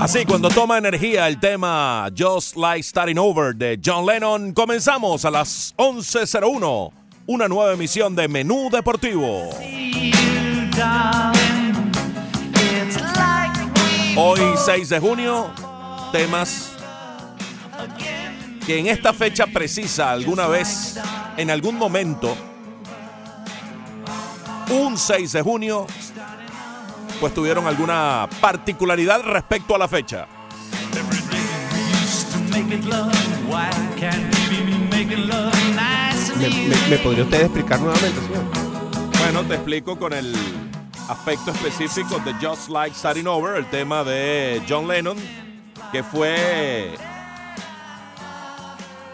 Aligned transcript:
Así, 0.00 0.24
cuando 0.26 0.48
toma 0.48 0.78
energía 0.78 1.26
el 1.26 1.40
tema 1.40 2.08
Just 2.16 2.56
Like 2.56 2.84
Starting 2.84 3.18
Over 3.18 3.56
de 3.56 3.80
John 3.84 4.06
Lennon, 4.06 4.52
comenzamos 4.52 5.24
a 5.24 5.30
las 5.32 5.74
11.01, 5.76 6.92
una 7.26 7.48
nueva 7.48 7.72
emisión 7.72 8.14
de 8.14 8.28
Menú 8.28 8.68
Deportivo. 8.70 9.50
Hoy 14.16 14.40
6 14.64 14.88
de 14.88 15.00
junio, 15.00 15.50
temas 16.12 16.74
que 18.66 18.78
en 18.78 18.86
esta 18.86 19.12
fecha 19.12 19.46
precisa 19.46 20.10
alguna 20.10 20.46
vez, 20.46 20.98
en 21.36 21.50
algún 21.50 21.76
momento, 21.76 22.36
un 24.70 24.96
6 24.96 25.32
de 25.32 25.42
junio, 25.42 25.86
pues 27.20 27.34
tuvieron 27.34 27.66
alguna 27.66 28.28
particularidad 28.40 29.22
respecto 29.22 29.74
a 29.74 29.78
la 29.78 29.88
fecha. 29.88 30.26
me 36.90 36.98
podría 36.98 37.24
usted 37.24 37.42
explicar 37.42 37.80
nuevamente, 37.80 38.20
señor? 38.20 38.44
Bueno, 39.18 39.42
te 39.44 39.54
explico 39.54 39.98
con 39.98 40.12
el 40.12 40.34
aspecto 41.08 41.50
específico 41.50 42.20
de 42.20 42.34
Just 42.34 42.68
Like 42.68 42.94
Starting 42.94 43.26
Over, 43.26 43.56
el 43.56 43.66
tema 43.70 44.04
de 44.04 44.62
John 44.68 44.86
Lennon, 44.86 45.16
que 45.92 46.02
fue 46.02 46.94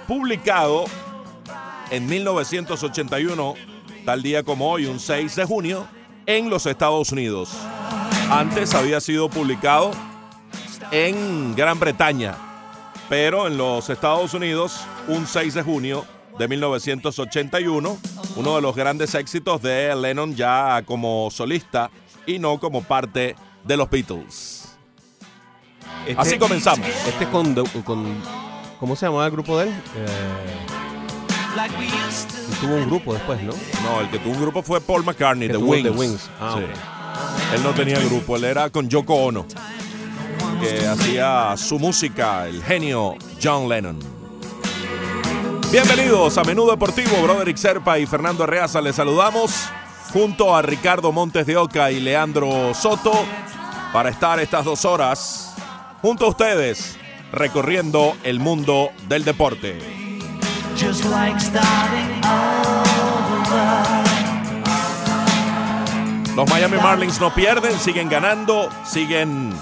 publicado 0.07 0.85
en 1.91 2.07
1981, 2.07 3.55
tal 4.05 4.23
día 4.23 4.43
como 4.43 4.71
hoy, 4.71 4.87
un 4.87 5.01
6 5.01 5.37
de 5.37 5.45
junio, 5.45 5.87
en 6.27 6.51
los 6.51 6.67
Estados 6.67 7.11
Unidos. 7.13 7.51
Antes 8.31 8.75
había 8.75 9.01
sido 9.01 9.29
publicado 9.29 9.91
en 10.93 11.55
Gran 11.57 11.79
Bretaña, 11.81 12.35
pero 13.09 13.47
en 13.47 13.57
los 13.57 13.91
Estados 13.91 14.35
Unidos, 14.35 14.81
un 15.09 15.27
6 15.27 15.55
de 15.55 15.63
junio 15.63 16.05
de 16.39 16.49
1981, 16.49 17.99
uno 18.37 18.55
de 18.57 18.63
los 18.63 18.77
grandes 18.77 19.15
éxitos 19.15 19.61
de 19.63 19.95
Lennon 19.97 20.35
ya 20.35 20.83
como 20.87 21.29
solista 21.31 21.91
y 22.27 22.39
no 22.39 22.59
como 22.61 22.83
parte 22.83 23.35
de 23.65 23.77
los 23.77 23.91
Beatles. 23.91 24.69
Este- 26.07 26.21
Así 26.21 26.39
comenzamos. 26.39 26.87
Este 27.07 27.27
con, 27.29 27.55
con- 27.85 28.23
¿Cómo 28.79 28.97
se 28.97 29.05
llamaba 29.07 29.27
el 29.27 29.33
grupo 29.33 29.59
de 29.59 29.65
él? 29.69 29.75
Eh, 29.97 30.07
tuvo 32.61 32.75
un 32.77 32.87
grupo 32.87 33.15
después, 33.15 33.43
¿no? 33.43 33.53
No, 33.83 34.01
el 34.01 34.11
que 34.11 34.19
tuvo 34.19 34.35
un 34.35 34.41
grupo 34.41 34.63
fue 34.63 34.81
Paul 34.81 35.05
McCartney, 35.05 35.49
The 35.49 35.57
Wings. 35.57 35.83
The 35.83 35.91
Wings. 35.91 36.31
Ah, 36.41 36.57
Sí. 36.57 36.65
Él 37.55 37.63
no 37.65 37.71
tenía 37.73 37.99
grupo, 37.99 38.37
él 38.37 38.45
era 38.45 38.71
con 38.71 38.89
Yoko 38.89 39.15
Ono, 39.15 39.45
que 40.61 40.87
hacía 40.87 41.57
su 41.57 41.79
música, 41.79 42.47
el 42.47 42.63
genio 42.63 43.17
John 43.43 43.69
Lennon. 43.69 43.99
Bienvenidos 45.73 46.39
a 46.39 46.45
Menú 46.45 46.69
Deportivo, 46.71 47.21
Broderick 47.23 47.57
Serpa 47.57 47.99
y 47.99 48.07
Fernando 48.07 48.45
Arreaza. 48.45 48.81
Les 48.81 48.95
saludamos 48.95 49.69
junto 50.13 50.55
a 50.55 50.63
Ricardo 50.63 51.11
Montes 51.11 51.47
de 51.47 51.57
Oca 51.57 51.91
y 51.91 51.99
Leandro 52.01 52.73
Soto 52.75 53.13
para 53.93 54.11
estar 54.11 54.39
estas 54.39 54.65
dos 54.65 54.85
horas 54.85 55.55
junto 56.01 56.27
a 56.27 56.29
ustedes 56.29 56.97
recorriendo 57.33 58.17
el 58.23 58.39
mundo 58.39 58.91
del 59.09 59.25
deporte. 59.25 60.10
Just 60.77 61.05
like 61.05 61.39
starting 61.41 62.25
over. 62.25 62.71
Los 66.37 66.49
Miami 66.49 66.79
Marlins 66.79 67.21
no 67.21 67.35
pierden, 67.35 67.79
siguen 67.79 68.09
ganando, 68.09 68.71
siguen 68.87 69.53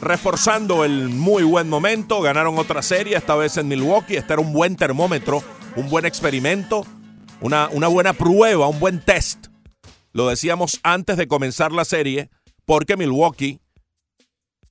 reforzando 0.00 0.84
el 0.84 1.10
muy 1.10 1.42
buen 1.42 1.68
momento. 1.68 2.22
Ganaron 2.22 2.58
otra 2.58 2.80
serie, 2.80 3.16
esta 3.16 3.34
vez 3.34 3.56
en 3.56 3.68
Milwaukee. 3.68 4.16
Este 4.16 4.32
era 4.32 4.40
un 4.40 4.52
buen 4.52 4.76
termómetro, 4.76 5.42
un 5.76 5.90
buen 5.90 6.06
experimento, 6.06 6.86
una, 7.40 7.68
una 7.70 7.88
buena 7.88 8.12
prueba, 8.12 8.68
un 8.68 8.80
buen 8.80 9.04
test. 9.04 9.48
Lo 10.12 10.28
decíamos 10.28 10.80
antes 10.82 11.16
de 11.16 11.28
comenzar 11.28 11.72
la 11.72 11.84
serie, 11.84 12.30
porque 12.64 12.96
Milwaukee 12.96 13.60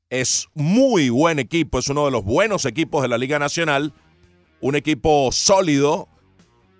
es 0.09 0.47
muy 0.55 1.09
buen 1.09 1.37
equipo, 1.37 1.79
es 1.79 1.89
uno 1.89 2.05
de 2.05 2.11
los 2.11 2.23
buenos 2.23 2.65
equipos 2.65 3.01
de 3.01 3.07
la 3.07 3.17
Liga 3.17 3.39
Nacional, 3.39 3.93
un 4.61 4.75
equipo 4.75 5.31
sólido, 5.31 6.07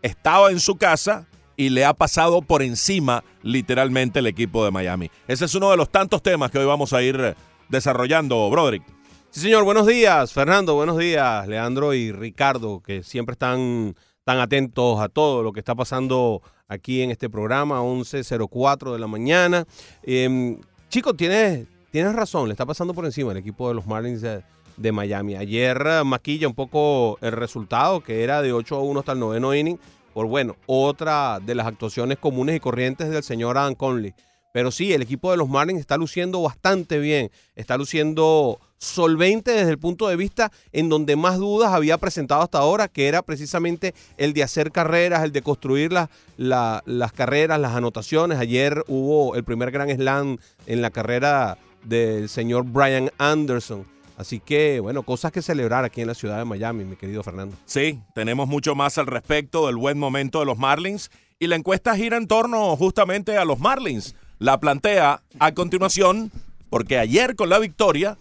estaba 0.01 0.51
en 0.51 0.59
su 0.59 0.77
casa 0.77 1.27
y 1.55 1.69
le 1.69 1.85
ha 1.85 1.93
pasado 1.93 2.41
por 2.41 2.61
encima 2.61 3.23
literalmente 3.43 4.19
el 4.19 4.27
equipo 4.27 4.63
de 4.63 4.71
Miami. 4.71 5.11
Ese 5.27 5.45
es 5.45 5.55
uno 5.55 5.71
de 5.71 5.77
los 5.77 5.89
tantos 5.89 6.21
temas 6.21 6.51
que 6.51 6.59
hoy 6.59 6.65
vamos 6.65 6.93
a 6.93 7.01
ir 7.01 7.35
desarrollando, 7.67 8.49
Broderick. 8.49 8.83
Sí, 9.31 9.41
señor. 9.41 9.63
Buenos 9.63 9.85
días, 9.85 10.33
Fernando. 10.33 10.75
Buenos 10.75 10.97
días, 10.97 11.47
Leandro 11.47 11.93
y 11.93 12.11
Ricardo, 12.11 12.81
que 12.81 13.03
siempre 13.03 13.33
están 13.33 13.95
tan 14.23 14.39
atentos 14.39 14.99
a 14.99 15.09
todo 15.09 15.43
lo 15.43 15.51
que 15.51 15.59
está 15.59 15.75
pasando 15.75 16.41
aquí 16.67 17.01
en 17.01 17.11
este 17.11 17.29
programa, 17.29 17.81
11.04 17.81 18.93
de 18.93 18.99
la 18.99 19.07
mañana. 19.07 19.65
Eh, 20.03 20.57
chico, 20.89 21.13
tienes, 21.13 21.67
tienes 21.91 22.13
razón, 22.13 22.47
le 22.47 22.53
está 22.53 22.65
pasando 22.65 22.93
por 22.93 23.05
encima 23.05 23.31
el 23.31 23.37
equipo 23.37 23.67
de 23.67 23.75
los 23.75 23.85
Marlins 23.85 24.21
de, 24.21 24.43
de 24.79 24.91
Miami. 24.91 25.35
Ayer 25.35 25.81
eh, 25.85 26.03
maquilla 26.03 26.47
un 26.47 26.55
poco 26.55 27.17
el 27.21 27.33
resultado, 27.33 28.01
que 28.01 28.23
era 28.23 28.41
de 28.41 28.53
8 28.53 28.75
a 28.77 28.81
1 28.81 28.99
hasta 28.99 29.11
el 29.11 29.19
noveno 29.19 29.53
inning, 29.53 29.77
por 30.13 30.25
bueno, 30.25 30.55
otra 30.65 31.39
de 31.39 31.53
las 31.55 31.67
actuaciones 31.67 32.17
comunes 32.17 32.55
y 32.55 32.59
corrientes 32.59 33.09
del 33.09 33.21
señor 33.23 33.57
Adam 33.57 33.75
Conley. 33.75 34.13
Pero 34.51 34.71
sí, 34.71 34.91
el 34.93 35.03
equipo 35.03 35.29
de 35.29 35.37
los 35.37 35.47
Marlins 35.47 35.79
está 35.79 35.95
luciendo 35.95 36.41
bastante 36.41 36.97
bien, 36.97 37.29
está 37.55 37.77
luciendo 37.77 38.59
solvente 38.79 39.51
desde 39.51 39.69
el 39.69 39.77
punto 39.77 40.07
de 40.07 40.15
vista 40.15 40.51
en 40.71 40.89
donde 40.89 41.15
más 41.15 41.37
dudas 41.37 41.71
había 41.73 41.99
presentado 41.99 42.41
hasta 42.41 42.57
ahora, 42.57 42.87
que 42.87 43.07
era 43.07 43.21
precisamente 43.21 43.93
el 44.17 44.33
de 44.33 44.41
hacer 44.41 44.71
carreras, 44.71 45.23
el 45.23 45.31
de 45.33 45.43
construir 45.43 45.91
las, 45.93 46.09
la- 46.37 46.81
las 46.87 47.11
carreras, 47.11 47.59
las 47.59 47.75
anotaciones. 47.75 48.39
Ayer 48.39 48.83
hubo 48.87 49.35
el 49.35 49.43
primer 49.43 49.69
gran 49.69 49.89
slam 49.95 50.37
en 50.65 50.81
la 50.81 50.89
carrera 50.89 51.57
del 51.83 52.27
señor 52.27 52.63
Brian 52.63 53.11
Anderson. 53.19 53.85
Así 54.19 54.41
que, 54.41 54.81
bueno, 54.81 55.03
cosas 55.03 55.31
que 55.31 55.41
celebrar 55.41 55.85
aquí 55.85 56.01
en 56.01 56.07
la 56.07 56.13
ciudad 56.13 56.37
de 56.39 56.43
Miami, 56.43 56.83
mi 56.83 56.97
querido 56.97 57.23
Fernando. 57.23 57.55
Sí, 57.65 58.01
tenemos 58.13 58.49
mucho 58.49 58.75
más 58.75 58.97
al 58.97 59.07
respecto 59.07 59.65
del 59.65 59.77
buen 59.77 59.97
momento 59.97 60.39
de 60.39 60.45
los 60.45 60.57
Marlins 60.57 61.09
y 61.39 61.47
la 61.47 61.55
encuesta 61.55 61.95
gira 61.95 62.17
en 62.17 62.27
torno 62.27 62.75
justamente 62.75 63.37
a 63.37 63.45
los 63.45 63.59
Marlins. 63.59 64.15
La 64.37 64.59
plantea 64.59 65.21
a 65.39 65.53
continuación 65.53 66.33
porque 66.69 66.99
ayer 66.99 67.37
con 67.37 67.47
la 67.47 67.59
victoria 67.59 68.17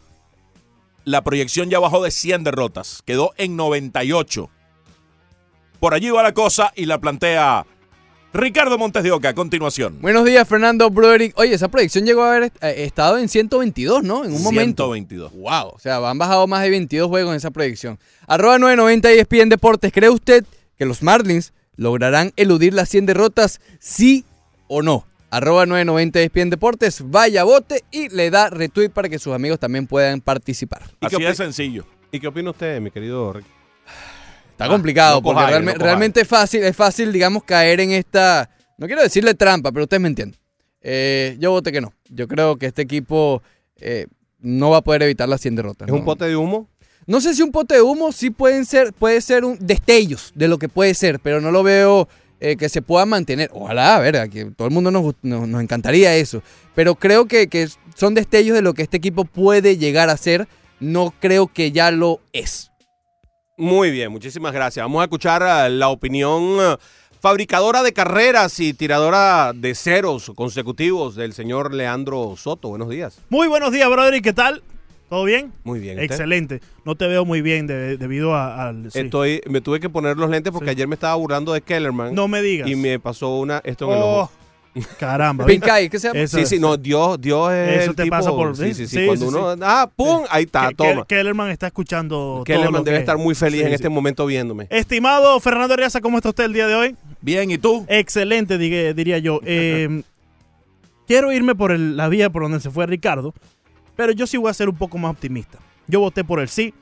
la 1.04 1.24
proyección 1.24 1.68
ya 1.68 1.80
bajó 1.80 2.00
de 2.04 2.12
100 2.12 2.44
derrotas, 2.44 3.02
quedó 3.04 3.32
en 3.36 3.56
98. 3.56 4.48
Por 5.80 5.94
allí 5.94 6.10
va 6.10 6.22
la 6.22 6.32
cosa 6.32 6.72
y 6.76 6.84
la 6.84 6.98
plantea 6.98 7.66
Ricardo 8.32 8.76
Montes 8.76 9.02
de 9.02 9.10
Oca 9.10 9.30
a 9.30 9.34
continuación. 9.34 9.98
Buenos 10.02 10.24
días, 10.26 10.46
Fernando 10.46 10.90
Broderick. 10.90 11.36
Oye, 11.38 11.54
esa 11.54 11.68
proyección 11.68 12.04
llegó 12.04 12.22
a 12.24 12.36
haber 12.36 12.52
eh, 12.60 12.84
estado 12.84 13.16
en 13.16 13.28
122, 13.28 14.02
¿no? 14.02 14.24
En 14.24 14.32
un 14.32 14.42
momento. 14.42 14.84
122. 14.84 15.32
Wow, 15.32 15.72
o 15.74 15.78
sea, 15.78 15.96
han 15.96 16.18
bajado 16.18 16.46
más 16.46 16.62
de 16.62 16.70
22 16.70 17.08
juegos 17.08 17.30
en 17.30 17.36
esa 17.36 17.50
proyección. 17.50 17.98
Arroba 18.26 18.58
990 18.58 19.12
ESPN 19.12 19.48
Deportes. 19.48 19.92
¿Cree 19.92 20.10
usted 20.10 20.44
que 20.76 20.84
los 20.84 21.02
Marlins 21.02 21.54
lograrán 21.76 22.32
eludir 22.36 22.74
las 22.74 22.90
100 22.90 23.06
derrotas? 23.06 23.60
¿Sí 23.78 24.26
o 24.66 24.82
no? 24.82 25.06
Arroba 25.30 25.64
990 25.64 26.20
ESPN 26.20 26.50
Deportes. 26.50 27.02
Vaya, 27.10 27.44
vote 27.44 27.82
y 27.90 28.10
le 28.10 28.30
da 28.30 28.50
retweet 28.50 28.90
para 28.90 29.08
que 29.08 29.18
sus 29.18 29.32
amigos 29.32 29.58
también 29.58 29.86
puedan 29.86 30.20
participar. 30.20 30.82
¿Y 31.00 31.06
Así 31.06 31.22
de 31.22 31.34
sencillo. 31.34 31.86
¿Y 32.12 32.20
qué 32.20 32.28
opina 32.28 32.50
usted, 32.50 32.78
mi 32.80 32.90
querido 32.90 33.32
Rick? 33.32 33.57
Está 34.64 34.68
complicado 34.68 35.16
no 35.16 35.22
porque 35.22 35.34
coja 35.36 35.46
aire, 35.46 35.58
realme- 35.60 35.72
no 35.72 35.78
coja 35.78 35.84
realmente 35.86 36.20
es 36.22 36.28
fácil, 36.28 36.64
es 36.64 36.74
fácil, 36.76 37.12
digamos, 37.12 37.44
caer 37.44 37.80
en 37.80 37.92
esta. 37.92 38.50
No 38.76 38.86
quiero 38.86 39.02
decirle 39.02 39.34
trampa, 39.34 39.70
pero 39.72 39.84
ustedes 39.84 40.00
me 40.00 40.08
entienden. 40.08 40.38
Eh, 40.80 41.36
yo 41.38 41.50
voté 41.52 41.72
que 41.72 41.80
no. 41.80 41.92
Yo 42.08 42.26
creo 42.28 42.56
que 42.56 42.66
este 42.66 42.82
equipo 42.82 43.42
eh, 43.76 44.06
no 44.40 44.70
va 44.70 44.78
a 44.78 44.82
poder 44.82 45.02
evitar 45.02 45.28
las 45.28 45.40
100 45.40 45.56
derrotas. 45.56 45.86
¿Es 45.88 45.92
¿no? 45.92 45.98
un 45.98 46.04
pote 46.04 46.24
de 46.26 46.36
humo? 46.36 46.68
No 47.06 47.20
sé 47.20 47.34
si 47.34 47.42
un 47.42 47.52
pote 47.52 47.74
de 47.76 47.82
humo 47.82 48.12
sí 48.12 48.30
pueden 48.30 48.64
ser, 48.66 48.92
puede 48.92 49.20
ser 49.20 49.44
un 49.44 49.56
destellos 49.60 50.32
de 50.34 50.46
lo 50.48 50.58
que 50.58 50.68
puede 50.68 50.94
ser, 50.94 51.20
pero 51.20 51.40
no 51.40 51.50
lo 51.50 51.62
veo 51.62 52.08
eh, 52.40 52.56
que 52.56 52.68
se 52.68 52.82
pueda 52.82 53.06
mantener. 53.06 53.50
Ojalá, 53.52 53.96
a 53.96 54.00
ver, 54.00 54.28
que 54.30 54.44
todo 54.46 54.68
el 54.68 54.74
mundo 54.74 54.90
nos- 54.90 55.14
nos 55.22 55.62
encantaría 55.62 56.14
eso. 56.16 56.42
Pero 56.74 56.94
creo 56.96 57.26
que, 57.26 57.48
que 57.48 57.68
son 57.96 58.14
destellos 58.14 58.54
de 58.54 58.62
lo 58.62 58.74
que 58.74 58.82
este 58.82 58.96
equipo 58.98 59.24
puede 59.24 59.76
llegar 59.76 60.10
a 60.10 60.16
ser. 60.16 60.46
No 60.80 61.12
creo 61.18 61.48
que 61.48 61.72
ya 61.72 61.90
lo 61.90 62.20
es. 62.32 62.70
Muy 63.58 63.90
bien, 63.90 64.10
muchísimas 64.12 64.52
gracias. 64.52 64.84
Vamos 64.84 65.00
a 65.00 65.04
escuchar 65.04 65.42
eh, 65.42 65.70
la 65.70 65.88
opinión 65.88 66.42
eh, 66.60 66.76
fabricadora 67.20 67.82
de 67.82 67.92
carreras 67.92 68.60
y 68.60 68.72
tiradora 68.72 69.52
de 69.52 69.74
ceros 69.74 70.30
consecutivos 70.36 71.16
del 71.16 71.32
señor 71.32 71.74
Leandro 71.74 72.34
Soto. 72.36 72.68
Buenos 72.68 72.88
días. 72.88 73.20
Muy 73.28 73.48
buenos 73.48 73.72
días, 73.72 73.90
brother. 73.90 74.14
¿Y 74.14 74.20
qué 74.22 74.32
tal? 74.32 74.62
¿Todo 75.10 75.24
bien? 75.24 75.52
Muy 75.64 75.80
bien. 75.80 75.94
¿usted? 75.98 76.04
Excelente. 76.04 76.60
No 76.84 76.94
te 76.94 77.08
veo 77.08 77.24
muy 77.24 77.40
bien 77.40 77.66
de- 77.66 77.96
debido 77.96 78.34
a- 78.34 78.68
al... 78.68 78.92
sí. 78.92 79.00
Estoy, 79.00 79.40
me 79.48 79.60
tuve 79.60 79.80
que 79.80 79.88
poner 79.90 80.16
los 80.18 80.30
lentes 80.30 80.52
porque 80.52 80.66
Sí. 80.66 80.70
ayer 80.72 80.86
me 80.86 80.94
estaba 80.94 81.16
burlando 81.16 81.52
de 81.52 81.60
Kellerman 81.62 82.14
No 82.14 82.28
me 82.28 82.40
digas. 82.42 82.68
y 82.70 82.76
me 82.76 83.00
pasó 83.00 83.36
una 83.38 83.60
esto 83.64 83.86
en 83.86 83.96
el 83.96 84.02
Oh, 84.04 84.16
ojo. 84.20 84.32
Caramba. 84.98 85.44
Pink 85.46 85.66
Eye, 85.66 85.88
¿qué 85.90 85.98
se 85.98 86.08
llama? 86.08 86.20
Eso 86.20 86.36
Sí, 86.36 86.42
es. 86.44 86.48
sí, 86.48 86.58
no, 86.58 86.76
Dios, 86.76 87.20
Dios 87.20 87.52
es 87.52 87.82
Eso 87.82 87.90
el 87.90 87.96
te 87.96 88.02
tipo- 88.04 88.16
pasa 88.16 88.30
por- 88.30 88.56
sí, 88.56 88.74
sí, 88.74 88.86
sí, 88.86 88.98
sí, 88.98 89.06
cuando 89.06 89.28
sí, 89.30 89.34
uno, 89.36 89.54
ah, 89.66 89.90
pum, 89.94 90.22
ahí 90.30 90.44
está, 90.44 90.70
toma. 90.76 91.02
Ke- 91.02 91.06
Kellerman 91.06 91.50
está 91.50 91.66
escuchando 91.68 92.14
todo 92.16 92.44
Kellerman 92.44 92.72
lo 92.74 92.82
debe 92.84 92.96
que- 92.98 93.00
estar 93.00 93.18
muy 93.18 93.34
feliz 93.34 93.60
Sí, 93.60 93.64
en 93.64 93.68
sí. 93.70 93.74
este 93.74 93.88
momento 93.88 94.24
viéndome. 94.26 94.66
Estimado 94.70 95.38
Fernando 95.40 95.74
Ariasa, 95.74 96.00
¿cómo 96.00 96.18
está 96.18 96.28
usted 96.30 96.44
el 96.44 96.52
día 96.52 96.66
de 96.66 96.74
hoy? 96.74 96.96
Bien, 97.20 97.50
¿y 97.50 97.58
tú? 97.58 97.84
Excelente, 97.88 98.58
digue- 98.58 98.94
diría 98.94 99.18
yo. 99.18 99.40
Eh, 99.44 100.02
quiero 101.06 101.32
irme 101.32 101.54
por 101.54 101.72
el- 101.72 101.96
la 101.96 102.08
vía 102.08 102.30
por 102.30 102.42
donde 102.42 102.60
se 102.60 102.70
fue 102.70 102.86
Ricardo, 102.86 103.34
pero 103.96 104.12
yo 104.12 104.26
sí 104.26 104.36
voy 104.36 104.50
a 104.50 104.54
ser 104.54 104.68
un 104.68 104.76
poco 104.76 104.98
más 104.98 105.10
optimista. 105.12 105.58
Yo 105.86 106.00
voté 106.00 106.22
por 106.24 106.38
el 106.40 106.48
sí, 106.48 106.74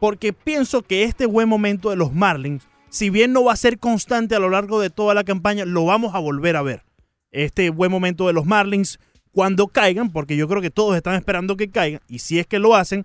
porque 0.00 0.32
pienso 0.32 0.82
que 0.82 1.04
este 1.04 1.26
buen 1.26 1.48
momento 1.48 1.90
de 1.90 1.96
los 1.96 2.12
Marlins, 2.12 2.64
si 2.88 3.10
bien 3.10 3.32
no 3.32 3.44
va 3.44 3.52
a 3.52 3.56
ser 3.56 3.78
constante 3.78 4.34
a 4.34 4.38
lo 4.38 4.50
largo 4.50 4.80
de 4.80 4.90
toda 4.90 5.14
la 5.14 5.24
campaña, 5.24 5.64
lo 5.64 5.84
vamos 5.84 6.14
a 6.14 6.18
volver 6.18 6.56
a 6.56 6.62
ver. 6.62 6.82
Este 7.32 7.70
buen 7.70 7.90
momento 7.90 8.26
de 8.26 8.32
los 8.32 8.46
Marlins, 8.46 8.98
cuando 9.32 9.66
caigan, 9.66 10.10
porque 10.10 10.36
yo 10.36 10.46
creo 10.46 10.62
que 10.62 10.70
todos 10.70 10.94
están 10.96 11.14
esperando 11.14 11.56
que 11.56 11.70
caigan, 11.70 12.00
y 12.08 12.18
si 12.20 12.38
es 12.38 12.46
que 12.46 12.58
lo 12.58 12.76
hacen, 12.76 13.04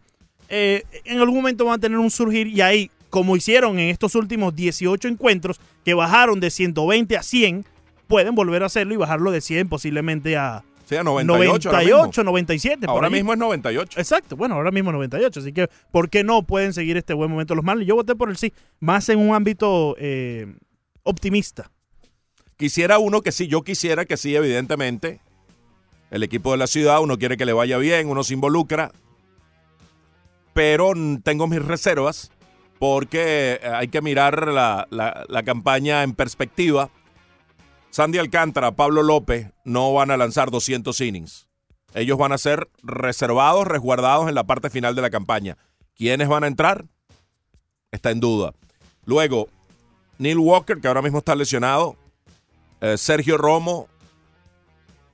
eh, 0.49 0.83
en 1.05 1.19
algún 1.19 1.37
momento 1.37 1.65
van 1.65 1.75
a 1.75 1.79
tener 1.79 1.97
un 1.97 2.11
surgir 2.11 2.47
y 2.47 2.61
ahí, 2.61 2.91
como 3.09 3.35
hicieron 3.35 3.79
en 3.79 3.89
estos 3.89 4.15
últimos 4.15 4.55
18 4.55 5.07
encuentros, 5.07 5.59
que 5.83 5.93
bajaron 5.93 6.39
de 6.39 6.51
120 6.51 7.17
a 7.17 7.23
100, 7.23 7.65
pueden 8.07 8.35
volver 8.35 8.63
a 8.63 8.67
hacerlo 8.67 8.93
y 8.93 8.97
bajarlo 8.97 9.31
de 9.31 9.41
100 9.41 9.69
posiblemente 9.69 10.37
a 10.37 10.63
Sí, 10.87 10.95
a 10.95 11.03
98. 11.03 11.69
ahora 11.69 11.81
98, 11.81 12.21
mismo. 12.21 12.23
97. 12.31 12.85
por 12.85 12.89
Ahora 12.89 13.09
mismo 13.09 13.33
es 13.33 13.39
98. 13.39 13.99
Exacto, 13.99 14.37
bueno, 14.37 14.55
ahora 14.55 14.71
mismo 14.71 14.93
98, 14.93 15.41
así 15.41 15.51
que 15.51 15.67
¿por 15.91 16.09
qué 16.09 16.23
no 16.23 16.43
pueden 16.43 16.71
seguir 16.71 16.95
este 16.95 17.13
buen 17.13 17.29
momento 17.29 17.55
los 17.55 17.65
Marlins? 17.65 17.89
Yo 17.89 17.95
voté 17.95 18.15
por 18.15 18.29
el 18.29 18.37
sí, 18.37 18.53
más 18.79 19.09
en 19.09 19.19
un 19.19 19.35
ámbito 19.35 19.97
eh, 19.99 20.47
optimista. 21.03 21.71
Quisiera 22.57 22.97
uno 22.99 23.21
que 23.21 23.31
sí, 23.31 23.47
yo 23.47 23.61
quisiera 23.63 24.05
que 24.05 24.17
sí, 24.17 24.35
evidentemente. 24.35 25.21
El 26.09 26.23
equipo 26.23 26.51
de 26.51 26.57
la 26.57 26.67
ciudad, 26.67 27.01
uno 27.01 27.17
quiere 27.17 27.37
que 27.37 27.45
le 27.45 27.53
vaya 27.53 27.77
bien, 27.77 28.09
uno 28.09 28.23
se 28.23 28.33
involucra. 28.33 28.91
Pero 30.53 30.93
tengo 31.23 31.47
mis 31.47 31.63
reservas 31.63 32.31
porque 32.79 33.59
eh, 33.61 33.67
hay 33.73 33.87
que 33.89 34.01
mirar 34.01 34.47
la, 34.47 34.87
la- 34.89 35.25
la 35.27 35.43
campaña 35.43 36.03
en 36.03 36.13
perspectiva. 36.13 36.89
Sandy 37.91 38.17
Alcántara, 38.17 38.71
Pablo 38.71 39.03
López 39.03 39.51
no 39.63 39.93
van 39.93 40.11
a 40.11 40.17
lanzar 40.17 40.51
200 40.51 40.99
innings. 41.01 41.47
Ellos 41.93 42.17
van 42.17 42.31
a 42.31 42.37
ser 42.37 42.69
reservados, 42.83 43.65
resguardados 43.67 44.29
en 44.29 44.35
la 44.35 44.45
parte 44.45 44.69
final 44.69 44.95
de 44.95 45.01
la 45.01 45.09
campaña. 45.09 45.57
¿Quiénes 45.95 46.27
van 46.27 46.43
a 46.43 46.47
entrar? 46.47 46.85
Está 47.91 48.11
en 48.11 48.19
duda. 48.19 48.53
Luego, 49.05 49.47
Neil 50.19 50.37
Walker, 50.37 50.79
que 50.79 50.87
ahora 50.87 51.01
mismo 51.01 51.19
está 51.19 51.33
lesionado. 51.35 51.95
Eh, 52.81 52.97
Sergio 52.97 53.37
Romo. 53.37 53.87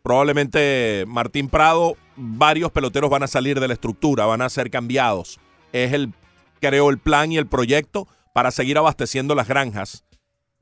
Probablemente 0.01 1.05
Martín 1.07 1.49
Prado. 1.49 1.95
Varios 2.15 2.71
peloteros 2.71 3.09
van 3.09 3.23
a 3.23 3.27
salir 3.27 3.59
de 3.59 3.67
la 3.67 3.73
estructura, 3.73 4.25
van 4.25 4.41
a 4.41 4.49
ser 4.49 4.69
cambiados. 4.69 5.39
Es 5.71 5.93
el, 5.93 6.13
creo, 6.59 6.89
el 6.89 6.99
plan 6.99 7.31
y 7.31 7.37
el 7.37 7.47
proyecto 7.47 8.07
para 8.33 8.51
seguir 8.51 8.77
abasteciendo 8.77 9.33
las 9.35 9.47
granjas. 9.47 10.03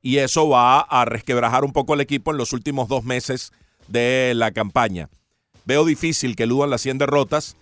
Y 0.01 0.17
eso 0.17 0.49
va 0.49 0.79
a 0.79 1.05
resquebrajar 1.05 1.63
un 1.63 1.73
poco 1.73 1.93
el 1.93 2.01
equipo 2.01 2.31
en 2.31 2.37
los 2.37 2.53
últimos 2.53 2.87
dos 2.87 3.03
meses 3.03 3.51
de 3.87 4.33
la 4.35 4.51
campaña. 4.51 5.09
Veo 5.65 5.85
difícil 5.85 6.35
que 6.35 6.43
eludan 6.43 6.69
las 6.69 6.81
100 6.81 6.99
derrotas. 6.99 7.57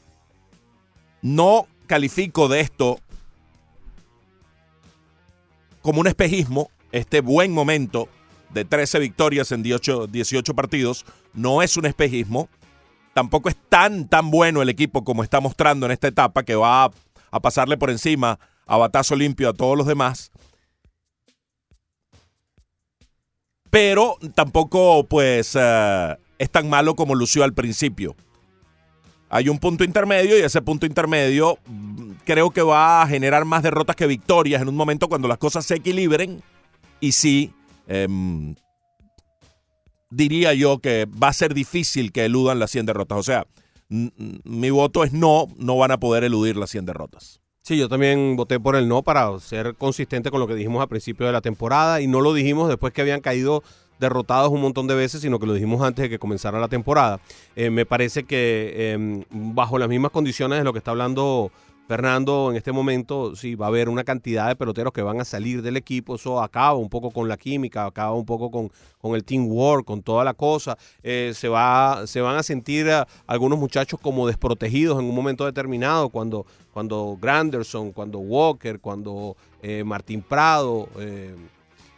No 1.22 1.68
califico 1.88 2.48
de 2.48 2.62
esto 2.62 3.00
como 5.82 6.02
un 6.02 6.08
espejismo, 6.08 6.70
este 6.92 7.22
buen 7.22 7.52
momento 7.52 8.10
de 8.50 8.66
13 8.66 9.00
victorias 9.00 9.52
en 9.52 9.64
18, 9.64 10.08
18 10.08 10.54
partidos 10.54 11.06
no 11.34 11.62
es 11.62 11.78
un 11.78 11.86
espejismo. 11.86 12.50
Tampoco 13.14 13.50
es 13.50 13.58
tan, 13.70 14.08
tan 14.08 14.32
bueno 14.32 14.62
el 14.62 14.70
equipo 14.70 15.04
como 15.04 15.24
está 15.24 15.40
mostrando 15.40 15.86
en 15.86 15.92
esta 15.92 16.08
etapa 16.08 16.44
que 16.44 16.56
va 16.56 16.86
a, 17.32 17.40
pasarle 17.40 17.78
por 17.78 17.90
encima 17.90 18.40
a 18.66 18.78
batazo 18.78 19.16
limpio 19.16 19.50
a 19.50 19.54
todos 19.54 19.78
los 19.78 19.88
demás. 19.88 20.32
Pero 23.70 24.18
tampoco, 24.34 25.04
pues, 25.06 25.56
eh, 25.60 26.18
es 26.40 26.50
tan 26.50 26.70
malo 26.70 26.96
como 26.96 27.14
lució 27.14 27.44
al 27.44 27.54
principio. 27.54 28.16
Hay 29.30 29.48
un 29.48 29.60
punto 29.60 29.84
intermedio 29.84 30.40
y 30.40 30.42
ese 30.42 30.62
punto 30.62 30.88
intermedio 30.88 31.60
mm, 31.68 32.12
creo 32.26 32.50
que 32.50 32.64
va 32.64 33.04
a 33.04 33.08
generar 33.08 33.46
más 33.46 33.62
derrotas 33.62 33.96
que 33.96 34.08
victorias 34.08 34.62
en 34.62 34.70
un 34.70 34.76
momento 34.76 35.08
cuando 35.08 35.28
las 35.28 35.38
cosas 35.38 35.66
se 35.66 35.76
equilibren. 35.76 36.42
Y 37.00 37.12
sí, 37.12 37.54
em, 37.90 38.56
diría 40.10 40.54
yo 40.54 40.80
que 40.80 41.06
va 41.06 41.28
a 41.28 41.34
ser 41.34 41.54
difícil 41.54 42.12
que 42.12 42.26
eludan 42.26 42.60
las 42.60 42.72
100 42.72 42.86
derrotas. 42.86 43.18
O 43.18 43.24
sea, 43.24 43.46
mi 43.90 44.70
voto 44.70 45.04
es 45.04 45.12
no, 45.12 45.48
no 45.58 45.78
van 45.78 45.92
a 45.92 46.00
poder 46.00 46.24
eludir 46.24 46.56
las 46.56 46.70
100 46.70 46.86
derrotas. 46.86 47.42
Sí, 47.62 47.78
yo 47.78 47.90
también 47.90 48.36
voté 48.36 48.60
por 48.60 48.76
el 48.76 48.88
no 48.88 49.04
para 49.04 49.40
ser 49.40 49.76
consistente 49.76 50.32
con 50.32 50.40
lo 50.40 50.48
que 50.48 50.56
dijimos 50.56 50.82
al 50.82 50.88
principio 50.88 51.26
de 51.26 51.34
la 51.34 51.42
temporada 51.42 52.02
y 52.02 52.08
no 52.08 52.22
lo 52.22 52.34
dijimos 52.34 52.70
después 52.70 52.94
que 52.94 53.02
habían 53.02 53.22
caído 53.22 53.64
derrotados 54.00 54.50
un 54.50 54.62
montón 54.62 54.88
de 54.88 54.96
veces, 54.96 55.22
sino 55.22 55.40
que 55.40 55.46
lo 55.46 55.54
dijimos 55.54 55.82
antes 55.82 56.04
de 56.04 56.10
que 56.10 56.20
comenzara 56.20 56.60
la 56.60 56.70
temporada. 56.70 57.20
Eh, 57.56 57.70
me 57.70 57.86
parece 57.86 58.24
que 58.24 58.72
eh, 58.74 59.26
bajo 59.30 59.78
las 59.78 59.90
mismas 59.90 60.12
condiciones 60.12 60.58
de 60.58 60.64
lo 60.64 60.72
que 60.72 60.80
está 60.80 60.92
hablando 60.92 61.52
Fernando 61.90 62.52
en 62.52 62.56
este 62.56 62.72
momento, 62.72 63.36
sí, 63.36 63.56
va 63.56 63.66
a 63.66 63.70
haber 63.70 63.90
una 63.90 64.04
cantidad 64.04 64.48
de 64.48 64.56
peloteros 64.56 64.94
que 64.94 65.02
van 65.02 65.20
a 65.20 65.26
salir 65.26 65.64
del 65.64 65.76
equipo, 65.76 66.18
eso 66.18 66.40
acaba 66.40 66.76
un 66.76 66.88
poco 66.88 67.10
con 67.10 67.28
la 67.28 67.36
química, 67.36 67.88
acaba 67.88 68.14
un 68.14 68.28
poco 68.28 68.52
con, 68.52 68.70
con 69.02 69.16
el 69.16 69.24
teamwork, 69.24 69.86
con 69.86 70.04
toda 70.04 70.24
la 70.24 70.36
cosa, 70.36 70.78
Eh, 71.02 71.32
se, 71.34 71.48
va, 71.50 72.06
se 72.06 72.22
van 72.22 72.38
a 72.38 72.44
sentir 72.44 72.88
eh, 72.88 73.04
algunos 73.26 73.58
muchachos 73.58 74.00
como 74.00 74.28
desprotegidos 74.28 75.00
en 75.00 75.06
un 75.06 75.16
momento 75.16 75.46
determinado, 75.46 76.10
cuando, 76.10 76.46
cuando 76.74 77.18
Granderson, 77.20 77.92
cuando 77.92 78.20
Walker, 78.20 78.80
cuando 78.80 79.36
eh, 79.64 79.84
Martín 79.84 80.22
Prado... 80.22 80.90
eh, 81.00 81.34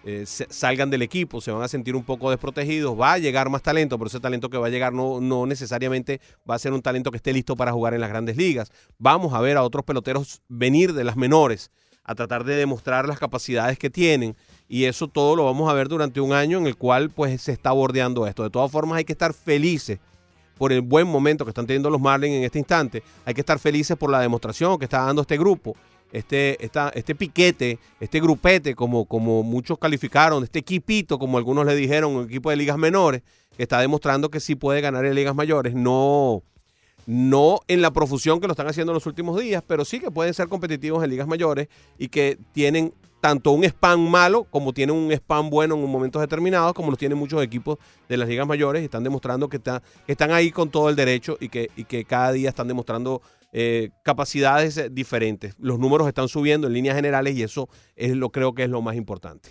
eh, 0.03 0.25
salgan 0.25 0.89
del 0.89 1.03
equipo, 1.03 1.41
se 1.41 1.51
van 1.51 1.61
a 1.61 1.67
sentir 1.67 1.95
un 1.95 2.03
poco 2.03 2.29
desprotegidos, 2.29 2.99
va 2.99 3.13
a 3.13 3.17
llegar 3.19 3.49
más 3.49 3.61
talento, 3.61 3.97
pero 3.97 4.07
ese 4.07 4.19
talento 4.19 4.49
que 4.49 4.57
va 4.57 4.67
a 4.67 4.69
llegar 4.69 4.93
no, 4.93 5.21
no 5.21 5.45
necesariamente 5.45 6.19
va 6.49 6.55
a 6.55 6.59
ser 6.59 6.73
un 6.73 6.81
talento 6.81 7.11
que 7.11 7.17
esté 7.17 7.33
listo 7.33 7.55
para 7.55 7.71
jugar 7.71 7.93
en 7.93 8.01
las 8.01 8.09
grandes 8.09 8.35
ligas. 8.35 8.71
Vamos 8.97 9.33
a 9.33 9.41
ver 9.41 9.57
a 9.57 9.63
otros 9.63 9.85
peloteros 9.85 10.41
venir 10.47 10.93
de 10.93 11.03
las 11.03 11.17
menores 11.17 11.69
a 12.03 12.15
tratar 12.15 12.43
de 12.43 12.55
demostrar 12.55 13.07
las 13.07 13.19
capacidades 13.19 13.77
que 13.77 13.89
tienen 13.89 14.35
y 14.67 14.85
eso 14.85 15.07
todo 15.07 15.35
lo 15.35 15.45
vamos 15.45 15.69
a 15.69 15.73
ver 15.73 15.87
durante 15.87 16.19
un 16.19 16.33
año 16.33 16.57
en 16.57 16.65
el 16.65 16.75
cual 16.77 17.09
pues 17.09 17.41
se 17.41 17.51
está 17.51 17.71
bordeando 17.71 18.25
esto. 18.25 18.43
De 18.43 18.49
todas 18.49 18.71
formas 18.71 18.97
hay 18.97 19.05
que 19.05 19.13
estar 19.13 19.33
felices 19.33 19.99
por 20.57 20.71
el 20.71 20.81
buen 20.81 21.07
momento 21.07 21.45
que 21.45 21.49
están 21.49 21.67
teniendo 21.67 21.89
los 21.89 22.01
Marlins 22.01 22.35
en 22.35 22.43
este 22.43 22.59
instante. 22.59 23.03
Hay 23.25 23.33
que 23.33 23.41
estar 23.41 23.59
felices 23.59 23.97
por 23.97 24.09
la 24.09 24.19
demostración 24.19 24.77
que 24.77 24.85
está 24.85 25.01
dando 25.01 25.21
este 25.21 25.37
grupo 25.37 25.75
este, 26.11 26.63
esta, 26.63 26.89
este 26.95 27.15
piquete, 27.15 27.79
este 27.99 28.19
grupete, 28.19 28.75
como, 28.75 29.05
como 29.05 29.43
muchos 29.43 29.77
calificaron, 29.77 30.43
este 30.43 30.59
equipito, 30.59 31.17
como 31.19 31.37
algunos 31.37 31.65
le 31.65 31.75
dijeron, 31.75 32.15
un 32.15 32.25
equipo 32.25 32.49
de 32.49 32.55
ligas 32.57 32.77
menores, 32.77 33.21
que 33.55 33.63
está 33.63 33.79
demostrando 33.79 34.29
que 34.29 34.39
sí 34.39 34.55
puede 34.55 34.81
ganar 34.81 35.05
en 35.05 35.15
ligas 35.15 35.35
mayores, 35.35 35.73
no, 35.75 36.43
no 37.05 37.59
en 37.67 37.81
la 37.81 37.91
profusión 37.91 38.39
que 38.39 38.47
lo 38.47 38.53
están 38.53 38.67
haciendo 38.67 38.91
en 38.91 38.95
los 38.95 39.05
últimos 39.05 39.39
días, 39.39 39.63
pero 39.65 39.85
sí 39.85 39.99
que 39.99 40.11
pueden 40.11 40.33
ser 40.33 40.47
competitivos 40.47 41.03
en 41.03 41.09
ligas 41.09 41.27
mayores 41.27 41.67
y 41.97 42.07
que 42.09 42.37
tienen 42.53 42.93
tanto 43.19 43.51
un 43.51 43.63
spam 43.63 43.99
malo 44.09 44.45
como 44.49 44.73
tienen 44.73 44.95
un 44.95 45.11
spam 45.11 45.49
bueno 45.51 45.75
en 45.75 45.85
momentos 45.85 46.21
determinados, 46.21 46.73
como 46.73 46.89
los 46.89 46.97
tienen 46.97 47.17
muchos 47.19 47.43
equipos 47.43 47.77
de 48.09 48.17
las 48.17 48.27
ligas 48.27 48.47
mayores 48.47 48.81
y 48.81 48.85
están 48.85 49.03
demostrando 49.03 49.47
que, 49.47 49.57
está- 49.57 49.83
están 50.07 50.31
ahí 50.31 50.49
con 50.51 50.69
todo 50.71 50.89
el 50.89 50.95
derecho 50.95 51.37
y 51.39 51.49
que, 51.49 51.69
y 51.75 51.83
que 51.83 52.03
cada 52.03 52.31
día 52.31 52.49
están 52.49 52.67
demostrando 52.67 53.21
eh, 53.51 53.89
capacidades 54.03 54.77
eh, 54.77 54.89
diferentes. 54.89 55.55
Los 55.59 55.79
números 55.79 56.07
están 56.07 56.27
subiendo 56.27 56.67
en 56.67 56.73
líneas 56.73 56.95
generales 56.95 57.35
y 57.35 57.43
eso 57.43 57.69
es 57.95 58.15
lo 58.15 58.29
creo 58.29 58.53
que 58.53 58.63
es 58.63 58.69
lo 58.69 58.81
más 58.81 58.95
importante. 58.95 59.49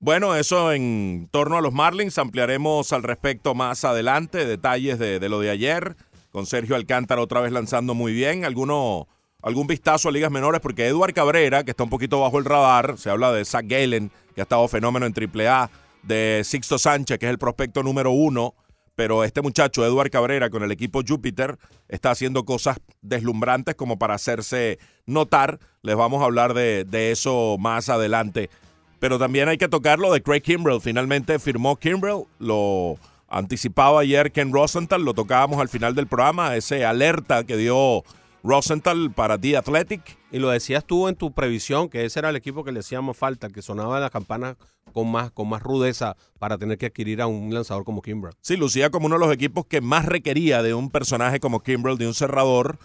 Bueno, 0.00 0.36
eso 0.36 0.72
en 0.72 1.28
torno 1.30 1.58
a 1.58 1.60
los 1.60 1.72
Marlins. 1.72 2.18
Ampliaremos 2.18 2.92
al 2.92 3.02
respecto 3.02 3.54
más 3.54 3.84
adelante 3.84 4.46
detalles 4.46 4.98
de, 4.98 5.18
de 5.18 5.28
lo 5.28 5.40
de 5.40 5.50
ayer. 5.50 5.96
Con 6.30 6.46
Sergio 6.46 6.76
Alcántara 6.76 7.20
otra 7.20 7.40
vez 7.40 7.52
lanzando 7.52 7.94
muy 7.94 8.12
bien. 8.12 8.44
Alguno, 8.44 9.08
algún 9.42 9.66
vistazo 9.66 10.08
a 10.08 10.12
ligas 10.12 10.30
menores 10.30 10.60
porque 10.60 10.86
Edward 10.86 11.12
Cabrera, 11.12 11.64
que 11.64 11.72
está 11.72 11.82
un 11.82 11.90
poquito 11.90 12.20
bajo 12.20 12.38
el 12.38 12.44
radar, 12.44 12.96
se 12.96 13.10
habla 13.10 13.32
de 13.32 13.44
Zach 13.44 13.64
Galen, 13.66 14.10
que 14.34 14.40
ha 14.40 14.44
estado 14.44 14.68
fenómeno 14.68 15.04
en 15.06 15.14
AAA, 15.14 15.70
de 16.02 16.42
Sixto 16.44 16.78
Sánchez, 16.78 17.18
que 17.18 17.26
es 17.26 17.30
el 17.30 17.38
prospecto 17.38 17.82
número 17.82 18.12
uno, 18.12 18.54
pero 18.98 19.22
este 19.22 19.42
muchacho, 19.42 19.86
Edward 19.86 20.10
Cabrera, 20.10 20.50
con 20.50 20.64
el 20.64 20.72
equipo 20.72 21.02
Júpiter, 21.06 21.56
está 21.88 22.10
haciendo 22.10 22.44
cosas 22.44 22.80
deslumbrantes 23.00 23.76
como 23.76 23.96
para 23.96 24.14
hacerse 24.14 24.80
notar. 25.06 25.60
Les 25.82 25.94
vamos 25.94 26.20
a 26.20 26.24
hablar 26.24 26.52
de, 26.52 26.82
de 26.82 27.12
eso 27.12 27.58
más 27.60 27.90
adelante. 27.90 28.50
Pero 28.98 29.20
también 29.20 29.48
hay 29.48 29.56
que 29.56 29.68
tocar 29.68 30.00
lo 30.00 30.12
de 30.12 30.20
Craig 30.20 30.40
Kimbrell. 30.40 30.80
Finalmente 30.80 31.38
firmó 31.38 31.76
Kimbrell, 31.76 32.24
lo 32.40 32.96
anticipaba 33.28 34.00
ayer 34.00 34.32
Ken 34.32 34.52
Rosenthal, 34.52 35.04
lo 35.04 35.14
tocábamos 35.14 35.60
al 35.60 35.68
final 35.68 35.94
del 35.94 36.08
programa, 36.08 36.56
ese 36.56 36.84
alerta 36.84 37.44
que 37.44 37.56
dio 37.56 38.02
Rosenthal 38.42 39.12
para 39.12 39.38
The 39.38 39.58
Athletic. 39.58 40.17
Y 40.30 40.38
lo 40.38 40.50
decías 40.50 40.84
tú 40.84 41.08
en 41.08 41.16
tu 41.16 41.32
previsión, 41.32 41.88
que 41.88 42.04
ese 42.04 42.18
era 42.18 42.28
el 42.28 42.36
equipo 42.36 42.64
que 42.64 42.72
le 42.72 42.80
hacíamos 42.80 43.16
falta, 43.16 43.48
que 43.48 43.62
sonaba 43.62 43.98
las 43.98 44.10
campanas 44.10 44.56
con 44.92 45.10
más, 45.10 45.30
con 45.30 45.48
más 45.48 45.62
rudeza 45.62 46.16
para 46.38 46.58
tener 46.58 46.76
que 46.76 46.86
adquirir 46.86 47.22
a 47.22 47.26
un 47.26 47.52
lanzador 47.52 47.84
como 47.84 48.02
Kimbrell. 48.02 48.34
Sí, 48.42 48.56
lucía 48.56 48.90
como 48.90 49.06
uno 49.06 49.16
de 49.16 49.24
los 49.24 49.32
equipos 49.32 49.64
que 49.66 49.80
más 49.80 50.04
requería 50.04 50.62
de 50.62 50.74
un 50.74 50.90
personaje 50.90 51.40
como 51.40 51.60
Kimbrell, 51.60 51.96
de 51.96 52.06
un 52.06 52.14
cerrador, 52.14 52.78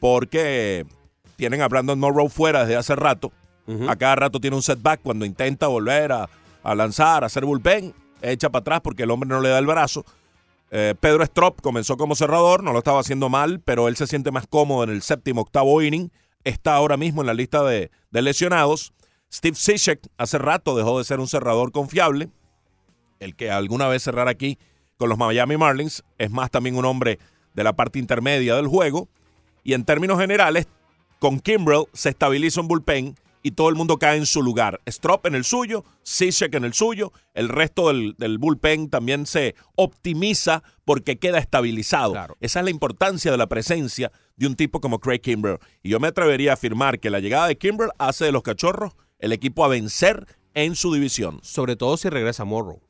porque 0.00 0.86
tienen 1.36 1.62
a 1.62 1.68
Brandon 1.68 1.98
Morrow 1.98 2.28
fuera 2.28 2.60
desde 2.60 2.76
hace 2.76 2.96
rato. 2.96 3.32
A 3.86 3.96
cada 3.96 4.16
rato 4.16 4.40
tiene 4.40 4.56
un 4.56 4.62
setback 4.62 5.02
cuando 5.02 5.26
intenta 5.26 5.66
volver 5.66 6.10
a, 6.10 6.30
a 6.62 6.74
lanzar, 6.74 7.22
a 7.22 7.26
hacer 7.26 7.44
bullpen, 7.44 7.92
echa 8.22 8.48
para 8.48 8.60
atrás 8.62 8.80
porque 8.80 9.02
el 9.02 9.10
hombre 9.10 9.28
no 9.28 9.42
le 9.42 9.50
da 9.50 9.58
el 9.58 9.66
brazo. 9.66 10.06
Eh, 10.70 10.94
Pedro 10.98 11.22
Strop 11.22 11.60
comenzó 11.60 11.96
como 11.96 12.14
cerrador, 12.14 12.62
no 12.62 12.72
lo 12.72 12.78
estaba 12.78 13.00
haciendo 13.00 13.28
mal, 13.28 13.60
pero 13.60 13.88
él 13.88 13.96
se 13.96 14.06
siente 14.06 14.30
más 14.30 14.46
cómodo 14.46 14.84
en 14.84 14.90
el 14.90 15.02
séptimo, 15.02 15.42
octavo 15.42 15.82
inning. 15.82 16.10
Está 16.44 16.74
ahora 16.74 16.96
mismo 16.96 17.22
en 17.22 17.26
la 17.26 17.34
lista 17.34 17.62
de, 17.62 17.90
de 18.10 18.22
lesionados. 18.22 18.92
Steve 19.32 19.56
Cishek 19.56 20.00
hace 20.16 20.38
rato 20.38 20.76
dejó 20.76 20.98
de 20.98 21.04
ser 21.04 21.20
un 21.20 21.28
cerrador 21.28 21.72
confiable. 21.72 22.30
El 23.20 23.34
que 23.34 23.50
alguna 23.50 23.88
vez 23.88 24.02
cerrara 24.02 24.30
aquí 24.30 24.58
con 24.96 25.08
los 25.08 25.18
Miami 25.18 25.56
Marlins 25.56 26.04
es 26.18 26.30
más 26.30 26.50
también 26.50 26.76
un 26.76 26.84
hombre 26.84 27.18
de 27.54 27.64
la 27.64 27.74
parte 27.74 27.98
intermedia 27.98 28.56
del 28.56 28.68
juego. 28.68 29.08
Y 29.64 29.74
en 29.74 29.84
términos 29.84 30.18
generales, 30.18 30.66
con 31.18 31.40
Kimbrell 31.40 31.86
se 31.92 32.10
estabiliza 32.10 32.60
un 32.60 32.68
bullpen 32.68 33.16
y 33.42 33.52
todo 33.52 33.68
el 33.68 33.74
mundo 33.74 33.98
cae 33.98 34.16
en 34.16 34.26
su 34.26 34.42
lugar. 34.42 34.80
Strop 34.86 35.26
en 35.26 35.34
el 35.34 35.44
suyo, 35.44 35.84
Cishek 36.04 36.54
en 36.54 36.64
el 36.64 36.74
suyo, 36.74 37.12
el 37.34 37.48
resto 37.48 37.88
del, 37.88 38.14
del 38.18 38.38
bullpen 38.38 38.90
también 38.90 39.26
se 39.26 39.54
optimiza 39.76 40.62
porque 40.84 41.18
queda 41.18 41.38
estabilizado. 41.38 42.12
Claro. 42.12 42.36
Esa 42.40 42.60
es 42.60 42.64
la 42.64 42.70
importancia 42.70 43.30
de 43.30 43.36
la 43.36 43.46
presencia 43.46 44.10
de 44.36 44.46
un 44.46 44.54
tipo 44.54 44.80
como 44.80 45.00
Craig 45.00 45.20
Kimbrell. 45.20 45.58
Y 45.82 45.90
yo 45.90 46.00
me 46.00 46.08
atrevería 46.08 46.52
a 46.52 46.54
afirmar 46.54 47.00
que 47.00 47.10
la 47.10 47.20
llegada 47.20 47.48
de 47.48 47.58
Kimbrell 47.58 47.90
hace 47.98 48.24
de 48.24 48.32
los 48.32 48.42
cachorros 48.42 48.94
el 49.18 49.32
equipo 49.32 49.64
a 49.64 49.68
vencer 49.68 50.26
en 50.54 50.74
su 50.74 50.92
división. 50.92 51.40
Sobre 51.42 51.76
todo 51.76 51.96
si 51.96 52.08
regresa 52.08 52.44
Morrow. 52.44 52.87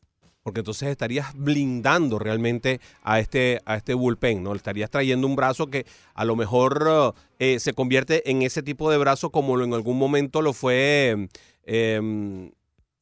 Porque 0.49 0.61
entonces 0.61 0.89
estarías 0.89 1.35
blindando 1.35 2.19
realmente 2.19 2.81
a 3.03 3.21
este, 3.21 3.61
a 3.67 3.77
este 3.77 3.93
bullpen, 3.93 4.43
¿no? 4.43 4.55
Le 4.55 4.57
estarías 4.57 4.89
trayendo 4.89 5.27
un 5.27 5.37
brazo 5.37 5.67
que 5.67 5.85
a 6.15 6.25
lo 6.25 6.37
mejor 6.37 7.15
eh, 7.39 7.61
se 7.61 7.75
convierte 7.75 8.31
en 8.31 8.41
ese 8.41 8.63
tipo 8.63 8.91
de 8.91 8.97
brazo 8.97 9.29
como 9.29 9.61
en 9.63 9.75
algún 9.75 9.99
momento 9.99 10.41
lo 10.41 10.55
fue 10.55 11.29
eh, 11.65 12.51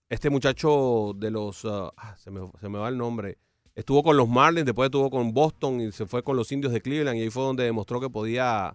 este 0.09 0.29
muchacho 0.29 1.12
de 1.15 1.31
los... 1.31 1.65
ah, 1.67 1.93
ah, 1.97 2.17
se, 2.17 2.33
me, 2.33 2.41
se 2.61 2.69
me 2.69 2.79
va 2.79 2.88
el 2.88 2.99
nombre. 2.99 3.38
Estuvo 3.76 4.03
con 4.03 4.17
los 4.17 4.29
Marlins, 4.29 4.67
después 4.67 4.88
estuvo 4.88 5.09
con 5.09 5.33
Boston 5.33 5.81
y 5.81 5.93
se 5.93 6.05
fue 6.07 6.25
con 6.25 6.37
los 6.37 6.50
indios 6.50 6.73
de 6.73 6.81
Cleveland 6.81 7.17
y 7.17 7.23
ahí 7.23 7.31
fue 7.31 7.45
donde 7.45 7.62
demostró 7.62 8.00
que 8.00 8.11
podía... 8.11 8.75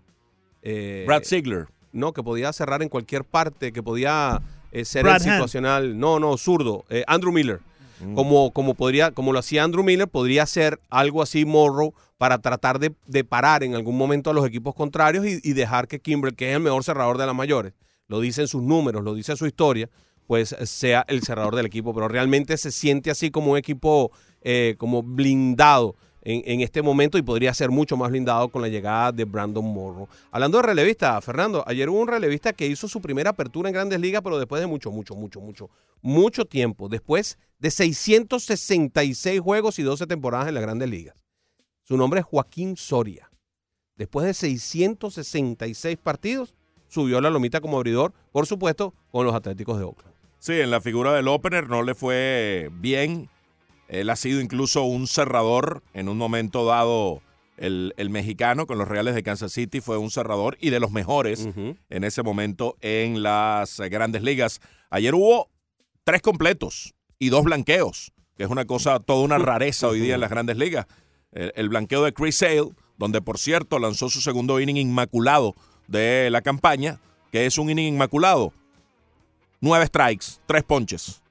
eh, 0.62 1.04
Brad 1.06 1.24
Ziegler. 1.26 1.68
no, 1.92 2.14
que 2.14 2.24
podía 2.24 2.54
cerrar 2.54 2.82
en 2.84 2.88
cualquier 2.88 3.26
parte, 3.26 3.74
que 3.74 3.84
podía 3.84 4.42
eh, 4.72 4.86
ser 4.86 5.08
el 5.08 5.20
situacional. 5.20 6.00
No, 6.00 6.22
no, 6.22 6.38
zurdo. 6.38 6.86
eh, 6.90 7.04
Andrew 7.08 7.34
Miller. 7.34 7.60
Mm. 8.04 8.16
Como, 8.16 8.52
como, 8.52 8.74
podría, 8.74 9.12
como 9.12 9.34
lo 9.34 9.40
hacía 9.40 9.64
Andrew 9.64 9.84
Miller, 9.84 10.08
podría 10.08 10.46
ser 10.46 10.80
algo 10.90 11.22
así 11.22 11.46
Morrow 11.46 11.94
para 12.18 12.40
tratar 12.40 12.80
de, 12.80 12.94
de 13.08 13.24
parar 13.24 13.64
en 13.64 13.76
algún 13.76 13.98
momento 13.98 14.30
a 14.30 14.34
los 14.34 14.46
equipos 14.46 14.76
contrarios 14.76 15.26
y, 15.26 15.54
dejar 15.54 15.88
que 15.88 16.00
Kimbrel, 16.00 16.36
que 16.36 16.50
es 16.50 16.56
el 16.56 16.62
mejor 16.62 16.84
cerrador 16.84 17.18
de 17.18 17.26
las 17.26 17.36
mayores, 17.36 17.74
lo 18.08 18.20
dicen 18.20 18.48
sus 18.48 18.62
números, 18.62 19.04
lo 19.04 19.14
dice 19.14 19.36
su 19.36 19.48
historia, 19.48 19.90
pues 20.28 20.56
sea 20.64 21.06
el 21.08 21.24
cerrador 21.24 21.56
del 21.56 21.66
equipo. 21.66 21.94
Pero 21.94 22.08
realmente 22.08 22.58
se 22.58 22.72
siente 22.72 23.12
así 23.12 23.32
como 23.32 23.52
un 23.52 23.58
equipo 23.58 24.12
eh, 24.42 24.76
como 24.78 25.04
blindado 25.04 25.96
en, 26.22 26.62
este 26.62 26.82
momento 26.82 27.18
y 27.18 27.22
podría 27.22 27.54
ser 27.54 27.70
mucho 27.70 27.98
más 27.98 28.12
blindado 28.12 28.48
con 28.50 28.62
la 28.62 28.68
llegada 28.68 29.12
de 29.12 29.26
Brandon 29.26 29.66
Morrow. 29.66 30.08
Hablando 30.32 30.58
de 30.58 30.64
relevista, 30.64 31.20
Fernando, 31.22 31.64
ayer 31.68 31.90
hubo 31.90 32.00
un 32.00 32.08
relevista 32.08 32.54
que 32.54 32.68
hizo 32.68 32.88
su 32.88 33.02
primera 33.02 33.32
apertura 33.32 33.70
en 33.70 33.74
Grandes 33.74 34.00
Ligas, 34.00 34.22
pero 34.22 34.38
después 34.38 34.62
de 34.62 34.68
mucho, 34.68 34.92
mucho, 34.92 35.16
mucho, 35.16 35.42
mucho, 35.42 35.70
mucho 36.02 36.46
tiempo, 36.46 36.90
después 36.90 37.38
de 37.60 37.72
666 37.72 39.40
juegos 39.40 39.80
y 39.80 39.84
12 39.84 40.08
temporadas 40.08 40.48
en 40.48 40.54
las 40.54 40.64
Grandes 40.64 40.90
Ligas. 40.90 41.16
Su 41.84 41.98
nombre 41.98 42.20
es 42.20 42.26
Joaquín 42.26 42.78
Soria. 42.78 43.30
Después 43.96 44.26
de 44.26 44.34
666 44.34 45.98
partidos, 45.98 46.56
subió 46.88 47.18
a 47.18 47.22
la 47.22 47.30
lomita 47.30 47.62
como 47.62 47.78
abridor, 47.78 48.14
por 48.32 48.46
supuesto, 48.46 48.94
con 49.12 49.26
los 49.26 49.36
Atléticos 49.36 49.78
de 49.78 49.86
Oakland. 49.86 50.14
Sí, 50.40 50.60
en 50.60 50.72
la 50.72 50.82
figura 50.82 51.14
del 51.14 51.28
opener 51.28 51.70
no 51.70 51.84
le 51.84 51.94
fue 51.94 52.70
bien. 52.74 53.30
Él 53.92 54.10
ha 54.10 54.16
sido 54.16 54.40
incluso 54.40 54.84
un 54.84 55.06
cerrador 55.06 55.84
en 55.94 56.08
un 56.08 56.18
momento 56.18 56.66
dado. 56.66 57.22
El, 57.58 57.94
el 57.98 58.10
mexicano 58.10 58.66
con 58.66 58.78
los 58.78 58.88
Reales 58.88 59.14
de 59.14 59.22
Kansas 59.22 59.52
City 59.52 59.82
fue 59.82 59.98
un 59.98 60.10
cerrador 60.10 60.58
y 60.62 60.72
de 60.72 60.80
los 60.80 60.92
mejores 60.92 61.48
en 61.90 62.04
ese 62.04 62.24
momento 62.24 62.76
en 62.80 63.22
las 63.22 63.80
grandes 63.82 64.24
ligas. 64.24 64.62
Ayer 64.90 65.14
hubo 65.14 65.50
tres 66.06 66.22
completos 66.22 66.96
y 67.20 67.30
dos 67.30 67.44
blanqueos, 67.44 68.14
que 68.38 68.46
es 68.46 68.50
una 68.50 68.66
cosa, 68.66 69.00
toda 69.00 69.24
una 69.24 69.38
rareza 69.38 69.90
hoy 69.90 70.00
día 70.00 70.16
en 70.16 70.22
las 70.22 70.32
grandes 70.32 70.58
ligas. 70.58 70.88
El, 71.34 71.52
el 71.56 71.70
blanqueo 71.70 72.04
de 72.04 72.14
Chris 72.14 72.38
Sale, 72.38 72.70
donde 72.98 73.22
por 73.22 73.38
cierto 73.38 73.78
lanzó 73.78 74.10
su 74.10 74.22
segundo 74.22 74.60
inning 74.60 74.78
inmaculado 74.78 75.54
de 75.88 76.30
la 76.32 76.42
campaña, 76.42 77.00
que 77.32 77.46
es 77.46 77.58
un 77.58 77.70
inning 77.70 77.94
inmaculado. 77.94 78.54
Nueve 79.60 79.86
strikes, 79.86 80.40
tres 80.48 80.64
ponches. 80.64 81.22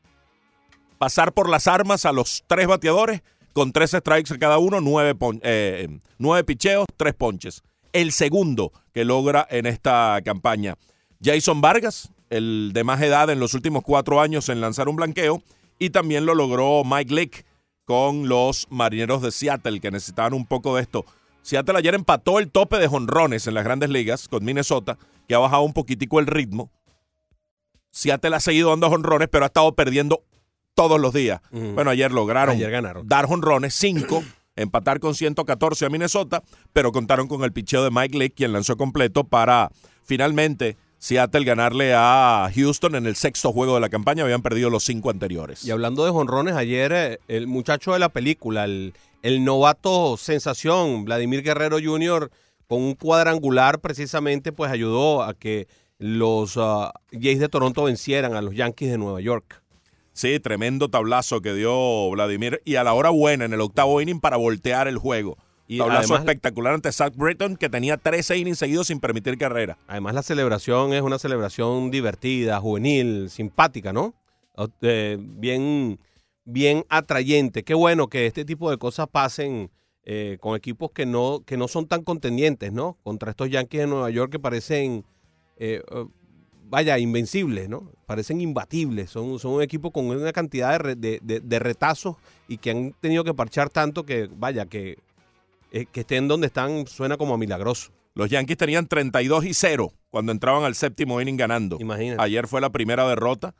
Pasar 1.01 1.33
por 1.33 1.49
las 1.49 1.67
armas 1.67 2.05
a 2.05 2.13
los 2.13 2.45
tres 2.47 2.67
bateadores 2.67 3.23
con 3.55 3.73
tres 3.73 3.93
strikes 3.93 4.35
a 4.35 4.39
cada 4.39 4.59
uno, 4.59 4.83
nueve, 4.83 5.17
eh, 5.41 5.89
nueve 6.19 6.45
picheos, 6.45 6.85
tres 6.99 7.15
ponches. 7.15 7.63
El 7.95 8.13
segundo 8.13 8.71
que 8.93 9.07
logra 9.07 9.47
en 9.49 9.65
esta 9.65 10.21
campaña. 10.23 10.77
Jason 11.25 11.63
Vargas, 11.63 12.13
el 12.29 12.73
de 12.75 12.85
más 12.85 13.01
edad 13.01 13.31
en 13.31 13.41
los 13.41 13.55
últimos 13.55 13.83
cuatro 13.83 14.21
años 14.21 14.51
en 14.51 14.61
lanzar 14.61 14.91
un 14.91 14.97
blanqueo, 14.97 15.43
y 15.79 15.89
también 15.89 16.27
lo 16.27 16.35
logró 16.35 16.83
Mike 16.85 17.15
Lick 17.15 17.47
con 17.87 18.29
los 18.29 18.67
marineros 18.69 19.23
de 19.23 19.31
Seattle, 19.31 19.81
que 19.81 19.91
necesitaban 19.91 20.35
un 20.35 20.45
poco 20.45 20.77
de 20.77 20.83
esto. 20.83 21.07
Seattle 21.41 21.79
ayer 21.79 21.95
empató 21.95 22.39
el 22.39 22.51
tope 22.51 22.77
de 22.77 22.89
jonrones 22.89 23.47
en 23.47 23.55
las 23.55 23.65
grandes 23.65 23.89
ligas 23.89 24.29
con 24.29 24.45
Minnesota, 24.45 24.99
que 25.27 25.35
ha 25.35 25.39
bajado 25.39 25.63
un 25.63 25.73
poquitico 25.73 26.21
el 26.21 26.27
ritmo. 26.27 26.71
Seattle 27.91 28.37
ha 28.37 28.41
seguido 28.41 28.69
dando 28.69 28.91
jonrones, 28.91 29.29
pero 29.29 29.47
ha 29.47 29.49
estado 29.49 29.75
perdiendo 29.75 30.25
todos 30.75 31.01
los 31.01 31.13
días. 31.13 31.41
Bueno, 31.51 31.91
ayer 31.91 32.13
lograron 32.13 32.57
Ayer 32.57 32.71
ganaron. 32.71 33.07
dar 33.07 33.27
jonrones, 33.27 33.75
cinco, 33.75 34.23
empatar 34.57 35.01
con 35.01 35.15
114 35.15 35.87
a 35.87 35.89
Minnesota, 35.89 36.43
pero 36.73 36.93
contaron 36.93 37.29
con 37.29 37.45
el 37.45 37.53
picheo 37.53 37.85
de 37.85 37.91
Mike 37.91 38.19
Lick, 38.19 38.35
quien 38.35 38.53
lanzó 38.53 38.77
completo 38.77 39.25
para 39.25 39.71
finalmente 40.05 40.77
Seattle 40.99 41.45
ganarle 41.45 41.95
a 41.95 42.51
Houston 42.55 42.95
en 42.95 43.07
el 43.07 43.17
sexto 43.17 43.53
juego 43.53 43.75
de 43.75 43.81
la 43.81 43.89
campaña. 43.89 44.23
Habían 44.23 44.43
perdido 44.43 44.69
los 44.69 44.85
cinco 44.85 45.11
anteriores. 45.11 45.65
Y 45.65 45.71
hablando 45.71 46.05
de 46.05 46.11
jonrones, 46.11 46.55
ayer 46.55 46.93
eh, 46.93 47.19
el 47.29 47.47
muchacho 47.47 47.95
de 47.95 47.99
la 47.99 48.11
película, 48.11 48.65
el, 48.65 48.93
el 49.23 49.43
novato 49.43 50.17
sensación, 50.19 51.07
Vladimir 51.07 51.43
Guerrero 51.43 51.79
Jr., 51.83 52.31
con 52.67 52.83
un 52.83 52.95
cuadrangular 52.95 53.81
precisamente, 53.81 54.53
pues 54.53 54.71
ayudó 54.71 55.23
a 55.23 55.35
que 55.35 55.67
los 55.99 56.57
ah, 56.57 56.93
Jays 57.13 57.41
de 57.41 57.49
Toronto 57.49 57.85
vencieran 57.85 58.35
a 58.35 58.43
los 58.43 58.55
Yankees 58.55 58.91
de 58.91 58.99
Nueva 58.99 59.21
York. 59.21 59.63
Sí, 60.21 60.39
tremendo 60.39 60.91
tablazo 60.91 61.41
que 61.41 61.55
dio 61.55 62.11
Vladimir 62.11 62.61
y 62.67 62.75
a 62.75 62.85
la 62.85 62.93
hora 62.93 63.09
buena 63.09 63.47
en 63.47 63.55
el 63.55 63.61
octavo 63.63 64.03
inning 64.03 64.21
para 64.21 64.37
voltear 64.37 64.87
el 64.87 64.99
juego. 64.99 65.39
Y 65.67 65.79
tablazo 65.79 66.13
además- 66.13 66.21
espectacular 66.21 66.75
ante 66.75 66.93
Zach 66.93 67.15
Britton 67.17 67.57
que 67.57 67.71
tenía 67.71 67.97
13 67.97 68.37
innings 68.37 68.59
seguidos 68.59 68.89
sin 68.89 69.01
permitir 69.01 69.39
carrera. 69.39 69.79
Además, 69.89 70.15
la 70.15 70.23
celebración 70.23 70.93
es 70.93 71.01
una 71.01 71.19
celebración 71.19 71.91
divertida, 71.91 72.61
juvenil, 72.61 73.31
simpática, 73.31 73.95
¿no? 73.95 74.13
Eh, 74.83 75.17
bien, 75.19 75.99
bien 76.45 76.85
atrayente. 76.91 77.63
Qué 77.63 77.73
bueno 77.73 78.09
que 78.09 78.27
este 78.27 78.45
tipo 78.45 78.71
de 78.71 78.77
cosas 78.77 79.09
pasen 79.11 79.71
eh, 80.05 80.37
con 80.39 80.55
equipos 80.55 80.91
que 80.91 81.07
no, 81.07 81.43
que 81.47 81.57
no 81.57 81.67
son 81.67 81.87
tan 81.87 82.03
contendientes, 82.05 82.75
¿no? 82.75 82.99
Contra 83.05 83.31
estos 83.31 83.49
Yankees 83.49 83.81
de 83.81 83.87
Nueva 83.87 84.11
York 84.11 84.33
que 84.33 84.39
parecen, 84.39 85.03
eh, 85.57 85.83
eh, 85.91 86.05
vaya, 86.65 86.99
invencibles, 86.99 87.71
¿no? 87.71 87.91
Parecen 88.11 88.41
imbatibles. 88.41 89.09
Son, 89.11 89.39
son 89.39 89.53
un 89.53 89.63
equipo 89.63 89.93
con 89.93 90.07
una 90.07 90.33
cantidad 90.33 90.73
de, 90.73 90.79
re- 90.79 90.95
de- 90.97 91.21
de- 91.23 91.39
de 91.39 91.59
retazos 91.61 92.17
y 92.49 92.57
que 92.59 92.73
han 92.73 92.93
tenido 93.01 93.23
que 93.23 93.35
parchar 93.35 93.71
tanto 93.71 94.05
que, 94.05 94.29
vaya, 94.37 94.67
que, 94.67 94.99
eh, 95.71 95.87
que 95.93 96.01
estén 96.01 96.27
donde 96.27 96.49
están 96.49 96.89
suena 96.89 97.17
como 97.17 97.35
a 97.35 97.39
milagroso. 97.39 97.93
Los 98.15 98.29
Yankees 98.29 98.57
tenían 98.57 98.89
32 98.89 99.45
y 99.45 99.55
0 99.55 99.93
cuando 100.11 100.33
entraban 100.33 100.65
al 100.65 100.75
séptimo 100.75 101.21
inning 101.21 101.37
ganando. 101.37 101.77
Imagínate. 101.79 102.21
Ayer 102.21 102.49
fue 102.49 102.61
la 102.61 102.71
primera 102.71 103.09
derrota, 103.09 103.55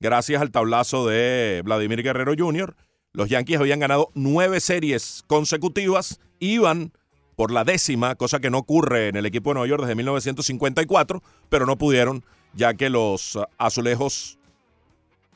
gracias 0.00 0.42
al 0.42 0.50
tablazo 0.50 1.06
de 1.06 1.62
Vladimir 1.64 2.02
Guerrero 2.02 2.34
Jr. 2.36 2.76
Los 3.14 3.30
Yankees 3.30 3.58
habían 3.58 3.80
ganado 3.80 4.10
nueve 4.14 4.60
series 4.60 5.24
consecutivas, 5.26 6.20
iban 6.40 6.92
por 7.36 7.50
la 7.52 7.64
décima, 7.64 8.16
cosa 8.16 8.38
que 8.38 8.50
no 8.50 8.58
ocurre 8.58 9.08
en 9.08 9.16
el 9.16 9.24
equipo 9.24 9.48
de 9.48 9.54
Nueva 9.54 9.68
York 9.68 9.80
desde 9.80 9.94
1954, 9.94 11.22
pero 11.48 11.64
no 11.64 11.78
pudieron, 11.78 12.22
ya 12.56 12.74
que 12.74 12.90
los 12.90 13.38
azulejos 13.58 14.38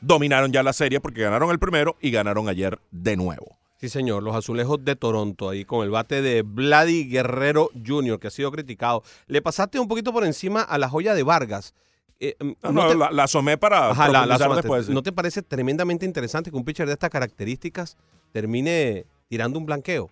dominaron 0.01 0.51
ya 0.51 0.63
la 0.63 0.73
serie 0.73 0.99
porque 0.99 1.21
ganaron 1.21 1.51
el 1.51 1.59
primero 1.59 1.95
y 2.01 2.11
ganaron 2.11 2.47
ayer 2.49 2.79
de 2.91 3.17
nuevo. 3.17 3.57
Sí, 3.77 3.87
señor, 3.87 4.23
los 4.23 4.35
azulejos 4.35 4.83
de 4.83 4.95
Toronto, 4.97 5.49
ahí 5.49 5.63
con 5.63 5.83
el 5.85 5.89
bate 5.89 6.21
de 6.21 6.41
Vladi 6.41 7.05
Guerrero 7.09 7.69
Jr., 7.85 8.19
que 8.19 8.27
ha 8.27 8.31
sido 8.31 8.51
criticado. 8.51 9.03
Le 9.27 9.41
pasaste 9.41 9.79
un 9.79 9.87
poquito 9.87 10.11
por 10.11 10.25
encima 10.25 10.61
a 10.61 10.77
la 10.77 10.89
joya 10.89 11.13
de 11.13 11.23
Vargas. 11.23 11.73
Eh, 12.19 12.35
mm, 12.41 12.51
No, 12.63 12.71
¿no 12.73 12.87
te- 12.89 12.95
la, 12.95 13.11
la 13.11 13.23
asomé 13.23 13.57
para 13.57 13.91
Ajá, 13.91 14.09
la- 14.09 14.25
después. 14.55 14.89
¿No 14.89 15.01
te 15.01 15.13
parece 15.13 15.41
tremendamente 15.41 16.05
interesante 16.05 16.51
que 16.51 16.57
un 16.57 16.65
pitcher 16.65 16.87
de 16.87 16.93
estas 16.93 17.09
características 17.09 17.95
termine 18.33 19.05
tirando 19.29 19.57
un 19.57 19.65
blanqueo? 19.65 20.09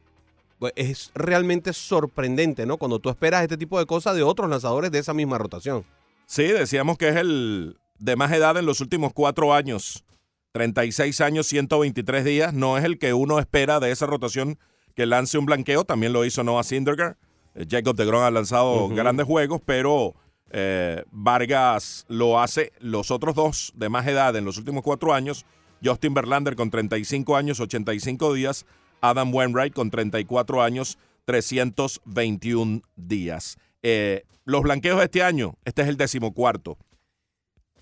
Pues 0.60 0.72
es 0.78 1.12
realmente 1.14 1.74
sorprendente, 1.74 2.66
¿no? 2.66 2.78
Cuando 2.78 3.00
tú 3.00 3.10
esperas 3.10 3.44
este 3.44 3.58
tipo 3.58 3.78
de 3.80 3.86
cosas 3.86 4.16
de 4.16 4.24
otros 4.24 4.50
lanzadores 4.50 4.92
de 4.92 5.00
esa 5.00 5.14
misma 5.14 5.38
rotación. 5.38 5.84
Sí, 6.28 6.44
decíamos 6.44 6.98
que 6.98 7.08
es 7.08 7.16
el 7.16 7.78
de 8.00 8.16
más 8.18 8.32
edad 8.34 8.58
en 8.58 8.66
los 8.66 8.82
últimos 8.82 9.14
cuatro 9.14 9.54
años. 9.54 10.04
36 10.52 11.22
años, 11.22 11.48
123 11.48 12.26
días. 12.26 12.54
No 12.54 12.78
es 12.78 12.84
el 12.84 13.00
que 13.00 13.14
uno 13.14 13.40
espera 13.40 13.80
de 13.80 13.92
esa 13.92 14.08
rotación 14.08 14.60
que 14.94 15.06
lance 15.06 15.38
un 15.38 15.46
blanqueo. 15.46 15.86
También 15.86 16.12
lo 16.12 16.26
hizo 16.26 16.44
Noah 16.44 16.64
Syndergaard. 16.64 17.16
Eh, 17.56 17.66
Jacob 17.70 17.96
de 17.96 18.06
Grom 18.06 18.24
ha 18.24 18.32
lanzado 18.32 18.90
grandes 18.90 19.26
juegos, 19.26 19.62
pero 19.66 20.16
eh, 20.52 21.04
Vargas 21.12 22.06
lo 22.10 22.42
hace. 22.42 22.74
Los 22.80 23.10
otros 23.10 23.34
dos 23.34 23.72
de 23.76 23.88
más 23.88 24.06
edad 24.06 24.36
en 24.36 24.44
los 24.44 24.58
últimos 24.58 24.84
cuatro 24.84 25.14
años. 25.14 25.46
Justin 25.82 26.14
Verlander 26.14 26.58
con 26.58 26.70
35 26.70 27.38
años, 27.38 27.62
85 27.62 28.34
días. 28.34 28.66
Adam 29.00 29.34
Wainwright 29.34 29.74
con 29.74 29.92
34 29.92 30.62
años, 30.62 30.98
321 31.26 32.82
días. 32.98 33.58
Eh, 33.84 34.24
los 34.46 34.62
blanqueos 34.62 34.98
de 34.98 35.06
este 35.06 35.24
año, 35.24 35.56
este 35.66 35.82
es 35.82 35.88
el 35.88 35.98
decimocuarto. 35.98 36.78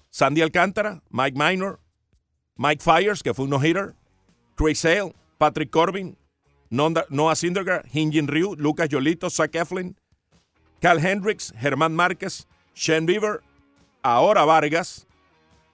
Sandy 0.10 0.42
Alcántara, 0.42 1.04
Mike 1.10 1.38
Minor, 1.38 1.80
Mike 2.56 2.84
Fires, 2.84 3.22
que 3.22 3.34
fue 3.34 3.46
un 3.46 3.52
no-hitter, 3.52 3.96
Chris 4.56 4.80
Sale, 4.80 5.14
Patrick 5.38 5.70
Corbin, 5.70 6.18
Noah 6.70 7.36
Syndergaard, 7.36 7.86
Hinjin 7.94 8.28
Ryu, 8.28 8.56
Lucas 8.56 8.90
Yolito, 8.90 9.30
Zach 9.30 9.54
Eflin, 9.56 9.96
Cal 10.80 11.06
Hendricks, 11.06 11.54
Germán 11.58 11.96
Márquez, 11.96 12.48
Shane 12.74 13.06
Bieber, 13.06 13.42
ahora 14.02 14.46
Vargas 14.46 15.08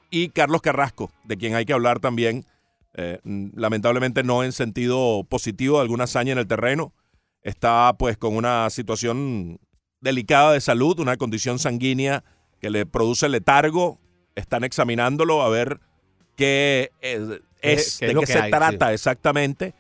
y 0.10 0.30
Carlos 0.30 0.62
Carrasco, 0.62 1.12
de 1.24 1.38
quien 1.38 1.56
hay 1.56 1.66
que 1.66 1.74
hablar 1.74 2.00
también. 2.00 2.46
eh, 2.94 3.20
lamentablemente 3.24 4.24
no 4.24 4.44
en 4.44 4.52
sentido 4.52 5.24
positivo 5.30 5.80
alguna 5.80 6.04
hazaña 6.06 6.34
en 6.34 6.40
el 6.40 6.48
terreno. 6.48 6.94
Está 7.42 7.96
pues 7.98 8.18
con 8.18 8.36
una 8.36 8.70
situación 8.70 9.60
delicada 10.02 10.52
de 10.54 10.62
salud, 10.62 11.00
una 11.00 11.18
condición 11.18 11.60
sanguínea 11.60 12.24
que 12.60 12.70
le 12.70 12.86
produce 12.86 13.30
letargo. 13.30 14.00
Están 14.36 14.64
examinándolo 14.64 15.42
a 15.42 15.50
ver 15.50 15.80
qué 16.36 16.92
eh, 17.02 17.40
¿Qué- 17.62 17.74
es, 17.74 17.98
qué 18.00 18.08
de 18.08 18.14
qué 18.16 18.20
que 18.22 18.26
se 18.26 18.40
hay? 18.40 18.52
trata 18.52 18.94
exactamente. 18.94 19.74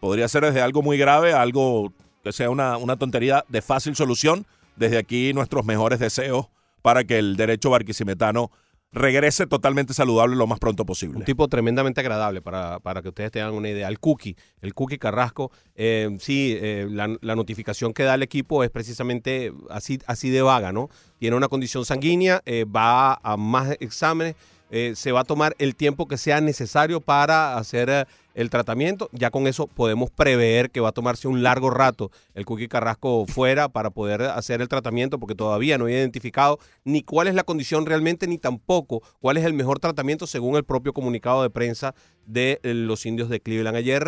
Podría 0.00 0.28
ser 0.28 0.44
desde 0.44 0.60
algo 0.60 0.82
muy 0.82 0.98
grave 0.98 1.32
a 1.32 1.42
algo 1.42 1.92
que 2.22 2.32
sea 2.32 2.50
una, 2.50 2.76
una 2.76 2.96
tontería 2.96 3.44
de 3.48 3.62
fácil 3.62 3.96
solución. 3.96 4.46
Desde 4.76 4.98
aquí 4.98 5.32
nuestros 5.32 5.64
mejores 5.64 5.98
deseos 5.98 6.46
para 6.82 7.02
que 7.04 7.18
el 7.18 7.36
derecho 7.36 7.70
barquisimetano 7.70 8.52
regrese 8.92 9.46
totalmente 9.46 9.92
saludable 9.92 10.36
lo 10.36 10.46
más 10.46 10.58
pronto 10.58 10.86
posible. 10.86 11.18
Un 11.18 11.24
tipo 11.24 11.48
tremendamente 11.48 12.00
agradable 12.00 12.40
para, 12.40 12.80
para 12.80 13.02
que 13.02 13.08
ustedes 13.08 13.30
tengan 13.30 13.52
una 13.52 13.68
idea. 13.68 13.88
El 13.88 13.98
Cookie, 13.98 14.36
el 14.62 14.74
Cookie 14.74 14.98
Carrasco, 14.98 15.50
eh, 15.74 16.16
sí, 16.20 16.56
eh, 16.60 16.86
la, 16.90 17.08
notificación 17.34 17.92
que 17.92 18.02
da 18.02 18.14
el 18.14 18.22
equipo 18.22 18.64
es 18.64 18.70
precisamente 18.70 19.52
así, 19.70 19.98
así 20.06 20.30
de 20.30 20.42
vaga, 20.42 20.72
¿no? 20.72 20.88
Tiene 21.18 21.36
una 21.36 21.48
condición 21.48 21.84
sanguínea, 21.84 22.42
eh, 22.46 22.64
va 22.64 23.14
a 23.22 23.36
más 23.36 23.76
exámenes, 23.80 24.34
eh, 24.70 24.92
se 24.96 25.12
va 25.12 25.20
a 25.20 25.24
tomar 25.24 25.54
el 25.58 25.74
tiempo 25.74 26.06
que 26.06 26.18
sea 26.18 26.40
necesario 26.40 27.00
para 27.00 27.56
hacer 27.56 27.88
eh, 27.88 28.04
el 28.34 28.50
tratamiento. 28.50 29.08
Ya 29.12 29.30
con 29.30 29.46
eso 29.46 29.66
podemos 29.66 30.10
prever 30.10 30.70
que 30.70 30.80
va 30.80 30.90
a 30.90 30.92
tomarse 30.92 31.26
un 31.26 31.42
largo 31.42 31.70
rato 31.70 32.10
el 32.34 32.44
Cookie 32.44 32.68
Carrasco 32.68 33.26
fuera 33.26 33.68
para 33.68 33.90
poder 33.90 34.22
hacer 34.22 34.60
el 34.60 34.68
tratamiento, 34.68 35.18
porque 35.18 35.34
todavía 35.34 35.78
no 35.78 35.88
he 35.88 35.92
identificado 35.92 36.58
ni 36.84 37.02
cuál 37.02 37.28
es 37.28 37.34
la 37.34 37.42
condición 37.44 37.86
realmente, 37.86 38.26
ni 38.26 38.38
tampoco 38.38 39.02
cuál 39.20 39.38
es 39.38 39.44
el 39.44 39.54
mejor 39.54 39.80
tratamiento 39.80 40.26
según 40.26 40.56
el 40.56 40.64
propio 40.64 40.92
comunicado 40.92 41.42
de 41.42 41.50
prensa 41.50 41.94
de 42.26 42.60
eh, 42.62 42.74
los 42.74 43.06
indios 43.06 43.28
de 43.28 43.40
Cleveland. 43.40 43.76
Ayer, 43.76 44.06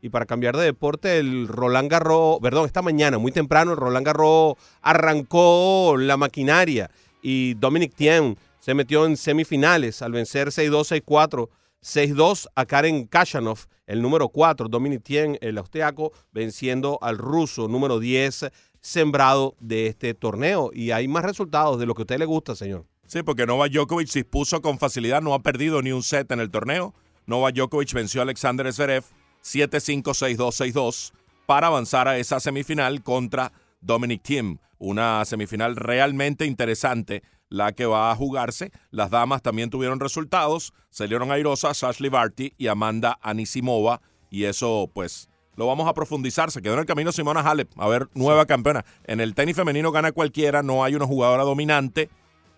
y 0.00 0.08
para 0.08 0.26
cambiar 0.26 0.56
de 0.56 0.64
deporte, 0.64 1.18
el 1.18 1.46
Roland 1.46 1.90
Garros, 1.90 2.38
perdón, 2.40 2.66
esta 2.66 2.82
mañana, 2.82 3.18
muy 3.18 3.32
temprano, 3.32 3.72
el 3.72 3.76
Roland 3.76 4.06
Garros 4.06 4.54
arrancó 4.80 5.96
la 5.98 6.16
maquinaria 6.16 6.90
y 7.22 7.54
Dominic 7.54 7.94
Thiem 7.94 8.34
se 8.60 8.74
metió 8.74 9.06
en 9.06 9.16
semifinales 9.16 10.02
al 10.02 10.12
vencer 10.12 10.48
6-2, 10.48 11.02
6-4. 11.04 11.48
6-2 11.82 12.46
a 12.54 12.66
Karen 12.66 13.06
Kashanov, 13.06 13.60
el 13.86 14.02
número 14.02 14.28
4, 14.28 14.68
Dominic 14.68 15.02
Thiem, 15.02 15.36
el 15.40 15.56
austriaco, 15.56 16.12
venciendo 16.30 16.98
al 17.00 17.16
ruso 17.16 17.68
número 17.68 17.98
10, 17.98 18.50
sembrado 18.80 19.56
de 19.60 19.86
este 19.86 20.12
torneo. 20.14 20.70
Y 20.74 20.90
hay 20.90 21.08
más 21.08 21.24
resultados 21.24 21.78
de 21.78 21.86
lo 21.86 21.94
que 21.94 22.02
a 22.02 22.04
usted 22.04 22.18
le 22.18 22.26
gusta, 22.26 22.54
señor. 22.54 22.84
Sí, 23.06 23.22
porque 23.22 23.46
Novak 23.46 23.72
Djokovic 23.72 24.08
se 24.08 24.20
impuso 24.20 24.60
con 24.60 24.78
facilidad, 24.78 25.22
no 25.22 25.34
ha 25.34 25.42
perdido 25.42 25.82
ni 25.82 25.90
un 25.90 26.02
set 26.02 26.30
en 26.30 26.40
el 26.40 26.50
torneo. 26.50 26.94
Novak 27.26 27.54
Djokovic 27.54 27.92
venció 27.94 28.20
a 28.20 28.24
Alexander 28.24 28.70
Zverev 28.72 29.04
7-5, 29.42 30.02
6-2, 30.02 30.72
6-2 30.72 31.12
para 31.46 31.68
avanzar 31.68 32.06
a 32.08 32.18
esa 32.18 32.40
semifinal 32.40 33.02
contra 33.02 33.52
Dominic 33.80 34.22
Thiem. 34.22 34.58
Una 34.78 35.24
semifinal 35.24 35.76
realmente 35.76 36.46
interesante 36.46 37.22
la 37.50 37.72
que 37.72 37.84
va 37.84 38.10
a 38.10 38.16
jugarse. 38.16 38.72
Las 38.90 39.10
damas 39.10 39.42
también 39.42 39.68
tuvieron 39.68 40.00
resultados. 40.00 40.72
Salieron 40.88 41.30
airosas 41.30 41.84
Ashley 41.84 42.08
Barty 42.08 42.54
y 42.56 42.68
Amanda 42.68 43.18
Anisimova. 43.20 44.00
Y 44.30 44.44
eso, 44.44 44.88
pues, 44.94 45.28
lo 45.56 45.66
vamos 45.66 45.88
a 45.88 45.92
profundizar. 45.92 46.50
Se 46.50 46.62
quedó 46.62 46.74
en 46.74 46.80
el 46.80 46.86
camino 46.86 47.12
Simona 47.12 47.40
Halep. 47.40 47.68
A 47.78 47.88
ver, 47.88 48.08
nueva 48.14 48.46
campeona. 48.46 48.84
En 49.04 49.20
el 49.20 49.34
tenis 49.34 49.56
femenino 49.56 49.92
gana 49.92 50.12
cualquiera. 50.12 50.62
No 50.62 50.84
hay 50.84 50.94
una 50.94 51.06
jugadora 51.06 51.42
dominante. 51.42 52.08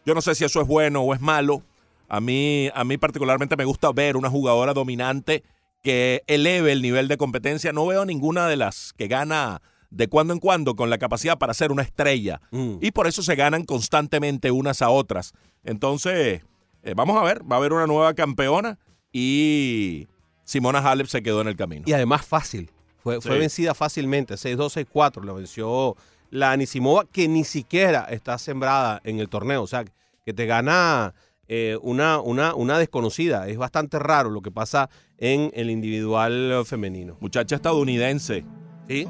Yo 0.05 0.15
no 0.15 0.21
sé 0.21 0.35
si 0.35 0.45
eso 0.45 0.61
es 0.61 0.69
bueno 0.69 1.01
o 1.01 1.15
es 1.15 1.21
malo. 1.21 1.63
A 2.09 2.21
mí, 2.21 2.71
a 2.75 2.85
mí 2.85 2.99
particularmente 2.99 3.57
me 3.57 3.65
gusta 3.65 3.91
ver 3.93 4.17
una 4.17 4.29
jugadora 4.29 4.75
dominante 4.75 5.43
que 5.83 6.23
eleve 6.27 6.73
el 6.73 6.83
nivel 6.83 7.09
de 7.09 7.17
competencia. 7.17 7.73
No 7.73 7.87
veo 7.87 8.05
ninguna 8.05 8.47
de 8.47 8.57
las 8.57 8.93
que 8.93 9.09
gana 9.09 9.63
de 9.93 10.09
cuando 10.09 10.33
en 10.33 10.41
cuando 10.41 10.75
con 10.75 10.91
la 10.91 10.99
capacidad 10.99 11.39
para 11.39 11.55
ser 11.55 11.71
una 11.71 11.83
estrella. 11.83 12.41
Mm. 12.51 12.77
Y 12.81 12.91
por 12.93 13.07
eso 13.07 13.23
se 13.23 13.37
ganan 13.37 13.65
constantemente 13.65 14.51
unas 14.51 14.83
a 14.83 14.89
otras. 14.89 15.33
Entonces, 15.65 16.43
eh, 16.83 16.95
vamos 16.97 17.17
a 17.17 17.23
ver, 17.23 17.43
va 17.51 17.57
a 17.57 17.59
haber 17.59 17.73
una 17.73 17.87
nueva 17.87 18.15
campeona 18.15 18.79
y 19.13 20.09
Simona 20.45 20.79
Halep 20.79 21.07
se 21.07 21.23
quedó 21.23 21.43
en 21.43 21.49
el 21.49 21.57
camino. 21.57 21.85
Y 21.87 21.93
además 21.93 22.25
fácil. 22.25 22.71
Fue, 23.03 23.21
fue 23.21 23.39
vencida 23.39 23.75
fácilmente, 23.75 24.35
6-2, 24.35 24.87
6-4. 24.87 25.25
La 25.25 25.33
venció 25.33 25.97
la 26.31 26.53
Anisimova, 26.53 27.05
que 27.05 27.29
ni 27.29 27.45
siquiera 27.45 28.07
está 28.09 28.39
sembrada 28.39 29.01
en 29.05 29.19
el 29.19 29.29
torneo. 29.29 29.63
O 29.63 29.67
sea, 29.67 29.85
que 30.25 30.33
te 30.33 30.47
gana 30.47 31.15
eh, 31.49 31.77
una, 31.83 32.21
una, 32.21 32.55
una 32.55 32.79
desconocida. 32.79 33.49
Es 33.49 33.59
bastante 33.59 33.99
raro 33.99 34.31
lo 34.31 34.41
que 34.41 34.53
pasa 34.53 34.89
en 35.19 35.51
el 35.55 35.69
individual 35.69 36.63
femenino. 36.65 37.19
Muchacha 37.21 37.57
estadounidense. 37.57 38.45
¿Sí? 38.89 39.07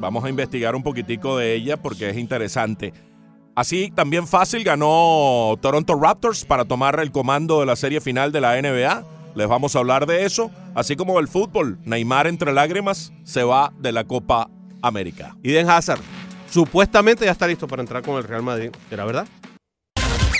Vamos 0.00 0.24
a 0.24 0.28
investigar 0.28 0.76
un 0.76 0.82
poquitico 0.82 1.36
de 1.36 1.54
ella 1.54 1.76
porque 1.76 2.10
es 2.10 2.16
interesante. 2.16 2.92
Así 3.54 3.90
también 3.92 4.28
fácil 4.28 4.62
ganó 4.62 5.56
Toronto 5.60 5.98
Raptors 6.00 6.44
para 6.44 6.64
tomar 6.64 7.00
el 7.00 7.10
comando 7.10 7.60
de 7.60 7.66
la 7.66 7.74
serie 7.74 8.00
final 8.00 8.30
de 8.30 8.40
la 8.40 8.60
NBA. 8.60 9.04
Les 9.34 9.48
vamos 9.48 9.74
a 9.74 9.80
hablar 9.80 10.06
de 10.06 10.24
eso, 10.24 10.50
así 10.74 10.94
como 10.94 11.18
el 11.18 11.26
fútbol. 11.26 11.78
Neymar 11.84 12.28
entre 12.28 12.52
lágrimas 12.52 13.12
se 13.24 13.42
va 13.42 13.72
de 13.80 13.90
la 13.90 14.04
Copa 14.04 14.48
América. 14.80 15.36
Eden 15.42 15.68
Hazard, 15.68 16.00
supuestamente 16.48 17.24
ya 17.24 17.32
está 17.32 17.48
listo 17.48 17.66
para 17.66 17.82
entrar 17.82 18.02
con 18.02 18.16
el 18.16 18.24
Real 18.24 18.42
Madrid. 18.44 18.70
¿Será 18.88 19.04
verdad? 19.04 19.26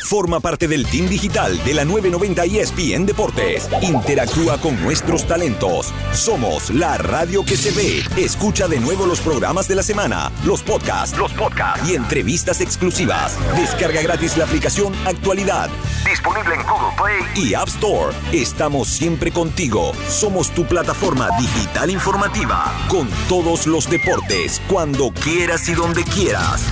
Forma 0.08 0.40
parte 0.40 0.66
del 0.66 0.86
team 0.86 1.06
digital 1.06 1.62
de 1.64 1.74
la 1.74 1.84
990 1.84 2.44
ESPN 2.44 3.04
Deportes. 3.04 3.68
Interactúa 3.82 4.56
con 4.56 4.82
nuestros 4.82 5.26
talentos. 5.26 5.92
Somos 6.14 6.70
la 6.70 6.96
radio 6.96 7.44
que 7.44 7.58
se 7.58 7.72
ve. 7.72 8.02
Escucha 8.16 8.68
de 8.68 8.80
nuevo 8.80 9.04
los 9.04 9.20
programas 9.20 9.68
de 9.68 9.74
la 9.74 9.82
semana, 9.82 10.32
los 10.46 10.62
podcasts, 10.62 11.18
los 11.18 11.30
podcasts 11.34 11.86
y 11.86 11.94
entrevistas 11.94 12.62
exclusivas. 12.62 13.36
Descarga 13.54 14.00
gratis 14.00 14.38
la 14.38 14.44
aplicación 14.44 14.94
Actualidad. 15.04 15.68
Disponible 16.08 16.54
en 16.54 16.62
Google 16.62 16.96
Play 16.96 17.44
y 17.44 17.52
App 17.52 17.68
Store. 17.68 18.16
Estamos 18.32 18.88
siempre 18.88 19.30
contigo. 19.30 19.92
Somos 20.08 20.50
tu 20.52 20.64
plataforma 20.64 21.28
digital 21.38 21.90
informativa 21.90 22.72
con 22.88 23.10
todos 23.28 23.66
los 23.66 23.90
deportes, 23.90 24.62
cuando 24.70 25.10
quieras 25.10 25.68
y 25.68 25.74
donde 25.74 26.02
quieras. 26.04 26.64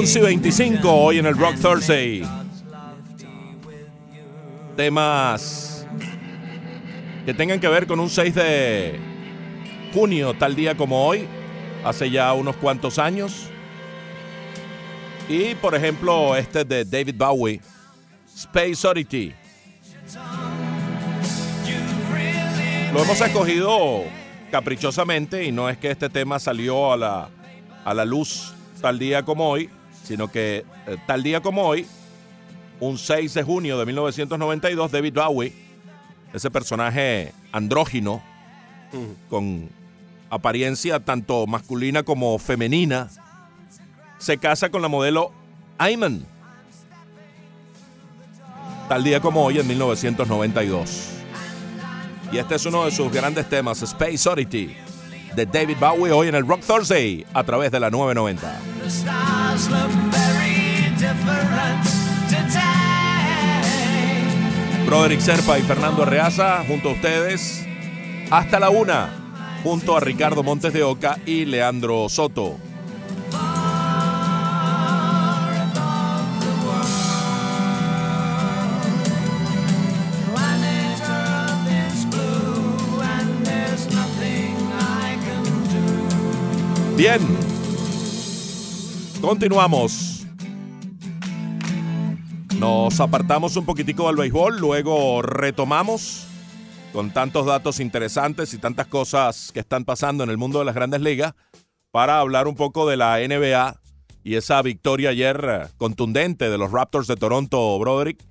11 0.00 0.18
y 0.18 0.22
25 0.22 0.90
hoy 0.90 1.18
en 1.18 1.26
el 1.26 1.36
Rock 1.36 1.56
Thursday. 1.60 2.26
Temas 4.74 5.86
que 7.26 7.34
tengan 7.34 7.60
que 7.60 7.68
ver 7.68 7.86
con 7.86 8.00
un 8.00 8.08
6 8.08 8.34
de 8.34 8.98
junio, 9.92 10.32
tal 10.32 10.56
día 10.56 10.74
como 10.74 11.06
hoy, 11.06 11.28
hace 11.84 12.10
ya 12.10 12.32
unos 12.32 12.56
cuantos 12.56 12.98
años. 12.98 13.50
Y 15.28 15.54
por 15.56 15.74
ejemplo, 15.74 16.34
este 16.34 16.64
de 16.64 16.86
David 16.86 17.16
Bowie, 17.18 17.60
Space 18.34 18.88
Oddity. 18.88 19.34
Lo 22.94 23.02
hemos 23.02 23.20
escogido 23.20 24.04
caprichosamente 24.50 25.44
y 25.44 25.52
no 25.52 25.68
es 25.68 25.76
que 25.76 25.90
este 25.90 26.08
tema 26.08 26.38
salió 26.38 26.90
a 26.90 26.96
la, 26.96 27.28
a 27.84 27.92
la 27.92 28.06
luz 28.06 28.54
tal 28.80 28.98
día 28.98 29.22
como 29.22 29.46
hoy, 29.50 29.68
sino 30.02 30.28
que 30.28 30.64
eh, 30.86 30.96
tal 31.06 31.22
día 31.22 31.40
como 31.40 31.66
hoy, 31.66 31.86
un 32.80 32.98
6 32.98 33.34
de 33.34 33.42
junio 33.42 33.78
de 33.78 33.86
1992, 33.86 34.90
David 34.90 35.14
Bowie, 35.14 35.52
ese 36.32 36.50
personaje 36.50 37.32
andrógino, 37.52 38.22
con 39.28 39.68
apariencia 40.30 41.00
tanto 41.00 41.46
masculina 41.46 42.02
como 42.02 42.38
femenina, 42.38 43.08
se 44.18 44.38
casa 44.38 44.70
con 44.70 44.82
la 44.82 44.88
modelo 44.88 45.32
Ayman. 45.78 46.24
Tal 48.88 49.04
día 49.04 49.20
como 49.20 49.44
hoy 49.44 49.58
en 49.58 49.66
1992. 49.66 51.10
Y 52.32 52.38
este 52.38 52.54
es 52.54 52.66
uno 52.66 52.84
de 52.84 52.90
sus 52.90 53.10
grandes 53.12 53.48
temas, 53.48 53.82
Space 53.82 54.28
Oddity, 54.28 54.76
de 55.34 55.46
David 55.46 55.76
Bowie, 55.78 56.12
hoy 56.12 56.28
en 56.28 56.34
el 56.34 56.46
Rock 56.46 56.62
Thursday, 56.66 57.24
a 57.32 57.44
través 57.44 57.70
de 57.70 57.80
la 57.80 57.90
990. 57.90 58.60
The 58.82 58.88
stars 58.88 59.68
look 59.70 59.90
very 60.10 60.90
different 60.96 61.84
today. 62.28 62.70
Broderick 64.86 65.20
Serpa 65.20 65.58
y 65.58 65.62
Fernando 65.62 66.02
Arreaza 66.02 66.64
junto 66.66 66.90
a 66.90 66.92
ustedes 66.92 67.64
hasta 68.30 68.58
la 68.58 68.70
una, 68.70 69.08
junto 69.62 69.96
a 69.96 70.00
Ricardo 70.00 70.42
Montes 70.42 70.72
de 70.72 70.82
Oca 70.82 71.18
y 71.26 71.44
Leandro 71.44 72.08
Soto. 72.08 72.69
Bien, 87.00 87.18
continuamos. 89.22 90.26
Nos 92.58 93.00
apartamos 93.00 93.56
un 93.56 93.64
poquitico 93.64 94.06
del 94.08 94.16
béisbol, 94.16 94.58
luego 94.58 95.22
retomamos 95.22 96.26
con 96.92 97.10
tantos 97.10 97.46
datos 97.46 97.80
interesantes 97.80 98.52
y 98.52 98.58
tantas 98.58 98.86
cosas 98.86 99.50
que 99.50 99.60
están 99.60 99.86
pasando 99.86 100.24
en 100.24 100.28
el 100.28 100.36
mundo 100.36 100.58
de 100.58 100.66
las 100.66 100.74
grandes 100.74 101.00
ligas 101.00 101.32
para 101.90 102.20
hablar 102.20 102.46
un 102.46 102.54
poco 102.54 102.86
de 102.86 102.98
la 102.98 103.16
NBA 103.16 103.80
y 104.22 104.34
esa 104.34 104.60
victoria 104.60 105.08
ayer 105.08 105.70
contundente 105.78 106.50
de 106.50 106.58
los 106.58 106.70
Raptors 106.70 107.06
de 107.06 107.16
Toronto, 107.16 107.78
Broderick, 107.78 108.22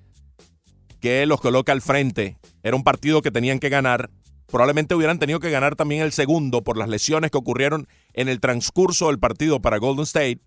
que 0.99 1.25
los 1.25 1.41
coloca 1.41 1.71
al 1.71 1.81
frente. 1.81 2.37
Era 2.61 2.75
un 2.75 2.83
partido 2.83 3.23
que 3.23 3.31
tenían 3.31 3.57
que 3.57 3.69
ganar. 3.69 4.11
Probablemente 4.45 4.93
hubieran 4.93 5.17
tenido 5.17 5.39
que 5.39 5.49
ganar 5.49 5.75
también 5.75 6.03
el 6.03 6.11
segundo 6.11 6.63
por 6.63 6.77
las 6.77 6.87
lesiones 6.87 7.31
que 7.31 7.37
ocurrieron 7.39 7.87
en 8.19 8.27
el 8.27 8.41
transcurso 8.41 9.07
del 9.07 9.17
partido 9.17 9.61
para 9.61 9.77
Golden 9.77 10.03
State. 10.03 10.41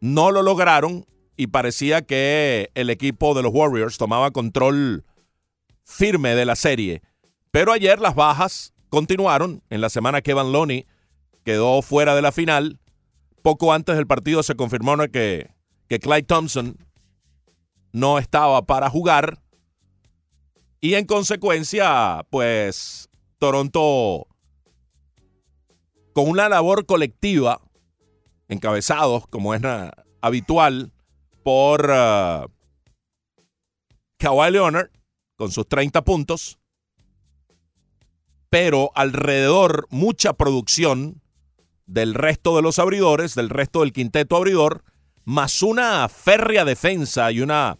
No 0.00 0.30
lo 0.30 0.42
lograron 0.42 1.06
y 1.36 1.48
parecía 1.48 2.02
que 2.02 2.70
el 2.76 2.88
equipo 2.88 3.34
de 3.34 3.42
los 3.42 3.52
Warriors 3.52 3.98
tomaba 3.98 4.30
control 4.30 5.04
firme 5.82 6.36
de 6.36 6.44
la 6.44 6.54
serie. 6.54 7.02
Pero 7.50 7.72
ayer 7.72 7.98
las 7.98 8.14
bajas 8.14 8.74
continuaron. 8.90 9.64
En 9.70 9.80
la 9.80 9.90
semana 9.90 10.22
Kevin 10.22 10.52
Loney 10.52 10.86
quedó 11.42 11.82
fuera 11.82 12.14
de 12.14 12.22
la 12.22 12.30
final. 12.30 12.78
Poco 13.42 13.72
antes 13.72 13.96
del 13.96 14.06
partido 14.06 14.44
se 14.44 14.54
confirmó 14.54 14.96
que, 15.08 15.50
que 15.88 15.98
Clyde 15.98 16.22
Thompson 16.22 16.76
no 17.90 18.20
estaba 18.20 18.62
para 18.66 18.88
jugar. 18.88 19.42
Y 20.80 20.94
en 20.94 21.06
consecuencia, 21.06 22.24
pues 22.30 23.08
Toronto, 23.38 24.28
con 26.12 26.28
una 26.28 26.48
labor 26.48 26.86
colectiva, 26.86 27.60
encabezados, 28.48 29.26
como 29.28 29.54
es 29.54 29.62
habitual, 30.20 30.92
por 31.42 31.90
uh, 31.90 32.48
Kawhi 34.18 34.50
Leonard, 34.52 34.90
con 35.36 35.50
sus 35.50 35.66
30 35.66 36.02
puntos, 36.02 36.58
pero 38.50 38.90
alrededor 38.94 39.86
mucha 39.90 40.34
producción 40.34 41.22
del 41.86 42.14
resto 42.14 42.54
de 42.54 42.62
los 42.62 42.78
abridores, 42.78 43.34
del 43.34 43.48
resto 43.48 43.80
del 43.80 43.92
quinteto 43.92 44.36
abridor, 44.36 44.84
más 45.24 45.62
una 45.62 46.08
férrea 46.08 46.64
defensa 46.64 47.32
y 47.32 47.40
una 47.40 47.78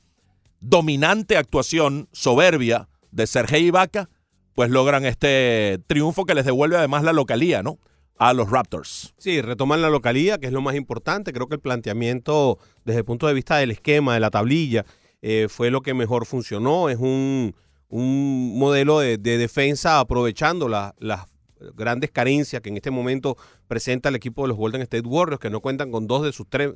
dominante 0.60 1.36
actuación 1.36 2.08
soberbia 2.12 2.88
de 3.10 3.26
Sergei 3.26 3.66
Ibaka, 3.66 4.08
pues 4.54 4.70
logran 4.70 5.04
este 5.04 5.80
triunfo 5.86 6.24
que 6.24 6.34
les 6.34 6.44
devuelve 6.44 6.76
además 6.76 7.04
la 7.04 7.12
localía, 7.12 7.62
¿no? 7.62 7.78
A 8.18 8.32
los 8.34 8.50
Raptors. 8.50 9.14
Sí, 9.18 9.40
retoman 9.40 9.82
la 9.82 9.90
localía, 9.90 10.38
que 10.38 10.46
es 10.46 10.52
lo 10.52 10.60
más 10.60 10.76
importante. 10.76 11.32
Creo 11.32 11.48
que 11.48 11.56
el 11.56 11.60
planteamiento 11.60 12.58
desde 12.84 13.00
el 13.00 13.04
punto 13.04 13.26
de 13.26 13.34
vista 13.34 13.56
del 13.56 13.70
esquema, 13.72 14.14
de 14.14 14.20
la 14.20 14.30
tablilla, 14.30 14.84
eh, 15.22 15.46
fue 15.48 15.70
lo 15.70 15.80
que 15.80 15.92
mejor 15.94 16.26
funcionó. 16.26 16.88
Es 16.88 16.98
un, 16.98 17.54
un 17.88 18.58
modelo 18.58 19.00
de, 19.00 19.18
de 19.18 19.38
defensa 19.38 19.98
aprovechando 19.98 20.68
la- 20.68 20.94
las 20.98 21.26
grandes 21.74 22.10
carencias 22.10 22.60
que 22.62 22.68
en 22.70 22.76
este 22.76 22.90
momento 22.90 23.36
presenta 23.68 24.08
el 24.08 24.16
equipo 24.16 24.42
de 24.42 24.48
los 24.48 24.56
Golden 24.56 24.82
State 24.82 25.06
Warriors, 25.06 25.40
que 25.40 25.50
no 25.50 25.60
cuentan 25.60 25.90
con 25.90 26.06
dos 26.06 26.22
de 26.22 26.32
sus 26.32 26.46
tres 26.48 26.72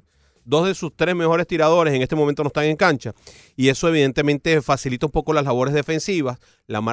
dos 0.46 0.66
de 0.66 0.74
sus 0.74 0.96
tres 0.96 1.14
mejores 1.14 1.46
tiradores 1.46 1.92
en 1.92 2.00
este 2.00 2.16
momento 2.16 2.42
no 2.42 2.46
están 2.46 2.64
en 2.64 2.76
cancha 2.76 3.12
y 3.56 3.68
eso 3.68 3.88
evidentemente 3.88 4.62
facilita 4.62 5.04
un 5.06 5.12
poco 5.12 5.32
las 5.34 5.44
labores 5.44 5.74
defensivas. 5.74 6.38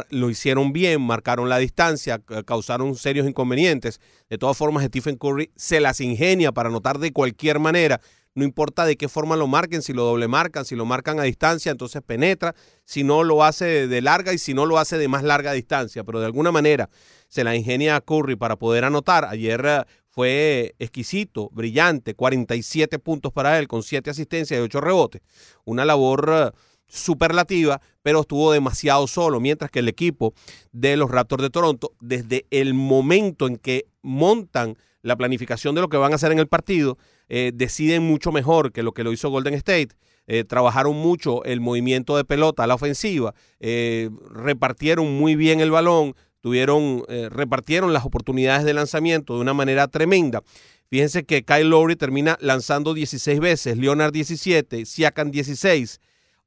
Lo 0.10 0.30
hicieron 0.30 0.74
bien, 0.74 1.02
marcaron 1.02 1.48
la 1.48 1.60
distancia, 1.60 2.20
ca- 2.20 2.44
causaron 2.44 2.96
serios 2.96 3.28
inconvenientes. 3.28 4.02
De 4.30 4.38
todas 4.38 4.58
formas, 4.58 4.84
Stephen 4.86 5.16
Curry 5.16 5.52
se 5.56 5.80
las 5.80 6.02
ingenia 6.02 6.52
para 6.52 6.70
anotar 6.70 7.00
de 7.00 7.14
cualquier 7.14 7.60
manera. 7.60 8.02
No 8.36 8.44
importa 8.44 8.86
de 8.86 8.98
qué 8.98 9.08
forma 9.08 9.36
lo 9.36 9.46
marquen, 9.46 9.84
si 9.84 9.94
lo 9.94 10.04
doble 10.06 10.28
marcan, 10.28 10.66
si 10.66 10.76
lo 10.76 10.86
marcan 10.86 11.20
a 11.20 11.24
distancia, 11.24 11.72
entonces 11.72 12.02
penetra. 12.02 12.56
Si 12.84 13.04
no 13.04 13.24
lo 13.24 13.44
hace 13.44 13.66
de, 13.66 13.88
de 13.88 14.02
larga 14.02 14.34
y 14.34 14.40
si 14.40 14.56
no 14.56 14.66
lo 14.66 14.80
hace 14.80 14.98
de 14.98 15.08
más 15.08 15.22
larga 15.22 15.52
distancia, 15.54 16.04
pero 16.04 16.20
de 16.20 16.26
alguna 16.26 16.52
manera 16.52 16.90
se 17.28 17.44
la 17.44 17.56
ingenia 17.56 17.96
a 17.96 18.02
Curry 18.02 18.36
para 18.36 18.56
poder 18.56 18.86
anotar. 18.86 19.26
Ayer 19.26 19.64
eh, 19.64 19.84
fue 20.14 20.76
exquisito, 20.78 21.50
brillante, 21.52 22.14
47 22.14 23.00
puntos 23.00 23.34
para 23.34 23.58
él, 23.58 23.68
con 23.68 23.82
7 23.82 24.12
asistencias 24.12 24.60
y 24.60 24.62
8 24.62 24.80
rebotes. 24.80 25.24
Una 25.66 25.86
labor 25.86 26.32
eh, 26.32 26.52
superlativa, 26.88 27.82
pero 28.04 28.22
estuvo 28.22 28.52
demasiado 28.52 29.08
solo, 29.08 29.40
mientras 29.40 29.72
que 29.72 29.80
el 29.80 29.88
equipo 29.88 30.36
de 30.72 30.98
los 30.98 31.10
Raptors 31.10 31.42
de 31.42 31.50
Toronto, 31.50 31.94
desde 32.00 32.46
el 32.52 32.76
momento 32.76 33.48
en 33.48 33.58
que 33.58 33.88
montan 34.04 34.78
la 35.02 35.16
planificación 35.16 35.74
de 35.74 35.82
lo 35.82 35.90
que 35.90 35.98
van 35.98 36.12
a 36.12 36.16
hacer 36.16 36.32
en 36.32 36.38
el 36.38 36.48
partido, 36.48 37.00
eh, 37.28 37.52
deciden 37.52 38.04
mucho 38.04 38.32
mejor 38.32 38.72
que 38.72 38.84
lo 38.84 38.92
que 38.92 39.04
lo 39.04 39.12
hizo 39.12 39.32
Golden 39.32 39.56
State. 39.56 39.96
Eh, 40.28 40.44
trabajaron 40.44 40.96
mucho 40.96 41.44
el 41.44 41.60
movimiento 41.60 42.16
de 42.16 42.24
pelota 42.24 42.64
a 42.64 42.68
la 42.68 42.76
ofensiva, 42.76 43.34
repartieron 43.60 45.12
muy 45.12 45.36
bien 45.36 45.60
el 45.60 45.72
balón, 45.72 46.16
tuvieron, 46.44 47.04
eh, 47.08 47.30
repartieron 47.32 47.94
las 47.94 48.04
oportunidades 48.04 48.66
de 48.66 48.74
lanzamiento 48.74 49.36
de 49.36 49.40
una 49.40 49.54
manera 49.54 49.88
tremenda. 49.88 50.44
Fíjense 50.90 51.24
que 51.24 51.44
Kyle 51.44 51.70
Lowry 51.70 51.96
termina 51.96 52.38
lanzando 52.42 52.94
16 52.94 53.40
veces, 53.40 53.78
Leonard 53.78 54.12
17, 54.12 54.86
Siakam 54.86 55.32
16, 55.32 56.02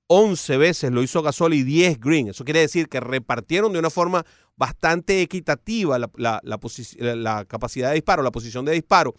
11 0.06 0.56
veces 0.58 0.90
lo 0.92 1.02
hizo 1.02 1.22
Gasol 1.22 1.54
y 1.54 1.62
10 1.62 1.98
Green. 1.98 2.28
Eso 2.28 2.44
quiere 2.44 2.60
decir 2.60 2.88
que 2.88 3.00
repartieron 3.00 3.72
de 3.72 3.78
una 3.78 3.88
forma 3.88 4.26
bastante 4.54 5.22
equitativa 5.22 5.98
la, 5.98 6.10
la- 6.16 6.40
la 6.42 7.44
capacidad 7.46 7.88
de 7.88 7.94
disparo, 7.94 8.22
la 8.22 8.30
posición 8.30 8.66
de 8.66 8.72
disparo. 8.72 9.14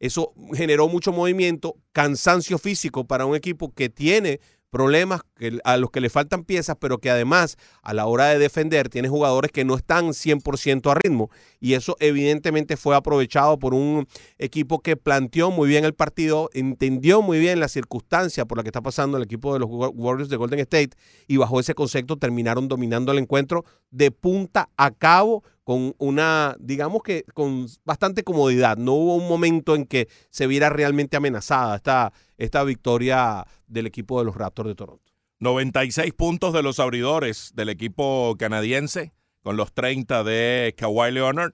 Eso 0.00 0.32
generó 0.54 0.88
mucho 0.88 1.12
movimiento, 1.12 1.76
cansancio 1.92 2.56
físico 2.58 3.04
para 3.06 3.26
un 3.26 3.36
equipo 3.36 3.72
que 3.74 3.90
tiene 3.90 4.40
problemas 4.70 5.20
a 5.64 5.76
los 5.76 5.90
que 5.90 6.00
le 6.00 6.10
faltan 6.10 6.44
piezas, 6.44 6.76
pero 6.78 6.98
que 6.98 7.10
además 7.10 7.56
a 7.82 7.94
la 7.94 8.06
hora 8.06 8.26
de 8.26 8.38
defender 8.38 8.88
tiene 8.88 9.08
jugadores 9.08 9.50
que 9.50 9.64
no 9.64 9.74
están 9.76 10.06
100% 10.14 10.90
a 10.90 10.94
ritmo. 10.94 11.30
Y 11.60 11.74
eso 11.74 11.96
evidentemente 12.00 12.76
fue 12.76 12.94
aprovechado 12.96 13.58
por 13.58 13.74
un 13.74 14.06
equipo 14.38 14.80
que 14.80 14.96
planteó 14.96 15.50
muy 15.50 15.68
bien 15.68 15.84
el 15.84 15.94
partido, 15.94 16.50
entendió 16.52 17.22
muy 17.22 17.38
bien 17.38 17.60
la 17.60 17.68
circunstancia 17.68 18.44
por 18.44 18.58
la 18.58 18.62
que 18.62 18.68
está 18.68 18.80
pasando 18.82 19.16
el 19.16 19.22
equipo 19.24 19.52
de 19.52 19.60
los 19.60 19.68
Wa- 19.70 19.88
Warriors 19.88 20.28
de 20.28 20.36
Golden 20.36 20.60
State 20.60 20.90
y 21.26 21.36
bajo 21.36 21.60
ese 21.60 21.74
concepto 21.74 22.16
terminaron 22.16 22.68
dominando 22.68 23.12
el 23.12 23.18
encuentro 23.18 23.64
de 23.90 24.10
punta 24.10 24.68
a 24.76 24.90
cabo 24.90 25.42
con 25.64 25.94
una, 25.98 26.56
digamos 26.58 27.02
que 27.04 27.24
con 27.34 27.66
bastante 27.84 28.24
comodidad. 28.24 28.76
No 28.76 28.94
hubo 28.94 29.14
un 29.14 29.28
momento 29.28 29.76
en 29.76 29.86
que 29.86 30.08
se 30.30 30.48
viera 30.48 30.70
realmente 30.70 31.16
amenazada 31.16 31.76
esta, 31.76 32.12
esta 32.36 32.64
victoria 32.64 33.46
del 33.68 33.86
equipo 33.86 34.18
de 34.18 34.24
los 34.24 34.34
Raptors 34.34 34.68
de 34.68 34.74
Toronto. 34.74 35.11
96 35.42 36.12
puntos 36.14 36.52
de 36.54 36.62
los 36.62 36.78
abridores 36.78 37.50
del 37.56 37.68
equipo 37.68 38.36
canadiense, 38.38 39.12
con 39.42 39.56
los 39.56 39.72
30 39.72 40.22
de 40.22 40.72
Kawhi 40.78 41.10
Leonard, 41.10 41.52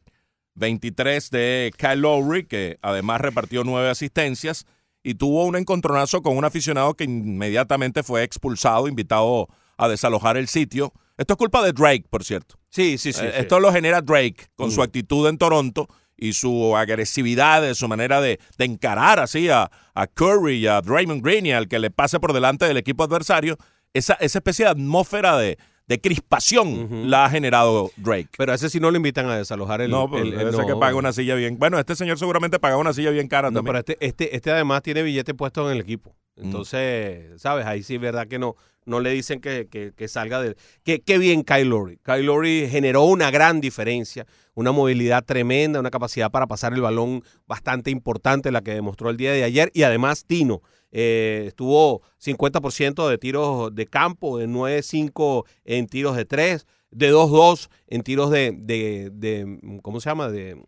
23 0.57 1.31
de 1.31 1.73
Kyle 1.79 2.01
Lowry, 2.03 2.45
que 2.45 2.79
además 2.83 3.23
repartió 3.23 3.65
nueve 3.65 3.89
asistencias, 3.89 4.67
y 5.03 5.15
tuvo 5.15 5.47
un 5.47 5.57
encontronazo 5.57 6.21
con 6.21 6.37
un 6.37 6.45
aficionado 6.45 6.93
que 6.95 7.05
inmediatamente 7.05 8.03
fue 8.03 8.25
expulsado, 8.25 8.89
invitado 8.89 9.49
a 9.79 9.89
desalojar 9.89 10.37
el 10.37 10.49
sitio. 10.49 10.93
Esto 11.17 11.33
es 11.33 11.39
culpa 11.39 11.63
de 11.65 11.73
Drake, 11.73 12.05
por 12.11 12.25
cierto. 12.25 12.57
Sí, 12.69 12.99
sí, 12.99 13.15
sí. 13.15 13.25
Eh, 13.25 13.31
sí. 13.35 13.41
Esto 13.41 13.59
lo 13.59 13.73
genera 13.73 14.03
Drake 14.03 14.49
con 14.55 14.71
su 14.71 14.81
Mm. 14.81 14.83
actitud 14.83 15.29
en 15.31 15.39
Toronto 15.39 15.89
y 16.15 16.35
su 16.35 16.77
agresividad, 16.77 17.73
su 17.75 17.89
manera 17.89 18.21
de, 18.21 18.39
de 18.59 18.65
encarar 18.67 19.19
así 19.19 19.49
a, 19.49 19.71
a 19.95 20.07
Curry 20.09 20.57
y 20.57 20.67
a 20.67 20.83
Draymond 20.83 21.25
Green 21.25 21.47
y 21.47 21.53
al 21.53 21.69
que 21.69 21.79
le 21.79 21.91
pase 21.91 22.21
por 22.21 22.35
delante 22.35 22.67
del 22.67 22.77
equipo 22.77 23.05
adversario. 23.05 23.57
Esa, 23.95 24.15
esa 24.15 24.39
especie 24.39 24.65
de 24.67 24.71
atmósfera 24.73 25.37
de, 25.39 25.59
de 25.87 26.01
crispación 26.01 27.11
la 27.11 27.25
ha 27.25 27.31
generado 27.31 27.91
Drake. 27.97 28.29
Pero 28.37 28.53
a 28.53 28.55
ese 28.55 28.69
sí 28.71 28.79
no 28.81 28.91
lo 28.91 28.97
invitan 28.97 29.27
a 29.29 29.37
desalojar 29.37 29.81
el. 29.81 29.91
no, 29.91 30.09
pues, 30.09 30.23
el- 30.23 30.33
el- 30.35 30.39
debe 30.39 30.53
ser 30.53 30.65
que 30.67 30.73
no. 30.73 30.81
paga 30.81 30.95
una 30.97 31.13
silla 31.13 31.35
bien. 31.35 31.59
Bueno, 31.59 31.79
este 31.79 31.97
señor 31.97 32.19
seguramente 32.19 32.59
paga 32.59 32.77
una 32.77 32.93
silla 32.93 33.11
bien 33.11 33.29
cara 33.29 33.51
No, 33.51 33.57
también. 33.61 33.73
pero 33.73 33.79
este, 33.79 33.97
este, 34.07 34.37
este 34.37 34.51
además 34.51 34.83
tiene 34.83 35.03
billete 35.03 35.35
puesto 35.35 35.69
en 35.71 35.77
el 35.77 35.83
equipo. 35.83 36.15
Entonces, 36.37 37.41
¿sabes? 37.41 37.67
Ahí 37.67 37.83
sí 37.83 37.97
es 37.97 38.01
verdad 38.01 38.27
que 38.29 38.39
no, 38.39 38.55
no 38.85 39.01
le 39.01 39.11
dicen 39.11 39.41
que, 39.41 39.67
que- 39.71 39.93
que 39.97 40.09
salga 40.09 40.41
del... 40.41 40.57
Que, 40.85 41.01
qué 41.01 41.19
bien 41.19 41.43
Kyle 41.43 41.69
Lowry. 41.69 41.99
Kyle 42.05 42.23
Lowry 42.25 42.69
generó 42.71 43.05
una 43.05 43.31
gran 43.31 43.61
diferencia, 43.61 44.27
una 44.55 44.71
movilidad 44.73 45.25
tremenda, 45.25 45.81
una 45.81 45.91
capacidad 45.91 46.31
para 46.31 46.47
pasar 46.47 46.73
el 46.75 46.81
balón 46.81 47.23
bastante 47.47 47.91
importante, 47.91 48.51
la 48.53 48.63
que 48.63 48.73
demostró 48.73 49.11
el 49.11 49.17
día 49.17 49.33
de 49.33 49.45
ayer. 49.45 49.71
Y 49.75 49.83
además 49.83 50.25
Tino 50.27 50.63
eh, 50.91 51.45
estuvo 51.49 52.03
50% 52.21 53.09
de 53.09 53.19
tiros 53.19 53.75
de 53.75 53.87
campo, 53.87 54.39
de 54.39 54.49
9-5 54.49 55.45
en 55.65 55.87
tiros 55.87 56.17
de 56.17 56.25
3, 56.25 56.67
de 56.91 57.13
2-2 57.13 57.69
en 57.87 58.03
tiros 58.03 58.31
de, 58.31 58.53
de, 58.55 59.81
¿cómo 59.83 60.01
se 60.01 60.11
llama? 60.11 60.31
De, 60.31 60.63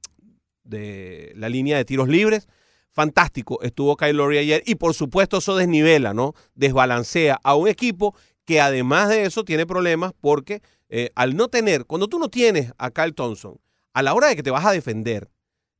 de 0.64 1.32
la 1.36 1.48
línea 1.48 1.76
de 1.76 1.84
tiros 1.84 2.08
libres 2.08 2.48
fantástico 2.90 3.62
estuvo 3.62 3.96
Kyle 3.96 4.16
Lowry 4.16 4.38
ayer 4.38 4.62
y 4.66 4.74
por 4.74 4.94
supuesto 4.94 5.38
eso 5.38 5.56
desnivela, 5.56 6.12
¿no? 6.12 6.34
Desbalancea 6.54 7.38
a 7.42 7.54
un 7.54 7.68
equipo 7.68 8.14
que 8.44 8.60
además 8.60 9.08
de 9.08 9.24
eso 9.24 9.44
tiene 9.44 9.66
problemas 9.66 10.12
porque 10.20 10.60
eh, 10.88 11.10
al 11.14 11.36
no 11.36 11.48
tener, 11.48 11.86
cuando 11.86 12.08
tú 12.08 12.18
no 12.18 12.28
tienes 12.28 12.72
a 12.78 12.90
Kyle 12.90 13.14
Thompson, 13.14 13.60
a 13.92 14.02
la 14.02 14.14
hora 14.14 14.28
de 14.28 14.36
que 14.36 14.42
te 14.42 14.50
vas 14.50 14.66
a 14.66 14.72
defender 14.72 15.30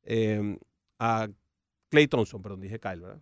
eh, 0.05 0.57
a 0.99 1.29
Clay 1.89 2.07
Thompson, 2.07 2.41
perdón, 2.43 2.61
dije 2.61 2.79
Kyle, 2.79 3.01
¿verdad? 3.01 3.21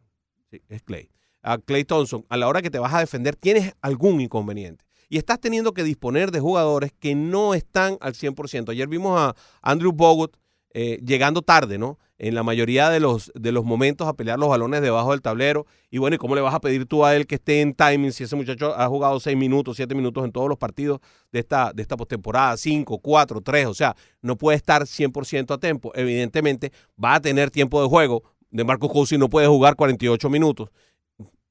Sí, 0.50 0.62
es 0.68 0.82
Clay. 0.82 1.10
A 1.42 1.58
Clay 1.58 1.84
Thompson, 1.84 2.24
a 2.28 2.36
la 2.36 2.48
hora 2.48 2.62
que 2.62 2.70
te 2.70 2.78
vas 2.78 2.92
a 2.94 3.00
defender, 3.00 3.36
tienes 3.36 3.74
algún 3.80 4.20
inconveniente. 4.20 4.84
Y 5.08 5.16
estás 5.16 5.40
teniendo 5.40 5.72
que 5.72 5.84
disponer 5.84 6.30
de 6.30 6.40
jugadores 6.40 6.92
que 6.98 7.14
no 7.14 7.54
están 7.54 7.96
al 8.00 8.14
100%. 8.14 8.70
Ayer 8.70 8.88
vimos 8.88 9.18
a 9.18 9.34
Andrew 9.62 9.92
Bogut 9.92 10.36
eh, 10.74 11.00
llegando 11.04 11.40
tarde, 11.40 11.78
¿no? 11.78 11.98
En 12.18 12.34
la 12.34 12.42
mayoría 12.42 12.90
de 12.90 13.00
los, 13.00 13.32
de 13.34 13.52
los 13.52 13.64
momentos 13.64 14.06
a 14.06 14.12
pelear 14.12 14.38
los 14.38 14.48
balones 14.48 14.82
debajo 14.82 15.12
del 15.12 15.22
tablero. 15.22 15.66
Y 15.90 15.98
bueno, 15.98 16.16
¿y 16.16 16.18
cómo 16.18 16.34
le 16.34 16.40
vas 16.40 16.54
a 16.54 16.60
pedir 16.60 16.84
tú 16.84 17.04
a 17.04 17.16
él 17.16 17.26
que 17.26 17.36
esté 17.36 17.62
en 17.62 17.72
timing 17.74 18.12
si 18.12 18.24
ese 18.24 18.36
muchacho 18.36 18.74
ha 18.76 18.86
jugado 18.88 19.18
seis 19.18 19.36
minutos, 19.36 19.76
siete 19.76 19.94
minutos 19.94 20.24
en 20.24 20.32
todos 20.32 20.48
los 20.48 20.58
partidos 20.58 21.00
de 21.32 21.38
esta, 21.40 21.72
de 21.72 21.80
esta 21.80 21.96
postemporada? 21.96 22.56
Cinco, 22.56 22.98
cuatro, 22.98 23.40
tres. 23.40 23.66
O 23.66 23.74
sea, 23.74 23.96
no 24.20 24.36
puede 24.36 24.56
estar 24.56 24.82
100% 24.82 25.54
a 25.54 25.58
tiempo. 25.58 25.92
Evidentemente, 25.94 26.72
va 27.02 27.14
a 27.14 27.20
tener 27.20 27.50
tiempo 27.50 27.80
de 27.80 27.88
juego. 27.88 28.24
De 28.50 28.64
Marcos 28.64 28.90
Cousins 28.92 29.18
no 29.18 29.28
puede 29.28 29.46
jugar 29.46 29.76
48 29.76 30.30
minutos. 30.30 30.70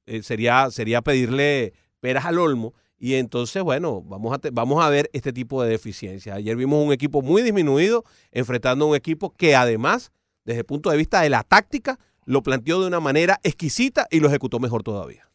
Eh, 0.06 0.22
sería, 0.22 0.70
sería 0.70 1.02
pedirle 1.02 1.72
peras 2.00 2.24
al 2.24 2.38
olmo. 2.38 2.74
Y 2.98 3.14
entonces, 3.14 3.62
bueno, 3.62 4.02
vamos 4.02 4.32
a, 4.34 4.40
vamos 4.52 4.84
a 4.84 4.88
ver 4.88 5.08
este 5.12 5.32
tipo 5.32 5.62
de 5.62 5.70
deficiencias. 5.70 6.36
Ayer 6.36 6.56
vimos 6.56 6.84
un 6.84 6.92
equipo 6.92 7.22
muy 7.22 7.42
disminuido 7.42 8.04
enfrentando 8.32 8.86
a 8.86 8.88
un 8.88 8.96
equipo 8.96 9.30
que 9.30 9.54
además, 9.54 10.10
desde 10.44 10.60
el 10.60 10.66
punto 10.66 10.90
de 10.90 10.96
vista 10.96 11.20
de 11.20 11.30
la 11.30 11.44
táctica, 11.44 11.98
lo 12.24 12.42
planteó 12.42 12.80
de 12.80 12.88
una 12.88 12.98
manera 13.00 13.38
exquisita 13.44 14.06
y 14.10 14.18
lo 14.20 14.28
ejecutó 14.28 14.58
mejor 14.58 14.82
todavía. 14.82 15.30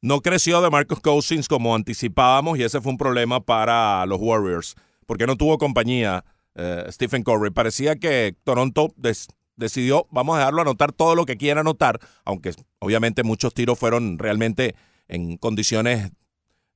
No 0.00 0.20
creció 0.20 0.62
de 0.62 0.70
Marcus 0.70 1.00
Cousins 1.00 1.48
como 1.48 1.74
anticipábamos 1.74 2.56
y 2.58 2.62
ese 2.62 2.80
fue 2.80 2.92
un 2.92 2.98
problema 2.98 3.40
para 3.40 4.06
los 4.06 4.20
Warriors, 4.20 4.76
porque 5.06 5.26
no 5.26 5.36
tuvo 5.36 5.58
compañía 5.58 6.24
eh, 6.54 6.84
Stephen 6.90 7.24
Curry. 7.24 7.50
Parecía 7.50 7.96
que 7.96 8.36
Toronto 8.44 8.92
des- 8.96 9.26
decidió, 9.58 10.06
vamos 10.10 10.36
a 10.36 10.38
dejarlo 10.38 10.62
anotar 10.62 10.92
todo 10.92 11.14
lo 11.14 11.26
que 11.26 11.36
quiera 11.36 11.60
anotar, 11.60 12.00
aunque 12.24 12.52
obviamente 12.78 13.22
muchos 13.24 13.52
tiros 13.52 13.78
fueron 13.78 14.18
realmente 14.18 14.74
en 15.08 15.36
condiciones 15.36 16.12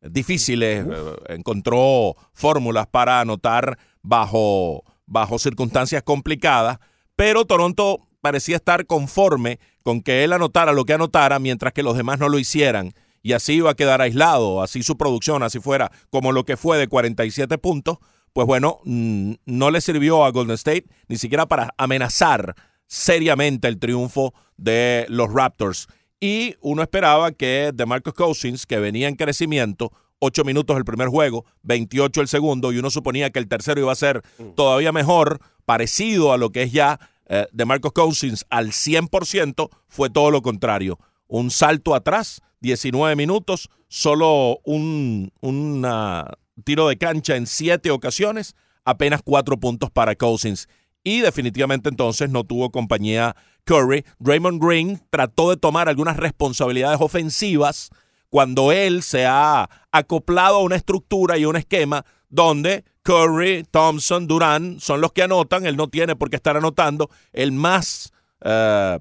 difíciles, 0.03 0.85
eh, 0.87 1.17
encontró 1.29 2.17
fórmulas 2.35 2.87
para 2.89 3.21
anotar 3.21 3.79
bajo, 4.03 4.85
bajo 5.07 5.39
circunstancias 5.39 6.03
complicadas, 6.03 6.79
pero 7.17 7.45
Toronto 7.45 8.01
parecía 8.21 8.57
estar 8.57 8.87
conforme 8.87 9.61
con 9.83 10.03
que 10.03 10.25
él 10.25 10.33
anotara 10.33 10.73
lo 10.73 10.85
que 10.85 10.95
anotara 10.95 11.39
mientras 11.39 11.73
que 11.73 11.83
los 11.83 11.97
demás 11.97 12.19
no 12.19 12.29
lo 12.29 12.39
hicieran 12.39 12.93
y 13.23 13.33
así 13.33 13.55
iba 13.55 13.71
a 13.71 13.75
quedar 13.75 14.01
aislado, 14.01 14.63
así 14.63 14.83
su 14.83 14.97
producción, 14.97 15.43
así 15.43 15.61
fuera 15.61 15.93
como 16.11 16.33
lo 16.33 16.45
que 16.45 16.57
fue 16.57 16.79
de 16.79 16.89
47 16.89 17.57
puntos, 17.59 17.99
pues 18.33 18.47
bueno, 18.47 18.81
no 18.85 19.71
le 19.71 19.81
sirvió 19.81 20.25
a 20.25 20.31
Golden 20.31 20.55
State 20.55 20.87
ni 21.07 21.17
siquiera 21.17 21.47
para 21.47 21.75
amenazar 21.77 22.57
seriamente 22.93 23.69
el 23.69 23.79
triunfo 23.79 24.35
de 24.59 25.07
los 25.09 25.33
Raptors. 25.33 25.89
Y 26.21 26.57
uno 26.61 26.83
esperaba 26.83 27.33
que 27.33 27.71
DeMarcus 27.73 28.13
Cousins, 28.13 28.67
que 28.67 28.79
venía 28.79 29.09
en 29.09 29.17
crecimiento, 29.17 29.93
8 30.19 30.45
minutos 30.45 30.77
el 30.77 30.85
primer 30.85 31.09
juego, 31.09 31.47
28 31.63 32.21
el 32.21 32.29
segundo, 32.29 32.71
y 32.71 32.77
uno 32.77 32.91
suponía 32.91 33.31
que 33.31 33.39
el 33.39 33.49
tercero 33.49 33.81
iba 33.81 33.91
a 33.91 33.97
ser 33.97 34.21
todavía 34.55 34.93
mejor, 34.93 35.41
parecido 35.65 36.35
a 36.35 36.37
lo 36.37 36.51
que 36.51 36.65
es 36.65 36.73
ya 36.73 37.01
eh, 37.29 37.47
DeMarcus 37.53 37.93
Cousins 37.93 38.45
al 38.51 38.73
100%, 38.73 39.71
fue 39.89 40.11
todo 40.11 40.31
lo 40.31 40.43
contrario. 40.43 40.99
Un 41.29 41.51
salto 41.51 41.95
atrás, 41.95 42.43
19 42.61 43.17
minutos, 43.17 43.71
solo 43.89 44.59
un 44.65 45.33
una 45.41 46.27
tiro 46.63 46.89
de 46.89 46.99
cancha 46.99 47.37
en 47.37 47.47
7 47.47 47.91
ocasiones, 47.91 48.55
apenas 48.85 49.23
4 49.25 49.59
puntos 49.59 49.91
para 49.91 50.15
Cousins. 50.15 50.69
Y 51.05 51.21
definitivamente 51.21 51.89
entonces 51.89 52.31
no 52.31 52.45
tuvo 52.45 52.71
compañía 52.71 53.35
Curry. 53.65 54.05
Draymond 54.19 54.63
Green 54.63 55.01
trató 55.11 55.51
de 55.51 55.57
tomar 55.57 55.89
algunas 55.89 56.17
responsabilidades 56.17 57.01
ofensivas 57.01 57.91
cuando 58.29 58.73
él 58.73 59.03
se 59.03 59.27
ha 59.27 59.69
acoplado 59.91 60.57
a 60.57 60.63
una 60.63 60.77
estructura 60.77 61.37
y 61.37 61.45
un 61.45 61.57
esquema 61.57 62.05
donde 62.29 62.85
Curry, 63.03 63.65
Thompson, 63.71 64.27
Durán 64.27 64.81
son 64.81 65.01
los 65.01 65.13
que 65.13 65.23
anotan. 65.23 65.67
Él 65.67 65.77
no 65.77 65.89
tiene 65.89 66.17
por 66.17 66.31
qué 66.31 66.37
estar 66.37 66.57
anotando. 66.57 67.11
El 67.33 67.53
más 67.53 68.13
eh, 68.43 68.99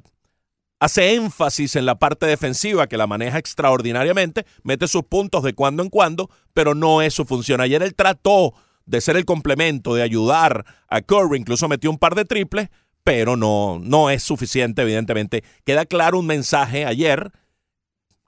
hace 0.79 1.13
énfasis 1.13 1.75
en 1.75 1.85
la 1.85 1.99
parte 1.99 2.25
defensiva, 2.25 2.87
que 2.87 2.97
la 2.97 3.07
maneja 3.07 3.37
extraordinariamente, 3.37 4.45
mete 4.63 4.87
sus 4.87 5.03
puntos 5.03 5.43
de 5.43 5.53
cuando 5.53 5.83
en 5.83 5.89
cuando, 5.89 6.29
pero 6.53 6.73
no 6.75 7.01
es 7.01 7.13
su 7.13 7.25
función. 7.25 7.61
Ayer 7.61 7.83
él 7.83 7.93
trató 7.93 8.53
de 8.91 9.01
ser 9.01 9.15
el 9.17 9.25
complemento, 9.25 9.95
de 9.95 10.04
ayudar 10.04 10.65
a 10.89 11.01
Curry, 11.01 11.39
incluso 11.39 11.67
metió 11.69 11.89
un 11.89 11.97
par 11.97 12.13
de 12.13 12.25
triples, 12.25 12.67
pero 13.04 13.36
no, 13.38 13.80
no 13.82 14.10
es 14.10 14.21
suficiente, 14.21 14.82
evidentemente. 14.84 15.43
Queda 15.65 15.86
claro 15.86 16.19
un 16.19 16.27
mensaje 16.27 16.86
ayer. 16.86 17.32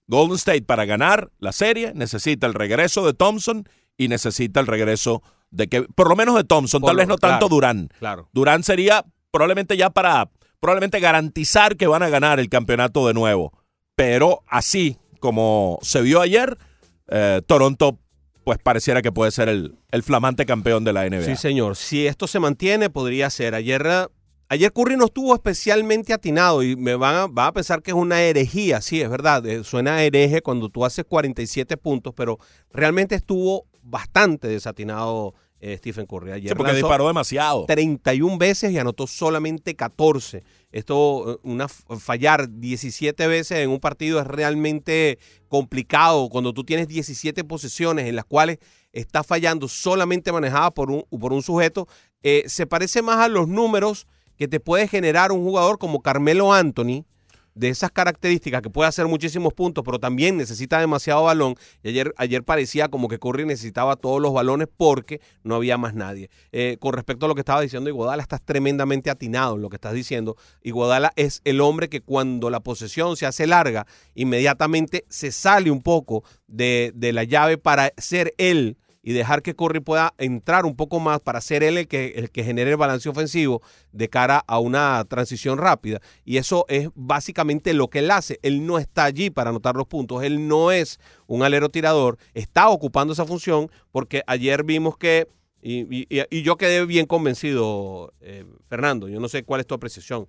Golden 0.08 0.36
State 0.38 0.64
para 0.64 0.86
ganar 0.86 1.32
la 1.40 1.52
serie 1.52 1.92
necesita 1.96 2.48
el 2.48 2.54
regreso 2.54 3.06
de 3.06 3.14
Thompson 3.14 3.68
y 3.98 4.08
necesita 4.08 4.60
el 4.60 4.68
regreso 4.68 5.22
de 5.52 5.68
que, 5.68 5.84
por 5.84 6.10
lo 6.10 6.16
menos 6.16 6.36
de 6.36 6.44
Thompson, 6.44 6.82
Por 6.82 6.90
tal 6.90 6.96
lo- 6.96 7.00
vez 7.02 7.08
no 7.08 7.18
tanto. 7.18 7.48
Durán. 7.50 7.90
Claro. 8.00 8.30
Durán 8.34 8.64
sería 8.64 9.06
probablemente 9.32 9.78
ya 9.78 9.90
para 9.90 10.30
probablemente 10.60 11.00
garantizar 11.00 11.76
que 11.76 11.88
van 11.88 12.04
a 12.04 12.10
ganar 12.10 12.40
el 12.40 12.50
campeonato 12.50 13.06
de 13.08 13.14
nuevo. 13.14 13.52
Pero 13.96 14.44
así 14.48 14.98
como 15.20 15.78
se 15.82 16.02
vio 16.02 16.22
ayer, 16.22 16.58
eh, 17.10 17.42
Toronto 17.46 18.00
pues 18.44 18.58
pareciera 18.58 19.02
que 19.02 19.12
puede 19.12 19.32
ser 19.32 19.50
el, 19.50 19.76
el 19.92 20.04
flamante 20.04 20.46
campeón 20.46 20.84
de 20.84 20.94
la 20.94 21.08
NBA. 21.10 21.24
Sí, 21.24 21.36
señor. 21.36 21.76
Si 21.76 22.06
esto 22.08 22.28
se 22.28 22.40
mantiene, 22.40 22.90
podría 22.90 23.30
ser. 23.30 23.56
Ayer, 23.56 23.86
eh, 23.86 24.08
ayer 24.50 24.72
Curry 24.74 24.98
no 24.98 25.06
estuvo 25.06 25.34
especialmente 25.34 26.14
atinado 26.14 26.64
y 26.64 26.76
me 26.76 26.96
van 26.96 27.16
a, 27.16 27.28
van 27.28 27.48
a 27.48 27.52
pensar 27.54 27.82
que 27.82 27.92
es 27.92 27.98
una 27.98 28.22
herejía. 28.22 28.82
Sí, 28.82 29.02
es 29.02 29.10
verdad. 29.10 29.46
eh, 29.46 29.64
suena 29.64 30.04
hereje 30.04 30.42
cuando 30.42 30.70
tú 30.70 30.86
haces 30.86 31.06
47 31.08 31.78
puntos, 31.78 32.14
pero 32.16 32.38
realmente 32.72 33.16
estuvo 33.16 33.66
bastante 33.82 34.48
desatinado 34.48 35.34
eh, 35.64 35.78
Stephen 35.78 36.06
Curry. 36.06 36.32
Ayer 36.34 36.50
Sí, 36.50 36.56
porque 36.56 36.74
disparó 36.74 37.08
demasiado. 37.08 37.66
31 37.66 38.38
veces 38.38 38.72
y 38.74 38.78
anotó 38.78 39.08
solamente 39.08 39.76
14. 39.76 40.44
Esto, 40.74 41.36
eh, 41.36 41.38
una 41.44 41.70
fallar 41.70 42.50
17 42.50 43.28
veces 43.28 43.60
en 43.60 43.70
un 43.70 43.80
partido 43.80 44.20
es 44.20 44.28
realmente 44.28 45.20
complicado 45.48 46.28
cuando 46.28 46.54
tú 46.54 46.66
tienes 46.66 46.90
17 46.90 47.46
posesiones 47.46 48.08
en 48.08 48.18
las 48.18 48.26
cuales 48.26 48.58
está 48.92 49.24
fallando 49.24 49.70
solamente 49.70 50.34
manejada 50.34 50.72
por 50.72 50.92
un, 50.92 51.06
por 51.18 51.32
un 51.32 51.42
sujeto. 51.42 51.88
eh, 52.24 52.44
se 52.48 52.68
parece 52.68 53.02
más 53.02 53.20
a 53.20 53.30
los 53.30 53.48
números 53.48 54.06
que 54.36 54.50
te 54.50 54.60
puede 54.60 54.90
generar 54.90 55.32
un 55.32 55.44
jugador 55.44 55.78
como 55.78 56.02
Carmelo 56.02 56.52
Anthony, 56.52 57.06
de 57.56 57.70
esas 57.70 57.92
características 57.92 58.62
que 58.62 58.70
puede 58.70 58.90
hacer 58.90 59.08
muchísimos 59.08 59.54
puntos, 59.54 59.84
pero 59.84 60.00
también 60.00 60.38
necesita 60.38 60.80
demasiado 60.80 61.24
balón. 61.24 61.56
Y 61.84 61.90
ayer, 61.90 62.14
ayer 62.18 62.44
parecía 62.44 62.88
como 62.90 63.08
que 63.08 63.20
Curry 63.20 63.46
necesitaba 63.46 63.96
todos 63.96 64.22
los 64.22 64.34
balones 64.34 64.68
porque 64.76 65.22
no 65.44 65.56
había 65.56 65.78
más 65.78 65.94
nadie. 65.94 66.30
Eh, 66.52 66.78
con 66.80 66.94
respecto 66.94 67.26
a 67.26 67.30
lo 67.30 67.36
que 67.36 67.42
estaba 67.42 67.62
diciendo 67.62 67.90
Iguodala, 67.90 68.22
estás 68.22 68.42
tremendamente 68.42 69.10
atinado 69.10 69.56
en 69.56 69.62
lo 69.62 69.70
que 69.70 69.78
estás 69.78 69.94
diciendo. 69.94 70.36
Iguodala 70.62 71.12
es 71.16 71.42
el 71.44 71.62
hombre 71.62 71.90
que 71.90 72.02
cuando 72.02 72.50
la 72.50 72.60
posesión 72.60 73.18
se 73.18 73.26
hace 73.26 73.48
larga, 73.48 73.86
inmediatamente 74.16 75.06
se 75.10 75.32
sale 75.32 75.72
un 75.72 75.82
poco 75.82 76.24
de, 76.48 76.92
de 76.96 77.14
la 77.14 77.24
llave 77.24 77.58
para 77.58 77.94
ser 77.98 78.34
él 78.38 78.78
y 79.06 79.12
dejar 79.12 79.42
que 79.42 79.54
Curry 79.54 79.82
pueda 79.82 80.14
entrar 80.18 80.66
un 80.66 80.78
poco 80.78 81.02
más 81.02 81.20
para 81.20 81.42
ser 81.42 81.62
él 81.62 81.78
el 81.78 81.88
que, 81.90 82.14
el 82.16 82.32
que 82.32 82.46
genere 82.46 82.72
el 82.72 82.78
balance 82.78 83.10
ofensivo 83.10 83.62
de 83.92 84.08
cara 84.08 84.42
a 84.48 84.60
una 84.60 85.04
transición 85.10 85.58
rápida. 85.58 86.00
Y 86.24 86.38
eso 86.38 86.66
es 86.70 86.90
básicamente 86.96 87.74
lo 87.74 87.90
que 87.90 88.00
él 88.00 88.10
hace. 88.10 88.40
Él 88.42 88.66
no 88.66 88.80
está 88.80 89.04
allí 89.04 89.30
para 89.30 89.50
anotar 89.50 89.76
los 89.76 89.88
puntos. 89.88 90.24
Él 90.24 90.48
no 90.48 90.72
es 90.72 91.02
un 91.28 91.44
alero 91.44 91.68
tirador. 91.68 92.18
Está 92.34 92.70
ocupando 92.70 93.12
esa 93.12 93.26
función 93.26 93.70
porque 93.92 94.24
ayer 94.26 94.64
vimos 94.64 94.98
que, 94.98 95.28
y, 95.62 96.42
yo 96.42 96.56
quedé 96.56 96.86
bien 96.86 97.06
convencido, 97.06 98.14
eh, 98.22 98.46
Fernando, 98.70 99.10
yo 99.10 99.20
no 99.20 99.28
sé 99.28 99.44
cuál 99.44 99.60
es 99.60 99.68
tu 99.68 99.76
apreciación, 99.76 100.28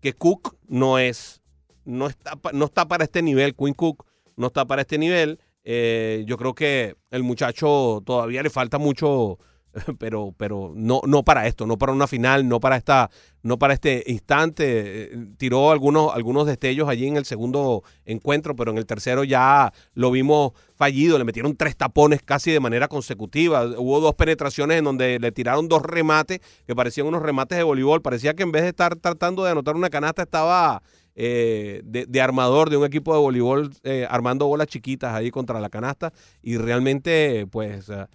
que 0.00 0.12
Cook 0.12 0.56
no 0.66 0.98
es, 0.98 1.42
no 1.84 2.08
está, 2.08 2.36
no 2.52 2.64
está 2.64 2.88
para 2.88 3.04
este 3.04 3.22
nivel, 3.22 3.54
Quinn 3.54 3.74
Cook 3.74 4.04
no 4.36 4.48
está 4.48 4.64
para 4.64 4.82
este 4.82 4.98
nivel. 4.98 5.38
Eh, 5.68 6.22
yo 6.28 6.36
creo 6.36 6.54
que 6.54 6.94
el 7.10 7.24
muchacho 7.24 8.00
todavía 8.06 8.40
le 8.40 8.50
falta 8.50 8.78
mucho, 8.78 9.40
pero, 9.98 10.32
pero 10.36 10.72
no, 10.76 11.00
no 11.04 11.24
para 11.24 11.48
esto, 11.48 11.66
no 11.66 11.76
para 11.76 11.90
una 11.90 12.06
final, 12.06 12.48
no 12.48 12.60
para 12.60 12.76
esta, 12.76 13.10
no 13.42 13.58
para 13.58 13.74
este 13.74 14.04
instante. 14.06 15.12
Eh, 15.12 15.26
Tiró 15.36 15.72
algunos, 15.72 16.14
algunos 16.14 16.46
destellos 16.46 16.88
allí 16.88 17.08
en 17.08 17.16
el 17.16 17.24
segundo 17.24 17.82
encuentro, 18.04 18.54
pero 18.54 18.70
en 18.70 18.78
el 18.78 18.86
tercero 18.86 19.24
ya 19.24 19.72
lo 19.94 20.12
vimos 20.12 20.52
fallido. 20.76 21.18
Le 21.18 21.24
metieron 21.24 21.56
tres 21.56 21.76
tapones 21.76 22.22
casi 22.22 22.52
de 22.52 22.60
manera 22.60 22.86
consecutiva. 22.86 23.64
Hubo 23.64 23.98
dos 23.98 24.14
penetraciones 24.14 24.78
en 24.78 24.84
donde 24.84 25.18
le 25.18 25.32
tiraron 25.32 25.66
dos 25.66 25.82
remates 25.82 26.38
que 26.64 26.76
parecían 26.76 27.08
unos 27.08 27.22
remates 27.22 27.58
de 27.58 27.64
voleibol. 27.64 28.02
Parecía 28.02 28.34
que 28.34 28.44
en 28.44 28.52
vez 28.52 28.62
de 28.62 28.68
estar 28.68 28.94
tratando 28.94 29.42
de 29.42 29.50
anotar 29.50 29.74
una 29.74 29.90
canasta 29.90 30.22
estaba 30.22 30.80
eh, 31.18 31.80
de, 31.82 32.04
de 32.04 32.20
armador 32.20 32.68
de 32.68 32.76
un 32.76 32.84
equipo 32.84 33.14
de 33.14 33.20
voleibol 33.20 33.70
eh, 33.84 34.06
armando 34.08 34.46
bolas 34.46 34.66
chiquitas 34.66 35.14
ahí 35.14 35.30
contra 35.30 35.60
la 35.60 35.70
canasta 35.70 36.12
y 36.42 36.58
realmente 36.58 37.46
pues 37.50 37.88
eh, 37.88 38.06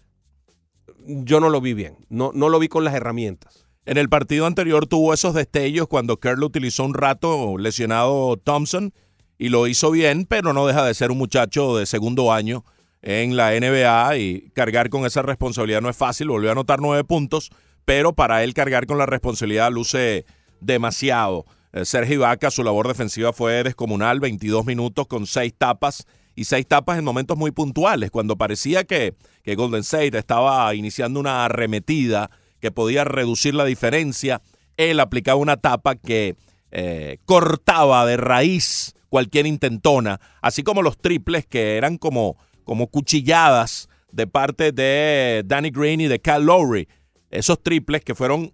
yo 1.07 1.39
no 1.39 1.49
lo 1.49 1.61
vi 1.61 1.73
bien, 1.73 1.97
no, 2.09 2.31
no 2.35 2.47
lo 2.47 2.59
vi 2.59 2.67
con 2.67 2.83
las 2.83 2.93
herramientas. 2.93 3.65
En 3.85 3.97
el 3.97 4.07
partido 4.07 4.45
anterior 4.45 4.85
tuvo 4.85 5.15
esos 5.15 5.33
destellos 5.33 5.87
cuando 5.87 6.19
Kerr 6.19 6.43
utilizó 6.43 6.85
un 6.85 6.93
rato 6.93 7.57
lesionado 7.57 8.37
Thompson 8.37 8.93
y 9.39 9.49
lo 9.49 9.65
hizo 9.65 9.89
bien, 9.89 10.25
pero 10.25 10.53
no 10.53 10.67
deja 10.67 10.85
de 10.85 10.93
ser 10.93 11.09
un 11.09 11.17
muchacho 11.17 11.75
de 11.77 11.87
segundo 11.87 12.31
año 12.31 12.63
en 13.01 13.35
la 13.35 13.59
NBA 13.59 14.17
y 14.17 14.51
cargar 14.53 14.91
con 14.91 15.07
esa 15.07 15.23
responsabilidad 15.23 15.81
no 15.81 15.89
es 15.89 15.97
fácil. 15.97 16.29
Volvió 16.29 16.49
a 16.49 16.51
anotar 16.51 16.79
nueve 16.79 17.03
puntos, 17.03 17.49
pero 17.83 18.13
para 18.13 18.43
él 18.43 18.53
cargar 18.53 18.85
con 18.85 18.99
la 18.99 19.07
responsabilidad 19.07 19.71
luce 19.71 20.25
demasiado. 20.59 21.47
Eh, 21.73 21.85
Sergio 21.85 22.15
Ibaka, 22.15 22.51
su 22.51 22.63
labor 22.63 22.87
defensiva 22.87 23.33
fue 23.33 23.63
descomunal, 23.63 24.19
22 24.19 24.65
minutos 24.65 25.07
con 25.07 25.25
seis 25.25 25.53
tapas 25.57 26.05
y 26.35 26.45
seis 26.45 26.67
tapas 26.67 26.97
en 26.97 27.05
momentos 27.05 27.37
muy 27.37 27.51
puntuales, 27.51 28.11
cuando 28.11 28.37
parecía 28.37 28.83
que, 28.83 29.15
que 29.43 29.55
Golden 29.55 29.81
State 29.81 30.17
estaba 30.17 30.73
iniciando 30.75 31.19
una 31.19 31.45
arremetida 31.45 32.29
que 32.59 32.71
podía 32.71 33.03
reducir 33.03 33.53
la 33.55 33.65
diferencia. 33.65 34.41
Él 34.77 34.99
aplicaba 34.99 35.37
una 35.37 35.57
tapa 35.57 35.95
que 35.95 36.35
eh, 36.71 37.17
cortaba 37.25 38.05
de 38.05 38.17
raíz 38.17 38.95
cualquier 39.09 39.45
intentona, 39.45 40.21
así 40.41 40.63
como 40.63 40.81
los 40.81 40.97
triples 40.97 41.45
que 41.45 41.75
eran 41.75 41.97
como, 41.97 42.37
como 42.63 42.87
cuchilladas 42.87 43.89
de 44.11 44.27
parte 44.27 44.71
de 44.71 45.43
Danny 45.45 45.69
Green 45.69 46.01
y 46.01 46.07
de 46.07 46.19
Cal 46.19 46.45
Lowry. 46.45 46.87
Esos 47.29 47.61
triples 47.61 48.03
que 48.03 48.15
fueron 48.15 48.53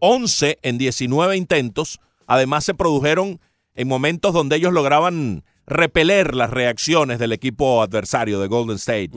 11 0.00 0.58
en 0.62 0.78
19 0.78 1.36
intentos, 1.36 2.00
además 2.26 2.64
se 2.64 2.74
produjeron 2.74 3.40
en 3.74 3.88
momentos 3.88 4.32
donde 4.32 4.56
ellos 4.56 4.72
lograban 4.72 5.44
repeler 5.66 6.34
las 6.34 6.50
reacciones 6.50 7.18
del 7.18 7.32
equipo 7.32 7.82
adversario 7.82 8.38
de 8.40 8.48
Golden 8.48 8.76
State. 8.76 9.10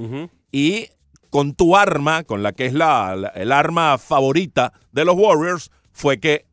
Y 0.52 0.88
con 1.30 1.54
tu 1.54 1.76
arma, 1.76 2.24
con 2.24 2.42
la 2.42 2.54
que 2.54 2.66
es 2.66 2.74
la, 2.74 3.16
la- 3.16 3.28
el 3.30 3.52
arma 3.52 3.98
favorita 3.98 4.72
de 4.92 5.04
los 5.06 5.16
Warriors, 5.18 5.72
fue 5.92 6.20
que 6.20 6.46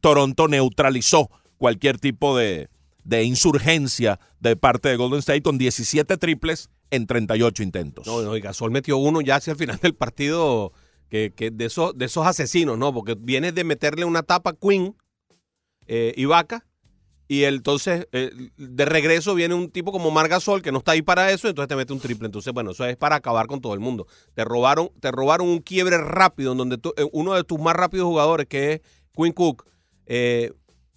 Toronto 0.00 0.46
neutralizó 0.48 1.28
cualquier 1.58 1.98
tipo 1.98 2.36
de, 2.36 2.68
de 3.04 3.24
insurgencia 3.24 4.20
de 4.38 4.56
parte 4.56 4.88
de 4.88 4.96
Golden 4.96 5.18
State 5.18 5.42
con 5.42 5.58
17 5.58 6.16
triples 6.16 6.70
en 6.90 7.06
38 7.06 7.62
intentos. 7.62 8.06
No, 8.06 8.22
no, 8.22 8.36
y 8.36 8.40
Gasol 8.40 8.70
metió 8.70 8.96
uno 8.98 9.20
ya 9.20 9.36
hacia 9.36 9.50
el 9.52 9.56
final 9.58 9.78
del 9.82 9.94
partido 9.94 10.72
que, 11.10 11.32
que 11.34 11.50
de, 11.50 11.66
esos, 11.66 11.96
de 11.98 12.06
esos 12.06 12.26
asesinos, 12.26 12.78
¿no? 12.78 12.94
Porque 12.94 13.16
vienes 13.18 13.54
de 13.54 13.64
meterle 13.64 14.04
una 14.06 14.22
tapa 14.22 14.54
Queen 14.54 14.96
eh, 15.86 16.14
y 16.16 16.24
Vaca. 16.24 16.66
Y 17.28 17.44
entonces, 17.44 18.08
eh, 18.10 18.32
de 18.56 18.84
regreso 18.84 19.36
viene 19.36 19.54
un 19.54 19.70
tipo 19.70 19.92
como 19.92 20.10
Margasol 20.10 20.62
que 20.62 20.72
no 20.72 20.78
está 20.78 20.92
ahí 20.92 21.02
para 21.02 21.30
eso, 21.30 21.48
entonces 21.48 21.68
te 21.68 21.76
mete 21.76 21.92
un 21.92 22.00
triple. 22.00 22.26
Entonces, 22.26 22.52
bueno, 22.52 22.72
eso 22.72 22.84
es 22.86 22.96
para 22.96 23.16
acabar 23.16 23.46
con 23.46 23.60
todo 23.60 23.72
el 23.74 23.78
mundo. 23.80 24.06
Te 24.34 24.44
robaron, 24.44 24.90
te 25.00 25.12
robaron 25.12 25.48
un 25.48 25.60
quiebre 25.60 25.98
rápido 25.98 26.52
en 26.52 26.58
donde 26.58 26.78
tú- 26.78 26.92
eh, 26.96 27.06
uno 27.12 27.34
de 27.34 27.44
tus 27.44 27.60
más 27.60 27.76
rápidos 27.76 28.06
jugadores, 28.06 28.46
que 28.48 28.72
es 28.72 28.80
Quinn 29.14 29.32
Cook, 29.32 29.64
eh, 30.06 30.52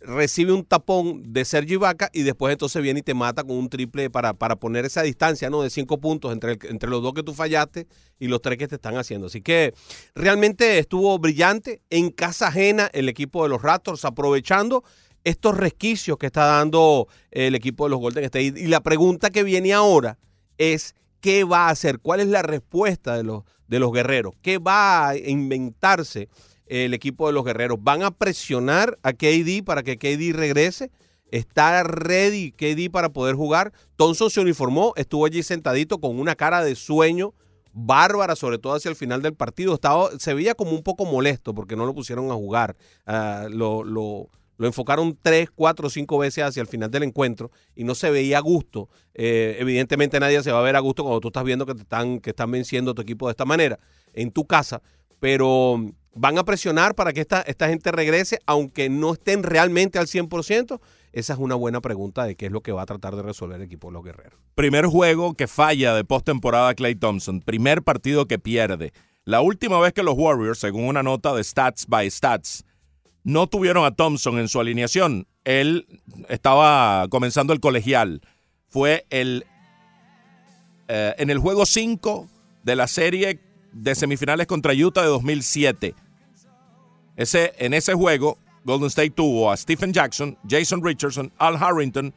recibe 0.05 0.53
un 0.53 0.65
tapón 0.65 1.23
de 1.33 1.45
Sergi 1.45 1.75
Vaca 1.75 2.09
y 2.13 2.23
después 2.23 2.51
entonces 2.51 2.81
viene 2.81 2.99
y 2.99 3.03
te 3.03 3.13
mata 3.13 3.43
con 3.43 3.57
un 3.57 3.69
triple 3.69 4.09
para, 4.09 4.33
para 4.33 4.55
poner 4.57 4.85
esa 4.85 5.01
distancia 5.01 5.49
¿no? 5.49 5.61
de 5.61 5.69
cinco 5.69 5.99
puntos 5.99 6.33
entre, 6.33 6.57
entre 6.69 6.89
los 6.89 7.01
dos 7.01 7.13
que 7.13 7.23
tú 7.23 7.33
fallaste 7.33 7.87
y 8.19 8.27
los 8.27 8.41
tres 8.41 8.57
que 8.57 8.67
te 8.67 8.75
están 8.75 8.97
haciendo. 8.97 9.27
Así 9.27 9.41
que 9.41 9.73
realmente 10.15 10.79
estuvo 10.79 11.17
brillante 11.19 11.81
en 11.89 12.09
casa 12.09 12.47
ajena 12.47 12.89
el 12.93 13.09
equipo 13.09 13.43
de 13.43 13.49
los 13.49 13.61
Raptors, 13.61 14.05
aprovechando 14.05 14.83
estos 15.23 15.55
resquicios 15.55 16.17
que 16.17 16.25
está 16.25 16.45
dando 16.45 17.07
el 17.31 17.55
equipo 17.55 17.85
de 17.85 17.91
los 17.91 17.99
Golden 17.99 18.25
State. 18.25 18.53
Y 18.57 18.67
la 18.67 18.81
pregunta 18.81 19.29
que 19.29 19.43
viene 19.43 19.73
ahora 19.73 20.19
es, 20.57 20.95
¿qué 21.21 21.43
va 21.43 21.67
a 21.67 21.69
hacer? 21.69 21.99
¿Cuál 21.99 22.19
es 22.19 22.27
la 22.27 22.41
respuesta 22.41 23.15
de 23.15 23.23
los, 23.23 23.43
de 23.67 23.79
los 23.79 23.91
guerreros? 23.91 24.33
¿Qué 24.41 24.57
va 24.57 25.09
a 25.09 25.17
inventarse 25.17 26.27
el 26.67 26.93
equipo 26.93 27.27
de 27.27 27.33
los 27.33 27.43
guerreros? 27.45 27.77
¿Van 27.81 28.03
a 28.03 28.11
presionar 28.11 28.97
a 29.03 29.13
KD 29.13 29.63
para 29.65 29.83
que 29.83 29.97
KD 29.97 30.33
regrese? 30.35 30.91
¿Está 31.31 31.83
ready 31.83 32.51
KD 32.51 32.91
para 32.91 33.09
poder 33.09 33.35
jugar? 33.35 33.73
Thompson 33.95 34.29
se 34.29 34.39
uniformó, 34.41 34.93
estuvo 34.95 35.25
allí 35.25 35.41
sentadito 35.41 35.99
con 35.99 36.19
una 36.19 36.35
cara 36.35 36.63
de 36.63 36.75
sueño 36.75 37.33
bárbara, 37.73 38.35
sobre 38.35 38.59
todo 38.59 38.75
hacia 38.75 38.89
el 38.89 38.95
final 38.95 39.21
del 39.23 39.33
partido. 39.33 39.73
Estaba, 39.73 40.11
se 40.19 40.33
veía 40.35 40.53
como 40.53 40.71
un 40.71 40.83
poco 40.83 41.05
molesto 41.05 41.55
porque 41.55 41.75
no 41.75 41.85
lo 41.87 41.95
pusieron 41.95 42.29
a 42.29 42.35
jugar. 42.35 42.75
Ah, 43.07 43.47
lo, 43.49 43.83
lo- 43.83 44.29
enfocaron 44.59 45.17
tres, 45.21 45.49
cuatro, 45.53 45.89
cinco 45.89 46.19
veces 46.19 46.43
hacia 46.43 46.61
el 46.61 46.67
final 46.67 46.89
del 46.91 47.03
encuentro 47.03 47.49
y 47.75 47.83
no 47.83 47.95
se 47.95 48.11
veía 48.11 48.37
a 48.37 48.41
gusto. 48.41 48.87
Eh, 49.15 49.57
evidentemente 49.59 50.19
nadie 50.19 50.41
se 50.43 50.51
va 50.51 50.59
a 50.59 50.63
ver 50.63 50.75
a 50.75 50.79
gusto 50.79 51.01
cuando 51.03 51.19
tú 51.19 51.29
estás 51.29 51.43
viendo 51.43 51.65
que 51.65 51.73
te 51.73 51.81
están, 51.81 52.19
que 52.19 52.29
están 52.29 52.51
venciendo 52.51 52.91
a 52.91 52.93
tu 52.93 53.01
equipo 53.01 53.25
de 53.27 53.31
esta 53.31 53.43
manera 53.45 53.79
en 54.13 54.31
tu 54.31 54.45
casa, 54.45 54.81
pero 55.19 55.83
van 56.15 56.37
a 56.37 56.43
presionar 56.43 56.95
para 56.95 57.13
que 57.13 57.21
esta, 57.21 57.41
esta 57.41 57.67
gente 57.67 57.91
regrese, 57.91 58.39
aunque 58.45 58.89
no 58.89 59.13
estén 59.13 59.43
realmente 59.43 59.99
al 59.99 60.07
100%. 60.07 60.79
Esa 61.11 61.33
es 61.33 61.39
una 61.39 61.55
buena 61.55 61.79
pregunta 61.79 62.25
de 62.25 62.35
qué 62.35 62.47
es 62.47 62.51
lo 62.51 62.61
que 62.61 62.71
va 62.71 62.83
a 62.83 62.85
tratar 62.85 63.15
de 63.15 63.21
resolver 63.21 63.57
el 63.57 63.63
equipo 63.63 63.89
de 63.89 63.93
los 63.93 64.03
guerreros. 64.03 64.39
Primer 64.55 64.87
juego 64.87 65.35
que 65.35 65.47
falla 65.47 65.93
de 65.93 66.03
postemporada 66.03 66.73
Clay 66.73 66.95
Thompson. 66.95 67.41
Primer 67.41 67.83
partido 67.83 68.27
que 68.27 68.39
pierde. 68.39 68.93
La 69.23 69.41
última 69.41 69.79
vez 69.79 69.93
que 69.93 70.03
los 70.03 70.15
Warriors, 70.17 70.59
según 70.59 70.85
una 70.85 71.03
nota 71.03 71.33
de 71.33 71.43
Stats 71.43 71.85
by 71.87 72.09
Stats, 72.09 72.65
no 73.23 73.47
tuvieron 73.47 73.85
a 73.85 73.91
Thompson 73.91 74.39
en 74.39 74.49
su 74.49 74.59
alineación. 74.59 75.27
Él 75.45 75.87
estaba 76.29 77.07
comenzando 77.09 77.53
el 77.53 77.59
colegial. 77.59 78.21
Fue 78.67 79.05
el 79.09 79.45
eh, 80.87 81.15
en 81.17 81.29
el 81.29 81.39
juego 81.39 81.65
5 81.65 82.27
de 82.63 82.75
la 82.75 82.87
serie 82.87 83.39
de 83.73 83.95
semifinales 83.95 84.47
contra 84.47 84.73
Utah 84.73 85.01
de 85.01 85.07
2007. 85.07 85.95
Ese, 87.15 87.53
en 87.57 87.73
ese 87.73 87.93
juego, 87.93 88.37
Golden 88.63 88.87
State 88.87 89.11
tuvo 89.11 89.51
a 89.51 89.57
Stephen 89.57 89.93
Jackson, 89.93 90.37
Jason 90.47 90.83
Richardson, 90.83 91.31
Al 91.37 91.57
Harrington, 91.61 92.13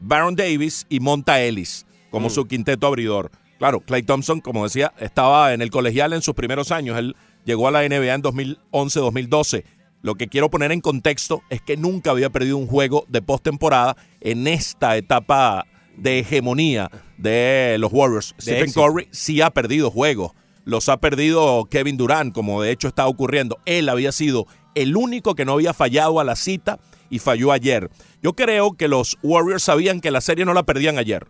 Baron 0.00 0.34
Davis 0.34 0.86
y 0.88 1.00
Monta 1.00 1.40
Ellis 1.40 1.86
como 2.14 2.30
su 2.30 2.46
quinteto 2.46 2.86
abridor. 2.86 3.32
Claro, 3.58 3.80
Clay 3.80 4.04
Thompson, 4.04 4.40
como 4.40 4.62
decía, 4.62 4.92
estaba 4.98 5.52
en 5.52 5.62
el 5.62 5.70
colegial 5.70 6.12
en 6.12 6.22
sus 6.22 6.34
primeros 6.34 6.70
años. 6.70 6.96
Él 6.96 7.16
llegó 7.44 7.66
a 7.66 7.72
la 7.72 7.82
NBA 7.82 8.14
en 8.14 8.22
2011-2012. 8.22 9.64
Lo 10.02 10.14
que 10.14 10.28
quiero 10.28 10.48
poner 10.48 10.70
en 10.70 10.80
contexto 10.80 11.42
es 11.50 11.60
que 11.60 11.76
nunca 11.76 12.10
había 12.10 12.30
perdido 12.30 12.56
un 12.56 12.68
juego 12.68 13.04
de 13.08 13.20
postemporada 13.20 13.96
en 14.20 14.46
esta 14.46 14.96
etapa 14.96 15.66
de 15.96 16.20
hegemonía 16.20 16.90
de 17.16 17.76
los 17.80 17.92
Warriors. 17.92 18.34
Stephen. 18.40 18.72
Curry 18.72 19.08
sí 19.10 19.40
ha 19.40 19.50
perdido 19.50 19.90
juegos. 19.90 20.32
Los 20.64 20.88
ha 20.88 20.96
perdido 20.98 21.66
Kevin 21.70 21.96
Durant, 21.96 22.34
como 22.34 22.62
de 22.62 22.70
hecho 22.70 22.88
está 22.88 23.06
ocurriendo. 23.06 23.58
Él 23.66 23.88
había 23.88 24.12
sido 24.12 24.46
el 24.74 24.96
único 24.96 25.34
que 25.34 25.44
no 25.44 25.52
había 25.52 25.74
fallado 25.74 26.20
a 26.20 26.24
la 26.24 26.36
cita 26.36 26.78
y 27.10 27.18
falló 27.18 27.52
ayer. 27.52 27.90
Yo 28.22 28.32
creo 28.34 28.72
que 28.72 28.88
los 28.88 29.18
Warriors 29.22 29.62
sabían 29.62 30.00
que 30.00 30.10
la 30.10 30.20
serie 30.20 30.44
no 30.44 30.54
la 30.54 30.62
perdían 30.64 30.98
ayer. 30.98 31.26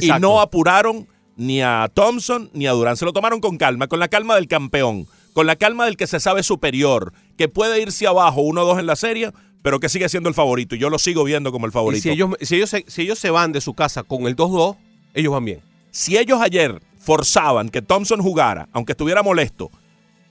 Y 0.00 0.08
no 0.20 0.40
apuraron 0.40 1.06
ni 1.36 1.60
a 1.62 1.88
Thompson 1.92 2.50
ni 2.54 2.66
a 2.66 2.72
Durant. 2.72 2.98
Se 2.98 3.04
lo 3.04 3.12
tomaron 3.12 3.40
con 3.40 3.56
calma, 3.58 3.86
con 3.88 4.00
la 4.00 4.08
calma 4.08 4.34
del 4.34 4.48
campeón, 4.48 5.06
con 5.34 5.46
la 5.46 5.56
calma 5.56 5.84
del 5.84 5.96
que 5.96 6.06
se 6.06 6.18
sabe 6.18 6.42
superior, 6.42 7.12
que 7.36 7.48
puede 7.48 7.80
irse 7.82 8.06
abajo 8.06 8.40
1-2 8.42 8.80
en 8.80 8.86
la 8.86 8.96
serie, 8.96 9.32
pero 9.62 9.78
que 9.80 9.88
sigue 9.90 10.08
siendo 10.08 10.28
el 10.30 10.34
favorito. 10.34 10.74
Y 10.74 10.78
yo 10.78 10.88
lo 10.90 10.98
sigo 10.98 11.24
viendo 11.24 11.52
como 11.52 11.66
el 11.66 11.70
Y 11.70 11.74
favorito. 11.74 12.02
si 12.02 12.10
ellos, 12.10 12.30
si, 12.40 12.56
ellos 12.56 12.70
se, 12.70 12.84
si 12.88 13.02
ellos 13.02 13.18
se 13.18 13.30
van 13.30 13.52
de 13.52 13.60
su 13.60 13.74
casa 13.74 14.02
con 14.02 14.26
el 14.26 14.34
2-2, 14.34 14.76
ellos 15.14 15.32
van 15.32 15.44
bien. 15.44 15.60
si 15.90 16.16
ellos 16.16 16.40
ayer 16.40 16.80
forzaban 17.06 17.68
que 17.68 17.82
Thompson 17.82 18.20
jugara, 18.20 18.68
aunque 18.72 18.92
estuviera 18.92 19.22
molesto, 19.22 19.70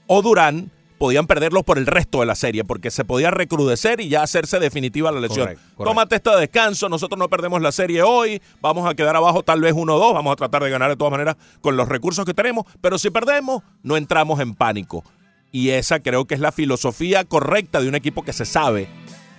o 0.07 0.21
Durán, 0.21 0.71
podían 0.97 1.25
perderlos 1.25 1.63
por 1.63 1.77
el 1.77 1.85
resto 1.85 2.19
de 2.19 2.25
la 2.25 2.35
serie, 2.35 2.65
porque 2.65 2.91
se 2.91 3.05
podía 3.05 3.31
recrudecer 3.31 4.01
y 4.01 4.09
ya 4.09 4.23
hacerse 4.23 4.59
definitiva 4.59 5.09
la 5.13 5.21
lesión. 5.21 5.45
Correcto, 5.45 5.63
correcto. 5.63 5.83
Tómate 5.85 6.15
este 6.17 6.29
descanso, 6.35 6.89
nosotros 6.89 7.17
no 7.17 7.29
perdemos 7.29 7.61
la 7.61 7.71
serie 7.71 8.03
hoy, 8.03 8.41
vamos 8.59 8.89
a 8.89 8.93
quedar 8.93 9.15
abajo 9.15 9.41
tal 9.41 9.61
vez 9.61 9.73
1-2, 9.73 10.13
vamos 10.13 10.33
a 10.33 10.35
tratar 10.35 10.63
de 10.63 10.69
ganar 10.69 10.89
de 10.89 10.97
todas 10.97 11.11
maneras 11.11 11.37
con 11.61 11.77
los 11.77 11.87
recursos 11.87 12.25
que 12.25 12.33
tenemos, 12.33 12.65
pero 12.81 12.97
si 12.97 13.09
perdemos, 13.09 13.63
no 13.81 13.95
entramos 13.95 14.41
en 14.41 14.53
pánico. 14.53 15.05
Y 15.53 15.69
esa 15.69 16.01
creo 16.01 16.25
que 16.25 16.35
es 16.35 16.41
la 16.41 16.51
filosofía 16.51 17.23
correcta 17.23 17.79
de 17.79 17.87
un 17.87 17.95
equipo 17.95 18.23
que 18.23 18.33
se 18.33 18.43
sabe 18.43 18.89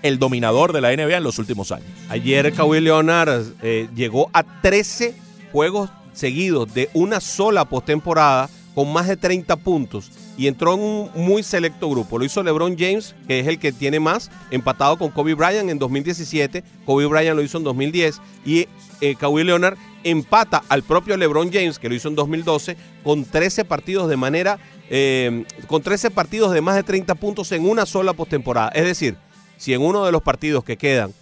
el 0.01 0.19
dominador 0.19 0.73
de 0.73 0.81
la 0.81 0.97
NBA 0.97 1.19
en 1.19 1.25
los 1.25 1.39
últimos 1.39 1.71
años. 1.71 1.89
Ayer 2.09 2.55
Kawhi 2.55 2.81
Leonard 2.81 3.45
eh, 3.61 3.89
llegó 3.95 4.31
a 4.33 4.43
13 4.43 5.15
juegos 5.53 5.91
seguidos 6.17 6.73
de 6.75 6.91
una 6.95 7.21
sola 7.21 7.67
postemporada 7.67 8.49
con 8.75 8.93
más 8.93 9.07
de 9.07 9.17
30 9.17 9.57
puntos 9.57 10.11
y 10.37 10.49
entró 10.49 10.75
en 10.75 10.81
un 10.81 11.11
muy 11.15 11.43
selecto 11.43 11.89
grupo. 11.89 12.19
Lo 12.19 12.25
hizo 12.25 12.43
LeBron 12.43 12.77
James, 12.79 13.15
que 13.27 13.41
es 13.41 13.47
el 13.47 13.59
que 13.59 13.73
tiene 13.73 14.01
más, 14.01 14.31
empatado 14.51 14.99
con 14.99 15.11
Kobe 15.11 15.35
Bryant 15.35 15.71
en 15.71 15.79
2017. 15.79 16.63
Kobe 16.85 17.07
Bryant 17.07 17.37
lo 17.37 17.43
hizo 17.43 17.59
en 17.59 17.65
2010 17.65 18.21
y 18.45 18.69
eh, 19.01 19.15
Kawhi 19.19 19.45
Leonard 19.45 19.79
empata 20.05 20.63
al 20.69 20.83
propio 20.83 21.17
LeBron 21.17 21.51
James, 21.53 21.79
que 21.79 21.89
lo 21.89 21.95
hizo 21.95 22.09
en 22.09 22.17
2012, 22.17 22.77
con 23.03 23.25
13 23.25 23.65
partidos 23.65 24.09
de 24.09 24.17
manera, 24.17 24.59
eh, 24.91 25.45
con 25.67 25.83
13 25.83 26.11
partidos 26.11 26.53
de 26.53 26.61
más 26.61 26.77
de 26.77 26.83
30 26.83 27.15
puntos 27.15 27.51
en 27.53 27.69
una 27.69 27.87
sola 27.87 28.13
postemporada. 28.13 28.69
Es 28.75 28.85
decir, 28.85 29.17
si 29.57 29.73
en 29.73 29.81
uno 29.81 30.05
de 30.05 30.13
los 30.13 30.23
partidos 30.23 30.65
que 30.65 30.77
quedan 30.77 31.13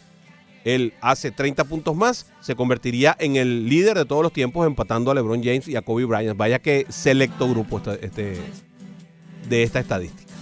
él 0.65 0.95
hace 1.01 1.31
30 1.31 1.65
puntos 1.65 1.95
más, 1.95 2.27
se 2.41 2.55
convertiría 2.57 3.17
en 3.19 3.37
el 3.37 3.69
líder 3.69 3.97
de 3.97 4.05
todos 4.05 4.23
los 4.23 4.33
tiempos 4.33 4.67
empatando 4.67 5.11
a 5.11 5.15
LeBron 5.15 5.43
James 5.43 5.69
y 5.69 5.77
a 5.77 5.83
Kobe 5.83 6.05
Bryant. 6.07 6.37
Vaya 6.37 6.59
que 6.59 6.87
selecto 6.89 7.49
grupo 7.49 7.79
este, 7.79 8.05
este- 8.07 8.41
de 9.49 9.63
esta 9.63 9.79
estadística. 9.81 10.34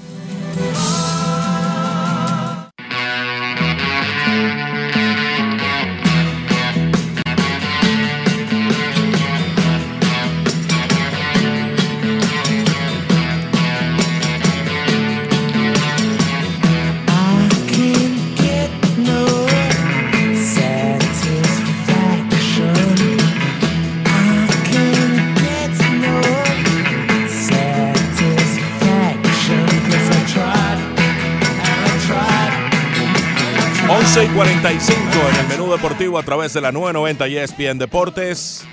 11 34.22 34.32
y 34.32 34.36
45 34.36 35.00
en 35.30 35.36
el 35.36 35.48
menú 35.48 35.72
deportivo 35.72 36.16
a 36.16 36.22
través 36.22 36.52
de 36.52 36.60
la 36.60 36.70
990 36.70 37.28
y 37.28 37.38
ESPN 37.38 37.78
Deportes. 37.78 38.64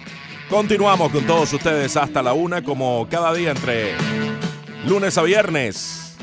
Continuamos 0.47 1.11
con 1.11 1.25
todos 1.25 1.51
ustedes 1.53 1.97
hasta 1.97 2.21
la 2.21 2.33
una, 2.33 2.63
como 2.63 3.07
cada 3.09 3.33
día 3.33 3.51
entre 3.51 3.95
lunes 4.85 5.17
a 5.17 5.23
viernes. 5.23 6.17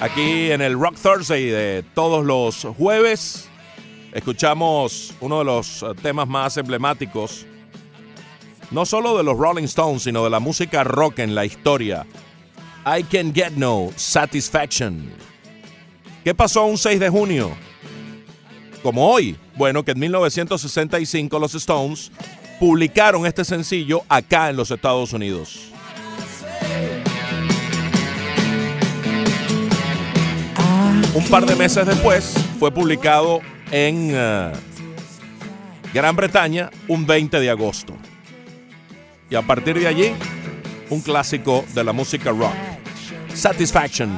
Aquí 0.00 0.52
en 0.52 0.60
el 0.60 0.78
Rock 0.78 0.96
Thursday 1.02 1.46
de 1.46 1.84
todos 1.94 2.24
los 2.24 2.64
jueves, 2.76 3.48
escuchamos 4.12 5.14
uno 5.20 5.40
de 5.40 5.44
los 5.44 5.82
eh, 5.82 5.86
temas 6.00 6.28
más 6.28 6.56
emblemáticos, 6.56 7.44
no 8.70 8.86
solo 8.86 9.16
de 9.16 9.24
los 9.24 9.36
Rolling 9.36 9.64
Stones, 9.64 10.04
sino 10.04 10.22
de 10.22 10.30
la 10.30 10.38
música 10.38 10.84
rock 10.84 11.18
en 11.20 11.34
la 11.34 11.44
historia. 11.44 12.06
I 12.86 13.02
Can 13.02 13.34
Get 13.34 13.52
No 13.56 13.90
Satisfaction. 13.96 15.10
¿Qué 16.22 16.34
pasó 16.34 16.64
un 16.66 16.78
6 16.78 17.00
de 17.00 17.08
junio? 17.08 17.71
Como 18.82 19.08
hoy. 19.10 19.36
Bueno, 19.56 19.84
que 19.84 19.92
en 19.92 20.00
1965 20.00 21.38
los 21.38 21.54
Stones 21.54 22.10
publicaron 22.58 23.26
este 23.26 23.44
sencillo 23.44 24.02
acá 24.08 24.50
en 24.50 24.56
los 24.56 24.70
Estados 24.70 25.12
Unidos. 25.12 25.72
Un 31.14 31.24
par 31.28 31.44
de 31.44 31.54
meses 31.56 31.86
después 31.86 32.34
fue 32.58 32.72
publicado 32.72 33.40
en 33.70 34.10
eh, 34.12 34.52
Gran 35.92 36.16
Bretaña 36.16 36.70
un 36.88 37.06
20 37.06 37.38
de 37.38 37.50
agosto. 37.50 37.94
Y 39.28 39.34
a 39.34 39.42
partir 39.42 39.78
de 39.78 39.86
allí, 39.86 40.12
un 40.88 41.00
clásico 41.00 41.64
de 41.74 41.84
la 41.84 41.92
música 41.92 42.30
rock. 42.30 42.52
Satisfaction. 43.34 44.10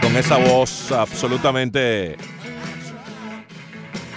Con 0.00 0.16
esa 0.16 0.36
voz 0.38 0.92
absolutamente 0.92 2.16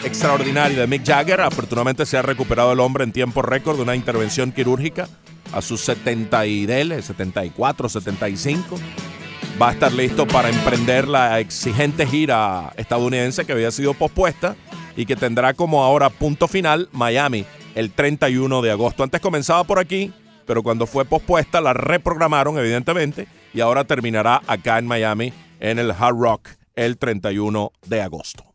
extraordinaria 0.03 0.79
de 0.79 0.87
Mick 0.87 1.05
Jagger. 1.05 1.41
Afortunadamente 1.41 2.05
se 2.05 2.17
ha 2.17 2.21
recuperado 2.21 2.73
el 2.73 2.79
hombre 2.79 3.03
en 3.03 3.11
tiempo 3.11 3.41
récord 3.41 3.77
de 3.77 3.83
una 3.83 3.95
intervención 3.95 4.51
quirúrgica 4.51 5.07
a 5.51 5.61
sus 5.61 5.81
70 5.81 6.45
y 6.45 6.65
dele, 6.65 7.01
74, 7.01 7.89
75. 7.89 8.77
Va 9.61 9.69
a 9.69 9.71
estar 9.73 9.91
listo 9.93 10.27
para 10.27 10.49
emprender 10.49 11.07
la 11.07 11.39
exigente 11.39 12.05
gira 12.07 12.73
estadounidense 12.75 13.45
que 13.45 13.53
había 13.53 13.71
sido 13.71 13.93
pospuesta 13.93 14.55
y 14.95 15.05
que 15.05 15.15
tendrá 15.15 15.53
como 15.53 15.83
ahora 15.83 16.09
punto 16.09 16.47
final 16.47 16.89
Miami 16.91 17.45
el 17.75 17.91
31 17.91 18.61
de 18.61 18.71
agosto. 18.71 19.03
Antes 19.03 19.21
comenzaba 19.21 19.63
por 19.63 19.79
aquí, 19.79 20.11
pero 20.45 20.63
cuando 20.63 20.87
fue 20.87 21.05
pospuesta 21.05 21.61
la 21.61 21.73
reprogramaron 21.73 22.57
evidentemente 22.57 23.27
y 23.53 23.61
ahora 23.61 23.83
terminará 23.83 24.41
acá 24.47 24.79
en 24.79 24.87
Miami 24.87 25.33
en 25.59 25.79
el 25.79 25.91
Hard 25.91 26.17
Rock 26.17 26.49
el 26.75 26.97
31 26.97 27.71
de 27.85 28.01
agosto. 28.01 28.52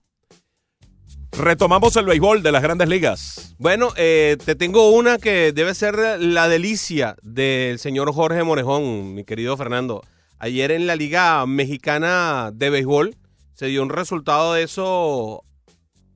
Retomamos 1.32 1.94
el 1.96 2.06
béisbol 2.06 2.42
de 2.42 2.50
las 2.52 2.62
grandes 2.62 2.88
ligas. 2.88 3.54
Bueno, 3.58 3.90
eh, 3.96 4.36
te 4.44 4.54
tengo 4.56 4.90
una 4.90 5.18
que 5.18 5.52
debe 5.52 5.74
ser 5.74 5.96
la 6.20 6.48
delicia 6.48 7.16
del 7.22 7.78
señor 7.78 8.12
Jorge 8.12 8.42
Morejón, 8.42 9.14
mi 9.14 9.24
querido 9.24 9.56
Fernando. 9.56 10.02
Ayer 10.38 10.70
en 10.72 10.86
la 10.86 10.96
Liga 10.96 11.44
Mexicana 11.46 12.50
de 12.52 12.70
Béisbol 12.70 13.16
se 13.54 13.66
dio 13.66 13.82
un 13.82 13.90
resultado 13.90 14.54
de 14.54 14.62
eso 14.64 15.44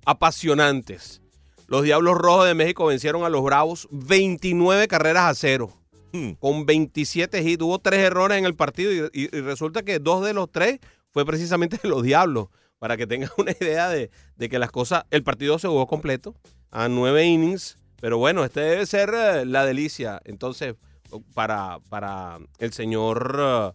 apasionantes. 0.06 1.20
Los 1.68 1.84
Diablos 1.84 2.16
Rojos 2.18 2.46
de 2.46 2.54
México 2.54 2.86
vencieron 2.86 3.24
a 3.24 3.28
los 3.28 3.42
Bravos 3.42 3.88
29 3.90 4.88
carreras 4.88 5.24
a 5.30 5.34
cero. 5.34 5.70
Hmm. 6.12 6.32
Con 6.32 6.66
27 6.66 7.42
hits. 7.42 7.62
Hubo 7.62 7.78
tres 7.78 8.00
errores 8.00 8.38
en 8.38 8.44
el 8.44 8.54
partido 8.54 8.92
y, 8.92 9.10
y- 9.22 9.36
y 9.36 9.40
resulta 9.40 9.82
que 9.82 9.98
dos 9.98 10.24
de 10.24 10.34
los 10.34 10.50
tres 10.50 10.80
fue 11.12 11.24
precisamente 11.24 11.78
de 11.82 11.88
los 11.88 12.02
Diablos. 12.02 12.48
Para 12.82 12.96
que 12.96 13.06
tengan 13.06 13.30
una 13.38 13.52
idea 13.52 13.88
de, 13.88 14.10
que 14.50 14.58
las 14.58 14.72
cosas. 14.72 15.04
El 15.12 15.22
partido 15.22 15.56
se 15.60 15.68
jugó 15.68 15.86
completo 15.86 16.34
a 16.72 16.88
nueve 16.88 17.24
innings. 17.24 17.78
Pero 18.00 18.18
bueno, 18.18 18.44
este 18.44 18.58
debe 18.60 18.86
ser 18.86 19.14
eh, 19.14 19.46
la 19.46 19.64
delicia. 19.64 20.20
Entonces, 20.24 20.74
para, 21.32 21.78
para 21.88 22.38
el 22.58 22.72
señor 22.72 23.72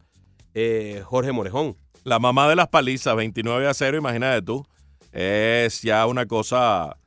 eh, 0.53 1.03
Jorge 1.05 1.31
Morejón. 1.31 1.77
La 2.03 2.19
mamá 2.19 2.49
de 2.49 2.57
las 2.57 2.67
palizas, 2.67 3.15
29 3.15 3.65
a 3.65 3.73
0, 3.73 3.97
imagínate 3.97 4.41
tú. 4.41 4.67
Es 5.13 5.81
ya 5.83 6.05
una 6.05 6.25
cosa 6.25 6.97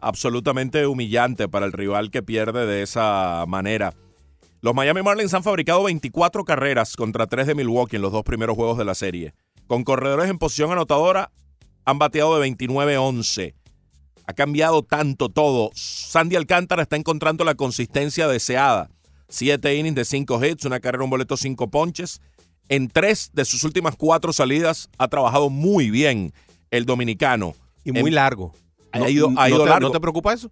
absolutamente 0.00 0.84
humillante 0.88 1.48
para 1.48 1.64
el 1.64 1.72
rival 1.72 2.10
que 2.10 2.24
pierde 2.24 2.66
de 2.66 2.82
esa 2.82 3.44
manera. 3.46 3.94
Los 4.62 4.74
Miami 4.74 5.02
Marlins 5.02 5.32
han 5.32 5.44
fabricado 5.44 5.84
24 5.84 6.44
carreras 6.44 6.96
contra 6.96 7.28
3 7.28 7.46
de 7.46 7.54
Milwaukee 7.54 7.96
en 7.96 8.02
los 8.02 8.10
dos 8.10 8.24
primeros 8.24 8.56
juegos 8.56 8.78
de 8.78 8.84
la 8.84 8.96
serie. 8.96 9.32
Con 9.70 9.84
corredores 9.84 10.28
en 10.28 10.36
posición 10.36 10.72
anotadora, 10.72 11.30
han 11.84 12.00
bateado 12.00 12.36
de 12.40 12.44
29-11. 12.50 13.54
Ha 14.26 14.32
cambiado 14.32 14.82
tanto 14.82 15.28
todo. 15.28 15.70
Sandy 15.76 16.34
Alcántara 16.34 16.82
está 16.82 16.96
encontrando 16.96 17.44
la 17.44 17.54
consistencia 17.54 18.26
deseada. 18.26 18.90
Siete 19.28 19.76
innings 19.76 19.94
de 19.94 20.04
cinco 20.04 20.44
hits, 20.44 20.64
una 20.64 20.80
carrera, 20.80 21.04
un 21.04 21.10
boleto, 21.10 21.36
cinco 21.36 21.70
ponches. 21.70 22.20
En 22.68 22.88
tres 22.88 23.30
de 23.32 23.44
sus 23.44 23.62
últimas 23.62 23.94
cuatro 23.94 24.32
salidas 24.32 24.88
ha 24.98 25.06
trabajado 25.06 25.50
muy 25.50 25.92
bien 25.92 26.32
el 26.72 26.84
dominicano. 26.84 27.54
Y 27.84 27.92
muy 27.92 28.08
En- 28.08 28.16
largo. 28.16 28.52
Ha 28.90 29.08
ido- 29.08 29.28
ha 29.36 29.48
¿no 29.48 29.54
ido 29.54 29.62
te, 29.62 29.70
largo. 29.70 29.86
¿No 29.86 29.92
te 29.92 30.00
preocupa 30.00 30.32
eso? 30.34 30.50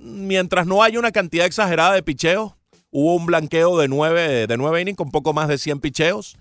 Mientras 0.00 0.66
no 0.66 0.82
haya 0.82 0.98
una 0.98 1.12
cantidad 1.12 1.46
exagerada 1.46 1.94
de 1.94 2.02
picheos, 2.02 2.54
hubo 2.90 3.14
un 3.14 3.26
blanqueo 3.26 3.78
de 3.78 3.86
nueve, 3.86 4.48
de 4.48 4.56
nueve 4.56 4.80
innings 4.82 4.96
con 4.96 5.12
poco 5.12 5.32
más 5.32 5.46
de 5.46 5.58
100 5.58 5.78
picheos. 5.78 6.36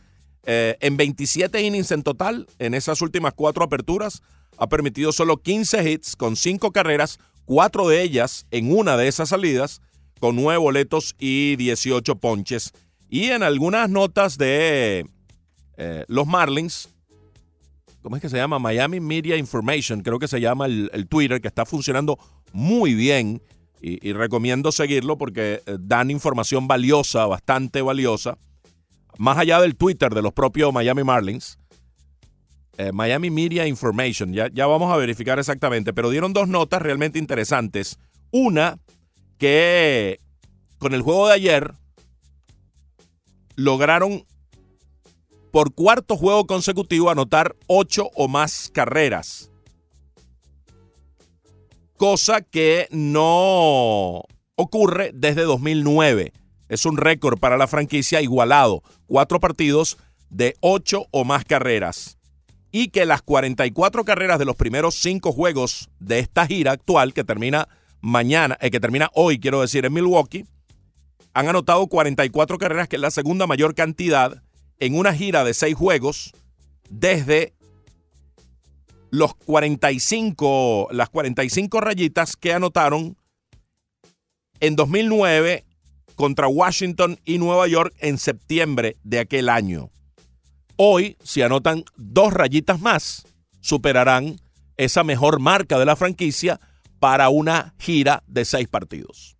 Eh, 0.45 0.77
en 0.79 0.95
27 0.95 1.61
innings 1.61 1.91
en 1.91 2.03
total, 2.03 2.47
en 2.59 2.73
esas 2.73 3.01
últimas 3.01 3.33
cuatro 3.33 3.63
aperturas, 3.63 4.21
ha 4.57 4.67
permitido 4.67 5.11
solo 5.11 5.37
15 5.37 5.89
hits 5.89 6.15
con 6.15 6.35
cinco 6.35 6.71
carreras, 6.71 7.19
cuatro 7.45 7.87
de 7.87 8.01
ellas 8.01 8.45
en 8.51 8.71
una 8.71 8.95
de 8.95 9.07
esas 9.07 9.29
salidas, 9.29 9.81
con 10.19 10.35
nueve 10.35 10.59
boletos 10.59 11.15
y 11.19 11.55
18 11.55 12.15
ponches. 12.17 12.73
Y 13.09 13.25
en 13.25 13.43
algunas 13.43 13.89
notas 13.89 14.37
de 14.37 15.05
eh, 15.77 16.05
los 16.07 16.27
Marlins, 16.27 16.89
¿cómo 18.01 18.15
es 18.15 18.21
que 18.21 18.29
se 18.29 18.37
llama? 18.37 18.59
Miami 18.59 18.99
Media 18.99 19.37
Information, 19.37 20.01
creo 20.01 20.19
que 20.19 20.27
se 20.27 20.39
llama 20.39 20.67
el, 20.67 21.07
Twitter, 21.09 21.41
que 21.41 21.47
está 21.47 21.65
funcionando 21.65 22.17
muy 22.53 22.93
bien 22.93 23.41
y, 23.81 24.07
y 24.07 24.13
recomiendo 24.13 24.71
seguirlo 24.71 25.17
porque 25.17 25.61
eh, 25.65 25.77
dan 25.79 26.11
información 26.11 26.67
valiosa, 26.67 27.25
bastante 27.25 27.81
valiosa, 27.81 28.37
más 29.17 29.37
allá 29.37 29.61
del 29.61 29.75
Twitter 29.75 30.13
de 30.13 30.21
los 30.21 30.33
propios 30.33 30.73
Miami 30.73 31.03
Marlins. 31.03 31.57
eh, 32.77 32.91
Miami 32.91 33.29
Media 33.29 33.65
Information, 33.67 34.33
ya, 34.33 34.49
ya 34.51 34.65
vamos 34.67 34.91
a 34.91 34.97
verificar 34.97 35.39
exactamente, 35.39 35.93
pero 35.93 36.09
dieron 36.09 36.33
dos 36.33 36.47
notas 36.47 36.81
realmente 36.81 37.19
interesantes. 37.19 37.97
Una, 38.31 38.77
que 39.37 40.19
con 40.77 40.93
el 40.93 41.01
juego 41.01 41.27
de 41.27 41.33
ayer 41.33 41.73
lograron 43.55 44.25
por 45.51 45.73
cuarto 45.73 46.17
juego 46.17 46.45
consecutivo 46.47 47.09
anotar 47.09 47.55
ocho 47.67 48.09
o 48.15 48.27
más 48.27 48.69
carreras. 48.73 49.49
Cosa 51.95 52.41
que 52.41 52.89
no 52.91 54.23
ocurre 54.55 55.11
desde 55.13 55.43
2009. 55.43 56.33
Es 56.69 56.85
un 56.85 56.97
récord 56.97 57.39
para 57.39 57.57
la 57.57 57.67
franquicia 57.67 58.21
igualado. 58.21 58.83
Cuatro 59.07 59.39
partidos 59.39 59.97
de 60.29 60.55
ocho 60.59 61.05
o 61.11 61.23
más 61.23 61.45
carreras. 61.45 62.17
Y 62.71 62.89
que 62.89 63.05
las 63.05 63.21
44 63.21 64.03
carreras 64.03 64.39
de 64.39 64.45
los 64.45 64.55
primeros 64.55 64.95
cinco 64.95 65.31
juegos 65.31 65.89
de 65.99 66.19
esta 66.19 66.45
gira 66.45 66.71
actual, 66.71 67.13
que 67.13 67.23
termina 67.23 67.69
mañana, 68.01 68.57
eh, 68.59 68.69
que 68.69 68.79
termina 68.79 69.09
hoy, 69.13 69.39
quiero 69.39 69.61
decir, 69.61 69.85
en 69.85 69.93
Milwaukee, 69.93 70.45
han 71.33 71.47
anotado 71.47 71.87
44 71.87 72.57
carreras, 72.57 72.87
que 72.87 72.97
es 72.97 73.01
la 73.01 73.11
segunda 73.11 73.47
mayor 73.47 73.75
cantidad 73.75 74.41
en 74.79 74.97
una 74.97 75.13
gira 75.13 75.43
de 75.43 75.53
seis 75.53 75.75
juegos 75.75 76.33
desde 76.89 77.53
los 79.09 79.35
45, 79.35 80.89
las 80.91 81.09
45 81.09 81.81
rayitas 81.81 82.35
que 82.35 82.53
anotaron 82.53 83.17
en 84.59 84.75
2009 84.75 85.64
contra 86.15 86.47
Washington 86.47 87.19
y 87.25 87.37
Nueva 87.37 87.67
York 87.67 87.93
en 87.99 88.17
septiembre 88.17 88.95
de 89.03 89.19
aquel 89.19 89.49
año. 89.49 89.89
Hoy, 90.77 91.17
si 91.23 91.41
anotan 91.41 91.83
dos 91.95 92.33
rayitas 92.33 92.79
más, 92.81 93.25
superarán 93.61 94.39
esa 94.77 95.03
mejor 95.03 95.39
marca 95.39 95.79
de 95.79 95.85
la 95.85 95.95
franquicia 95.95 96.59
para 96.99 97.29
una 97.29 97.73
gira 97.79 98.23
de 98.27 98.45
seis 98.45 98.67
partidos. 98.67 99.35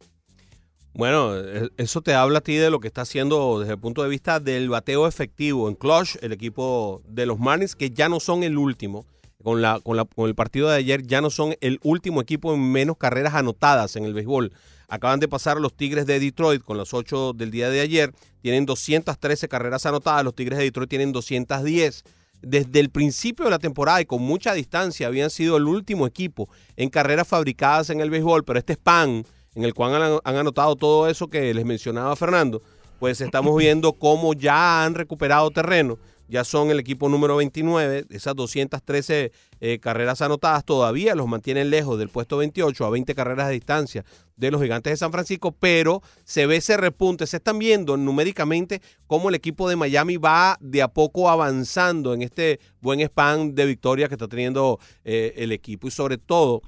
Bueno, 0.94 1.36
e- 1.38 1.70
eso 1.78 2.02
te 2.02 2.14
habla 2.14 2.40
a 2.40 2.42
ti 2.42 2.56
de 2.56 2.70
lo 2.70 2.80
que 2.80 2.88
está 2.88 3.02
haciendo 3.02 3.60
desde 3.60 3.74
el 3.74 3.80
punto 3.80 4.02
de 4.02 4.08
vista 4.10 4.40
del 4.40 4.70
bateo 4.70 5.08
efectivo 5.08 5.68
en 5.68 5.76
Clutch, 5.76 6.16
el 6.22 6.32
equipo 6.32 7.02
de 7.08 7.26
los 7.26 7.38
Marlins, 7.40 7.76
que 7.76 7.90
ya 7.90 8.08
no 8.08 8.20
son 8.20 8.44
el 8.44 8.58
último. 8.58 9.06
Con, 9.44 9.62
la, 9.62 9.80
con, 9.82 9.96
la- 9.98 10.06
con 10.06 10.28
el 10.28 10.34
partido 10.36 10.70
de 10.70 10.78
ayer 10.78 11.06
ya 11.06 11.22
no 11.22 11.30
son 11.30 11.56
el 11.62 11.80
último 11.84 12.20
equipo 12.22 12.54
en 12.54 12.72
menos 12.72 12.98
carreras 12.98 13.36
anotadas 13.36 13.96
en 13.96 14.06
el 14.06 14.14
béisbol. 14.14 14.54
Acaban 14.88 15.20
de 15.20 15.28
pasar 15.28 15.60
los 15.60 15.76
Tigres 15.76 16.06
de 16.06 16.20
Detroit 16.20 16.62
con 16.62 16.78
las 16.78 16.94
8 16.94 17.34
del 17.34 17.52
día 17.52 17.70
de 17.70 17.82
ayer. 17.82 18.14
Tienen 18.42 18.66
213 18.66 19.48
carreras 19.48 19.86
anotadas. 19.86 20.24
Los 20.24 20.36
Tigres 20.36 20.58
de 20.58 20.66
Detroit 20.66 20.90
tienen 20.90 21.12
210. 21.12 22.04
Desde 22.42 22.80
el 22.80 22.90
principio 22.90 23.46
de 23.46 23.52
la 23.52 23.60
temporada 23.60 24.02
y 24.02 24.06
con 24.06 24.22
mucha 24.22 24.54
distancia 24.54 25.08
habían 25.08 25.30
sido 25.30 25.58
el 25.58 25.66
último 25.66 26.06
equipo 26.06 26.50
en 26.76 26.90
carreras 26.90 27.28
fabricadas 27.28 27.90
en 27.90 28.02
el 28.02 28.10
béisbol, 28.10 28.44
pero 28.44 28.60
este 28.60 28.74
span 28.74 29.26
en 29.56 29.64
el 29.64 29.74
cual 29.74 30.22
han 30.24 30.36
anotado 30.36 30.76
todo 30.76 31.08
eso 31.08 31.28
que 31.28 31.54
les 31.54 31.66
mencionaba 31.66 32.16
Fernando, 32.16 32.62
pues 33.00 33.22
estamos 33.22 33.58
viendo 33.58 33.94
cómo 33.94 34.34
ya 34.34 34.84
han 34.84 34.94
recuperado 34.94 35.50
terreno. 35.50 35.98
Ya 36.28 36.44
son 36.44 36.72
el 36.72 36.80
equipo 36.80 37.08
número 37.10 37.36
29, 37.36 38.06
esas 38.10 38.36
213 38.36 39.32
eh, 39.60 39.80
carreras 39.80 40.22
anotadas 40.22 40.66
todavía 40.66 41.16
los 41.16 41.28
mantienen 41.28 41.70
lejos 41.70 42.00
del 42.00 42.10
puesto 42.10 42.38
28 42.38 42.86
a 42.86 42.90
20 42.90 43.16
carreras 43.16 43.48
de 43.48 43.54
distancia 43.54 44.06
de 44.36 44.52
los 44.52 44.62
gigantes 44.62 44.92
de 44.92 44.98
San 44.98 45.12
Francisco, 45.12 45.52
pero 45.52 46.02
se 46.24 46.46
ve 46.46 46.58
ese 46.58 46.78
repunte, 46.78 47.28
se 47.28 47.38
están 47.38 47.60
viendo 47.60 47.96
numéricamente 47.96 48.82
cómo 49.08 49.30
el 49.30 49.36
equipo 49.36 49.70
de 49.70 49.76
Miami 49.76 50.18
va 50.18 50.58
de 50.60 50.82
a 50.82 50.88
poco 50.88 51.30
avanzando 51.30 52.14
en 52.14 52.22
este 52.22 52.60
buen 52.82 53.00
span 53.02 53.56
de 53.56 53.66
victoria 53.66 54.08
que 54.08 54.16
está 54.16 54.28
teniendo 54.28 54.80
eh, 55.04 55.34
el 55.38 55.52
equipo 55.52 55.88
y 55.88 55.92
sobre 55.92 56.18
todo 56.18 56.62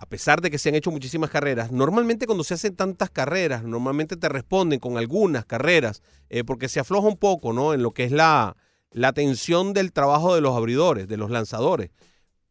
a 0.00 0.06
pesar 0.06 0.40
de 0.40 0.50
que 0.50 0.56
se 0.56 0.70
han 0.70 0.74
hecho 0.76 0.90
muchísimas 0.90 1.28
carreras, 1.28 1.72
normalmente 1.72 2.24
cuando 2.24 2.42
se 2.42 2.54
hacen 2.54 2.74
tantas 2.74 3.10
carreras, 3.10 3.64
normalmente 3.64 4.16
te 4.16 4.30
responden 4.30 4.80
con 4.80 4.96
algunas 4.96 5.44
carreras, 5.44 6.00
eh, 6.30 6.42
porque 6.42 6.70
se 6.70 6.80
afloja 6.80 7.06
un 7.06 7.18
poco, 7.18 7.52
¿no? 7.52 7.74
En 7.74 7.82
lo 7.82 7.90
que 7.90 8.04
es 8.04 8.10
la, 8.10 8.56
la 8.92 9.12
tensión 9.12 9.72
del 9.72 9.92
trabajo 9.92 10.34
de 10.34 10.40
los 10.40 10.56
abridores, 10.56 11.08
de 11.08 11.16
los 11.16 11.30
lanzadores. 11.30 11.90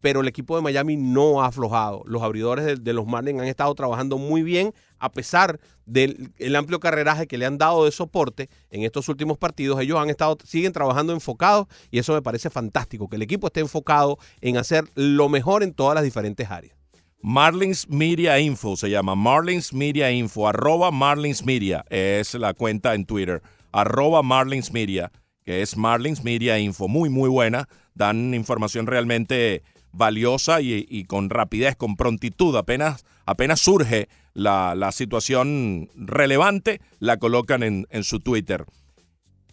Pero 0.01 0.21
el 0.21 0.29
equipo 0.29 0.55
de 0.55 0.61
Miami 0.61 0.95
no 0.95 1.41
ha 1.41 1.47
aflojado. 1.47 2.03
Los 2.05 2.23
abridores 2.23 2.81
de, 2.81 2.93
los 2.93 3.05
Marlins 3.05 3.41
han 3.41 3.47
estado 3.47 3.75
trabajando 3.75 4.17
muy 4.17 4.43
bien, 4.43 4.73
a 4.97 5.11
pesar 5.11 5.59
del 5.85 6.31
el 6.37 6.55
amplio 6.55 6.79
carreraje 6.79 7.27
que 7.27 7.37
le 7.37 7.45
han 7.45 7.57
dado 7.57 7.83
de 7.83 7.91
soporte 7.91 8.49
en 8.69 8.83
estos 8.83 9.09
últimos 9.09 9.37
partidos. 9.37 9.81
Ellos 9.81 9.99
han 9.99 10.09
estado, 10.09 10.37
siguen 10.45 10.71
trabajando 10.71 11.11
enfocados 11.11 11.67
y 11.91 11.99
eso 11.99 12.13
me 12.13 12.21
parece 12.21 12.49
fantástico, 12.49 13.09
que 13.09 13.17
el 13.17 13.23
equipo 13.23 13.47
esté 13.47 13.59
enfocado 13.59 14.17
en 14.39 14.55
hacer 14.55 14.85
lo 14.95 15.27
mejor 15.27 15.63
en 15.63 15.73
todas 15.73 15.95
las 15.95 16.05
diferentes 16.05 16.49
áreas. 16.49 16.79
Marlins 17.21 17.89
Media 17.89 18.39
Info 18.39 18.77
se 18.77 18.89
llama. 18.89 19.15
Marlins 19.15 19.73
Media 19.73 20.09
Info. 20.09 20.47
Arroba 20.47 20.91
Marlins 20.91 21.43
Media 21.43 21.83
es 21.89 22.33
la 22.35 22.53
cuenta 22.53 22.95
en 22.95 23.05
Twitter. 23.05 23.41
Arroba 23.73 24.23
Marlins 24.23 24.71
Media, 24.71 25.11
que 25.49 25.63
es 25.63 25.77
Marlins 25.77 26.23
Media 26.23 26.59
Info. 26.59 26.87
Muy, 26.87 27.09
muy 27.09 27.27
buena. 27.27 27.67
Dan 27.95 28.35
información 28.35 28.85
realmente 28.85 29.63
valiosa 29.91 30.61
y, 30.61 31.05
con 31.05 31.31
rapidez, 31.31 31.75
con 31.75 31.95
prontitud. 31.95 32.55
Apenas, 32.55 33.03
apenas 33.25 33.59
surge 33.59 34.09
la, 34.35 34.75
la 34.75 34.91
situación 34.91 35.89
relevante, 35.95 36.81
la 36.99 37.17
colocan 37.17 37.63
en, 37.63 37.87
en 37.89 38.03
su 38.03 38.19
Twitter. 38.19 38.63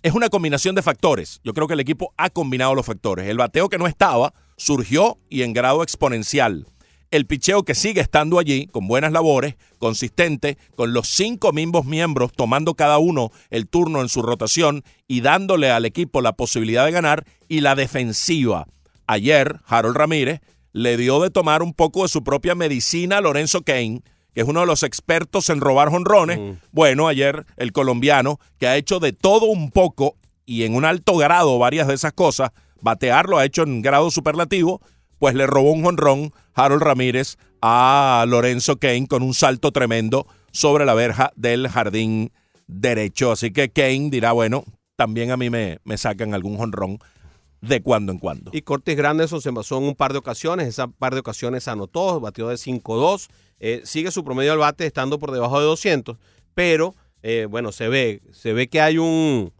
Es 0.02 0.12
una 0.12 0.28
combinación 0.28 0.74
de 0.74 0.82
factores. 0.82 1.40
Yo 1.44 1.54
creo 1.54 1.66
que 1.66 1.72
el 1.72 1.80
equipo 1.80 2.12
ha 2.18 2.28
combinado 2.28 2.74
los 2.74 2.84
factores. 2.84 3.26
El 3.26 3.38
bateo 3.38 3.70
que 3.70 3.78
no 3.78 3.86
estaba 3.86 4.34
surgió 4.58 5.16
y 5.30 5.44
en 5.44 5.54
grado 5.54 5.82
exponencial 5.82 6.66
el 7.10 7.26
picheo 7.26 7.62
que 7.62 7.74
sigue 7.74 8.00
estando 8.00 8.38
allí, 8.38 8.66
con 8.66 8.86
buenas 8.88 9.12
labores, 9.12 9.56
consistente, 9.78 10.58
con 10.74 10.92
los 10.92 11.08
cinco 11.08 11.52
mismos 11.52 11.84
miembros 11.84 12.32
tomando 12.32 12.74
cada 12.74 12.98
uno 12.98 13.30
el 13.50 13.68
turno 13.68 14.00
en 14.02 14.08
su 14.08 14.22
rotación 14.22 14.82
y 15.06 15.20
dándole 15.20 15.70
al 15.70 15.84
equipo 15.84 16.20
la 16.20 16.32
posibilidad 16.32 16.84
de 16.84 16.92
ganar, 16.92 17.24
y 17.48 17.60
la 17.60 17.74
defensiva. 17.74 18.66
ayer 19.06 19.60
Harold 19.66 19.96
Ramírez 19.96 20.40
le 20.72 20.96
dio 20.96 21.20
de 21.20 21.30
tomar 21.30 21.62
un 21.62 21.72
poco 21.72 22.02
de 22.02 22.08
su 22.08 22.24
propia 22.24 22.54
medicina 22.54 23.18
a 23.18 23.20
Lorenzo 23.20 23.62
Kane, 23.62 24.02
que 24.34 24.42
es 24.42 24.48
uno 24.48 24.60
de 24.60 24.66
los 24.66 24.82
expertos 24.82 25.48
en 25.48 25.60
robar 25.60 25.88
jonrones. 25.88 26.38
Mm. 26.38 26.52
Bueno, 26.72 27.08
ayer 27.08 27.46
el 27.56 27.72
colombiano, 27.72 28.38
que 28.58 28.66
ha 28.66 28.76
hecho 28.76 29.00
de 29.00 29.12
todo 29.12 29.46
un 29.46 29.70
poco 29.70 30.16
y 30.44 30.64
en 30.64 30.74
un 30.74 30.84
alto 30.84 31.16
grado 31.16 31.58
varias 31.58 31.88
de 31.88 31.94
esas 31.94 32.12
cosas, 32.12 32.50
batear 32.82 33.28
lo 33.28 33.38
ha 33.38 33.44
hecho 33.46 33.62
en 33.62 33.80
grado 33.80 34.10
superlativo, 34.10 34.82
pues 35.18 35.34
le 35.34 35.46
robó 35.46 35.72
un 35.72 35.82
jonrón 35.82 36.32
Harold 36.54 36.82
Ramírez 36.82 37.36
a 37.62 38.24
Lorenzo 38.28 38.78
Kane 38.78 39.06
con 39.06 39.22
un 39.22 39.34
salto 39.34 39.72
tremendo 39.72 40.26
sobre 40.52 40.84
la 40.84 40.94
verja 40.94 41.32
del 41.36 41.68
jardín 41.68 42.32
derecho. 42.66 43.32
Así 43.32 43.52
que 43.52 43.70
Kane 43.70 44.10
dirá, 44.10 44.32
bueno, 44.32 44.64
también 44.96 45.30
a 45.30 45.36
mí 45.36 45.50
me, 45.50 45.78
me 45.84 45.98
sacan 45.98 46.34
algún 46.34 46.56
jonrón 46.56 46.98
de 47.60 47.82
cuando 47.82 48.12
en 48.12 48.18
cuando. 48.18 48.50
Y 48.54 48.62
Cortis 48.62 48.96
Granderson 48.96 49.40
se 49.40 49.50
basó 49.50 49.78
en 49.78 49.84
un 49.84 49.94
par 49.94 50.12
de 50.12 50.18
ocasiones, 50.18 50.68
esa 50.68 50.88
par 50.88 51.14
de 51.14 51.20
ocasiones 51.20 51.68
anotó, 51.68 52.20
batió 52.20 52.48
de 52.48 52.56
5-2, 52.56 53.28
eh, 53.58 53.80
sigue 53.84 54.10
su 54.10 54.24
promedio 54.24 54.52
al 54.52 54.58
bate 54.58 54.86
estando 54.86 55.18
por 55.18 55.32
debajo 55.32 55.58
de 55.58 55.66
200, 55.66 56.16
pero 56.54 56.94
eh, 57.22 57.46
bueno, 57.48 57.72
se 57.72 57.88
ve, 57.88 58.22
se 58.32 58.52
ve 58.52 58.68
que 58.68 58.80
hay 58.80 58.98
un... 58.98 59.52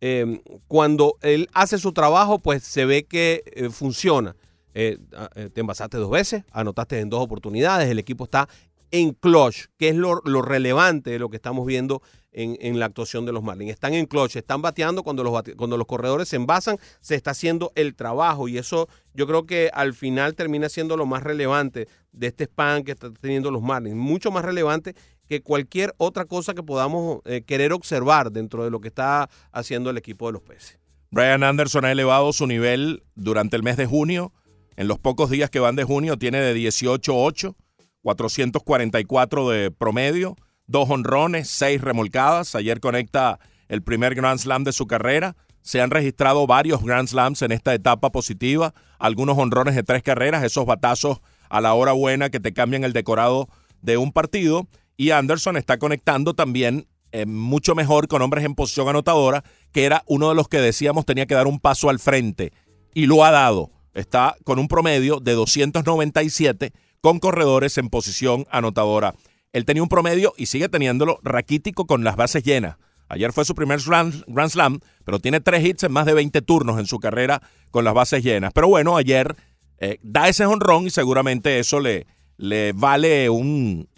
eh, 0.00 0.40
cuando 0.68 1.16
él 1.22 1.48
hace 1.52 1.78
su 1.78 1.92
trabajo, 1.92 2.38
pues 2.38 2.62
se 2.62 2.84
ve 2.84 3.04
que 3.04 3.42
funciona. 3.72 4.36
Eh, 4.74 4.98
ah, 5.16 5.28
eh, 5.34 5.50
te 5.52 5.60
envasaste 5.60 5.96
dos 5.96 6.10
veces, 6.10 6.44
anotaste 6.52 7.00
en 7.00 7.10
dos 7.10 7.20
oportunidades, 7.20 7.88
el 7.88 7.98
equipo 7.98 8.24
está 8.24 8.48
en 8.90 9.12
clutch, 9.12 9.66
que 9.78 9.88
es 9.88 9.96
lo, 9.96 10.20
relevante 10.42 11.10
de 11.10 11.18
lo 11.18 11.28
que 11.28 11.36
estamos 11.36 11.66
viendo 11.66 12.02
en, 12.32 12.78
la 12.78 12.86
actuación 12.86 13.24
de 13.24 13.32
los 13.32 13.42
Marlins. 13.42 13.72
Están 13.72 13.94
en 13.94 14.06
clutch, 14.06 14.36
están 14.36 14.62
bateando 14.62 15.02
cuando 15.02 15.24
los, 15.24 15.32
bate- 15.32 15.56
cuando 15.56 15.76
los 15.76 15.86
corredores 15.86 16.28
se 16.28 16.36
envasan, 16.36 16.76
se 17.00 17.14
está 17.14 17.32
haciendo 17.32 17.72
el 17.74 17.94
trabajo 17.94 18.48
y 18.48 18.58
eso 18.58 18.88
yo 19.14 19.26
creo 19.26 19.46
que 19.46 19.70
al 19.72 19.94
final 19.94 20.34
termina 20.34 20.68
siendo 20.68 20.96
lo 20.96 21.06
más 21.06 21.22
relevante 21.22 21.88
de 22.12 22.26
este 22.28 22.44
spam 22.44 22.84
que 22.84 22.92
están 22.92 23.14
teniendo 23.14 23.50
los 23.50 23.62
Marlins. 23.62 23.96
Mucho 23.96 24.30
más 24.30 24.44
relevante 24.44 24.94
que 25.26 25.42
cualquier 25.42 25.94
otra 25.96 26.24
cosa 26.24 26.54
que 26.54 26.62
podamos 26.62 27.20
eh, 27.24 27.42
querer 27.42 27.72
observar 27.72 28.32
dentro 28.32 28.64
de 28.64 28.70
lo 28.70 28.80
que 28.80 28.88
está 28.88 29.28
haciendo 29.52 29.90
el 29.90 29.96
equipo 29.96 30.26
de 30.26 30.32
los 30.32 30.42
peces. 30.42 30.78
Brian 31.12 31.42
Anderson 31.42 31.84
ha 31.84 31.92
elevado 31.92 32.32
su 32.32 32.46
nivel 32.46 33.02
durante 33.16 33.56
el 33.56 33.62
mes 33.64 33.76
de 33.76 33.86
junio. 33.86 34.32
En 34.80 34.88
los 34.88 34.98
pocos 34.98 35.28
días 35.28 35.50
que 35.50 35.60
van 35.60 35.76
de 35.76 35.84
junio 35.84 36.16
tiene 36.16 36.40
de 36.40 36.56
18-8, 36.56 37.54
444 38.00 39.50
de 39.50 39.70
promedio, 39.70 40.36
dos 40.66 40.88
honrones, 40.88 41.50
seis 41.50 41.82
remolcadas. 41.82 42.54
Ayer 42.54 42.80
conecta 42.80 43.40
el 43.68 43.82
primer 43.82 44.14
Grand 44.14 44.40
Slam 44.40 44.64
de 44.64 44.72
su 44.72 44.86
carrera. 44.86 45.36
Se 45.60 45.82
han 45.82 45.90
registrado 45.90 46.46
varios 46.46 46.82
Grand 46.82 47.06
Slams 47.08 47.42
en 47.42 47.52
esta 47.52 47.74
etapa 47.74 48.10
positiva, 48.10 48.72
algunos 48.98 49.36
honrones 49.36 49.74
de 49.74 49.82
tres 49.82 50.02
carreras, 50.02 50.42
esos 50.44 50.64
batazos 50.64 51.20
a 51.50 51.60
la 51.60 51.74
hora 51.74 51.92
buena 51.92 52.30
que 52.30 52.40
te 52.40 52.54
cambian 52.54 52.82
el 52.82 52.94
decorado 52.94 53.50
de 53.82 53.98
un 53.98 54.12
partido. 54.12 54.66
Y 54.96 55.10
Anderson 55.10 55.58
está 55.58 55.76
conectando 55.76 56.32
también 56.32 56.86
eh, 57.12 57.26
mucho 57.26 57.74
mejor 57.74 58.08
con 58.08 58.22
hombres 58.22 58.46
en 58.46 58.54
posición 58.54 58.88
anotadora, 58.88 59.44
que 59.72 59.84
era 59.84 60.04
uno 60.06 60.30
de 60.30 60.36
los 60.36 60.48
que 60.48 60.62
decíamos 60.62 61.04
tenía 61.04 61.26
que 61.26 61.34
dar 61.34 61.48
un 61.48 61.60
paso 61.60 61.90
al 61.90 61.98
frente. 61.98 62.54
Y 62.94 63.04
lo 63.04 63.26
ha 63.26 63.30
dado. 63.30 63.72
Está 64.00 64.36
con 64.44 64.58
un 64.58 64.66
promedio 64.66 65.20
de 65.20 65.32
297 65.32 66.72
con 67.00 67.18
corredores 67.18 67.76
en 67.78 67.90
posición 67.90 68.46
anotadora. 68.50 69.14
Él 69.52 69.64
tenía 69.64 69.82
un 69.82 69.88
promedio 69.88 70.32
y 70.36 70.46
sigue 70.46 70.68
teniéndolo 70.68 71.18
raquítico 71.22 71.86
con 71.86 72.02
las 72.02 72.16
bases 72.16 72.42
llenas. 72.42 72.76
Ayer 73.08 73.32
fue 73.32 73.44
su 73.44 73.54
primer 73.54 73.80
Grand, 73.82 74.48
Slam, 74.48 74.78
pero 75.04 75.18
tiene 75.18 75.40
tres 75.40 75.64
hits 75.64 75.82
en 75.82 75.92
más 75.92 76.06
de 76.06 76.14
20 76.14 76.40
turnos 76.42 76.78
en 76.78 76.86
su 76.86 76.98
carrera 76.98 77.42
con 77.70 77.84
las 77.84 77.92
bases 77.92 78.22
llenas. 78.22 78.52
Pero 78.54 78.68
bueno, 78.68 78.96
ayer 78.96 79.36
eh, 79.78 79.98
da 80.02 80.28
ese 80.28 80.46
honrón 80.46 80.86
y 80.86 80.90
seguramente 80.90 81.58
eso 81.58 81.80
le, 81.80 82.06
le 82.36 82.72
vale 82.72 83.28
un 83.28 83.88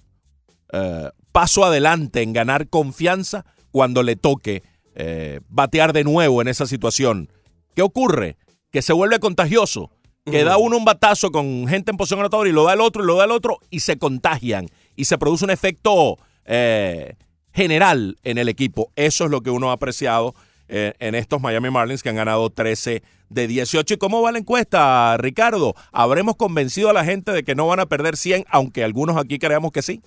eh, 0.72 1.10
paso 1.30 1.64
adelante 1.64 2.22
en 2.22 2.32
ganar 2.32 2.68
confianza 2.68 3.44
cuando 3.70 4.02
le 4.02 4.16
toque 4.16 4.62
eh, 4.94 5.40
batear 5.48 5.92
de 5.92 6.04
nuevo 6.04 6.40
en 6.40 6.48
esa 6.48 6.66
situación. 6.66 7.28
¿Qué 7.76 7.82
ocurre? 7.82 8.36
Que 8.72 8.82
se 8.82 8.92
vuelve 8.92 9.20
contagioso. 9.20 9.90
Que 10.24 10.44
da 10.44 10.56
uno 10.56 10.76
un 10.76 10.84
batazo 10.84 11.30
con 11.30 11.66
gente 11.66 11.90
en 11.90 11.96
posición 11.96 12.20
anotadora 12.20 12.48
y 12.48 12.52
lo 12.52 12.64
da 12.64 12.74
el 12.74 12.80
otro 12.80 13.02
y 13.02 13.06
lo 13.06 13.16
da 13.16 13.24
el 13.24 13.32
otro 13.32 13.58
y 13.70 13.80
se 13.80 13.98
contagian. 13.98 14.66
Y 14.94 15.04
se 15.06 15.18
produce 15.18 15.44
un 15.44 15.50
efecto 15.50 16.16
eh, 16.44 17.14
general 17.52 18.16
en 18.22 18.38
el 18.38 18.48
equipo. 18.48 18.92
Eso 18.96 19.24
es 19.24 19.30
lo 19.30 19.40
que 19.40 19.50
uno 19.50 19.70
ha 19.70 19.74
apreciado 19.74 20.34
eh, 20.68 20.94
en 21.00 21.14
estos 21.14 21.40
Miami 21.40 21.70
Marlins 21.70 22.02
que 22.02 22.08
han 22.08 22.16
ganado 22.16 22.48
13 22.50 23.02
de 23.28 23.46
18. 23.46 23.94
¿Y 23.94 23.96
cómo 23.96 24.22
va 24.22 24.32
la 24.32 24.38
encuesta, 24.38 25.16
Ricardo? 25.18 25.74
¿Habremos 25.90 26.36
convencido 26.36 26.88
a 26.88 26.92
la 26.92 27.04
gente 27.04 27.32
de 27.32 27.42
que 27.42 27.54
no 27.54 27.66
van 27.66 27.80
a 27.80 27.86
perder 27.86 28.16
100, 28.16 28.44
aunque 28.48 28.84
algunos 28.84 29.16
aquí 29.16 29.38
creamos 29.38 29.72
que 29.72 29.82
sí? 29.82 30.00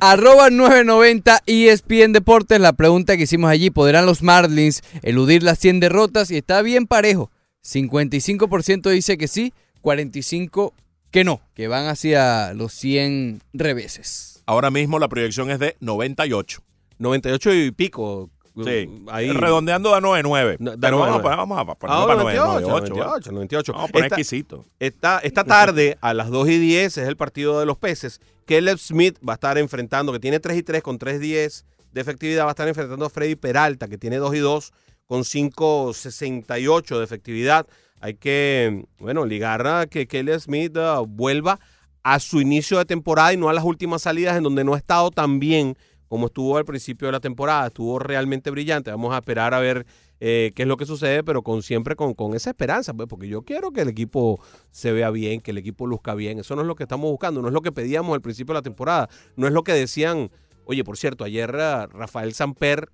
Arroba 0.00 0.50
990 0.50 1.42
ESPN 1.46 2.12
Deportes. 2.12 2.60
La 2.60 2.72
pregunta 2.72 3.16
que 3.16 3.24
hicimos 3.24 3.50
allí, 3.50 3.70
¿podrán 3.70 4.06
los 4.06 4.22
Marlins 4.22 4.82
eludir 5.02 5.42
las 5.42 5.58
100 5.58 5.80
derrotas? 5.80 6.30
Y 6.30 6.36
está 6.38 6.62
bien 6.62 6.86
parejo. 6.86 7.30
55% 7.68 8.90
dice 8.90 9.18
que 9.18 9.28
sí, 9.28 9.52
45% 9.82 10.72
que 11.10 11.24
no, 11.24 11.40
que 11.54 11.68
van 11.68 11.86
hacia 11.86 12.52
los 12.54 12.72
100 12.74 13.40
reveses. 13.52 14.42
Ahora 14.46 14.70
mismo 14.70 14.98
la 14.98 15.08
proyección 15.08 15.50
es 15.50 15.58
de 15.58 15.76
98. 15.80 16.62
98 16.98 17.54
y 17.54 17.70
pico. 17.70 18.30
Sí. 18.64 18.88
Ahí. 19.08 19.30
Redondeando 19.30 19.90
da 19.90 20.00
99. 20.00 20.56
No, 20.58 20.72
da 20.72 20.76
Pero 20.80 20.98
vamos, 20.98 21.16
a 21.16 21.18
99. 21.18 21.22
poner- 21.22 21.36
vamos 21.38 21.58
a 21.58 21.64
poner 21.78 21.96
Ah, 21.96 22.06
para 22.06 22.22
98, 22.22 22.68
98. 22.68 22.94
98, 22.94 23.32
98. 23.32 23.72
Vamos 23.72 23.88
a 23.88 23.92
poner 23.92 24.06
Esta- 24.06 24.14
exquisito. 24.16 24.64
Esta, 24.80 25.18
esta 25.20 25.44
tarde, 25.44 25.96
a 26.00 26.12
las 26.12 26.28
2 26.30 26.48
y 26.48 26.58
10, 26.58 26.98
es 26.98 27.06
el 27.08 27.16
partido 27.16 27.60
de 27.60 27.66
los 27.66 27.78
peces. 27.78 28.20
Caleb 28.46 28.78
Smith 28.78 29.16
va 29.26 29.34
a 29.34 29.36
estar 29.36 29.56
enfrentando, 29.58 30.12
que 30.12 30.18
tiene 30.18 30.40
3 30.40 30.56
y 30.58 30.62
3 30.62 30.82
con 30.82 30.98
3 30.98 31.20
10 31.20 31.64
de 31.92 32.00
efectividad, 32.00 32.44
va 32.44 32.48
a 32.48 32.50
estar 32.50 32.66
enfrentando 32.68 33.04
a 33.06 33.10
Freddy 33.10 33.36
Peralta, 33.36 33.86
que 33.88 33.96
tiene 33.96 34.16
2 34.16 34.34
y 34.34 34.38
2 34.38 34.72
con 35.08 35.24
5 35.24 35.94
68 35.94 36.98
de 36.98 37.04
efectividad. 37.04 37.66
Hay 38.00 38.14
que, 38.14 38.86
bueno, 39.00 39.24
ligar 39.24 39.66
a 39.66 39.86
que 39.86 40.06
Caleb 40.06 40.38
Smith 40.38 40.76
ah, 40.76 41.02
vuelva 41.06 41.58
a 42.04 42.20
su 42.20 42.40
inicio 42.40 42.78
de 42.78 42.84
temporada 42.84 43.32
y 43.32 43.36
no 43.36 43.48
a 43.48 43.52
las 43.52 43.64
últimas 43.64 44.02
salidas 44.02 44.36
en 44.36 44.44
donde 44.44 44.62
no 44.62 44.74
ha 44.74 44.78
estado 44.78 45.10
tan 45.10 45.40
bien 45.40 45.76
como 46.06 46.26
estuvo 46.26 46.56
al 46.56 46.64
principio 46.64 47.08
de 47.08 47.12
la 47.12 47.20
temporada. 47.20 47.66
Estuvo 47.66 47.98
realmente 47.98 48.50
brillante. 48.50 48.90
Vamos 48.90 49.12
a 49.12 49.18
esperar 49.18 49.52
a 49.52 49.58
ver 49.58 49.86
eh, 50.20 50.52
qué 50.54 50.62
es 50.62 50.68
lo 50.68 50.76
que 50.76 50.86
sucede, 50.86 51.24
pero 51.24 51.42
con 51.42 51.62
siempre 51.62 51.96
con, 51.96 52.14
con 52.14 52.34
esa 52.34 52.50
esperanza, 52.50 52.94
pues, 52.94 53.08
porque 53.08 53.28
yo 53.28 53.42
quiero 53.42 53.72
que 53.72 53.80
el 53.82 53.88
equipo 53.88 54.40
se 54.70 54.92
vea 54.92 55.10
bien, 55.10 55.40
que 55.40 55.50
el 55.50 55.58
equipo 55.58 55.86
luzca 55.86 56.14
bien. 56.14 56.38
Eso 56.38 56.54
no 56.54 56.62
es 56.62 56.68
lo 56.68 56.76
que 56.76 56.84
estamos 56.84 57.10
buscando, 57.10 57.42
no 57.42 57.48
es 57.48 57.54
lo 57.54 57.62
que 57.62 57.72
pedíamos 57.72 58.14
al 58.14 58.20
principio 58.20 58.52
de 58.52 58.58
la 58.58 58.62
temporada, 58.62 59.08
no 59.36 59.46
es 59.46 59.52
lo 59.52 59.62
que 59.64 59.72
decían. 59.72 60.30
Oye, 60.64 60.84
por 60.84 60.98
cierto, 60.98 61.24
ayer 61.24 61.54
ah, 61.56 61.88
Rafael 61.90 62.34
Samper 62.34 62.90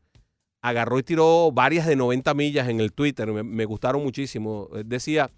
agarró 0.64 0.98
y 0.98 1.02
tiró 1.02 1.52
varias 1.52 1.86
de 1.86 1.94
90 1.94 2.32
millas 2.32 2.68
en 2.70 2.80
el 2.80 2.90
Twitter, 2.90 3.30
me, 3.30 3.64
gustaron 3.66 4.02
muchísimo. 4.02 4.70
Eh, 4.74 4.82
Decía, 4.86 5.30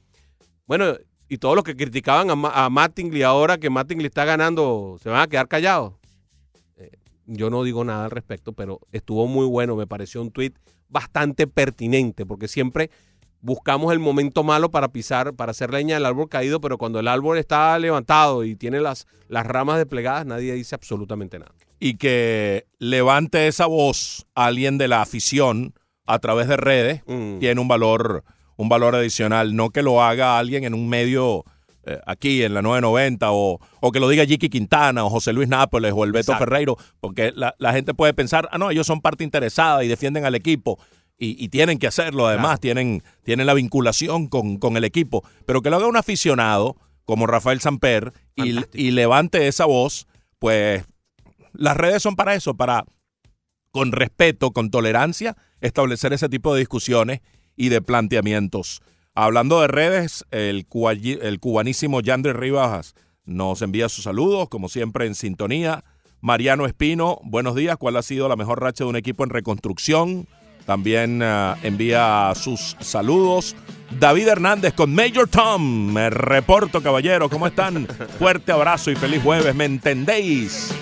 bueno, 0.67 0.95
y 1.29 1.39
todos 1.39 1.57
los 1.57 1.65
que 1.65 1.75
criticaban 1.75 2.31
a, 2.31 2.65
a 2.65 2.71
Mattingly 2.71 3.25
ahora 3.25 3.59
que 3.59 3.69
Mattingly 3.69 4.07
está 4.07 4.25
ganando, 4.25 4.99
se 5.03 5.09
van 5.09 5.23
a 5.23 5.27
quedar 5.27 5.49
callados. 5.49 5.95
Eh, 6.77 6.93
Yo 7.27 7.51
no 7.51 7.65
digo 7.65 7.83
nada 7.83 8.05
al 8.05 8.13
respecto, 8.13 8.53
pero 8.53 8.79
estuvo 8.93 9.27
muy 9.27 9.47
bueno, 9.47 9.75
me 9.75 9.89
pareció 9.89 10.23
un 10.23 10.31
tweet 10.31 10.53
bastante 10.89 11.49
pertinente, 11.49 12.25
porque 12.25 12.47
siempre 12.47 12.91
buscamos 13.41 13.93
el 13.93 13.99
momento 13.99 14.45
malo 14.45 14.71
para 14.71 14.93
pisar, 14.93 15.35
para 15.35 15.51
hacer 15.51 15.73
leña 15.73 15.97
del 15.97 16.07
árbol 16.07 16.29
caído, 16.29 16.61
pero 16.61 16.79
cuando 16.79 17.01
el 17.01 17.09
árbol 17.09 17.37
está 17.39 17.77
levantado 17.81 18.45
y 18.45 18.55
tiene 18.55 18.81
las, 18.81 19.09
las 19.27 19.45
ramas 19.45 19.79
desplegadas, 19.79 20.25
nadie 20.25 20.53
dice 20.55 20.77
absolutamente 20.77 21.41
nada. 21.41 21.53
Y 21.79 21.95
que 21.99 22.67
levante 22.79 23.47
esa 23.49 23.67
voz 23.67 24.27
a 24.35 24.47
alguien 24.47 24.79
de 24.79 24.89
la 24.89 25.03
afición 25.03 25.75
a 26.07 26.19
través 26.19 26.49
de 26.49 26.57
redes 26.57 27.03
Mm. 27.07 27.39
tiene 27.39 27.61
un 27.61 27.69
valor, 27.69 28.25
un 28.57 28.69
valor 28.69 28.95
adicional. 28.95 29.55
No 29.55 29.71
que 29.71 29.83
lo 29.83 30.03
haga 30.03 30.39
alguien 30.39 30.65
en 30.65 30.73
un 30.75 30.89
medio 30.89 31.45
eh, 31.85 32.01
aquí 32.07 32.43
en 32.43 32.55
la 32.55 32.63
990 32.63 33.31
o, 33.31 33.61
o 33.81 33.93
que 33.93 34.01
lo 34.01 34.09
diga 34.09 34.25
Jiki 34.25 34.49
Quintana 34.49 35.05
o 35.05 35.11
José 35.11 35.33
Luis 35.33 35.49
Nápoles 35.49 35.93
o 35.95 36.03
el 36.05 36.11
Beto 36.13 36.33
Exacto. 36.33 36.45
Ferreiro, 36.45 36.77
porque 37.01 37.33
la, 37.35 37.55
la 37.59 37.73
gente 37.73 37.95
puede 37.95 38.13
pensar, 38.15 38.49
ah, 38.51 38.59
no, 38.59 38.71
ellos 38.71 38.87
son 38.87 39.01
parte 39.01 39.23
interesada 39.23 39.85
y 39.85 39.89
defienden 39.89 40.25
al 40.25 40.35
equipo. 40.35 40.79
Y, 41.19 41.43
y 41.43 41.49
tienen 41.49 41.79
que 41.79 41.87
hacerlo, 41.87 42.27
además, 42.27 42.59
Claro. 42.59 42.61
tienen, 42.61 43.03
tienen 43.23 43.47
la 43.47 43.55
vinculación 43.55 44.27
con, 44.27 44.57
con 44.59 44.77
el 44.77 44.85
equipo. 44.85 45.23
Pero 45.47 45.63
que 45.63 45.71
lo 45.71 45.77
haga 45.77 45.87
un 45.87 45.97
aficionado 45.97 46.77
como 47.05 47.27
Rafael 47.29 47.61
Samper 47.61 48.13
y, 48.35 48.57
y 48.75 48.91
levante 48.91 49.47
esa 49.47 49.65
voz, 49.65 50.07
pues 50.41 50.85
las 51.59 51.77
redes 51.77 52.03
son 52.03 52.17
para 52.17 52.35
eso, 52.35 52.55
para 52.55 52.85
con 53.71 53.93
respeto, 53.93 54.53
con 54.53 54.71
tolerancia, 54.71 55.37
establecer 55.61 56.13
ese 56.13 56.29
tipo 56.29 56.55
de 56.55 56.61
discusiones 56.61 57.21
y 57.57 57.69
de 57.69 57.83
planteamientos. 57.83 58.81
Hablando 59.15 59.61
de 59.61 59.69
redes, 59.69 60.25
el, 60.31 60.67
cubanísimo 60.67 62.01
Yandre 62.01 62.33
Rivas 62.33 62.95
nos 63.25 63.63
envía 63.63 63.89
sus 63.89 64.05
saludos, 64.05 64.49
como 64.49 64.69
siempre 64.69 65.07
en 65.07 65.15
sintonía. 65.15 65.85
Mariano 66.21 66.67
Espino, 66.67 67.19
buenos 67.23 67.55
días. 67.55 67.77
¿Cuál 67.77 67.97
ha 67.97 68.03
sido 68.03 68.29
la 68.29 68.37
mejor 68.37 68.63
racha 68.63 68.85
de 68.85 68.91
un 68.91 68.97
equipo 68.97 69.25
en 69.25 69.31
reconstrucción? 69.31 70.27
También 70.65 71.23
ah, 71.23 71.57
envía 71.63 72.33
sus 72.35 72.77
saludos. 72.81 73.55
David 74.01 74.29
Hernández 74.29 74.75
con 74.75 74.95
Major 74.95 75.29
Tom. 75.29 75.93
Me 75.93 76.11
reporto, 76.11 76.83
caballero. 76.83 77.29
¿Cómo 77.31 77.47
están? 77.47 77.87
Fuerte 78.19 78.53
abrazo 78.53 78.91
y 78.91 78.97
feliz 78.97 79.23
jueves. 79.23 79.55
¿Me 79.55 79.65
entendéis? 79.65 80.75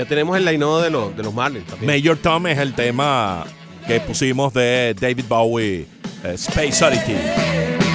Ya 0.00 0.06
tenemos 0.06 0.34
el 0.34 0.46
line 0.46 0.64
de 0.64 0.88
los, 0.88 1.14
de 1.14 1.22
los 1.22 1.34
Marlins 1.34 1.66
también. 1.66 2.02
Major 2.02 2.16
Tom 2.16 2.46
es 2.46 2.58
el 2.58 2.74
tema 2.74 3.44
que 3.86 4.00
pusimos 4.00 4.54
de 4.54 4.96
David 4.98 5.26
Bowie, 5.28 5.86
eh, 6.24 6.32
Space 6.36 6.82
Oddity. 6.82 7.12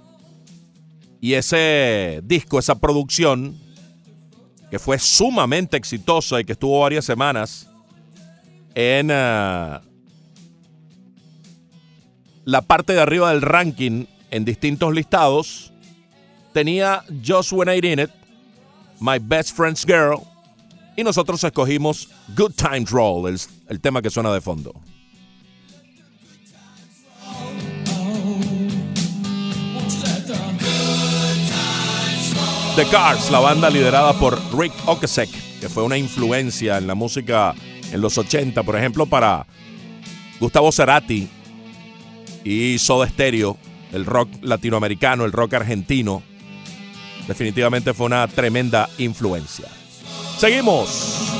Y 1.21 1.33
ese 1.33 2.21
disco, 2.23 2.57
esa 2.57 2.73
producción, 2.73 3.55
que 4.71 4.79
fue 4.79 4.97
sumamente 4.97 5.77
exitosa 5.77 6.41
y 6.41 6.45
que 6.45 6.53
estuvo 6.53 6.79
varias 6.79 7.05
semanas 7.05 7.69
en 8.73 9.11
ah, 9.11 9.83
la 12.43 12.63
parte 12.63 12.93
de 12.93 13.01
arriba 13.01 13.29
del 13.29 13.43
ranking 13.43 14.07
en 14.35 14.43
distintos 14.43 14.93
listados, 14.93 15.71
tenía 16.51 17.05
Just 17.25 17.53
When 17.53 17.69
I 17.69 17.79
In 17.87 17.99
It, 17.99 18.09
My 18.99 19.17
Best 19.17 19.55
Friend's 19.55 19.85
Girl, 19.85 20.19
y 20.97 21.05
nosotros 21.05 21.41
escogimos 21.41 22.09
Good 22.35 22.51
Times 22.51 22.91
Roll, 22.91 23.29
el, 23.29 23.39
el 23.69 23.79
tema 23.79 24.01
que 24.01 24.09
suena 24.09 24.33
de 24.33 24.41
fondo. 24.41 24.73
The 32.75 32.85
Cars, 32.91 33.31
la 33.31 33.39
banda 33.39 33.69
liderada 33.69 34.11
por 34.19 34.37
Rick 34.53 34.73
Ocasek, 34.85 35.29
que 35.61 35.69
fue 35.69 35.83
una 35.83 35.97
influencia 35.97 36.77
en 36.77 36.87
la 36.87 36.95
música 36.95 37.55
en 37.89 38.01
los 38.01 38.17
80, 38.17 38.63
por 38.63 38.75
ejemplo, 38.75 39.05
para 39.05 39.47
Gustavo 40.41 40.73
Cerati 40.73 41.29
y 42.43 42.77
Soda 42.79 43.07
Stereo, 43.07 43.57
el 43.95 44.05
rock 44.05 44.29
latinoamericano, 44.41 45.25
el 45.25 45.31
rock 45.31 45.55
argentino. 45.55 46.21
Definitivamente 47.27 47.93
fue 47.93 48.07
una 48.07 48.27
tremenda 48.27 48.89
influencia. 48.97 49.67
Seguimos. 50.37 51.31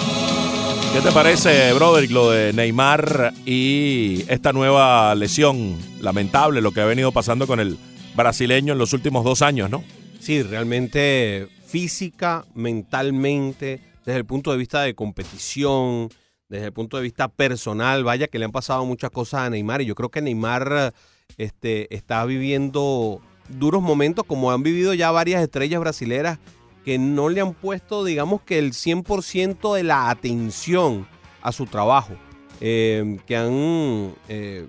¿Qué 0.94 1.02
te 1.02 1.12
parece, 1.12 1.74
brother, 1.74 2.10
lo 2.10 2.32
de 2.32 2.54
Neymar 2.54 3.34
y 3.46 4.24
esta 4.30 4.54
nueva 4.54 5.14
lesión 5.14 5.78
lamentable, 6.00 6.62
lo 6.62 6.72
que 6.72 6.80
ha 6.80 6.86
venido 6.86 7.12
pasando 7.12 7.48
con 7.48 7.60
el 7.60 7.78
brasileño 8.16 8.72
en 8.72 8.80
los 8.80 8.94
últimos 8.94 9.26
dos 9.26 9.42
años, 9.42 9.70
¿no? 9.70 9.84
Sí, 10.22 10.42
realmente 10.42 11.50
física, 11.68 12.46
mentalmente, 12.56 13.82
desde 14.06 14.20
el 14.20 14.26
punto 14.26 14.54
de 14.54 14.58
vista 14.58 14.84
de 14.84 14.96
competición, 14.96 16.10
desde 16.48 16.68
el 16.68 16.74
punto 16.74 16.96
de 16.96 17.04
vista 17.04 17.28
personal, 17.28 18.06
vaya 18.06 18.28
que 18.28 18.40
le 18.40 18.46
han 18.46 18.54
pasado 18.54 18.86
muchas 18.86 19.12
cosas 19.12 19.42
a 19.42 19.50
Neymar 19.50 19.82
y 19.82 19.86
yo 19.86 19.96
creo 19.96 20.10
que 20.10 20.22
Neymar 20.22 20.94
este, 21.38 21.94
está 21.94 22.26
viviendo 22.26 23.22
duros 23.50 23.82
momentos 23.82 24.26
como 24.26 24.52
han 24.52 24.64
vivido 24.64 24.94
ya 24.94 25.12
varias 25.12 25.42
estrellas 25.44 25.80
brasileras 25.80 26.40
que 26.84 26.98
no 27.00 27.30
le 27.30 27.42
han 27.42 27.54
puesto, 27.54 28.04
digamos 28.04 28.42
que 28.42 28.60
el 28.60 28.74
100% 28.74 29.76
de 29.76 29.84
la 29.84 30.10
atención 30.10 31.08
a 31.42 31.52
su 31.52 31.66
trabajo, 31.66 32.14
eh, 32.62 33.18
que 33.26 33.36
han, 33.36 34.16
eh, 34.30 34.68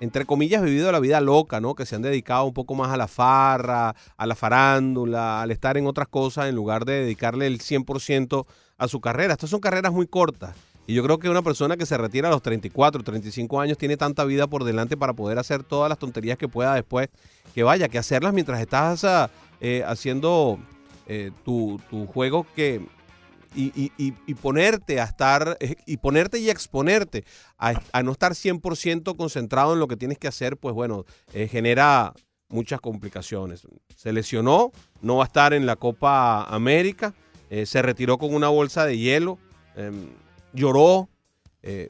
entre 0.00 0.24
comillas, 0.24 0.62
vivido 0.62 0.90
la 0.90 1.00
vida 1.00 1.20
loca, 1.20 1.60
¿no? 1.60 1.74
Que 1.74 1.84
se 1.84 1.94
han 1.94 2.02
dedicado 2.02 2.44
un 2.44 2.54
poco 2.54 2.74
más 2.74 2.90
a 2.90 2.96
la 2.96 3.06
farra, 3.06 3.94
a 4.16 4.26
la 4.26 4.34
farándula, 4.34 5.42
al 5.42 5.50
estar 5.50 5.76
en 5.76 5.86
otras 5.86 6.08
cosas 6.08 6.48
en 6.48 6.54
lugar 6.54 6.86
de 6.86 7.00
dedicarle 7.00 7.46
el 7.46 7.60
100% 7.60 8.46
a 8.78 8.88
su 8.88 9.00
carrera. 9.00 9.34
Estas 9.34 9.50
son 9.50 9.60
carreras 9.60 9.92
muy 9.92 10.06
cortas. 10.06 10.56
Y 10.86 10.94
yo 10.94 11.02
creo 11.02 11.18
que 11.18 11.28
una 11.30 11.40
persona 11.42 11.76
que 11.76 11.86
se 11.86 11.96
retira 11.96 12.28
a 12.28 12.30
los 12.30 12.42
34, 12.42 13.02
35 13.02 13.60
años 13.60 13.78
tiene 13.78 13.96
tanta 13.96 14.24
vida 14.24 14.46
por 14.46 14.64
delante 14.64 14.96
para 14.96 15.14
poder 15.14 15.38
hacer 15.38 15.62
todas 15.64 15.88
las 15.88 15.98
tonterías 15.98 16.36
que 16.36 16.46
pueda 16.48 16.74
después, 16.74 17.08
que 17.54 17.62
vaya, 17.62 17.88
que 17.88 17.98
hacerlas 17.98 18.34
mientras 18.34 18.60
estás 18.60 19.02
ah, 19.04 19.30
eh, 19.60 19.82
haciendo 19.86 20.58
eh, 21.06 21.30
tu, 21.44 21.80
tu 21.90 22.06
juego 22.06 22.46
que... 22.54 22.86
Y, 23.56 23.66
y- 23.76 23.92
y- 24.26 24.34
ponerte 24.34 25.00
a 25.00 25.04
estar, 25.04 25.56
eh, 25.60 25.76
y 25.86 25.98
ponerte 25.98 26.40
y 26.40 26.50
exponerte 26.50 27.24
a, 27.56 27.80
a 27.92 28.02
no 28.02 28.10
estar 28.10 28.32
100% 28.32 29.16
concentrado 29.16 29.74
en 29.74 29.78
lo 29.78 29.86
que 29.86 29.96
tienes 29.96 30.18
que 30.18 30.26
hacer, 30.26 30.56
pues 30.56 30.74
bueno, 30.74 31.04
eh, 31.32 31.46
genera 31.46 32.12
muchas 32.48 32.80
complicaciones. 32.80 33.62
Se 33.94 34.12
lesionó, 34.12 34.72
no 35.02 35.18
va 35.18 35.22
a 35.22 35.26
estar 35.28 35.54
en 35.54 35.66
la 35.66 35.76
Copa 35.76 36.42
América, 36.52 37.14
se 37.64 37.80
retiró 37.80 38.18
con 38.18 38.34
una 38.34 38.48
bolsa 38.48 38.84
de 38.86 38.98
hielo, 38.98 39.38
em, 39.76 40.08
lloró. 40.54 41.08
eh, 41.62 41.88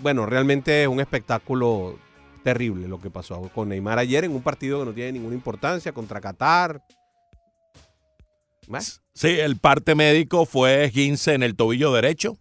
bueno, 0.00 0.24
realmente 0.24 0.82
es 0.82 0.88
un 0.88 1.00
espectáculo 1.00 1.98
terrible 2.42 2.88
lo 2.88 3.00
que 3.00 3.10
pasó 3.10 3.50
con 3.54 3.68
Neymar 3.68 3.98
ayer 3.98 4.24
en 4.24 4.32
un 4.32 4.42
partido 4.42 4.78
que 4.80 4.86
no 4.86 4.92
tiene 4.92 5.12
ninguna 5.12 5.34
importancia 5.34 5.92
contra 5.92 6.20
Qatar. 6.20 6.82
Bueno, 8.66 8.86
Sí, 9.18 9.30
el 9.40 9.56
parte 9.56 9.96
médico 9.96 10.46
fue 10.46 10.84
esguince 10.84 11.34
en 11.34 11.42
el 11.42 11.56
tobillo 11.56 11.92
derecho. 11.92 12.38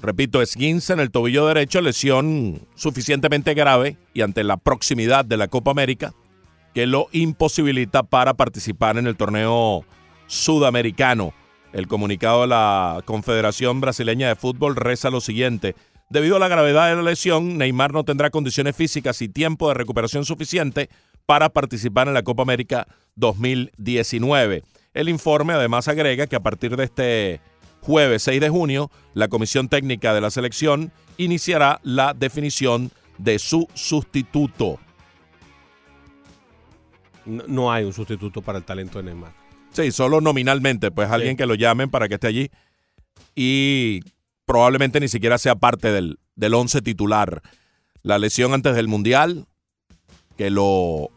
Repito, 0.00 0.40
esguince 0.40 0.92
en 0.92 1.00
el 1.00 1.10
tobillo 1.10 1.48
derecho, 1.48 1.80
lesión 1.80 2.60
suficientemente 2.76 3.54
grave 3.54 3.96
y 4.14 4.20
ante 4.20 4.44
la 4.44 4.56
proximidad 4.56 5.24
de 5.24 5.36
la 5.36 5.48
Copa 5.48 5.72
América 5.72 6.14
que 6.74 6.86
lo 6.86 7.08
imposibilita 7.10 8.04
para 8.04 8.34
participar 8.34 8.98
en 8.98 9.08
el 9.08 9.16
torneo 9.16 9.84
sudamericano. 10.28 11.34
El 11.76 11.88
comunicado 11.88 12.40
de 12.40 12.46
la 12.46 13.02
Confederación 13.04 13.82
Brasileña 13.82 14.28
de 14.28 14.34
Fútbol 14.34 14.76
reza 14.76 15.10
lo 15.10 15.20
siguiente. 15.20 15.76
Debido 16.08 16.36
a 16.36 16.38
la 16.38 16.48
gravedad 16.48 16.88
de 16.88 16.96
la 16.96 17.02
lesión, 17.02 17.58
Neymar 17.58 17.92
no 17.92 18.02
tendrá 18.02 18.30
condiciones 18.30 18.74
físicas 18.74 19.20
y 19.20 19.28
tiempo 19.28 19.68
de 19.68 19.74
recuperación 19.74 20.24
suficiente 20.24 20.88
para 21.26 21.50
participar 21.50 22.08
en 22.08 22.14
la 22.14 22.22
Copa 22.22 22.44
América 22.44 22.86
2019. 23.16 24.62
El 24.94 25.10
informe 25.10 25.52
además 25.52 25.86
agrega 25.86 26.26
que 26.26 26.36
a 26.36 26.42
partir 26.42 26.78
de 26.78 26.84
este 26.84 27.40
jueves 27.82 28.22
6 28.22 28.40
de 28.40 28.48
junio, 28.48 28.90
la 29.12 29.28
Comisión 29.28 29.68
Técnica 29.68 30.14
de 30.14 30.22
la 30.22 30.30
Selección 30.30 30.92
iniciará 31.18 31.80
la 31.82 32.14
definición 32.14 32.90
de 33.18 33.38
su 33.38 33.68
sustituto. 33.74 34.78
no, 37.26 37.44
no 37.46 37.70
hay 37.70 37.84
un 37.84 37.92
sustituto 37.92 38.40
para 38.40 38.56
el 38.56 38.64
talento 38.64 38.96
de 38.96 39.04
Neymar. 39.04 39.45
Sí, 39.76 39.92
solo 39.92 40.22
nominalmente, 40.22 40.90
pues 40.90 41.10
alguien 41.10 41.36
que 41.36 41.44
lo 41.44 41.54
llamen 41.54 41.90
para 41.90 42.08
que 42.08 42.14
esté 42.14 42.28
allí. 42.28 42.50
Y 43.34 44.00
probablemente 44.46 45.00
ni 45.00 45.08
siquiera 45.08 45.36
sea 45.36 45.54
parte 45.54 45.92
del, 45.92 46.18
del 46.34 46.54
once 46.54 46.80
titular. 46.80 47.42
La 48.00 48.18
lesión 48.18 48.54
antes 48.54 48.74
del 48.74 48.88
Mundial, 48.88 49.46
que 50.38 50.48
lo 50.48 51.10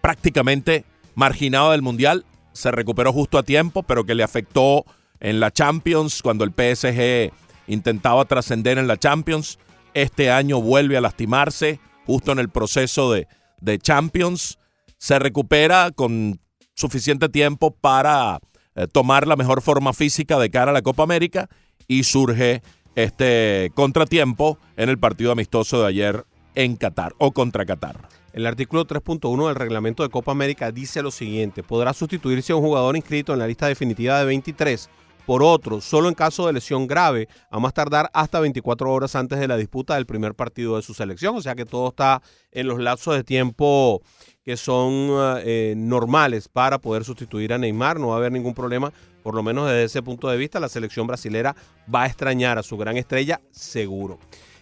prácticamente 0.00 0.84
marginado 1.14 1.70
del 1.70 1.82
Mundial, 1.82 2.24
se 2.52 2.72
recuperó 2.72 3.12
justo 3.12 3.38
a 3.38 3.44
tiempo, 3.44 3.84
pero 3.84 4.04
que 4.04 4.16
le 4.16 4.24
afectó 4.24 4.84
en 5.20 5.38
la 5.38 5.52
Champions, 5.52 6.20
cuando 6.20 6.42
el 6.42 6.50
PSG 6.50 7.32
intentaba 7.68 8.24
trascender 8.24 8.78
en 8.78 8.88
la 8.88 8.96
Champions. 8.96 9.60
Este 9.94 10.32
año 10.32 10.60
vuelve 10.60 10.96
a 10.96 11.00
lastimarse, 11.00 11.78
justo 12.06 12.32
en 12.32 12.40
el 12.40 12.48
proceso 12.48 13.12
de, 13.12 13.28
de 13.60 13.78
Champions. 13.78 14.58
Se 14.98 15.20
recupera 15.20 15.92
con 15.92 16.40
suficiente 16.80 17.28
tiempo 17.28 17.70
para 17.70 18.40
eh, 18.74 18.86
tomar 18.90 19.26
la 19.26 19.36
mejor 19.36 19.62
forma 19.62 19.92
física 19.92 20.38
de 20.38 20.50
cara 20.50 20.70
a 20.70 20.74
la 20.74 20.82
Copa 20.82 21.02
América 21.02 21.48
y 21.86 22.04
surge 22.04 22.62
este 22.94 23.70
contratiempo 23.74 24.58
en 24.76 24.88
el 24.88 24.98
partido 24.98 25.30
amistoso 25.30 25.82
de 25.82 25.88
ayer 25.88 26.24
en 26.54 26.76
Qatar 26.76 27.12
o 27.18 27.32
contra 27.32 27.66
Qatar. 27.66 28.08
El 28.32 28.46
artículo 28.46 28.86
3.1 28.86 29.46
del 29.48 29.56
reglamento 29.56 30.02
de 30.02 30.08
Copa 30.08 30.32
América 30.32 30.70
dice 30.72 31.02
lo 31.02 31.10
siguiente, 31.10 31.62
podrá 31.62 31.92
sustituirse 31.92 32.52
a 32.52 32.56
un 32.56 32.62
jugador 32.62 32.96
inscrito 32.96 33.32
en 33.32 33.40
la 33.40 33.46
lista 33.46 33.66
definitiva 33.66 34.18
de 34.18 34.24
23 34.24 34.88
por 35.26 35.42
otro, 35.42 35.80
solo 35.80 36.08
en 36.08 36.14
caso 36.14 36.46
de 36.46 36.52
lesión 36.52 36.86
grave, 36.86 37.28
a 37.50 37.60
más 37.60 37.72
tardar 37.72 38.10
hasta 38.12 38.40
24 38.40 38.92
horas 38.92 39.14
antes 39.14 39.38
de 39.38 39.46
la 39.46 39.56
disputa 39.56 39.94
del 39.94 40.06
primer 40.06 40.34
partido 40.34 40.76
de 40.76 40.82
su 40.82 40.94
selección. 40.94 41.36
O 41.36 41.42
sea 41.42 41.54
que 41.54 41.64
todo 41.64 41.88
está 41.88 42.22
en 42.50 42.66
los 42.66 42.80
lapsos 42.80 43.14
de 43.14 43.22
tiempo 43.22 44.02
que 44.44 44.56
son 44.56 45.08
eh, 45.44 45.74
normales 45.76 46.48
para 46.48 46.78
poder 46.78 47.04
sustituir 47.04 47.52
a 47.52 47.58
Neymar. 47.58 47.98
No 47.98 48.08
va 48.08 48.14
a 48.14 48.18
haber 48.18 48.32
ningún 48.32 48.54
problema, 48.54 48.92
por 49.22 49.34
lo 49.34 49.42
menos 49.42 49.66
desde 49.66 49.84
ese 49.84 50.02
punto 50.02 50.28
de 50.28 50.36
vista. 50.36 50.60
La 50.60 50.68
selección 50.68 51.06
brasilera 51.06 51.54
va 51.92 52.02
a 52.02 52.06
extrañar 52.06 52.58
a 52.58 52.62
su 52.62 52.76
gran 52.76 52.96
estrella, 52.96 53.40
seguro. 53.50 54.18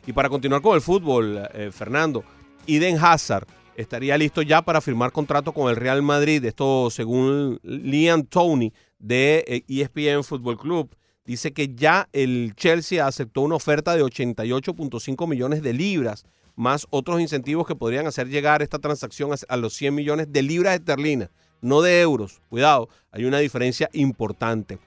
Y 0.07 0.13
para 0.13 0.29
continuar 0.29 0.63
con 0.63 0.75
el 0.75 0.81
fútbol, 0.81 1.43
eh, 1.53 1.71
Fernando, 1.73 2.25
Eden 2.67 2.99
Hazard 2.99 3.47
estaría 3.77 4.19
listo 4.19 4.43
ya 4.43 4.63
para 4.63 4.81
firmar 4.81 5.13
contrato 5.13 5.53
con 5.53 5.71
el 5.71 5.77
Real 5.77 6.03
Madrid. 6.03 6.45
Esto 6.45 6.91
según 6.91 7.61
Liam 7.63 8.25
Tony 8.25 8.73
de 8.99 9.45
eh, 9.47 9.65
ESPN 9.69 10.25
Football 10.25 10.59
Club. 10.59 10.97
Dice 11.25 11.53
que 11.53 11.75
ya 11.75 12.09
el 12.13 12.55
Chelsea 12.57 13.07
aceptó 13.07 13.43
una 13.43 13.57
oferta 13.57 13.95
de 13.95 14.03
88.5 14.03 15.29
millones 15.29 15.63
de 15.63 15.75
libras, 15.75 16.25
más 16.59 16.89
otros 16.91 17.21
incentivos 17.21 17.67
que 17.69 17.77
podrían 17.77 18.09
hacer 18.09 18.29
llegar 18.29 18.63
esta 18.63 18.81
transacción 18.81 19.31
a- 19.49 19.57
los 19.57 19.75
100 19.75 19.95
millones 19.95 20.33
de 20.33 20.43
libras 20.43 20.75
esterlinas, 20.75 21.31
no 21.63 21.83
de 21.83 22.01
euros. 22.01 22.41
Cuidado, 22.49 22.89
hay 23.13 23.25
una 23.25 23.39
diferencia 23.39 23.89
importante. 23.93 24.79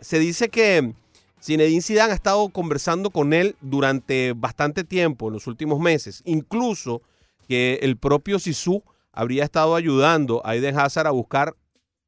Se 0.00 0.18
dice 0.18 0.48
que 0.48 0.92
Zinedine 1.40 1.80
Zidane 1.82 2.12
ha 2.12 2.16
estado 2.16 2.48
conversando 2.48 3.10
con 3.10 3.32
él 3.32 3.54
durante 3.60 4.32
bastante 4.34 4.82
tiempo, 4.84 5.28
en 5.28 5.34
los 5.34 5.46
últimos 5.46 5.78
meses. 5.78 6.22
Incluso 6.24 7.02
que 7.46 7.78
el 7.82 7.96
propio 7.96 8.38
Sisu 8.40 8.82
habría 9.12 9.44
estado 9.44 9.76
ayudando 9.76 10.42
a 10.44 10.56
Eden 10.56 10.76
Hazard 10.78 11.06
a 11.06 11.10
buscar 11.12 11.54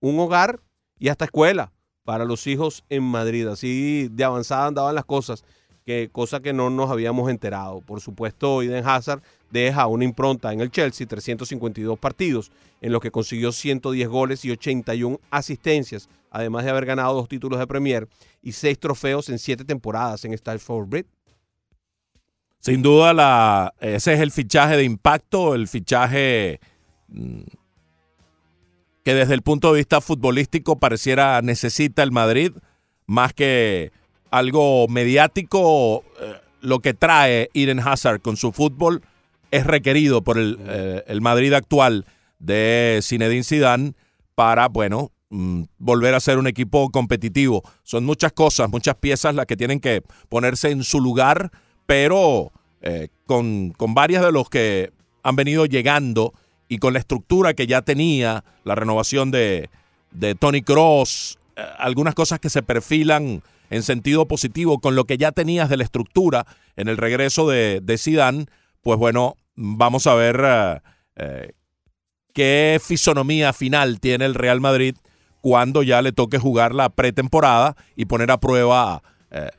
un 0.00 0.18
hogar 0.18 0.60
y 0.98 1.08
hasta 1.08 1.26
escuela 1.26 1.72
para 2.04 2.24
los 2.24 2.46
hijos 2.48 2.84
en 2.88 3.04
Madrid. 3.04 3.46
Así 3.46 4.08
de 4.10 4.24
avanzada 4.24 4.66
andaban 4.66 4.94
las 4.96 5.04
cosas, 5.04 5.44
que 5.88 6.10
cosa 6.12 6.40
que 6.40 6.52
no 6.52 6.68
nos 6.68 6.90
habíamos 6.90 7.30
enterado. 7.30 7.80
Por 7.80 8.02
supuesto, 8.02 8.60
Eden 8.60 8.86
Hazard 8.86 9.22
deja 9.50 9.86
una 9.86 10.04
impronta 10.04 10.52
en 10.52 10.60
el 10.60 10.70
Chelsea, 10.70 11.06
352 11.06 11.98
partidos, 11.98 12.52
en 12.82 12.92
los 12.92 13.00
que 13.00 13.10
consiguió 13.10 13.52
110 13.52 14.06
goles 14.06 14.44
y 14.44 14.50
81 14.50 15.18
asistencias, 15.30 16.10
además 16.30 16.64
de 16.64 16.72
haber 16.72 16.84
ganado 16.84 17.14
dos 17.14 17.26
títulos 17.26 17.58
de 17.58 17.66
Premier 17.66 18.06
y 18.42 18.52
seis 18.52 18.78
trofeos 18.78 19.30
en 19.30 19.38
siete 19.38 19.64
temporadas 19.64 20.26
en 20.26 20.34
Stamford 20.34 20.88
Bridge. 20.88 21.08
Sin 22.60 22.82
duda, 22.82 23.14
la, 23.14 23.72
ese 23.80 24.12
es 24.12 24.20
el 24.20 24.30
fichaje 24.30 24.76
de 24.76 24.84
impacto, 24.84 25.54
el 25.54 25.68
fichaje 25.68 26.60
mm, 27.08 27.44
que 29.04 29.14
desde 29.14 29.32
el 29.32 29.40
punto 29.40 29.72
de 29.72 29.78
vista 29.78 30.02
futbolístico 30.02 30.78
pareciera 30.78 31.40
necesita 31.40 32.02
el 32.02 32.12
Madrid, 32.12 32.52
más 33.06 33.32
que 33.32 33.90
algo 34.30 34.86
mediático, 34.88 36.04
eh, 36.20 36.34
lo 36.60 36.80
que 36.80 36.94
trae 36.94 37.50
Eden 37.54 37.80
Hazard 37.80 38.20
con 38.20 38.36
su 38.36 38.52
fútbol 38.52 39.02
es 39.50 39.66
requerido 39.66 40.22
por 40.22 40.38
el, 40.38 40.58
eh, 40.66 41.04
el 41.06 41.20
Madrid 41.20 41.52
actual 41.52 42.04
de 42.38 43.00
Zinedine 43.02 43.44
Zidane 43.44 43.92
para, 44.34 44.68
bueno, 44.68 45.10
mm, 45.30 45.64
volver 45.78 46.14
a 46.14 46.20
ser 46.20 46.38
un 46.38 46.46
equipo 46.46 46.90
competitivo. 46.90 47.62
Son 47.82 48.04
muchas 48.04 48.32
cosas, 48.32 48.68
muchas 48.70 48.96
piezas 48.96 49.34
las 49.34 49.46
que 49.46 49.56
tienen 49.56 49.80
que 49.80 50.02
ponerse 50.28 50.70
en 50.70 50.84
su 50.84 51.00
lugar, 51.00 51.50
pero 51.86 52.52
eh, 52.82 53.08
con, 53.26 53.70
con 53.76 53.94
varias 53.94 54.22
de 54.22 54.32
los 54.32 54.48
que 54.48 54.92
han 55.22 55.36
venido 55.36 55.66
llegando 55.66 56.34
y 56.68 56.78
con 56.78 56.92
la 56.92 56.98
estructura 56.98 57.54
que 57.54 57.66
ya 57.66 57.82
tenía, 57.82 58.44
la 58.64 58.74
renovación 58.74 59.30
de, 59.30 59.70
de 60.10 60.34
Tony 60.34 60.62
Cross, 60.62 61.38
eh, 61.56 61.62
algunas 61.78 62.14
cosas 62.14 62.38
que 62.38 62.50
se 62.50 62.62
perfilan 62.62 63.42
en 63.70 63.82
sentido 63.82 64.26
positivo 64.26 64.80
con 64.80 64.94
lo 64.96 65.04
que 65.04 65.18
ya 65.18 65.32
tenías 65.32 65.68
de 65.68 65.76
la 65.76 65.84
estructura 65.84 66.46
en 66.76 66.88
el 66.88 66.96
regreso 66.96 67.48
de, 67.48 67.80
de 67.82 68.46
pues 68.82 68.98
bueno, 68.98 69.36
vamos 69.54 70.06
a 70.06 70.14
ver 70.14 70.40
eh, 70.44 70.80
eh, 71.16 71.52
qué 72.32 72.80
fisonomía 72.82 73.52
final 73.52 74.00
tiene 74.00 74.24
el 74.24 74.34
Real 74.34 74.60
Madrid 74.60 74.96
cuando 75.40 75.82
ya 75.82 76.00
le 76.02 76.12
toque 76.12 76.38
jugar 76.38 76.74
la 76.74 76.88
pretemporada 76.88 77.76
y 77.96 78.06
poner 78.06 78.30
a 78.30 78.38
prueba 78.38 79.02
eh, 79.30 79.50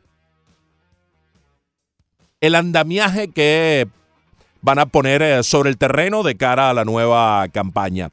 el 2.41 2.55
andamiaje 2.55 3.30
que 3.32 3.88
van 4.62 4.80
a 4.80 4.86
poner 4.88 5.43
sobre 5.43 5.70
el 5.70 5.78
terreno 5.78 6.24
de 6.24 6.36
cara 6.36 6.70
a 6.70 6.74
la 6.74 6.86
nueva 6.86 7.47
campaña. 7.49 8.12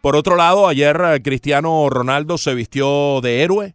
Por 0.00 0.16
otro 0.16 0.36
lado, 0.36 0.68
ayer 0.68 1.20
Cristiano 1.22 1.88
Ronaldo 1.88 2.38
se 2.38 2.54
vistió 2.54 3.20
de 3.20 3.42
héroe. 3.42 3.74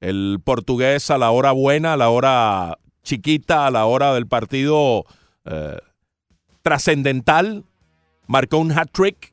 El 0.00 0.40
portugués 0.42 1.10
a 1.10 1.18
la 1.18 1.30
hora 1.30 1.52
buena, 1.52 1.92
a 1.92 1.96
la 1.96 2.08
hora 2.08 2.78
chiquita, 3.02 3.66
a 3.66 3.70
la 3.70 3.84
hora 3.86 4.14
del 4.14 4.26
partido 4.26 5.04
eh, 5.44 5.78
trascendental, 6.62 7.64
marcó 8.26 8.58
un 8.58 8.72
hat-trick 8.72 9.32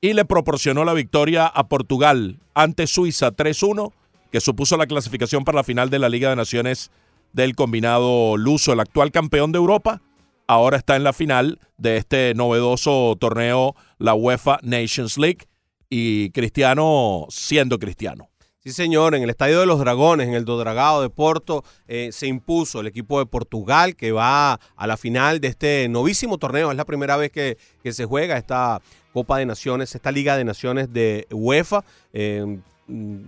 y 0.00 0.12
le 0.12 0.24
proporcionó 0.24 0.84
la 0.84 0.94
victoria 0.94 1.46
a 1.46 1.68
Portugal 1.68 2.38
ante 2.54 2.86
Suiza 2.86 3.32
3-1, 3.32 3.92
que 4.30 4.40
supuso 4.40 4.76
la 4.76 4.86
clasificación 4.86 5.44
para 5.44 5.56
la 5.56 5.64
final 5.64 5.90
de 5.90 5.98
la 5.98 6.08
Liga 6.08 6.30
de 6.30 6.36
Naciones 6.36 6.90
del 7.32 7.54
combinado 7.54 8.36
luso. 8.36 8.72
El 8.72 8.80
actual 8.80 9.12
campeón 9.12 9.52
de 9.52 9.58
Europa 9.58 10.00
ahora 10.46 10.76
está 10.76 10.96
en 10.96 11.04
la 11.04 11.12
final 11.12 11.58
de 11.76 11.96
este 11.96 12.34
novedoso 12.34 13.16
torneo, 13.18 13.74
la 13.98 14.14
UEFA 14.14 14.58
Nations 14.62 15.18
League, 15.18 15.46
y 15.90 16.30
Cristiano 16.30 17.26
siendo 17.28 17.78
Cristiano. 17.78 18.28
Sí, 18.66 18.72
señor, 18.72 19.14
en 19.14 19.22
el 19.22 19.28
Estadio 19.28 19.60
de 19.60 19.66
los 19.66 19.78
Dragones, 19.78 20.26
en 20.26 20.32
el 20.32 20.46
Dodragao 20.46 21.02
de 21.02 21.10
Porto, 21.10 21.62
eh, 21.86 22.08
se 22.12 22.28
impuso 22.28 22.80
el 22.80 22.86
equipo 22.86 23.18
de 23.18 23.26
Portugal 23.26 23.94
que 23.94 24.10
va 24.10 24.54
a 24.54 24.86
la 24.86 24.96
final 24.96 25.38
de 25.38 25.48
este 25.48 25.86
novísimo 25.90 26.38
torneo. 26.38 26.70
Es 26.70 26.76
la 26.78 26.86
primera 26.86 27.18
vez 27.18 27.30
que, 27.30 27.58
se 27.92 28.06
juega 28.06 28.38
esta 28.38 28.80
Copa 29.12 29.36
de 29.36 29.44
Naciones, 29.44 29.94
esta 29.94 30.10
Liga 30.10 30.38
de 30.38 30.44
Naciones 30.44 30.90
de 30.94 31.26
UEFA. 31.30 31.84
Mm, 32.86 33.24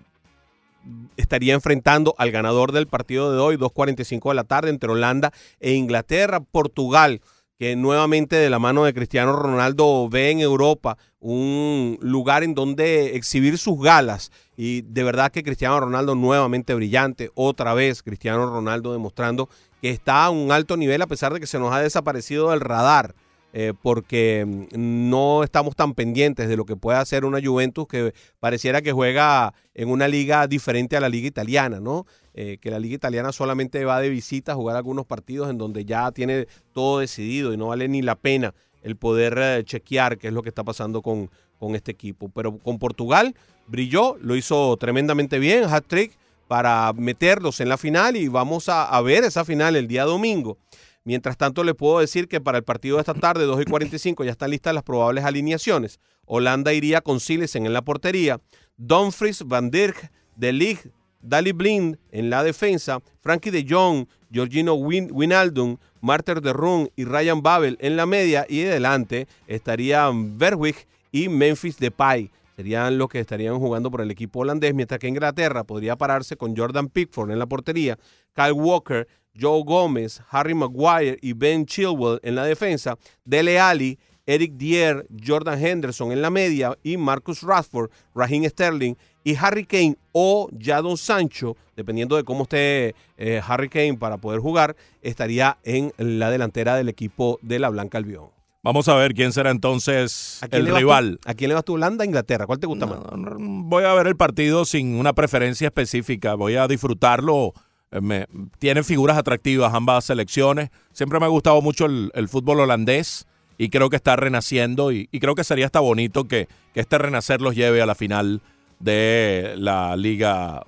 estaría 1.18 1.52
enfrentando 1.52 2.14
al 2.16 2.30
ganador 2.30 2.72
del 2.72 2.86
partido 2.86 3.30
de 3.30 3.38
hoy, 3.38 3.56
2.45 3.58 4.30
de 4.30 4.34
la 4.34 4.44
tarde, 4.44 4.70
entre 4.70 4.90
Holanda 4.90 5.34
e 5.60 5.74
Inglaterra. 5.74 6.40
Portugal, 6.40 7.20
que 7.58 7.76
nuevamente 7.76 8.36
de 8.36 8.48
la 8.48 8.58
mano 8.58 8.84
de 8.84 8.94
Cristiano 8.94 9.34
Ronaldo 9.34 10.08
ve 10.08 10.30
en 10.30 10.40
Europa 10.40 10.96
un 11.20 11.98
lugar 12.00 12.42
en 12.42 12.54
donde 12.54 13.16
exhibir 13.16 13.58
sus 13.58 13.78
galas. 13.80 14.30
Y 14.56 14.82
de 14.82 15.02
verdad 15.04 15.30
que 15.30 15.42
Cristiano 15.42 15.78
Ronaldo 15.78 16.14
nuevamente 16.14 16.74
brillante, 16.74 17.30
otra 17.34 17.74
vez 17.74 18.02
Cristiano 18.02 18.46
Ronaldo 18.46 18.92
demostrando 18.92 19.48
que 19.80 19.90
está 19.90 20.24
a 20.24 20.30
un 20.30 20.50
alto 20.50 20.76
nivel 20.76 21.02
a 21.02 21.06
pesar 21.06 21.32
de 21.32 21.40
que 21.40 21.46
se 21.46 21.58
nos 21.58 21.72
ha 21.72 21.80
desaparecido 21.80 22.50
del 22.50 22.60
radar. 22.60 23.14
eh, 23.58 23.72
porque 23.80 24.44
mm, 24.46 25.08
no 25.08 25.42
estamos 25.42 25.74
tan 25.76 25.94
pendientes 25.94 26.46
de 26.46 26.56
lo 26.58 26.66
que 26.66 26.76
puede 26.76 26.98
hacer 26.98 27.24
una 27.24 27.40
Juventus 27.42 27.86
que 27.88 28.12
pareciera 28.38 28.82
que 28.82 28.92
juega 28.92 29.54
en 29.74 29.88
una 29.88 30.08
liga 30.08 30.46
diferente 30.46 30.94
a 30.94 31.00
la 31.00 31.08
liga 31.08 31.26
italiana, 31.26 31.80
¿no? 31.80 32.04
Eh, 32.34 32.58
que 32.60 32.70
la 32.70 32.78
liga 32.78 32.96
italiana 32.96 33.32
solamente 33.32 33.82
va 33.86 34.00
de 34.00 34.10
visita 34.10 34.52
a 34.52 34.54
jugar 34.56 34.76
algunos 34.76 35.06
partidos 35.06 35.48
en 35.48 35.56
donde 35.56 35.86
ya 35.86 36.12
tiene 36.12 36.48
todo 36.74 36.98
decidido 36.98 37.54
y 37.54 37.56
no 37.56 37.68
vale 37.68 37.88
ni 37.88 38.02
la 38.02 38.16
pena 38.16 38.52
el 38.82 38.96
poder 38.96 39.38
eh, 39.38 39.64
chequear 39.64 40.18
qué 40.18 40.28
es 40.28 40.34
lo 40.34 40.42
que 40.42 40.50
está 40.50 40.62
pasando 40.62 41.00
con, 41.00 41.30
con 41.58 41.74
este 41.74 41.92
equipo. 41.92 42.28
Pero 42.28 42.58
con 42.58 42.78
Portugal 42.78 43.34
brilló, 43.66 44.16
lo 44.20 44.36
hizo 44.36 44.76
tremendamente 44.76 45.38
bien, 45.38 45.64
hat-trick 45.64 46.12
para 46.48 46.92
meterlos 46.92 47.60
en 47.60 47.68
la 47.68 47.76
final 47.76 48.16
y 48.16 48.28
vamos 48.28 48.68
a, 48.68 48.84
a 48.84 49.00
ver 49.00 49.24
esa 49.24 49.44
final 49.44 49.76
el 49.76 49.88
día 49.88 50.04
domingo. 50.04 50.58
Mientras 51.04 51.36
tanto, 51.36 51.62
le 51.62 51.74
puedo 51.74 52.00
decir 52.00 52.26
que 52.26 52.40
para 52.40 52.58
el 52.58 52.64
partido 52.64 52.96
de 52.96 53.02
esta 53.02 53.14
tarde, 53.14 53.44
2 53.44 53.62
y 53.62 53.64
45, 53.64 54.24
ya 54.24 54.32
están 54.32 54.50
listas 54.50 54.74
las 54.74 54.82
probables 54.82 55.24
alineaciones. 55.24 56.00
Holanda 56.24 56.72
iría 56.72 57.00
con 57.00 57.20
Silesen 57.20 57.64
en 57.64 57.72
la 57.72 57.82
portería, 57.82 58.40
Dumfries, 58.76 59.44
Van 59.44 59.70
Dijk, 59.70 60.10
De 60.34 60.52
Ligt, 60.52 60.86
Dali 61.20 61.52
Blind 61.52 61.98
en 62.10 62.30
la 62.30 62.42
defensa, 62.42 63.00
Frankie 63.20 63.50
de 63.50 63.64
Jong, 63.68 64.06
Georgino 64.30 64.74
Win 64.74 65.08
Winaldum, 65.12 65.76
Marter 66.00 66.40
de 66.40 66.52
Roon 66.52 66.90
y 66.96 67.04
Ryan 67.04 67.42
Babel 67.42 67.78
en 67.80 67.96
la 67.96 68.06
media 68.06 68.46
y 68.48 68.64
adelante 68.64 69.26
estarían 69.46 70.38
Berwick 70.38 70.86
y 71.10 71.28
Memphis 71.28 71.78
Depay. 71.78 72.30
Serían 72.56 72.96
los 72.96 73.08
que 73.08 73.20
estarían 73.20 73.58
jugando 73.58 73.90
por 73.90 74.00
el 74.00 74.10
equipo 74.10 74.40
holandés, 74.40 74.74
mientras 74.74 74.98
que 74.98 75.08
Inglaterra 75.08 75.64
podría 75.64 75.96
pararse 75.96 76.38
con 76.38 76.56
Jordan 76.56 76.88
Pickford 76.88 77.30
en 77.30 77.38
la 77.38 77.46
portería, 77.46 77.98
Kyle 78.34 78.52
Walker, 78.52 79.06
Joe 79.38 79.62
Gómez, 79.62 80.22
Harry 80.30 80.54
Maguire 80.54 81.18
y 81.20 81.34
Ben 81.34 81.66
Chilwell 81.66 82.18
en 82.22 82.34
la 82.34 82.44
defensa, 82.44 82.96
Dele 83.26 83.60
Alli, 83.60 83.98
Eric 84.24 84.54
Dier, 84.54 85.06
Jordan 85.24 85.62
Henderson 85.64 86.12
en 86.12 86.22
la 86.22 86.30
media 86.30 86.76
y 86.82 86.96
Marcus 86.96 87.42
Rashford, 87.42 87.90
Raheem 88.14 88.48
Sterling 88.48 88.94
y 89.22 89.36
Harry 89.36 89.66
Kane 89.66 89.96
o 90.12 90.48
Jadon 90.58 90.96
Sancho, 90.96 91.56
dependiendo 91.76 92.16
de 92.16 92.24
cómo 92.24 92.44
esté 92.44 92.94
eh, 93.18 93.40
Harry 93.46 93.68
Kane 93.68 93.98
para 93.98 94.16
poder 94.16 94.40
jugar, 94.40 94.76
estaría 95.02 95.58
en 95.62 95.92
la 95.98 96.30
delantera 96.30 96.74
del 96.74 96.88
equipo 96.88 97.38
de 97.42 97.58
la 97.58 97.68
Blanca 97.68 97.98
Albión. 97.98 98.35
Vamos 98.66 98.88
a 98.88 98.96
ver 98.96 99.14
quién 99.14 99.32
será 99.32 99.50
entonces 99.52 100.40
¿A 100.42 100.48
quién 100.48 100.66
el 100.66 100.74
rival. 100.74 101.20
tú? 101.22 101.30
¿A 101.30 101.34
quién 101.34 101.48
le 101.50 101.54
vas 101.54 101.64
tú? 101.64 101.74
¿Holanda 101.74 102.04
Inglaterra? 102.04 102.46
¿Cuál 102.46 102.58
te 102.58 102.66
gusta 102.66 102.84
más? 102.86 102.98
No, 103.16 103.36
Voy 103.38 103.84
a 103.84 103.94
ver 103.94 104.08
el 104.08 104.16
partido 104.16 104.64
sin 104.64 104.96
una 104.96 105.12
preferencia 105.12 105.68
específica. 105.68 106.34
Voy 106.34 106.56
a 106.56 106.66
disfrutarlo. 106.66 107.52
Eh, 107.92 108.00
Me, 108.00 108.26
tienen 108.58 108.82
figuras 108.82 109.16
atractivas 109.16 109.72
ambas 109.72 110.06
selecciones. 110.06 110.70
Siempre 110.92 111.20
me 111.20 111.26
ha 111.26 111.28
gustado 111.28 111.62
mucho 111.62 111.86
el, 111.86 112.10
el 112.14 112.28
fútbol 112.28 112.58
holandés 112.58 113.28
y 113.56 113.68
creo 113.68 113.88
que 113.88 113.94
está 113.94 114.16
renaciendo 114.16 114.90
y, 114.90 115.08
y 115.12 115.20
creo 115.20 115.36
que 115.36 115.44
sería 115.44 115.66
hasta 115.66 115.78
bonito 115.78 116.24
que, 116.24 116.48
que 116.74 116.80
este 116.80 116.98
renacer 116.98 117.40
los 117.40 117.54
lleve 117.54 117.80
a 117.80 117.86
la 117.86 117.94
final 117.94 118.42
de 118.80 119.54
la 119.58 119.94
liga, 119.96 120.66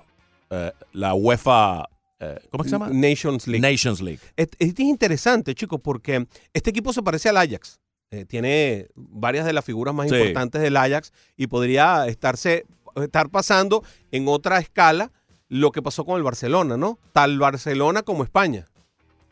eh, 0.49 0.71
la 0.93 1.13
UEFA, 1.15 1.89
eh, 2.21 2.39
¿cómo 2.49 2.63
se 2.63 2.69
llama? 2.71 2.89
Nations 2.91 3.47
League. 3.47 3.61
Nations 3.71 4.01
League. 4.01 4.19
Es, 4.35 4.47
es 4.57 4.79
interesante, 4.79 5.53
chicos, 5.53 5.79
porque 5.83 6.25
este 6.53 6.69
equipo 6.69 6.93
se 6.93 7.03
parece 7.03 7.29
al 7.29 7.37
Ajax. 7.37 7.79
Eh, 8.11 8.25
tiene 8.25 8.87
varias 8.95 9.45
de 9.45 9.53
las 9.53 9.63
figuras 9.63 9.93
más 9.93 10.09
Sí. 10.09 10.15
importantes 10.15 10.61
del 10.63 10.77
Ajax 10.77 11.13
y 11.37 11.45
podría 11.45 12.07
estarse, 12.07 12.65
estar 12.95 13.29
pasando 13.29 13.83
en 14.11 14.27
otra 14.27 14.57
escala 14.57 15.11
lo 15.47 15.71
que 15.71 15.83
pasó 15.83 16.03
con 16.05 16.17
el 16.17 16.23
Barcelona, 16.23 16.75
¿no? 16.75 16.97
Tal 17.13 17.37
Barcelona 17.37 18.01
como 18.01 18.23
España. 18.23 18.65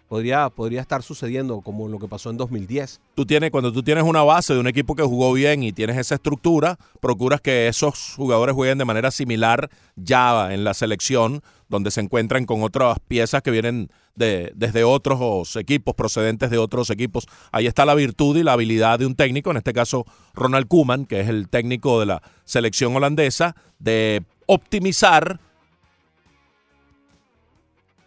Podría, 0.08 0.50
podría 0.50 0.80
estar 0.82 1.02
sucediendo 1.02 1.60
como 1.62 1.88
lo 1.90 1.98
que 2.00 2.08
pasó 2.08 2.30
en 2.30 2.38
2010. 2.38 3.02
Tú 3.16 3.26
tienes, 3.26 3.50
cuando 3.50 3.74
tú 3.74 3.82
tienes 3.84 4.04
una 4.04 4.22
base 4.24 4.54
de 4.54 4.60
un 4.60 4.68
equipo 4.68 4.96
que 4.96 5.04
jugó 5.04 5.34
bien 5.34 5.64
y 5.64 5.74
tienes 5.74 5.98
esa 5.98 6.16
estructura, 6.16 6.78
procuras 7.02 7.42
que 7.42 7.68
esos 7.68 8.14
jugadores 8.16 8.54
jueguen 8.56 8.78
de 8.78 8.86
manera 8.86 9.10
similar 9.12 9.70
ya 9.96 10.54
en 10.54 10.64
la 10.64 10.74
selección, 10.76 11.42
donde 11.70 11.92
se 11.92 12.02
encuentran 12.02 12.46
con 12.46 12.64
otras 12.64 12.98
piezas 13.08 13.42
que 13.42 13.52
vienen 13.52 13.90
de, 14.16 14.52
desde 14.56 14.84
otros 14.84 15.56
equipos, 15.56 15.96
procedentes 15.96 16.50
de 16.50 16.58
otros 16.58 16.90
equipos. 16.90 17.28
Ahí 17.52 17.68
está 17.68 17.86
la 17.86 17.96
virtud 17.96 18.38
y 18.38 18.44
la 18.44 18.54
habilidad 18.54 19.00
de 19.00 19.06
un 19.06 19.16
técnico, 19.16 19.52
en 19.52 19.58
este 19.58 19.74
caso 19.74 20.06
Ronald 20.34 20.68
Koeman, 20.68 21.06
que 21.06 21.22
es 21.22 21.30
el 21.30 21.50
técnico 21.50 22.00
de 22.00 22.08
la 22.08 22.22
selección 22.46 22.96
holandesa, 22.96 23.56
de 23.80 24.24
optimizar 24.46 25.40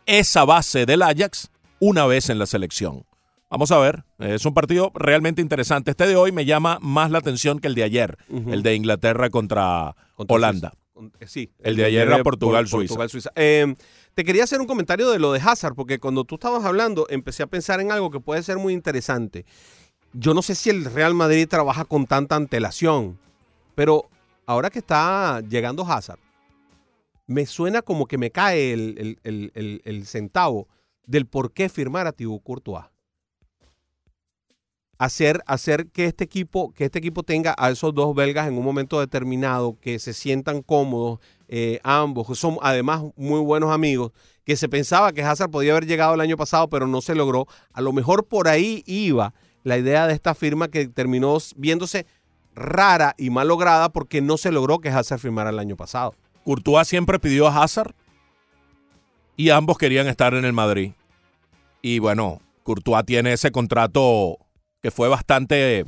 esa 0.06 0.44
base 0.44 0.86
del 0.86 1.02
Ajax 1.02 1.50
una 1.78 2.06
vez 2.06 2.30
en 2.30 2.38
la 2.38 2.46
selección. 2.46 3.04
Vamos 3.50 3.72
a 3.72 3.78
ver, 3.78 4.04
es 4.20 4.44
un 4.44 4.54
partido 4.54 4.92
realmente 4.94 5.42
interesante. 5.42 5.90
Este 5.90 6.06
de 6.06 6.14
hoy 6.14 6.30
me 6.30 6.44
llama 6.44 6.78
más 6.80 7.10
la 7.10 7.18
atención 7.18 7.58
que 7.58 7.66
el 7.66 7.74
de 7.74 7.82
ayer, 7.82 8.16
el 8.28 8.62
de 8.62 8.76
Inglaterra 8.76 9.28
contra, 9.28 9.96
Contra 10.14 10.36
Holanda. 10.36 10.72
Eh, 11.20 11.26
Sí, 11.26 11.50
El 11.60 11.76
de 11.76 11.84
ayer 11.84 12.06
era 12.08 12.22
Por- 12.22 12.38
Portugal-Suiza. 12.88 13.30
Eh, 13.36 13.74
te 14.14 14.24
quería 14.24 14.44
hacer 14.44 14.60
un 14.60 14.66
comentario 14.66 15.10
de 15.10 15.18
lo 15.18 15.32
de 15.32 15.40
Hazard, 15.40 15.74
porque 15.74 15.98
cuando 15.98 16.24
tú 16.24 16.34
estabas 16.36 16.64
hablando, 16.64 17.06
empecé 17.10 17.42
a 17.42 17.46
pensar 17.46 17.80
en 17.80 17.92
algo 17.92 18.10
que 18.10 18.20
puede 18.20 18.42
ser 18.42 18.58
muy 18.58 18.72
interesante. 18.72 19.44
Yo 20.12 20.34
no 20.34 20.42
sé 20.42 20.54
si 20.54 20.70
el 20.70 20.84
Real 20.84 21.14
Madrid 21.14 21.46
trabaja 21.48 21.84
con 21.84 22.06
tanta 22.06 22.36
antelación, 22.36 23.18
pero 23.74 24.08
ahora 24.46 24.68
que 24.70 24.80
está 24.80 25.40
llegando 25.48 25.84
Hazard, 25.86 26.18
me 27.26 27.46
suena 27.46 27.80
como 27.82 28.06
que 28.06 28.18
me 28.18 28.30
cae 28.32 28.72
el, 28.72 28.96
el- 28.98 29.18
el- 29.22 29.52
el- 29.54 29.82
el 29.84 30.06
centavo 30.06 30.66
del 31.06 31.26
por 31.26 31.52
qué 31.52 31.68
firmar 31.68 32.06
a 32.08 32.12
Thibaut 32.12 32.42
Courtois. 32.42 32.84
Hacer, 35.00 35.42
hacer 35.46 35.86
que 35.86 36.04
este 36.04 36.24
equipo, 36.24 36.74
que 36.74 36.84
este 36.84 36.98
equipo 36.98 37.22
tenga 37.22 37.54
a 37.56 37.70
esos 37.70 37.94
dos 37.94 38.14
belgas 38.14 38.46
en 38.46 38.58
un 38.58 38.62
momento 38.62 39.00
determinado, 39.00 39.78
que 39.80 39.98
se 39.98 40.12
sientan 40.12 40.60
cómodos, 40.60 41.20
eh, 41.48 41.80
ambos, 41.84 42.26
que 42.26 42.34
son 42.34 42.58
además 42.60 43.04
muy 43.16 43.40
buenos 43.40 43.72
amigos, 43.72 44.12
que 44.44 44.56
se 44.56 44.68
pensaba 44.68 45.12
que 45.12 45.22
Hazard 45.22 45.50
podía 45.50 45.72
haber 45.72 45.86
llegado 45.86 46.12
el 46.12 46.20
año 46.20 46.36
pasado, 46.36 46.68
pero 46.68 46.86
no 46.86 47.00
se 47.00 47.14
logró. 47.14 47.46
A 47.72 47.80
lo 47.80 47.94
mejor 47.94 48.26
por 48.26 48.46
ahí 48.46 48.82
iba 48.84 49.32
la 49.64 49.78
idea 49.78 50.06
de 50.06 50.12
esta 50.12 50.34
firma 50.34 50.68
que 50.68 50.86
terminó 50.88 51.38
viéndose 51.56 52.04
rara 52.54 53.14
y 53.16 53.30
mal 53.30 53.48
lograda 53.48 53.88
porque 53.88 54.20
no 54.20 54.36
se 54.36 54.52
logró 54.52 54.80
que 54.80 54.90
Hazard 54.90 55.20
firmara 55.20 55.48
el 55.48 55.58
año 55.58 55.76
pasado. 55.76 56.14
Courtois 56.44 56.86
siempre 56.86 57.18
pidió 57.18 57.48
a 57.48 57.62
Hazard 57.62 57.94
y 59.34 59.48
ambos 59.48 59.78
querían 59.78 60.08
estar 60.08 60.34
en 60.34 60.44
el 60.44 60.52
Madrid. 60.52 60.92
Y 61.80 62.00
bueno, 62.00 62.42
Courtois 62.64 63.06
tiene 63.06 63.32
ese 63.32 63.50
contrato 63.50 64.36
que 64.82 64.90
fue 64.90 65.08
bastante 65.08 65.84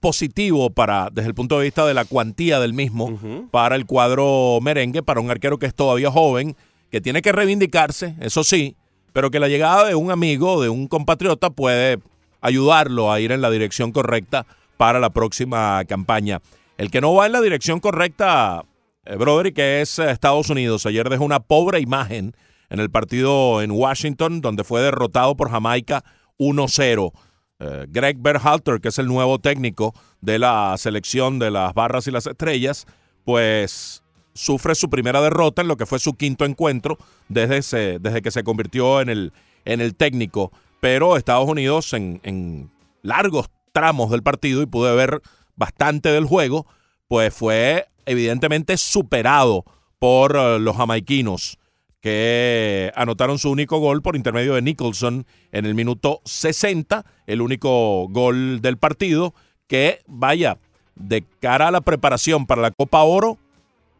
positivo 0.00 0.70
para 0.70 1.10
desde 1.12 1.28
el 1.28 1.34
punto 1.34 1.58
de 1.58 1.64
vista 1.64 1.86
de 1.86 1.94
la 1.94 2.06
cuantía 2.06 2.58
del 2.58 2.72
mismo 2.72 3.48
para 3.50 3.76
el 3.76 3.86
cuadro 3.86 4.58
merengue, 4.62 5.02
para 5.02 5.20
un 5.20 5.30
arquero 5.30 5.58
que 5.58 5.66
es 5.66 5.74
todavía 5.74 6.10
joven, 6.10 6.56
que 6.90 7.00
tiene 7.00 7.22
que 7.22 7.32
reivindicarse, 7.32 8.16
eso 8.20 8.42
sí, 8.42 8.76
pero 9.12 9.30
que 9.30 9.40
la 9.40 9.48
llegada 9.48 9.86
de 9.86 9.94
un 9.94 10.10
amigo, 10.10 10.62
de 10.62 10.68
un 10.68 10.88
compatriota, 10.88 11.50
puede 11.50 11.98
ayudarlo 12.40 13.12
a 13.12 13.20
ir 13.20 13.32
en 13.32 13.42
la 13.42 13.50
dirección 13.50 13.92
correcta 13.92 14.46
para 14.76 14.98
la 14.98 15.10
próxima 15.10 15.84
campaña. 15.84 16.40
El 16.78 16.90
que 16.90 17.02
no 17.02 17.14
va 17.14 17.26
en 17.26 17.32
la 17.32 17.42
dirección 17.42 17.80
correcta, 17.80 18.64
eh, 19.04 19.16
Broderick, 19.16 19.58
es 19.58 19.98
eh, 19.98 20.10
Estados 20.10 20.48
Unidos. 20.48 20.86
Ayer 20.86 21.08
dejó 21.10 21.24
una 21.24 21.40
pobre 21.40 21.80
imagen 21.80 22.34
en 22.70 22.80
el 22.80 22.88
partido 22.88 23.60
en 23.60 23.72
Washington, 23.72 24.40
donde 24.40 24.64
fue 24.64 24.80
derrotado 24.80 25.36
por 25.36 25.50
Jamaica 25.50 26.02
1-0. 26.40 27.12
Eh, 27.60 27.86
Greg 27.90 28.16
Berhalter, 28.18 28.80
que 28.80 28.88
es 28.88 28.98
el 28.98 29.06
nuevo 29.06 29.38
técnico 29.38 29.94
de 30.20 30.38
la 30.38 30.74
selección 30.78 31.38
de 31.38 31.50
las 31.50 31.74
barras 31.74 32.06
y 32.06 32.10
las 32.10 32.26
estrellas, 32.26 32.86
pues 33.24 34.02
sufre 34.32 34.74
su 34.74 34.88
primera 34.88 35.20
derrota 35.20 35.60
en 35.62 35.68
lo 35.68 35.76
que 35.76 35.86
fue 35.86 35.98
su 35.98 36.14
quinto 36.14 36.44
encuentro 36.44 36.96
desde, 37.28 37.62
se- 37.62 37.98
desde 38.00 38.22
que 38.22 38.30
se 38.30 38.42
convirtió 38.42 39.00
en 39.02 39.10
el, 39.10 39.32
en 39.66 39.80
el 39.80 39.94
técnico. 39.94 40.50
Pero 40.80 41.16
Estados 41.16 41.48
Unidos 41.48 41.92
en, 41.92 42.20
en 42.22 42.70
largos 43.02 43.50
tramos 43.72 44.10
del 44.10 44.22
partido 44.22 44.62
y 44.62 44.66
pude 44.66 44.94
ver 44.96 45.20
bastante 45.56 46.08
del 46.10 46.24
juego, 46.24 46.66
pues 47.08 47.34
fue 47.34 47.86
evidentemente 48.06 48.76
superado 48.78 49.64
por 49.98 50.34
eh, 50.36 50.58
los 50.58 50.76
jamaiquinos 50.76 51.58
que 52.00 52.92
anotaron 52.94 53.38
su 53.38 53.50
único 53.50 53.78
gol 53.78 54.02
por 54.02 54.16
intermedio 54.16 54.54
de 54.54 54.62
Nicholson 54.62 55.26
en 55.52 55.66
el 55.66 55.74
minuto 55.74 56.20
60, 56.24 57.04
el 57.26 57.42
único 57.42 58.08
gol 58.08 58.60
del 58.62 58.78
partido, 58.78 59.34
que 59.66 60.00
vaya, 60.06 60.58
de 60.94 61.24
cara 61.40 61.68
a 61.68 61.70
la 61.70 61.80
preparación 61.80 62.46
para 62.46 62.62
la 62.62 62.70
Copa 62.70 63.02
Oro, 63.02 63.38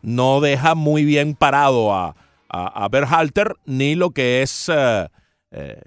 no 0.02 0.40
deja 0.40 0.74
muy 0.74 1.04
bien 1.04 1.34
parado 1.34 1.92
a, 1.92 2.16
a, 2.48 2.84
a 2.84 2.88
Berhalter, 2.88 3.56
ni 3.66 3.94
lo 3.94 4.10
que 4.10 4.42
es 4.42 4.70
eh, 4.72 5.08
eh, 5.50 5.82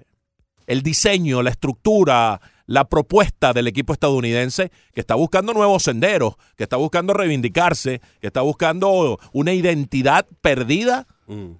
el 0.68 0.84
diseño, 0.84 1.42
la 1.42 1.50
estructura, 1.50 2.40
la 2.68 2.86
propuesta 2.86 3.54
del 3.54 3.68
equipo 3.68 3.92
estadounidense 3.92 4.72
que 4.94 5.02
está 5.02 5.16
buscando 5.16 5.54
nuevos 5.54 5.84
senderos, 5.84 6.36
que 6.56 6.64
está 6.64 6.78
buscando 6.78 7.14
reivindicarse, 7.14 8.02
que 8.22 8.28
está 8.28 8.42
buscando 8.42 9.20
una 9.34 9.54
identidad 9.54 10.26
perdida 10.42 11.08
Mm. 11.28 11.52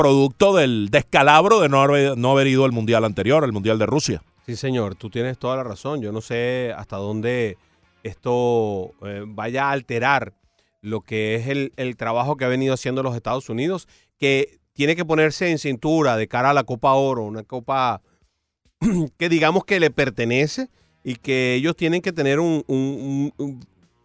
Producto 0.00 0.54
del 0.54 0.88
descalabro 0.90 1.60
de 1.60 1.68
no 1.68 1.82
haber, 1.82 2.16
no 2.16 2.30
haber 2.30 2.46
ido 2.46 2.64
al 2.64 2.72
mundial 2.72 3.04
anterior, 3.04 3.44
al 3.44 3.52
mundial 3.52 3.78
de 3.78 3.84
Rusia. 3.84 4.22
Sí, 4.46 4.56
señor, 4.56 4.94
tú 4.94 5.10
tienes 5.10 5.38
toda 5.38 5.56
la 5.56 5.62
razón. 5.62 6.00
Yo 6.00 6.10
no 6.10 6.22
sé 6.22 6.72
hasta 6.74 6.96
dónde 6.96 7.58
esto 8.02 8.92
eh, 9.04 9.24
vaya 9.26 9.68
a 9.68 9.72
alterar 9.72 10.32
lo 10.80 11.02
que 11.02 11.34
es 11.34 11.48
el, 11.48 11.74
el 11.76 11.98
trabajo 11.98 12.38
que 12.38 12.46
ha 12.46 12.48
venido 12.48 12.72
haciendo 12.72 13.02
los 13.02 13.14
Estados 13.14 13.50
Unidos, 13.50 13.88
que 14.18 14.58
tiene 14.72 14.96
que 14.96 15.04
ponerse 15.04 15.50
en 15.50 15.58
cintura 15.58 16.16
de 16.16 16.28
cara 16.28 16.48
a 16.48 16.54
la 16.54 16.64
Copa 16.64 16.94
Oro, 16.94 17.24
una 17.24 17.42
copa 17.42 18.00
que 19.18 19.28
digamos 19.28 19.66
que 19.66 19.80
le 19.80 19.90
pertenece 19.90 20.70
y 21.04 21.16
que 21.16 21.56
ellos 21.56 21.76
tienen 21.76 22.00
que 22.00 22.12
tener 22.12 22.40
un, 22.40 23.34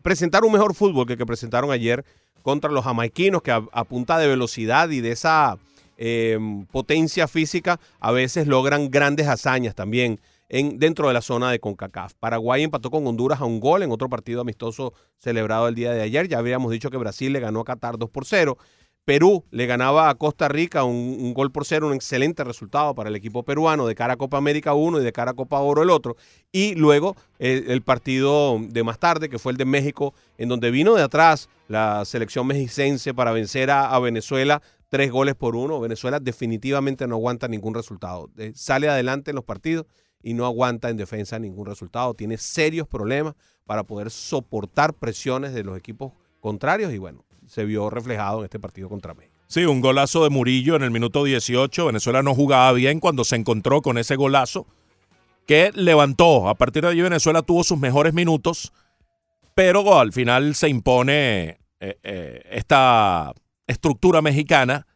presentar 0.02 0.44
un 0.44 0.52
mejor 0.52 0.76
fútbol 0.76 1.08
que 1.08 1.16
que 1.16 1.26
presentaron 1.26 1.72
ayer 1.72 2.04
contra 2.42 2.70
los 2.70 2.84
jamaiquinos, 2.84 3.42
que 3.42 3.52
a, 3.52 3.64
a 3.72 3.86
punta 3.86 4.18
de 4.18 4.28
velocidad 4.28 4.90
y 4.90 5.00
de 5.00 5.12
esa 5.12 5.58
eh, 5.98 6.38
potencia 6.72 7.28
física 7.28 7.80
a 8.00 8.12
veces 8.12 8.48
logran 8.48 8.90
grandes 8.90 9.28
hazañas 9.28 9.76
también 9.76 10.20
en, 10.50 10.78
dentro 10.80 11.08
de 11.08 11.14
la 11.14 11.22
zona 11.22 11.52
de 11.52 11.60
CONCACAF. 11.60 12.14
Paraguay 12.20 12.64
empató 12.64 12.92
con 12.92 13.06
Honduras 13.08 13.42
a 13.42 13.46
un 13.46 13.60
gol 13.60 13.84
en 13.84 13.92
otro 13.92 14.10
partido 14.10 14.42
amistoso 14.42 14.94
celebrado 15.18 15.68
el 15.68 15.76
día 15.76 15.92
de 15.94 16.02
ayer. 16.02 16.28
Ya 16.28 16.40
habíamos 16.40 16.72
dicho 16.72 16.90
que 16.90 16.98
Brasil 16.98 17.34
le 17.34 17.40
ganó 17.40 17.62
a 17.62 17.66
Qatar 17.66 17.98
2 17.98 18.10
por 18.10 18.26
0. 18.26 18.58
Perú 19.06 19.46
le 19.52 19.68
ganaba 19.68 20.10
a 20.10 20.16
Costa 20.16 20.48
Rica 20.48 20.84
un, 20.84 20.96
un 20.96 21.34
gol 21.36 21.52
por 21.52 21.64
cero, 21.64 21.86
un 21.86 21.94
excelente 21.94 22.44
resultado 22.44 22.96
para 22.96 23.10
el 23.10 23.16
equipo 23.16 23.44
peruano 23.44 23.86
de 23.86 23.94
cara 23.94 24.14
a 24.14 24.18
Copa 24.18 24.38
América 24.38 24.74
uno 24.74 25.00
y 25.00 25.04
de 25.04 25.14
cara 25.14 25.32
a 25.32 25.34
Copa 25.36 25.60
Oro 25.60 25.84
el 25.84 25.92
otro. 25.92 26.18
Y 26.52 26.74
luego 26.74 27.16
el 27.38 27.84
partido 27.84 28.58
de 28.60 28.84
más 28.84 28.98
tarde, 28.98 29.30
que 29.30 29.38
fue 29.38 29.52
el 29.52 29.60
de 29.60 29.66
México, 29.66 30.16
en 30.40 30.50
donde 30.50 30.72
vino 30.72 30.96
de 30.96 31.04
atrás 31.04 31.50
la 31.68 32.04
selección 32.04 32.48
mexicense 32.48 33.14
para 33.14 33.32
vencer 33.32 33.70
a 33.70 33.98
Venezuela 34.00 34.64
tres 34.90 35.12
goles 35.12 35.36
por 35.36 35.56
uno. 35.56 35.80
Venezuela 35.80 36.20
definitivamente 36.20 37.08
no 37.08 37.16
aguanta 37.16 37.48
ningún 37.48 37.74
resultado. 37.74 38.30
Eh, 38.38 38.52
sale 38.56 38.90
adelante 38.90 39.32
en 39.32 39.36
los 39.36 39.46
partidos 39.46 39.86
y 40.22 40.34
no 40.34 40.46
aguanta 40.46 40.90
en 40.90 40.98
defensa 40.98 41.40
ningún 41.40 41.66
resultado. 41.66 42.14
Tiene 42.14 42.38
serios 42.38 42.88
problemas 42.88 43.36
para 43.66 43.84
poder 43.84 44.12
soportar 44.12 44.94
presiones 44.94 45.54
de 45.54 45.64
los 45.64 45.78
equipos 45.78 46.14
contrarios 46.40 46.94
y 46.94 46.98
bueno, 46.98 47.26
se 47.48 47.66
vio 47.66 47.90
reflejado 47.90 48.40
en 48.40 48.46
este 48.46 48.60
partido 48.60 48.90
contra 48.90 49.14
México. 49.14 49.36
Sí, 49.48 49.66
un 49.66 49.82
golazo 49.82 50.24
de 50.24 50.32
Murillo 50.32 50.76
en 50.76 50.84
el 50.84 50.92
minuto 50.92 51.24
18. 51.24 51.86
Venezuela 51.86 52.24
no 52.24 52.34
jugaba 52.34 52.72
bien 52.74 53.00
cuando 53.00 53.24
se 53.24 53.36
encontró 53.36 53.82
con 53.82 53.98
ese 53.98 54.16
golazo 54.16 54.66
que 55.46 55.72
levantó. 55.76 56.50
A 56.50 56.56
partir 56.56 56.84
de 56.84 56.90
allí 56.90 57.02
Venezuela 57.02 57.44
tuvo 57.44 57.64
sus 57.64 57.78
mejores 57.78 58.14
minutos, 58.14 58.74
pero 59.54 60.00
al 60.00 60.14
final 60.14 60.56
se 60.56 60.70
impone 60.70 61.60
eh, 61.80 62.00
eh, 62.04 62.42
esta 62.52 63.34
estructura 63.68 64.22
mexicana 64.22 64.88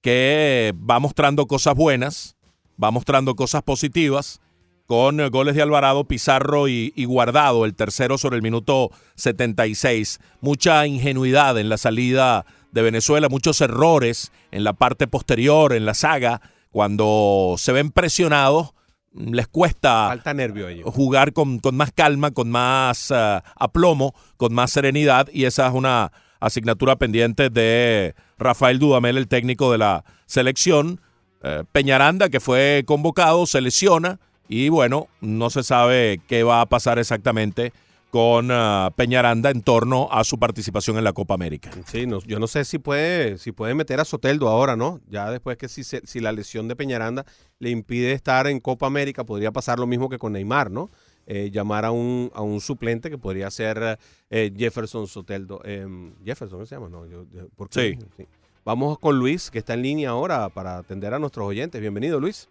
que 0.00 0.74
va 0.78 0.98
mostrando 0.98 1.46
cosas 1.46 1.74
buenas, 1.74 2.36
va 2.82 2.90
mostrando 2.90 3.36
cosas 3.36 3.62
positivas, 3.62 4.40
con 4.86 5.26
goles 5.30 5.54
de 5.54 5.62
Alvarado, 5.62 6.04
Pizarro 6.04 6.68
y, 6.68 6.92
y 6.96 7.04
Guardado, 7.04 7.64
el 7.64 7.74
tercero 7.74 8.18
sobre 8.18 8.36
el 8.36 8.42
minuto 8.42 8.90
76. 9.14 10.20
Mucha 10.40 10.86
ingenuidad 10.86 11.56
en 11.58 11.68
la 11.68 11.78
salida 11.78 12.44
de 12.72 12.82
Venezuela, 12.82 13.28
muchos 13.28 13.60
errores 13.60 14.32
en 14.50 14.64
la 14.64 14.72
parte 14.72 15.06
posterior, 15.06 15.72
en 15.72 15.86
la 15.86 15.94
saga, 15.94 16.40
cuando 16.70 17.54
se 17.58 17.72
ven 17.72 17.90
presionados, 17.90 18.74
les 19.12 19.46
cuesta 19.46 20.06
Falta 20.08 20.32
nervio 20.32 20.66
jugar 20.90 21.34
con, 21.34 21.58
con 21.58 21.76
más 21.76 21.92
calma, 21.92 22.30
con 22.30 22.50
más 22.50 23.10
eh, 23.10 23.40
aplomo, 23.56 24.14
con 24.38 24.54
más 24.54 24.72
serenidad 24.72 25.28
y 25.32 25.44
esa 25.44 25.68
es 25.68 25.74
una 25.74 26.12
asignatura 26.46 26.96
pendiente 26.96 27.50
de 27.50 28.14
Rafael 28.38 28.78
Dudamel, 28.78 29.16
el 29.18 29.28
técnico 29.28 29.70
de 29.72 29.78
la 29.78 30.04
selección. 30.26 31.00
Eh, 31.42 31.64
Peñaranda, 31.72 32.28
que 32.28 32.40
fue 32.40 32.84
convocado, 32.86 33.46
se 33.46 33.60
lesiona 33.60 34.20
y 34.48 34.68
bueno, 34.68 35.08
no 35.20 35.50
se 35.50 35.62
sabe 35.62 36.20
qué 36.28 36.42
va 36.44 36.60
a 36.60 36.66
pasar 36.66 36.98
exactamente 36.98 37.72
con 38.10 38.50
eh, 38.52 38.88
Peñaranda 38.94 39.50
en 39.50 39.62
torno 39.62 40.08
a 40.12 40.22
su 40.24 40.38
participación 40.38 40.98
en 40.98 41.04
la 41.04 41.12
Copa 41.14 41.34
América. 41.34 41.70
Sí, 41.86 42.06
no- 42.06 42.20
yo 42.20 42.38
no 42.38 42.46
sé 42.46 42.64
si 42.64 42.78
puede, 42.78 43.38
si 43.38 43.52
puede 43.52 43.74
meter 43.74 43.98
a 44.00 44.04
Soteldo 44.04 44.48
ahora, 44.48 44.76
¿no? 44.76 45.00
Ya 45.08 45.30
después 45.30 45.56
que 45.56 45.68
si, 45.68 45.82
si 45.82 46.20
la 46.20 46.30
lesión 46.32 46.68
de 46.68 46.76
Peñaranda 46.76 47.24
le 47.58 47.70
impide 47.70 48.12
estar 48.12 48.46
en 48.46 48.60
Copa 48.60 48.86
América, 48.86 49.24
podría 49.24 49.50
pasar 49.50 49.78
lo 49.78 49.86
mismo 49.86 50.08
que 50.10 50.18
con 50.18 50.34
Neymar, 50.34 50.70
¿no? 50.70 50.90
Eh, 51.26 51.50
llamar 51.52 51.84
a 51.84 51.90
un, 51.92 52.30
a 52.34 52.42
un 52.42 52.60
suplente 52.60 53.08
que 53.10 53.16
podría 53.18 53.50
ser 53.50 53.98
eh, 54.30 54.50
Jefferson 54.56 55.06
Soteldo. 55.06 55.60
Em, 55.64 56.12
Jefferson, 56.24 56.60
¿qué 56.60 56.66
se 56.66 56.74
llama? 56.74 56.88
No, 56.88 57.06
yo, 57.06 57.24
yo- 57.32 57.48
¿por 57.56 57.68
qué? 57.68 57.96
Sí. 58.16 58.26
Vamos 58.64 58.98
con 58.98 59.18
Luis, 59.18 59.50
que 59.50 59.58
está 59.58 59.74
en 59.74 59.82
línea 59.82 60.10
ahora 60.10 60.48
para 60.48 60.78
atender 60.78 61.14
a 61.14 61.18
nuestros 61.18 61.46
oyentes. 61.46 61.80
Bienvenido, 61.80 62.18
Luis. 62.20 62.48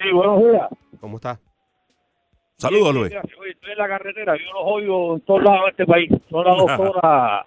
Sí, 0.00 0.10
buenos 0.12 0.40
días. 0.40 0.68
¿Cómo 1.00 1.16
está? 1.16 1.38
Saludos, 2.56 2.92
Bien, 2.92 2.96
Luis. 3.02 3.12
gracias. 3.12 3.38
Oye, 3.40 3.50
estoy 3.50 3.72
en 3.72 3.78
la 3.78 3.88
carretera, 3.88 4.36
yo 4.36 4.44
los 4.52 4.62
oigo 4.64 5.14
en 5.14 5.20
todos 5.22 5.42
lados 5.42 5.60
de 5.64 5.70
este 5.70 5.86
país. 5.86 6.10
Son 6.30 6.44
las 6.44 6.56
dos 6.56 6.70
horas, 6.78 7.46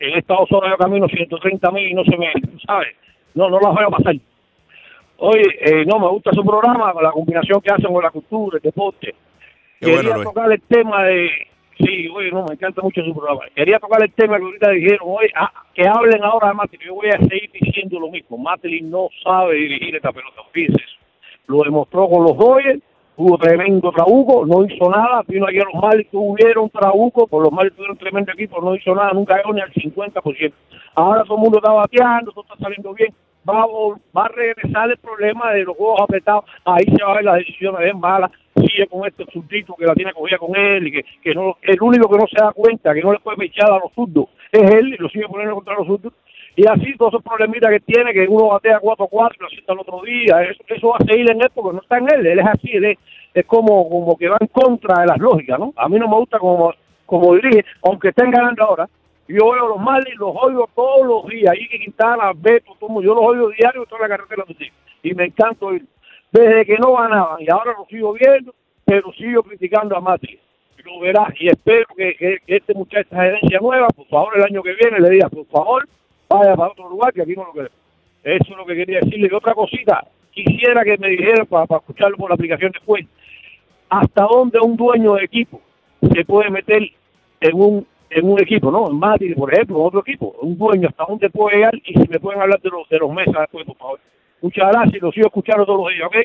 en 0.00 0.18
estas 0.18 0.36
dos 0.38 0.52
horas 0.52 0.70
yo 0.72 0.76
camino 0.78 1.06
130 1.08 1.70
mil 1.70 1.88
y 1.88 1.94
no 1.94 2.04
se 2.04 2.16
me, 2.16 2.32
¿sabes? 2.66 2.88
No, 3.34 3.48
no 3.48 3.60
las 3.60 3.72
voy 3.72 3.84
a 3.84 3.88
pasar. 3.88 4.14
Oye, 5.18 5.42
eh, 5.60 5.84
no, 5.86 6.00
me 6.00 6.08
gusta 6.08 6.32
su 6.32 6.44
programa, 6.44 6.92
con 6.92 7.02
la 7.04 7.12
combinación 7.12 7.60
que 7.60 7.72
hacen 7.72 7.92
con 7.92 8.02
la 8.02 8.10
cultura, 8.10 8.56
el 8.56 8.62
deporte. 8.62 9.14
Quería 9.82 10.14
bueno, 10.14 10.22
tocar 10.22 10.52
el 10.52 10.60
tema 10.62 11.04
de... 11.04 11.28
Sí, 11.76 12.08
oye, 12.14 12.30
no, 12.30 12.44
me 12.44 12.54
encanta 12.54 12.80
mucho 12.82 13.02
su 13.02 13.12
programa. 13.12 13.42
Quería 13.56 13.80
tocar 13.80 14.00
el 14.02 14.12
tema 14.12 14.38
que 14.38 14.44
ahorita 14.44 14.70
dijeron, 14.70 15.00
oye, 15.02 15.28
ah, 15.34 15.50
que 15.74 15.88
hablen 15.88 16.22
ahora 16.22 16.48
de 16.48 16.54
Matlin. 16.54 16.80
Yo 16.82 16.94
voy 16.94 17.08
a 17.08 17.18
seguir 17.18 17.50
diciendo 17.52 17.98
lo 17.98 18.08
mismo. 18.08 18.38
Matlin 18.38 18.88
no 18.88 19.08
sabe 19.24 19.56
dirigir 19.56 19.96
esta 19.96 20.12
pelota, 20.12 20.42
fíjense 20.52 20.80
eso. 20.80 20.96
Lo 21.48 21.64
demostró 21.64 22.08
con 22.08 22.22
los 22.22 22.36
Dodgers, 22.36 22.80
hubo 23.16 23.36
tremendo 23.38 23.90
trabuco, 23.90 24.46
no 24.46 24.64
hizo 24.64 24.88
nada, 24.88 25.22
vino 25.26 25.46
ayer 25.46 25.64
los 25.64 25.82
Marlins, 25.82 26.10
tuvieron 26.10 26.70
trabuco, 26.70 27.26
por 27.26 27.42
los 27.42 27.52
Marlins 27.52 27.74
tuvieron 27.74 27.96
tremendo 27.96 28.32
equipo, 28.32 28.60
no 28.60 28.76
hizo 28.76 28.94
nada, 28.94 29.10
nunca 29.12 29.36
llegó 29.36 29.52
ni 29.52 29.60
al 29.60 29.72
50%. 29.72 30.52
Ahora 30.94 31.24
todo 31.24 31.36
el 31.36 31.42
mundo 31.42 31.58
está 31.58 31.72
bateando, 31.72 32.30
todo 32.30 32.44
está 32.44 32.56
saliendo 32.62 32.94
bien, 32.94 33.12
va 33.48 33.66
va 34.16 34.24
a 34.24 34.28
regresar 34.28 34.90
el 34.90 34.98
problema 34.98 35.52
de 35.52 35.64
los 35.64 35.76
juegos 35.76 36.00
apretados, 36.00 36.44
ahí 36.64 36.84
se 36.84 37.04
va 37.04 37.12
a 37.12 37.16
ver 37.16 37.24
las 37.24 37.36
decisiones 37.36 37.80
bien 37.80 37.98
malas, 37.98 38.30
sigue 38.56 38.86
con 38.86 39.06
este 39.06 39.24
subtito 39.32 39.74
que 39.74 39.86
la 39.86 39.94
tiene 39.94 40.12
cogida 40.12 40.38
con 40.38 40.54
él, 40.56 40.86
y 40.86 40.92
que, 40.92 41.04
que 41.22 41.34
no, 41.34 41.56
el 41.62 41.82
único 41.82 42.08
que 42.08 42.18
no 42.18 42.26
se 42.26 42.42
da 42.42 42.52
cuenta 42.52 42.94
que 42.94 43.02
no 43.02 43.12
le 43.12 43.20
puede 43.20 43.38
pichar 43.38 43.70
a 43.70 43.78
los 43.78 43.92
zurdos 43.94 44.26
es 44.50 44.70
él, 44.70 44.94
y 44.94 44.96
lo 44.96 45.08
sigue 45.08 45.28
poniendo 45.28 45.54
contra 45.54 45.74
los 45.74 45.86
zurdos, 45.86 46.12
y 46.54 46.66
así 46.68 46.94
todos 46.96 47.14
esos 47.14 47.24
problemitas 47.24 47.70
que 47.70 47.80
tiene, 47.80 48.12
que 48.12 48.26
uno 48.28 48.48
batea 48.48 48.80
4-4 48.80 49.30
y 49.38 49.42
lo 49.42 49.48
sienta 49.48 49.72
el 49.72 49.78
otro 49.80 50.02
día, 50.02 50.42
eso, 50.42 50.62
eso 50.68 50.88
va 50.88 50.96
a 51.00 51.04
seguir 51.04 51.30
en 51.30 51.40
él 51.40 51.50
porque 51.54 51.76
no 51.76 51.82
está 51.82 51.98
en 51.98 52.12
él, 52.12 52.26
él 52.26 52.38
es 52.38 52.46
así, 52.46 52.70
él 52.72 52.84
es, 52.84 52.98
es 53.32 53.46
como, 53.46 53.88
como 53.88 54.16
que 54.16 54.28
va 54.28 54.36
en 54.38 54.48
contra 54.48 55.00
de 55.00 55.06
las 55.06 55.18
lógicas, 55.18 55.58
¿no? 55.58 55.72
A 55.76 55.88
mí 55.88 55.98
no 55.98 56.08
me 56.08 56.16
gusta 56.16 56.38
como, 56.38 56.74
como 57.06 57.34
dirige, 57.34 57.64
aunque 57.82 58.08
estén 58.08 58.30
ganando 58.30 58.64
ahora, 58.64 58.88
yo 59.32 59.50
veo 59.52 59.68
los 59.68 59.80
Marlins, 59.80 60.18
los 60.18 60.34
oigo 60.40 60.68
todos 60.74 61.06
los 61.06 61.26
días, 61.26 61.54
y 61.58 61.68
Quintana, 61.68 62.32
Beto, 62.34 62.76
todo, 62.78 63.02
yo 63.02 63.14
los 63.14 63.24
oigo 63.24 63.48
diario, 63.50 63.86
en 63.90 64.00
la 64.00 64.08
carretera 64.08 64.44
de 64.46 64.72
y 65.02 65.14
me 65.14 65.24
encanta 65.26 65.66
oír. 65.66 65.84
Desde 66.30 66.64
que 66.64 66.76
no 66.78 66.94
ganaban, 66.94 67.40
y 67.40 67.50
ahora 67.50 67.74
lo 67.78 67.84
sigo 67.86 68.12
viendo, 68.14 68.54
pero 68.84 69.12
sigo 69.12 69.42
criticando 69.42 69.96
a 69.96 70.00
Mati. 70.00 70.38
Lo 70.84 70.98
verás, 71.00 71.28
y 71.38 71.48
espero 71.48 71.86
que, 71.96 72.14
que- 72.16 72.38
que 72.46 72.56
este 72.56 72.74
muchacho, 72.74 73.02
esta 73.02 73.22
gerencia 73.22 73.58
nueva, 73.60 73.88
por 73.88 74.06
favor, 74.06 74.32
el 74.36 74.44
año 74.44 74.62
que 74.62 74.74
viene 74.74 74.98
le 74.98 75.10
diga, 75.10 75.28
por 75.28 75.46
favor, 75.46 75.88
vaya 76.28 76.56
para 76.56 76.70
otro 76.72 76.88
lugar, 76.88 77.12
que 77.12 77.22
aquí 77.22 77.34
no 77.36 77.44
lo 77.44 77.52
queremos. 77.52 77.78
Eso 78.24 78.44
es 78.52 78.56
lo 78.56 78.64
que 78.66 78.74
quería 78.74 79.00
decirle. 79.00 79.28
Y 79.30 79.34
otra 79.34 79.54
cosita, 79.54 80.06
quisiera 80.32 80.82
que 80.84 80.96
me 80.98 81.08
dijeran, 81.10 81.46
para, 81.46 81.66
para 81.66 81.80
escucharlo 81.80 82.16
por 82.16 82.30
la 82.30 82.34
aplicación 82.34 82.72
después, 82.72 83.06
hasta 83.88 84.24
dónde 84.24 84.58
un 84.60 84.76
dueño 84.76 85.14
de 85.14 85.24
equipo 85.24 85.60
se 86.12 86.24
puede 86.24 86.50
meter 86.50 86.82
en 87.40 87.54
un 87.54 87.86
en 88.14 88.28
un 88.30 88.40
equipo, 88.40 88.70
¿no? 88.70 88.90
En 88.90 88.98
Mati, 88.98 89.34
por 89.34 89.52
ejemplo, 89.52 89.76
en 89.80 89.86
otro 89.86 90.00
equipo, 90.00 90.34
un 90.42 90.56
dueño, 90.58 90.88
hasta 90.88 91.04
dónde 91.08 91.30
puede 91.30 91.56
llegar 91.56 91.74
y 91.84 91.92
si 91.94 92.08
me 92.08 92.20
pueden 92.20 92.40
hablar 92.40 92.60
de 92.60 92.70
los, 92.70 92.88
de 92.88 92.98
los 92.98 93.10
mesas 93.12 93.34
después, 93.40 93.66
por 93.66 93.76
favor. 93.76 94.00
Muchas 94.40 94.68
gracias 94.72 94.94
y 94.96 94.98
los 94.98 95.14
sigo 95.14 95.26
escuchando 95.28 95.64
todos 95.64 95.80
los 95.80 95.88
días, 95.94 96.06
¿ok? 96.06 96.16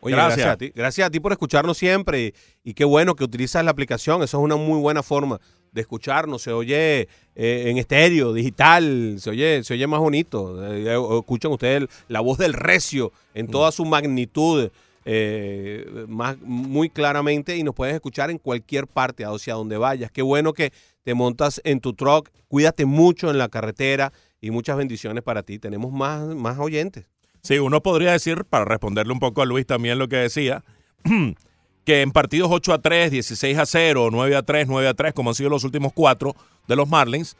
Oye, 0.00 0.14
Gracias. 0.16 0.36
gracias. 0.36 0.54
a 0.54 0.56
ti. 0.58 0.72
Gracias 0.74 1.06
a 1.06 1.10
ti 1.10 1.18
por 1.18 1.32
escucharnos 1.32 1.78
siempre 1.78 2.20
y, 2.26 2.34
y 2.70 2.74
qué 2.74 2.84
bueno 2.84 3.14
que 3.14 3.24
utilizas 3.24 3.64
la 3.64 3.70
aplicación. 3.70 4.22
Eso 4.22 4.36
es 4.38 4.44
una 4.44 4.56
muy 4.56 4.78
buena 4.78 5.02
forma 5.02 5.40
de 5.72 5.80
escucharnos. 5.80 6.42
Se 6.42 6.52
oye 6.52 7.08
eh, 7.34 7.64
en 7.70 7.78
estéreo, 7.78 8.34
digital, 8.34 9.14
se 9.18 9.30
oye, 9.30 9.64
se 9.64 9.72
oye 9.72 9.86
más 9.86 10.00
bonito. 10.00 10.62
Eh, 10.74 10.84
eh, 10.94 11.18
escuchan 11.18 11.52
ustedes 11.52 11.88
la 12.08 12.20
voz 12.20 12.36
del 12.36 12.52
recio 12.52 13.12
en 13.32 13.46
toda 13.48 13.72
su 13.72 13.86
magnitud. 13.86 14.70
eh, 15.06 16.04
más 16.08 16.38
muy 16.40 16.88
claramente 16.90 17.56
y 17.56 17.62
nos 17.62 17.74
puedes 17.74 17.94
escuchar 17.94 18.30
en 18.30 18.38
cualquier 18.38 18.86
parte 18.86 19.24
hacia 19.24 19.54
donde 19.54 19.76
vayas. 19.76 20.10
Qué 20.10 20.22
bueno 20.22 20.52
que 20.52 20.70
te 21.04 21.14
montas 21.14 21.60
en 21.64 21.80
tu 21.80 21.92
truck. 21.92 22.30
Cuídate 22.48 22.86
mucho 22.86 23.30
en 23.30 23.38
la 23.38 23.48
carretera 23.48 24.12
y 24.40 24.50
muchas 24.50 24.76
bendiciones 24.76 25.22
para 25.22 25.42
ti. 25.42 25.58
Tenemos 25.58 25.92
más, 25.92 26.22
más 26.34 26.58
oyentes. 26.58 27.06
Sí, 27.42 27.58
uno 27.58 27.82
podría 27.82 28.12
decir, 28.12 28.44
para 28.46 28.64
responderle 28.64 29.12
un 29.12 29.20
poco 29.20 29.42
a 29.42 29.46
Luis 29.46 29.66
también 29.66 29.98
lo 29.98 30.08
que 30.08 30.16
decía, 30.16 30.64
que 31.84 32.00
en 32.00 32.10
partidos 32.10 32.48
8 32.50 32.72
a 32.72 32.78
3, 32.80 33.10
16 33.10 33.58
a 33.58 33.66
0, 33.66 34.08
9 34.10 34.36
a 34.36 34.42
3, 34.42 34.66
9 34.66 34.88
a 34.88 34.94
3, 34.94 35.12
como 35.12 35.30
han 35.30 35.34
sido 35.34 35.50
los 35.50 35.62
últimos 35.64 35.92
cuatro 35.92 36.34
de 36.66 36.76
los 36.76 36.88
Marlins, 36.88 37.36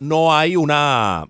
no 0.00 0.34
hay 0.34 0.56
una 0.56 1.28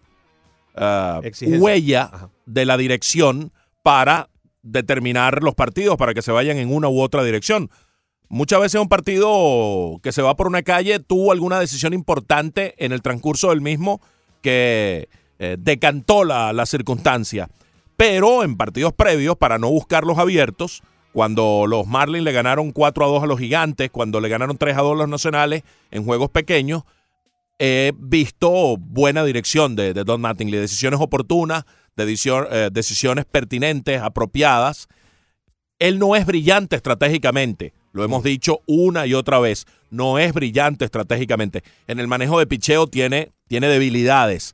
ah, 0.74 1.20
huella 1.43 2.11
Ajá. 2.11 2.31
de 2.47 2.65
la 2.65 2.78
dirección 2.78 3.52
para 3.82 4.31
determinar 4.62 5.43
los 5.43 5.55
partidos, 5.55 5.98
para 5.98 6.15
que 6.15 6.23
se 6.23 6.32
vayan 6.32 6.56
en 6.56 6.74
una 6.74 6.89
u 6.89 7.02
otra 7.02 7.23
dirección. 7.23 7.70
Muchas 8.35 8.61
veces 8.61 8.81
un 8.81 8.89
partido 8.89 10.01
que 10.02 10.11
se 10.11 10.20
va 10.20 10.35
por 10.35 10.48
una 10.48 10.65
calle 10.65 10.98
tuvo 10.98 11.31
alguna 11.31 11.61
decisión 11.61 11.93
importante 11.94 12.74
en 12.85 12.90
el 12.90 13.01
transcurso 13.01 13.51
del 13.51 13.61
mismo 13.61 14.01
que 14.43 15.09
eh, 15.39 15.56
decantó 15.56 16.24
la, 16.24 16.52
la 16.52 16.66
circunstancia. 16.66 17.48
Pero 17.97 18.43
en 18.43 18.56
partidos 18.56 18.93
previos, 18.93 19.36
para 19.36 19.59
no 19.59 19.70
buscar 19.70 20.02
los 20.02 20.19
abiertos, 20.19 20.82
cuando 21.12 21.66
los 21.69 21.86
Marlins 21.86 22.24
le 22.24 22.32
ganaron 22.32 22.73
4 22.73 23.05
a 23.05 23.09
2 23.09 23.23
a 23.23 23.27
los 23.27 23.39
Gigantes, 23.39 23.89
cuando 23.93 24.20
le 24.20 24.28
ganaron 24.28 24.59
3 24.59 24.77
a 24.78 24.81
2 24.81 24.93
a 24.94 24.97
los 24.97 25.09
Nacionales 25.09 25.62
en 25.93 26.05
juegos 26.05 26.28
pequeños, 26.31 26.82
he 27.61 27.93
visto 27.97 28.77
buena 28.78 29.23
dirección 29.23 29.77
de, 29.77 29.94
de 29.94 30.02
Don 30.02 30.20
Mattingly, 30.20 30.59
decisiones 30.59 31.01
oportunas, 31.01 31.66
eh, 31.97 32.69
decisiones 32.73 33.27
pertinentes, 33.27 34.02
apropiadas. 34.02 34.89
Él 35.78 36.01
no 36.01 36.16
es 36.16 36.27
brillante 36.27 36.74
estratégicamente, 36.74 37.73
lo 37.95 38.05
hemos 38.05 38.23
dicho 38.25 38.61
una 38.66 39.07
y 39.07 39.15
otra 39.15 39.39
vez, 39.39 39.66
no 39.91 40.19
es 40.19 40.33
brillante 40.35 40.85
estratégicamente. 40.85 41.62
En 41.87 42.01
el 42.01 42.09
manejo 42.09 42.39
de 42.39 42.47
picheo 42.47 42.87
tiene, 42.89 43.31
tiene 43.49 43.69
debilidades. 43.69 44.53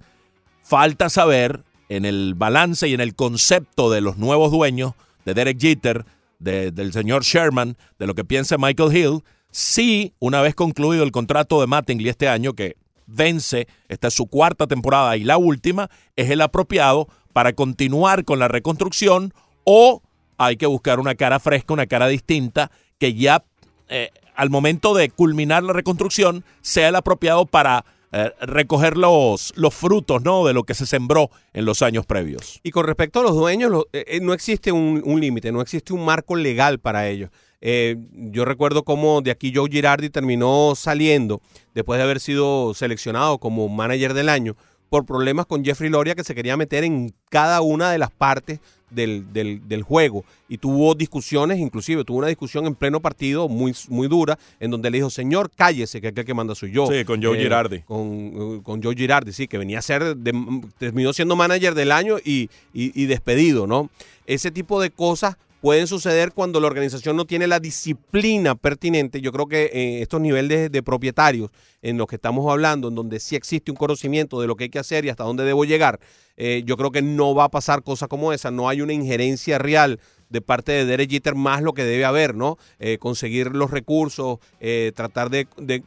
Falta 0.62 1.08
saber 1.08 1.64
en 1.88 2.04
el 2.04 2.34
balance 2.36 2.86
y 2.86 2.94
en 2.94 3.00
el 3.00 3.14
concepto 3.16 3.90
de 3.90 4.02
los 4.02 4.18
nuevos 4.18 4.52
dueños, 4.52 4.92
de 5.24 5.34
Derek 5.34 5.58
Jeter, 5.58 6.04
de- 6.38 6.70
del 6.70 6.92
señor 6.92 7.24
Sherman, 7.24 7.76
de 7.98 8.06
lo 8.06 8.14
que 8.14 8.24
piensa 8.24 8.56
Michael 8.58 8.94
Hill, 8.96 9.22
si 9.50 10.12
una 10.20 10.42
vez 10.42 10.54
concluido 10.54 11.02
el 11.02 11.10
contrato 11.10 11.60
de 11.60 11.66
Mattingly 11.66 12.08
este 12.08 12.28
año, 12.28 12.52
que 12.52 12.76
vence, 13.06 13.66
esta 13.88 14.08
es 14.08 14.14
su 14.14 14.26
cuarta 14.26 14.66
temporada 14.66 15.16
y 15.16 15.24
la 15.24 15.38
última, 15.38 15.90
es 16.14 16.30
el 16.30 16.42
apropiado 16.42 17.08
para 17.32 17.54
continuar 17.54 18.24
con 18.24 18.38
la 18.38 18.48
reconstrucción 18.48 19.32
o 19.64 20.02
hay 20.38 20.56
que 20.56 20.66
buscar 20.66 21.00
una 21.00 21.14
cara 21.16 21.40
fresca, 21.40 21.74
una 21.74 21.86
cara 21.86 22.06
distinta, 22.06 22.70
que 23.00 23.14
ya 23.14 23.42
eh, 23.88 24.10
al 24.36 24.50
momento 24.50 24.94
de 24.94 25.10
culminar 25.10 25.64
la 25.64 25.72
reconstrucción 25.72 26.44
sea 26.60 26.88
el 26.88 26.96
apropiado 26.96 27.46
para 27.46 27.84
eh, 28.12 28.30
recoger 28.42 28.96
los, 28.96 29.52
los 29.56 29.74
frutos 29.74 30.22
¿no? 30.22 30.44
de 30.46 30.52
lo 30.52 30.62
que 30.62 30.74
se 30.74 30.86
sembró 30.86 31.30
en 31.52 31.64
los 31.64 31.82
años 31.82 32.06
previos. 32.06 32.60
Y 32.62 32.70
con 32.70 32.86
respecto 32.86 33.20
a 33.20 33.22
los 33.22 33.34
dueños, 33.34 33.72
eh, 33.92 34.20
no 34.22 34.32
existe 34.32 34.70
un, 34.70 35.02
un 35.04 35.20
límite, 35.20 35.50
no 35.50 35.60
existe 35.60 35.92
un 35.92 36.04
marco 36.04 36.36
legal 36.36 36.78
para 36.78 37.08
ellos. 37.08 37.30
Yo 37.62 38.46
recuerdo 38.46 38.84
cómo 38.84 39.20
de 39.20 39.30
aquí 39.30 39.52
Joe 39.54 39.68
Girardi 39.70 40.08
terminó 40.08 40.72
saliendo 40.74 41.42
después 41.74 41.98
de 41.98 42.04
haber 42.04 42.18
sido 42.18 42.72
seleccionado 42.72 43.36
como 43.36 43.68
manager 43.68 44.14
del 44.14 44.30
año 44.30 44.56
por 44.88 45.04
problemas 45.04 45.44
con 45.44 45.62
Jeffrey 45.62 45.90
Loria 45.90 46.14
que 46.14 46.24
se 46.24 46.34
quería 46.34 46.56
meter 46.56 46.84
en 46.84 47.14
cada 47.28 47.60
una 47.60 47.90
de 47.90 47.98
las 47.98 48.10
partes 48.10 48.60
del, 48.90 49.32
del- 49.32 49.66
del 49.68 49.82
juego 49.82 50.24
y 50.48 50.58
tuvo 50.58 50.94
discusiones, 50.94 51.58
inclusive 51.58 52.04
tuvo 52.04 52.18
una 52.18 52.26
discusión 52.26 52.66
en 52.66 52.74
pleno 52.74 53.00
partido 53.00 53.48
muy, 53.48 53.74
muy 53.88 54.08
dura 54.08 54.38
en 54.58 54.70
donde 54.70 54.90
le 54.90 54.98
dijo, 54.98 55.10
señor, 55.10 55.50
cállese, 55.54 56.00
que 56.00 56.08
aquel 56.08 56.24
que 56.24 56.34
manda 56.34 56.54
soy 56.54 56.72
yo. 56.72 56.86
Sí, 56.86 57.04
con 57.04 57.22
Joe 57.22 57.36
Girardi. 57.38 57.80
Con, 57.80 58.32
eh, 58.34 58.60
con 58.62 58.82
Joe 58.82 58.94
Girardi, 58.94 59.32
sí, 59.32 59.46
que 59.48 59.58
venía 59.58 59.78
a 59.78 59.82
ser, 59.82 60.16
de- 60.16 60.60
terminó 60.78 61.12
siendo 61.12 61.36
manager 61.36 61.74
del 61.74 61.92
año 61.92 62.18
y, 62.18 62.50
y- 62.74 62.92
y 63.00 63.06
despedido, 63.06 63.66
¿no? 63.66 63.90
Ese 64.26 64.50
tipo 64.50 64.80
de 64.80 64.90
cosas 64.90 65.36
pueden 65.60 65.86
suceder 65.86 66.32
cuando 66.32 66.60
la 66.60 66.66
organización 66.66 67.16
no 67.16 67.24
tiene 67.24 67.46
la 67.46 67.60
disciplina 67.60 68.54
pertinente. 68.54 69.20
Yo 69.20 69.32
creo 69.32 69.46
que 69.46 69.70
eh, 69.72 70.02
estos 70.02 70.20
niveles 70.20 70.72
de 70.72 70.82
propietarios 70.82 71.50
en 71.82 71.96
los 71.96 72.06
que 72.06 72.16
estamos 72.16 72.50
hablando, 72.50 72.88
en 72.88 72.94
donde 72.94 73.20
sí 73.20 73.36
existe 73.36 73.70
un 73.70 73.76
conocimiento 73.76 74.40
de 74.40 74.46
lo 74.46 74.56
que 74.56 74.64
hay 74.64 74.70
que 74.70 74.78
hacer 74.78 75.04
y 75.04 75.08
hasta 75.08 75.24
dónde 75.24 75.44
debo 75.44 75.64
llegar, 75.64 76.00
eh, 76.36 76.62
yo 76.64 76.76
creo 76.76 76.90
que 76.90 77.02
no 77.02 77.34
va 77.34 77.44
a 77.44 77.48
pasar 77.50 77.82
cosa 77.82 78.08
como 78.08 78.32
esa. 78.32 78.50
No 78.50 78.68
hay 78.68 78.80
una 78.80 78.92
injerencia 78.92 79.58
real 79.58 80.00
de 80.30 80.40
parte 80.40 80.72
de 80.72 80.86
Derek 80.86 81.10
Jeter 81.10 81.34
más 81.34 81.60
lo 81.60 81.74
que 81.74 81.84
debe 81.84 82.04
haber, 82.04 82.34
¿no? 82.34 82.56
Eh, 82.78 82.98
conseguir 82.98 83.48
los 83.48 83.70
recursos, 83.70 84.38
eh, 84.60 84.92
tratar 84.94 85.28
de, 85.28 85.46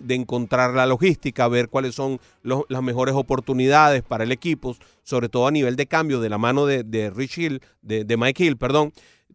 encontrar 0.10 0.74
la 0.74 0.86
logística, 0.86 1.48
ver 1.48 1.70
cuáles 1.70 1.96
son 1.96 2.20
las 2.44 2.84
mejores 2.84 3.16
oportunidades 3.16 4.04
para 4.04 4.26
el 4.26 4.32
equipo, 4.32 4.76
sobre 5.04 5.30
todo 5.30 5.48
a 5.48 5.52
nivel 5.52 5.76
de 5.76 5.88
cambio 5.88 6.20
de 6.20 6.30
la 6.30 6.38
mano 6.38 6.66
de, 6.66 6.84
de 6.84 7.10
Rich 7.10 7.38
Hill, 7.38 7.62
de 7.82 8.18
Mike 8.18 8.44
Hill, 8.44 8.58
perdón. 8.58 8.94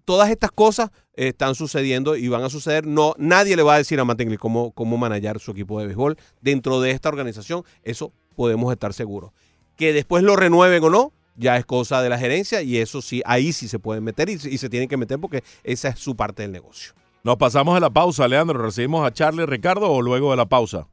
Todas 0.08 0.30
estas 0.30 0.50
cosas 0.50 0.88
eh, 1.12 1.28
están 1.28 1.54
sucediendo 1.54 2.16
y 2.16 2.28
van 2.28 2.42
a 2.42 2.48
suceder. 2.48 2.86
No, 2.86 3.12
nadie 3.18 3.56
le 3.56 3.62
va 3.62 3.74
a 3.74 3.76
decir 3.76 4.00
a 4.00 4.06
Mattingly 4.06 4.38
cómo, 4.38 4.72
cómo 4.72 4.96
manejar 4.96 5.38
su 5.38 5.50
equipo 5.50 5.78
de 5.78 5.84
béisbol 5.84 6.16
dentro 6.40 6.80
de 6.80 6.92
esta 6.92 7.10
organización. 7.10 7.62
Eso 7.82 8.14
podemos 8.34 8.72
estar 8.72 8.94
seguros. 8.94 9.32
Que 9.76 9.92
después 9.92 10.22
lo 10.22 10.34
renueven 10.34 10.82
o 10.82 10.88
no, 10.88 11.12
ya 11.36 11.58
es 11.58 11.66
cosa 11.66 12.00
de 12.00 12.08
la 12.08 12.16
gerencia 12.16 12.62
y 12.62 12.78
eso 12.78 13.02
sí, 13.02 13.20
ahí 13.26 13.52
sí 13.52 13.68
se 13.68 13.78
pueden 13.78 14.02
meter 14.02 14.30
y, 14.30 14.32
y 14.32 14.56
se 14.56 14.70
tienen 14.70 14.88
que 14.88 14.96
meter 14.96 15.20
porque 15.20 15.44
esa 15.62 15.90
es 15.90 15.98
su 15.98 16.16
parte 16.16 16.40
del 16.40 16.52
negocio. 16.52 16.94
Nos 17.22 17.36
pasamos 17.36 17.76
a 17.76 17.80
la 17.80 17.90
pausa, 17.90 18.26
Leandro. 18.26 18.62
¿Recibimos 18.62 19.06
a 19.06 19.12
Charlie 19.12 19.44
Ricardo 19.44 19.92
o 19.92 20.00
luego 20.00 20.30
de 20.30 20.38
la 20.38 20.46
pausa? 20.46 20.88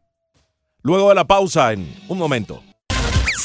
Luego 0.81 1.07
de 1.07 1.15
la 1.15 1.25
pausa, 1.25 1.71
en 1.71 1.87
un 2.09 2.17
momento. 2.17 2.61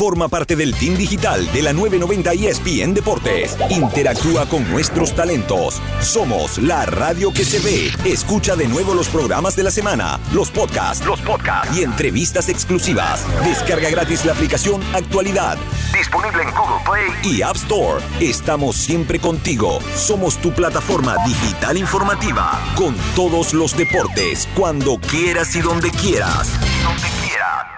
Forma 0.00 0.28
parte 0.28 0.56
del 0.56 0.74
team 0.74 0.96
digital 0.96 1.46
de 1.52 1.60
la 1.60 1.74
990 1.74 2.32
ESPN 2.32 2.94
Deportes. 2.94 3.54
Interactúa 3.68 4.46
con 4.46 4.66
nuestros 4.70 5.14
talentos. 5.14 5.78
Somos 6.00 6.56
la 6.56 6.86
radio 6.86 7.30
que 7.34 7.44
se 7.44 7.58
ve. 7.58 7.92
Escucha 8.10 8.56
de 8.56 8.66
nuevo 8.66 8.94
los 8.94 9.08
programas 9.08 9.56
de 9.56 9.62
la 9.62 9.70
semana, 9.70 10.18
los 10.32 10.50
podcasts, 10.50 11.04
los 11.04 11.20
podcasts 11.20 11.76
y 11.76 11.82
entrevistas 11.82 12.48
exclusivas. 12.48 13.26
Descarga 13.44 13.90
gratis 13.90 14.24
la 14.24 14.32
aplicación 14.32 14.80
Actualidad. 14.94 15.58
Disponible 15.92 16.44
en 16.44 16.50
Google 16.52 16.82
Play 16.90 17.34
y 17.34 17.42
App 17.42 17.56
Store. 17.56 18.02
Estamos 18.20 18.76
siempre 18.76 19.18
contigo. 19.18 19.80
Somos 19.94 20.38
tu 20.38 20.50
plataforma 20.50 21.16
digital 21.26 21.76
informativa 21.76 22.58
con 22.74 22.96
todos 23.14 23.52
los 23.52 23.76
deportes, 23.76 24.48
cuando 24.56 24.96
quieras 24.96 25.54
y 25.56 25.60
donde 25.60 25.90
quieras. 25.90 26.52
Donde 26.82 27.06
quieras. 27.22 27.69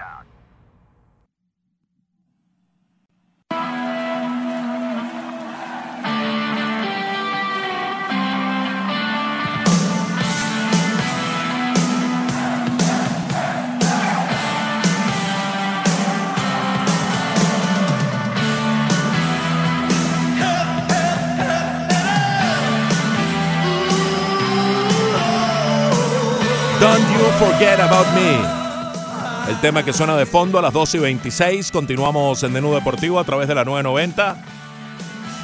Forget 27.43 27.77
About 27.81 28.07
Me. 28.15 29.51
El 29.51 29.59
tema 29.59 29.83
que 29.83 29.91
suena 29.91 30.15
de 30.15 30.25
fondo 30.25 30.59
a 30.59 30.61
las 30.61 30.71
12 30.71 30.95
y 30.95 30.99
26. 31.01 31.73
Continuamos 31.73 32.41
en 32.41 32.53
Menú 32.53 32.73
Deportivo 32.73 33.19
a 33.19 33.25
través 33.25 33.49
de 33.49 33.55
la 33.55 33.65
990. 33.65 34.37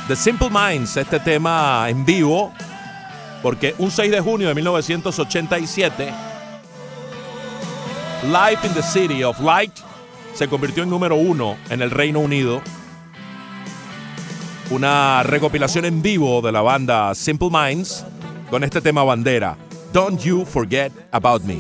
The 0.07 0.15
Simple 0.15 0.47
Minds, 0.49 0.95
este 0.95 1.19
tema 1.19 1.89
en 1.89 2.05
vivo, 2.05 2.53
porque 3.43 3.75
un 3.79 3.91
6 3.91 4.11
de 4.11 4.21
junio 4.21 4.47
de 4.47 4.55
1987, 4.55 6.13
Life 8.23 8.65
in 8.65 8.73
the 8.73 8.81
City 8.81 9.21
of 9.25 9.37
Light 9.41 9.73
se 10.33 10.47
convirtió 10.47 10.83
en 10.83 10.89
número 10.89 11.17
uno 11.17 11.57
en 11.69 11.81
el 11.81 11.91
Reino 11.91 12.21
Unido. 12.21 12.61
Una 14.69 15.21
recopilación 15.23 15.83
en 15.83 16.01
vivo 16.01 16.41
de 16.41 16.53
la 16.53 16.61
banda 16.61 17.13
Simple 17.13 17.49
Minds 17.51 18.05
con 18.49 18.63
este 18.63 18.79
tema 18.79 19.03
bandera. 19.03 19.57
Don't 19.91 20.19
You 20.21 20.45
Forget 20.45 20.91
About 21.11 21.43
Me. 21.43 21.59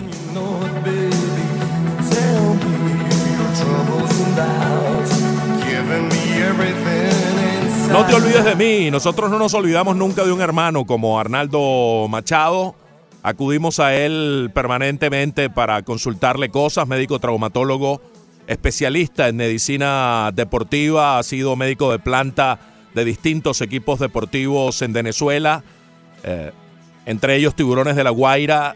No 7.91 8.05
te 8.05 8.13
olvides 8.13 8.45
de 8.45 8.55
mí. 8.55 8.91
Nosotros 8.91 9.31
no 9.31 9.39
nos 9.39 9.53
olvidamos 9.55 9.95
nunca 9.95 10.23
de 10.23 10.31
un 10.31 10.41
hermano 10.41 10.85
como 10.85 11.19
Arnaldo 11.19 12.07
Machado. 12.07 12.75
Acudimos 13.23 13.79
a 13.79 13.95
él 13.95 14.51
permanentemente 14.53 15.49
para 15.49 15.81
consultarle 15.81 16.49
cosas, 16.49 16.87
médico 16.87 17.19
traumatólogo, 17.19 18.01
especialista 18.47 19.27
en 19.27 19.35
medicina 19.35 20.31
deportiva, 20.33 21.19
ha 21.19 21.23
sido 21.23 21.55
médico 21.55 21.91
de 21.91 21.99
planta 21.99 22.59
de 22.93 23.03
distintos 23.05 23.61
equipos 23.61 23.99
deportivos 23.99 24.81
en 24.81 24.93
Venezuela, 24.93 25.63
eh, 26.23 26.51
entre 27.09 27.35
ellos 27.35 27.55
Tiburones 27.55 27.95
de 27.95 28.03
la 28.03 28.11
Guaira, 28.11 28.75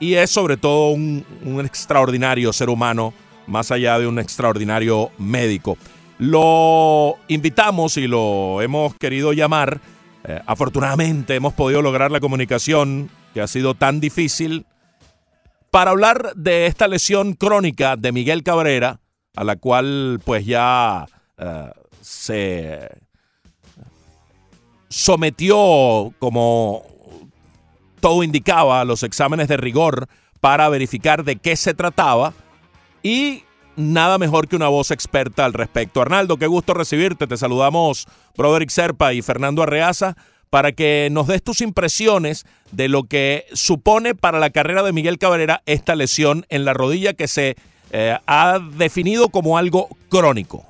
y 0.00 0.14
es 0.14 0.30
sobre 0.30 0.56
todo 0.56 0.92
un, 0.92 1.22
extraordinario 1.62 2.50
ser 2.54 2.70
humano, 2.70 3.12
más 3.46 3.70
allá 3.70 3.98
de 3.98 4.06
un 4.06 4.18
extraordinario 4.18 5.10
médico. 5.18 5.76
Lo 6.18 7.16
invitamos 7.28 7.98
y 7.98 8.06
lo 8.06 8.62
hemos 8.62 8.94
querido 8.94 9.34
llamar. 9.34 9.82
Eh, 10.24 10.40
afortunadamente 10.46 11.34
hemos 11.34 11.52
podido 11.52 11.82
lograr 11.82 12.10
la 12.10 12.20
comunicación 12.20 13.10
que 13.34 13.42
ha 13.42 13.46
sido 13.46 13.74
tan 13.74 14.00
difícil 14.00 14.64
para 15.70 15.90
hablar 15.90 16.32
de 16.36 16.64
esta 16.64 16.88
lesión 16.88 17.34
crónica 17.34 17.96
de 17.96 18.12
Miguel 18.12 18.42
Cabrera, 18.42 19.00
a 19.36 19.44
la 19.44 19.56
cual 19.56 20.22
pues 20.24 20.46
ya 20.46 21.04
eh, 21.36 21.70
se 22.00 22.88
sometió 24.88 26.14
como 26.18 26.97
todo 28.00 28.22
indicaba 28.22 28.84
los 28.84 29.02
exámenes 29.02 29.48
de 29.48 29.56
rigor 29.56 30.06
para 30.40 30.68
verificar 30.68 31.24
de 31.24 31.36
qué 31.36 31.56
se 31.56 31.74
trataba 31.74 32.32
y 33.02 33.44
nada 33.76 34.18
mejor 34.18 34.48
que 34.48 34.56
una 34.56 34.68
voz 34.68 34.90
experta 34.90 35.44
al 35.44 35.52
respecto. 35.52 36.02
Arnaldo, 36.02 36.36
qué 36.36 36.46
gusto 36.46 36.74
recibirte. 36.74 37.26
Te 37.26 37.36
saludamos 37.36 38.06
Broderick 38.36 38.70
Serpa 38.70 39.12
y 39.12 39.22
Fernando 39.22 39.62
Arreaza 39.62 40.16
para 40.50 40.72
que 40.72 41.08
nos 41.10 41.26
des 41.26 41.42
tus 41.42 41.60
impresiones 41.60 42.46
de 42.72 42.88
lo 42.88 43.04
que 43.04 43.44
supone 43.52 44.14
para 44.14 44.38
la 44.38 44.50
carrera 44.50 44.82
de 44.82 44.92
Miguel 44.92 45.18
Cabrera 45.18 45.62
esta 45.66 45.94
lesión 45.94 46.44
en 46.48 46.64
la 46.64 46.74
rodilla 46.74 47.12
que 47.12 47.28
se 47.28 47.56
eh, 47.92 48.16
ha 48.26 48.58
definido 48.76 49.28
como 49.28 49.58
algo 49.58 49.88
crónico. 50.08 50.64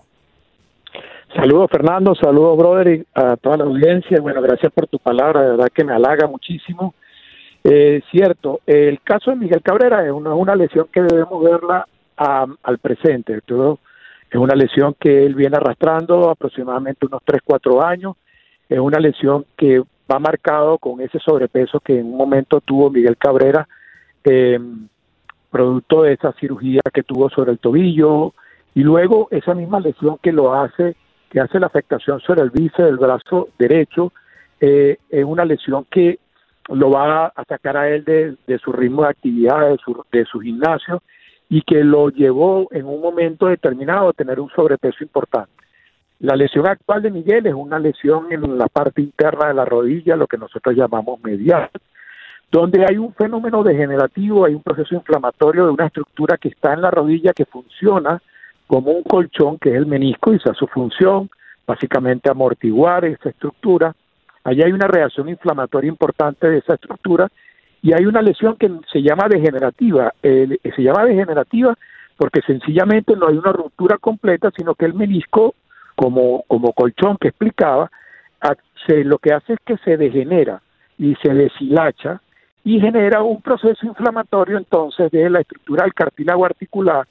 Saludos 1.34 1.70
Fernando, 1.70 2.14
saludos 2.14 2.86
y 2.86 3.06
a 3.14 3.36
toda 3.36 3.58
la 3.58 3.64
audiencia. 3.64 4.20
Bueno, 4.20 4.40
gracias 4.42 4.72
por 4.72 4.86
tu 4.86 4.98
palabra, 4.98 5.42
de 5.42 5.50
verdad 5.50 5.68
que 5.72 5.84
me 5.84 5.92
halaga 5.92 6.26
muchísimo. 6.26 6.94
Eh, 7.64 8.02
cierto, 8.10 8.60
el 8.66 9.00
caso 9.02 9.30
de 9.30 9.36
Miguel 9.36 9.62
Cabrera 9.62 10.04
es 10.04 10.12
una, 10.12 10.54
lesión 10.54 10.88
que 10.92 11.02
debemos 11.02 11.42
verla 11.42 11.86
al 12.16 12.78
presente. 12.78 13.40
Es 14.30 14.36
una 14.36 14.54
lesión 14.54 14.94
que 14.98 15.24
él 15.24 15.34
viene 15.34 15.56
arrastrando 15.56 16.30
aproximadamente 16.30 17.06
unos 17.06 17.22
3, 17.24 17.42
4 17.44 17.82
años. 17.84 18.16
Es 18.68 18.78
una 18.78 18.98
lesión 18.98 19.46
que 19.56 19.82
va 20.10 20.18
marcado 20.18 20.78
con 20.78 21.00
ese 21.00 21.18
sobrepeso 21.18 21.80
que 21.80 21.98
en 21.98 22.06
un 22.06 22.16
momento 22.16 22.60
tuvo 22.60 22.90
Miguel 22.90 23.16
Cabrera, 23.16 23.68
eh, 24.24 24.58
producto 25.50 26.02
de 26.02 26.14
esa 26.14 26.32
cirugía 26.34 26.80
que 26.92 27.02
tuvo 27.02 27.30
sobre 27.30 27.52
el 27.52 27.58
tobillo, 27.58 28.34
y 28.74 28.82
luego 28.82 29.28
esa 29.30 29.54
misma 29.54 29.80
lesión 29.80 30.18
que 30.22 30.32
lo 30.32 30.54
hace, 30.54 30.94
que 31.30 31.40
hace 31.40 31.58
la 31.58 31.66
afectación 31.66 32.20
sobre 32.20 32.42
el 32.42 32.50
bíceps 32.50 32.84
del 32.84 32.96
brazo 32.96 33.48
derecho, 33.58 34.12
eh, 34.60 34.98
es 35.10 35.24
una 35.24 35.44
lesión 35.44 35.86
que 35.90 36.18
lo 36.68 36.90
va 36.90 37.26
a 37.26 37.44
sacar 37.44 37.76
a 37.76 37.88
él 37.88 38.04
de, 38.04 38.36
de 38.46 38.58
su 38.58 38.72
ritmo 38.72 39.02
de 39.02 39.08
actividad, 39.08 39.70
de 39.70 39.78
su, 39.78 40.04
de 40.12 40.24
su 40.24 40.40
gimnasio, 40.40 41.02
y 41.48 41.62
que 41.62 41.82
lo 41.82 42.10
llevó 42.10 42.68
en 42.70 42.86
un 42.86 43.00
momento 43.00 43.46
determinado 43.46 44.10
a 44.10 44.12
tener 44.12 44.38
un 44.38 44.50
sobrepeso 44.50 45.02
importante. 45.02 45.52
La 46.20 46.34
lesión 46.34 46.66
actual 46.66 47.00
de 47.02 47.10
Miguel 47.10 47.46
es 47.46 47.54
una 47.54 47.78
lesión 47.78 48.26
en 48.30 48.58
la 48.58 48.66
parte 48.66 49.00
interna 49.00 49.48
de 49.48 49.54
la 49.54 49.64
rodilla, 49.64 50.16
lo 50.16 50.26
que 50.26 50.36
nosotros 50.36 50.74
llamamos 50.74 51.22
medial, 51.22 51.70
donde 52.50 52.84
hay 52.84 52.96
un 52.96 53.14
fenómeno 53.14 53.62
degenerativo, 53.62 54.44
hay 54.44 54.54
un 54.54 54.62
proceso 54.62 54.94
inflamatorio 54.94 55.66
de 55.66 55.72
una 55.72 55.86
estructura 55.86 56.36
que 56.36 56.48
está 56.48 56.72
en 56.72 56.82
la 56.82 56.90
rodilla 56.90 57.32
que 57.32 57.44
funciona 57.44 58.20
como 58.66 58.90
un 58.90 59.02
colchón, 59.02 59.58
que 59.58 59.70
es 59.70 59.76
el 59.76 59.86
menisco, 59.86 60.32
y 60.32 60.36
esa 60.36 60.50
es 60.50 60.58
su 60.58 60.66
función, 60.66 61.30
básicamente 61.66 62.30
amortiguar 62.30 63.04
esa 63.04 63.30
estructura. 63.30 63.94
Allí 64.48 64.62
hay 64.62 64.72
una 64.72 64.86
reacción 64.86 65.28
inflamatoria 65.28 65.88
importante 65.88 66.48
de 66.48 66.58
esa 66.58 66.72
estructura 66.74 67.28
y 67.82 67.92
hay 67.92 68.06
una 68.06 68.22
lesión 68.22 68.56
que 68.56 68.70
se 68.90 69.02
llama 69.02 69.28
degenerativa. 69.28 70.14
El- 70.22 70.58
se 70.74 70.82
llama 70.82 71.04
degenerativa 71.04 71.76
porque 72.16 72.40
sencillamente 72.46 73.14
no 73.14 73.28
hay 73.28 73.36
una 73.36 73.52
ruptura 73.52 73.98
completa, 73.98 74.50
sino 74.56 74.74
que 74.74 74.86
el 74.86 74.94
menisco, 74.94 75.54
como, 75.94 76.44
como 76.48 76.72
colchón 76.72 77.18
que 77.20 77.28
explicaba, 77.28 77.90
lo 78.86 79.18
que 79.18 79.34
hace 79.34 79.52
es 79.52 79.58
que 79.66 79.76
se 79.84 79.98
degenera 79.98 80.62
y 80.96 81.14
se 81.16 81.34
deshilacha 81.34 82.22
y 82.64 82.80
genera 82.80 83.22
un 83.22 83.42
proceso 83.42 83.84
inflamatorio 83.86 84.56
entonces 84.56 85.10
de 85.10 85.28
la 85.28 85.40
estructura 85.40 85.84
del 85.84 85.92
cartílago 85.92 86.46
articular 86.46 87.06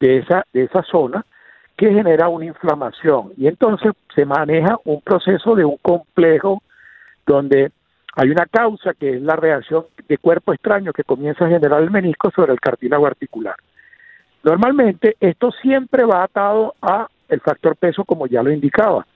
de 0.00 0.18
esa, 0.18 0.44
de 0.52 0.64
esa 0.64 0.82
zona 0.82 1.24
que 1.76 1.92
genera 1.92 2.28
una 2.28 2.46
inflamación 2.46 3.32
y 3.36 3.46
entonces 3.46 3.92
se 4.12 4.24
maneja 4.24 4.76
un 4.84 5.00
proceso 5.02 5.54
de 5.54 5.64
un 5.64 5.76
complejo 5.76 6.62
donde 7.30 7.70
hay 8.16 8.28
una 8.30 8.46
causa 8.46 8.92
que 8.94 9.16
es 9.16 9.22
la 9.22 9.36
reacción 9.36 9.86
de 10.08 10.18
cuerpo 10.18 10.52
extraño 10.52 10.92
que 10.92 11.04
comienza 11.04 11.46
a 11.46 11.48
generar 11.48 11.82
el 11.82 11.90
menisco 11.90 12.30
sobre 12.34 12.52
el 12.52 12.60
cartílago 12.60 13.06
articular. 13.06 13.54
Normalmente 14.42 15.16
esto 15.20 15.52
siempre 15.62 16.04
va 16.04 16.24
atado 16.24 16.74
a 16.82 17.08
el 17.28 17.40
factor 17.40 17.76
peso 17.76 18.04
como 18.04 18.26
ya 18.26 18.42
lo 18.42 18.50
indicaba. 18.50 19.06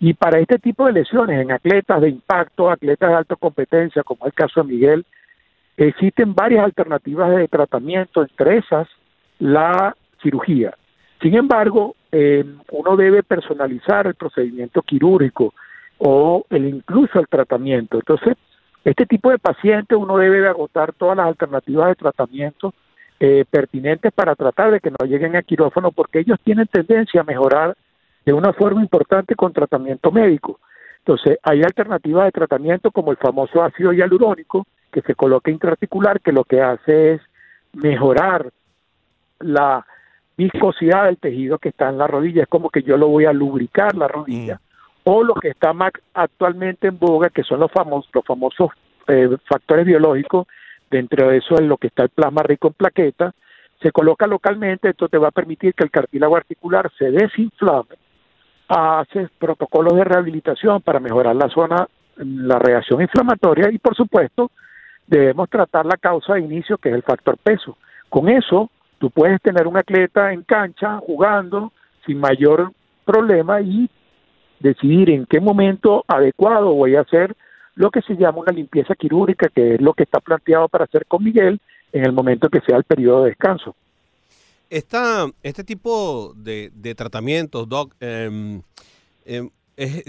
Y 0.00 0.14
para 0.14 0.38
este 0.38 0.58
tipo 0.58 0.86
de 0.86 0.92
lesiones 0.92 1.42
en 1.42 1.52
atletas 1.52 2.00
de 2.00 2.08
impacto, 2.08 2.70
atletas 2.70 3.10
de 3.10 3.16
alta 3.16 3.36
competencia, 3.36 4.02
como 4.02 4.24
es 4.24 4.28
el 4.28 4.34
caso 4.34 4.62
de 4.62 4.72
Miguel, 4.72 5.04
existen 5.76 6.34
varias 6.34 6.64
alternativas 6.64 7.36
de 7.36 7.48
tratamiento, 7.48 8.22
entre 8.22 8.58
esas 8.58 8.88
la 9.40 9.94
cirugía. 10.22 10.74
Sin 11.20 11.34
embargo, 11.34 11.96
eh, 12.12 12.44
uno 12.70 12.96
debe 12.96 13.22
personalizar 13.22 14.06
el 14.06 14.14
procedimiento 14.14 14.82
quirúrgico 14.82 15.52
o 15.98 16.44
el 16.50 16.66
incluso 16.66 17.18
el 17.18 17.28
tratamiento. 17.28 17.98
Entonces, 17.98 18.36
este 18.84 19.06
tipo 19.06 19.30
de 19.30 19.38
paciente 19.38 19.94
uno 19.96 20.16
debe 20.16 20.40
de 20.40 20.48
agotar 20.48 20.92
todas 20.92 21.16
las 21.16 21.26
alternativas 21.26 21.88
de 21.88 21.94
tratamiento 21.96 22.72
eh, 23.20 23.44
pertinentes 23.50 24.12
para 24.12 24.36
tratar 24.36 24.70
de 24.70 24.80
que 24.80 24.90
no 24.90 25.04
lleguen 25.06 25.36
a 25.36 25.42
quirófano 25.42 25.90
porque 25.90 26.20
ellos 26.20 26.38
tienen 26.44 26.68
tendencia 26.68 27.20
a 27.20 27.24
mejorar 27.24 27.76
de 28.24 28.32
una 28.32 28.52
forma 28.52 28.80
importante 28.80 29.34
con 29.34 29.52
tratamiento 29.52 30.12
médico. 30.12 30.60
Entonces, 30.98 31.38
hay 31.42 31.62
alternativas 31.62 32.26
de 32.26 32.32
tratamiento 32.32 32.90
como 32.90 33.10
el 33.10 33.16
famoso 33.16 33.62
ácido 33.62 33.92
hialurónico 33.92 34.66
que 34.92 35.00
se 35.02 35.14
coloca 35.14 35.50
intraarticular 35.50 36.20
que 36.20 36.32
lo 36.32 36.44
que 36.44 36.60
hace 36.60 37.14
es 37.14 37.20
mejorar 37.72 38.50
la 39.40 39.84
viscosidad 40.36 41.06
del 41.06 41.18
tejido 41.18 41.58
que 41.58 41.70
está 41.70 41.88
en 41.88 41.98
la 41.98 42.06
rodilla, 42.06 42.42
es 42.42 42.48
como 42.48 42.70
que 42.70 42.82
yo 42.82 42.96
lo 42.96 43.08
voy 43.08 43.24
a 43.24 43.32
lubricar 43.32 43.94
la 43.96 44.06
rodilla. 44.06 44.60
O 45.10 45.24
lo 45.24 45.32
que 45.36 45.48
está 45.48 45.72
más 45.72 45.92
actualmente 46.12 46.86
en 46.86 46.98
boga, 46.98 47.30
que 47.30 47.42
son 47.42 47.60
los 47.60 47.72
famosos, 47.72 48.10
los 48.12 48.26
famosos 48.26 48.72
eh, 49.06 49.38
factores 49.50 49.86
biológicos, 49.86 50.46
dentro 50.90 51.30
de 51.30 51.38
eso 51.38 51.54
es 51.54 51.62
lo 51.62 51.78
que 51.78 51.86
está 51.86 52.02
el 52.02 52.10
plasma 52.10 52.42
rico 52.42 52.68
en 52.68 52.74
plaquetas, 52.74 53.34
se 53.80 53.90
coloca 53.90 54.26
localmente, 54.26 54.90
esto 54.90 55.08
te 55.08 55.16
va 55.16 55.28
a 55.28 55.30
permitir 55.30 55.72
que 55.72 55.84
el 55.84 55.90
cartílago 55.90 56.36
articular 56.36 56.92
se 56.98 57.10
desinflame, 57.10 57.96
haces 58.68 59.30
protocolos 59.38 59.94
de 59.94 60.04
rehabilitación 60.04 60.82
para 60.82 61.00
mejorar 61.00 61.36
la 61.36 61.48
zona, 61.48 61.88
la 62.16 62.58
reacción 62.58 63.00
inflamatoria 63.00 63.70
y 63.70 63.78
por 63.78 63.96
supuesto 63.96 64.50
debemos 65.06 65.48
tratar 65.48 65.86
la 65.86 65.96
causa 65.96 66.34
de 66.34 66.40
inicio 66.40 66.76
que 66.76 66.90
es 66.90 66.94
el 66.94 67.02
factor 67.02 67.38
peso. 67.38 67.78
Con 68.10 68.28
eso 68.28 68.70
tú 68.98 69.08
puedes 69.08 69.40
tener 69.40 69.68
un 69.68 69.78
atleta 69.78 70.34
en 70.34 70.42
cancha 70.42 70.98
jugando 70.98 71.72
sin 72.04 72.20
mayor 72.20 72.72
problema 73.06 73.62
y 73.62 73.88
decidir 74.60 75.10
en 75.10 75.26
qué 75.26 75.40
momento 75.40 76.04
adecuado 76.08 76.74
voy 76.74 76.96
a 76.96 77.02
hacer 77.02 77.36
lo 77.74 77.90
que 77.90 78.02
se 78.02 78.16
llama 78.16 78.38
una 78.38 78.52
limpieza 78.52 78.94
quirúrgica, 78.94 79.48
que 79.48 79.74
es 79.74 79.80
lo 79.80 79.94
que 79.94 80.02
está 80.02 80.20
planteado 80.20 80.68
para 80.68 80.84
hacer 80.84 81.06
con 81.06 81.22
Miguel 81.22 81.60
en 81.92 82.04
el 82.04 82.12
momento 82.12 82.48
que 82.48 82.60
sea 82.60 82.76
el 82.76 82.84
periodo 82.84 83.22
de 83.22 83.30
descanso. 83.30 83.74
Esta, 84.68 85.26
este 85.42 85.64
tipo 85.64 86.34
de, 86.36 86.70
de 86.74 86.94
tratamientos, 86.94 87.68
Doc, 87.68 87.94
es- 88.00 89.50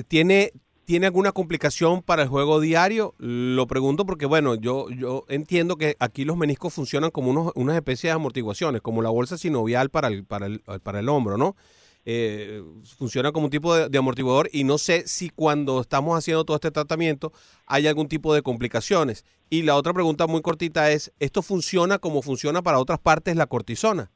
¿tiene, 0.07 0.51
¿tiene 0.85 1.05
alguna 1.05 1.31
complicación 1.31 2.01
para 2.01 2.23
el 2.23 2.27
juego 2.27 2.59
diario? 2.59 3.13
Lo 3.19 3.67
pregunto 3.67 4.05
porque, 4.05 4.25
bueno, 4.25 4.55
yo, 4.55 4.89
yo 4.89 5.23
entiendo 5.29 5.75
que 5.75 5.95
aquí 5.99 6.25
los 6.25 6.35
meniscos 6.35 6.73
funcionan 6.73 7.11
como 7.11 7.29
unos, 7.29 7.51
unas 7.55 7.75
especies 7.75 8.11
de 8.11 8.15
amortiguaciones, 8.15 8.81
como 8.81 9.03
la 9.03 9.11
bolsa 9.11 9.37
sinovial 9.37 9.91
para 9.91 10.07
el, 10.07 10.25
para 10.25 10.47
el, 10.47 10.61
para 10.83 10.99
el 10.99 11.07
hombro, 11.07 11.37
¿no? 11.37 11.55
Eh, 12.11 12.63
funciona 12.97 13.31
como 13.31 13.45
un 13.45 13.51
tipo 13.51 13.75
de, 13.75 13.95
amortiguador 13.95 14.49
y 14.51 14.63
no 14.63 14.79
sé 14.79 15.05
si 15.05 15.29
cuando 15.29 15.79
estamos 15.79 16.17
haciendo 16.17 16.43
todo 16.43 16.55
este 16.55 16.71
tratamiento 16.71 17.31
hay 17.67 17.85
algún 17.85 18.07
tipo 18.07 18.33
de 18.33 18.41
complicaciones. 18.41 19.23
Y 19.47 19.61
la 19.61 19.75
otra 19.75 19.93
pregunta 19.93 20.25
muy 20.25 20.41
cortita 20.41 20.89
es, 20.89 21.13
¿esto 21.19 21.43
funciona 21.43 21.99
como 21.99 22.23
funciona 22.23 22.63
para 22.63 22.79
otras 22.79 22.97
partes 22.97 23.35
la 23.35 23.45
cortisona? 23.45 24.09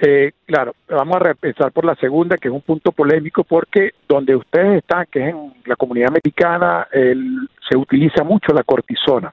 Eh, 0.00 0.32
claro, 0.44 0.74
vamos 0.88 1.18
a 1.24 1.30
empezar 1.30 1.70
por 1.70 1.84
la 1.84 1.94
segunda, 1.94 2.36
que 2.36 2.48
es 2.48 2.54
un 2.54 2.62
punto 2.62 2.90
polémico, 2.90 3.44
porque 3.44 3.92
donde 4.08 4.34
ustedes 4.34 4.78
están, 4.78 5.06
que 5.08 5.20
es 5.20 5.34
en 5.36 5.54
la 5.66 5.76
comunidad 5.76 6.08
americana, 6.08 6.88
el- 6.90 7.48
se 7.70 7.78
utiliza 7.78 8.24
mucho 8.24 8.52
la 8.52 8.64
cortisona. 8.64 9.32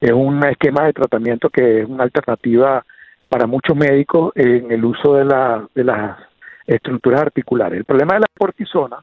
Es 0.00 0.10
un 0.10 0.44
esquema 0.44 0.86
de 0.86 0.94
tratamiento 0.94 1.48
que 1.48 1.82
es 1.82 1.88
una 1.88 2.02
alternativa 2.02 2.84
para 3.28 3.46
muchos 3.46 3.76
médicos 3.76 4.32
en 4.34 4.72
el 4.72 4.84
uso 4.84 5.14
de, 5.14 5.24
la, 5.24 5.64
de 5.76 5.84
las 5.84 6.31
estructuras 6.66 7.22
articulares. 7.22 7.78
El 7.78 7.84
problema 7.84 8.14
de 8.14 8.20
la 8.20 8.30
cortisona 8.38 8.98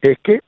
es 0.00 0.18
que 0.20 0.40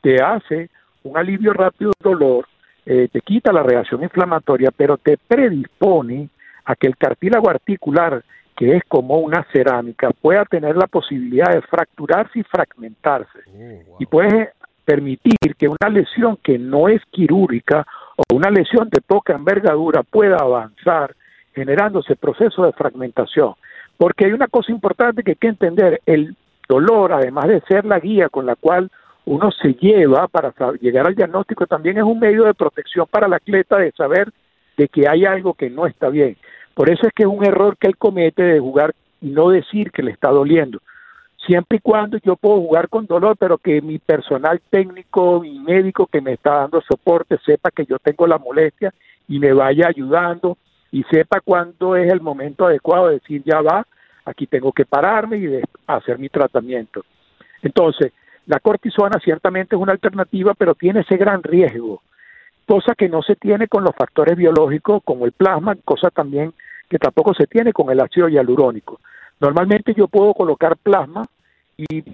te 0.00 0.22
hace 0.22 0.70
un 1.02 1.16
alivio 1.16 1.52
rápido 1.52 1.92
del 1.98 2.12
dolor, 2.12 2.46
eh, 2.86 3.08
te 3.10 3.20
quita 3.20 3.52
la 3.52 3.62
reacción 3.62 4.02
inflamatoria, 4.02 4.70
pero 4.70 4.96
te 4.96 5.16
predispone 5.16 6.28
a 6.64 6.74
que 6.76 6.86
el 6.86 6.96
cartílago 6.96 7.48
articular, 7.48 8.22
que 8.56 8.76
es 8.76 8.82
como 8.88 9.18
una 9.18 9.46
cerámica, 9.52 10.10
pueda 10.10 10.44
tener 10.44 10.76
la 10.76 10.86
posibilidad 10.86 11.52
de 11.52 11.62
fracturarse 11.62 12.38
y 12.38 12.42
fragmentarse. 12.42 13.38
Y 13.98 14.06
puede 14.06 14.52
permitir 14.84 15.56
que 15.58 15.68
una 15.68 15.88
lesión 15.88 16.38
que 16.42 16.58
no 16.58 16.88
es 16.88 17.00
quirúrgica 17.10 17.86
o 18.16 18.34
una 18.34 18.50
lesión 18.50 18.88
de 18.90 19.00
poca 19.00 19.34
envergadura 19.34 20.02
pueda 20.02 20.36
avanzar 20.36 21.14
generándose 21.54 22.16
proceso 22.16 22.64
de 22.64 22.72
fragmentación. 22.72 23.54
Porque 23.96 24.26
hay 24.26 24.32
una 24.32 24.48
cosa 24.48 24.72
importante 24.72 25.22
que 25.22 25.32
hay 25.32 25.36
que 25.36 25.48
entender, 25.48 26.00
el 26.06 26.36
dolor, 26.68 27.12
además 27.12 27.48
de 27.48 27.60
ser 27.62 27.84
la 27.84 28.00
guía 28.00 28.28
con 28.28 28.46
la 28.46 28.56
cual 28.56 28.90
uno 29.26 29.50
se 29.50 29.74
lleva 29.74 30.28
para 30.28 30.52
llegar 30.80 31.06
al 31.06 31.14
diagnóstico, 31.14 31.66
también 31.66 31.96
es 31.98 32.04
un 32.04 32.18
medio 32.18 32.44
de 32.44 32.54
protección 32.54 33.06
para 33.10 33.26
el 33.26 33.32
atleta 33.32 33.78
de 33.78 33.92
saber 33.92 34.30
de 34.76 34.88
que 34.88 35.08
hay 35.08 35.24
algo 35.24 35.54
que 35.54 35.70
no 35.70 35.86
está 35.86 36.08
bien. 36.08 36.36
Por 36.74 36.90
eso 36.90 37.06
es 37.06 37.12
que 37.14 37.22
es 37.22 37.28
un 37.28 37.44
error 37.44 37.76
que 37.78 37.86
él 37.86 37.96
comete 37.96 38.42
de 38.42 38.60
jugar 38.60 38.94
y 39.20 39.28
no 39.28 39.48
decir 39.48 39.90
que 39.90 40.02
le 40.02 40.10
está 40.10 40.30
doliendo. 40.30 40.80
Siempre 41.46 41.78
y 41.78 41.80
cuando 41.80 42.18
yo 42.18 42.36
puedo 42.36 42.56
jugar 42.56 42.88
con 42.88 43.06
dolor, 43.06 43.36
pero 43.38 43.58
que 43.58 43.80
mi 43.82 43.98
personal 43.98 44.60
técnico, 44.70 45.40
mi 45.40 45.58
médico 45.60 46.06
que 46.06 46.20
me 46.20 46.32
está 46.32 46.54
dando 46.54 46.80
soporte, 46.80 47.38
sepa 47.44 47.70
que 47.70 47.84
yo 47.84 47.98
tengo 47.98 48.26
la 48.26 48.38
molestia 48.38 48.92
y 49.28 49.38
me 49.38 49.52
vaya 49.52 49.88
ayudando 49.88 50.56
y 50.94 51.02
sepa 51.10 51.40
cuándo 51.40 51.96
es 51.96 52.08
el 52.12 52.20
momento 52.20 52.66
adecuado 52.66 53.08
de 53.08 53.14
decir 53.14 53.42
ya 53.44 53.60
va, 53.60 53.84
aquí 54.24 54.46
tengo 54.46 54.70
que 54.70 54.84
pararme 54.84 55.38
y 55.38 55.46
de 55.46 55.64
hacer 55.88 56.20
mi 56.20 56.28
tratamiento. 56.28 57.04
Entonces, 57.62 58.12
la 58.46 58.60
cortisona 58.60 59.18
ciertamente 59.18 59.74
es 59.74 59.82
una 59.82 59.90
alternativa, 59.90 60.54
pero 60.54 60.76
tiene 60.76 61.00
ese 61.00 61.16
gran 61.16 61.42
riesgo, 61.42 62.00
cosa 62.64 62.94
que 62.94 63.08
no 63.08 63.22
se 63.22 63.34
tiene 63.34 63.66
con 63.66 63.82
los 63.82 63.92
factores 63.96 64.36
biológicos 64.36 65.02
como 65.04 65.24
el 65.24 65.32
plasma, 65.32 65.74
cosa 65.84 66.10
también 66.10 66.54
que 66.88 67.00
tampoco 67.00 67.34
se 67.34 67.48
tiene 67.48 67.72
con 67.72 67.90
el 67.90 67.98
ácido 67.98 68.28
hialurónico. 68.28 69.00
Normalmente 69.40 69.94
yo 69.94 70.06
puedo 70.06 70.32
colocar 70.32 70.76
plasma 70.76 71.24
y 71.76 72.04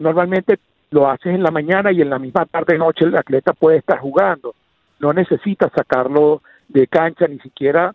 normalmente 0.00 0.58
lo 0.90 1.08
haces 1.08 1.36
en 1.36 1.44
la 1.44 1.52
mañana 1.52 1.92
y 1.92 2.00
en 2.00 2.10
la 2.10 2.18
misma 2.18 2.46
tarde 2.46 2.78
noche 2.78 3.04
el 3.04 3.16
atleta 3.16 3.52
puede 3.52 3.76
estar 3.76 4.00
jugando. 4.00 4.56
No 4.98 5.12
necesita 5.12 5.70
sacarlo 5.72 6.42
de 6.66 6.88
cancha 6.88 7.28
ni 7.28 7.38
siquiera 7.38 7.94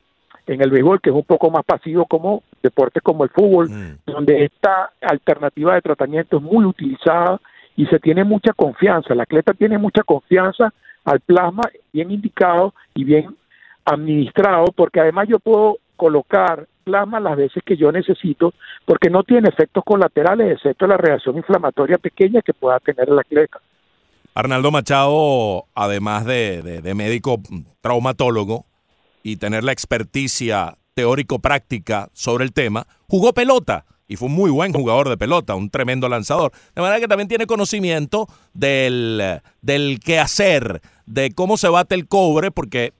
en 0.52 0.62
el 0.62 0.72
béisbol, 0.72 1.00
que 1.02 1.10
es 1.12 1.16
un 1.16 1.24
poco 1.24 1.50
más 1.52 1.64
pasivo 1.66 2.06
como 2.06 2.44
deportes 2.64 3.04
como 3.04 3.24
el 3.24 3.30
fútbol, 3.30 3.70
donde 4.06 4.46
esta 4.46 4.92
alternativa 5.02 5.76
de 5.76 5.82
tratamiento 5.82 6.38
es 6.38 6.44
muy 6.44 6.66
utilizada 6.66 7.40
y 7.76 7.86
se 7.86 8.00
tiene 8.00 8.24
mucha 8.24 8.52
confianza. 8.54 9.14
El 9.14 9.22
atleta 9.22 9.54
tiene 9.54 9.78
mucha 9.78 10.04
confianza 10.04 10.74
al 11.06 11.20
plasma 11.20 11.64
bien 11.94 12.12
indicado 12.12 12.74
y 12.96 13.04
bien 13.04 13.36
administrado, 13.86 14.66
porque 14.76 15.00
además 15.00 15.28
yo 15.30 15.40
puedo 15.40 15.78
colocar 15.96 16.68
plasma 16.84 17.20
las 17.20 17.38
veces 17.38 17.62
que 17.64 17.78
yo 17.78 17.92
necesito, 17.92 18.54
porque 18.86 19.10
no 19.10 19.24
tiene 19.24 19.50
efectos 19.50 19.84
colaterales, 19.86 20.54
excepto 20.54 20.88
la 20.88 20.98
reacción 20.98 21.38
inflamatoria 21.38 21.98
pequeña 21.98 22.42
que 22.42 22.54
pueda 22.54 22.80
tener 22.80 23.08
el 23.10 23.20
atleta. 23.20 23.60
Arnaldo 24.34 24.72
Machado, 24.72 25.66
además 25.76 26.26
de, 26.26 26.62
de- 26.62 26.82
de 26.82 26.94
médico 26.96 27.38
traumatólogo 27.82 28.66
y 29.32 29.38
tener 29.38 29.64
la 29.64 29.72
experticia 29.72 30.78
teórico-práctica 30.94 32.10
sobre 32.14 32.44
el 32.44 32.52
tema, 32.52 32.88
jugó 33.08 33.34
pelota 33.34 33.86
y 34.08 34.16
fue 34.16 34.28
un 34.28 34.34
muy 34.34 34.50
buen 34.50 34.74
jugador 34.74 35.08
de 35.08 35.18
pelota, 35.18 35.56
un 35.56 35.70
tremendo 35.70 36.10
lanzador. 36.10 36.52
De 36.76 36.82
manera 36.82 37.00
que 37.00 37.08
también 37.08 37.28
tiene 37.28 37.46
conocimiento 37.46 38.28
del, 38.54 39.40
del 39.62 40.00
quehacer, 40.00 40.82
de 41.06 41.32
cómo 41.32 41.58
se 41.58 41.70
bate 41.70 41.94
el 41.94 42.08
cobre, 42.08 42.50
porque 42.50 42.94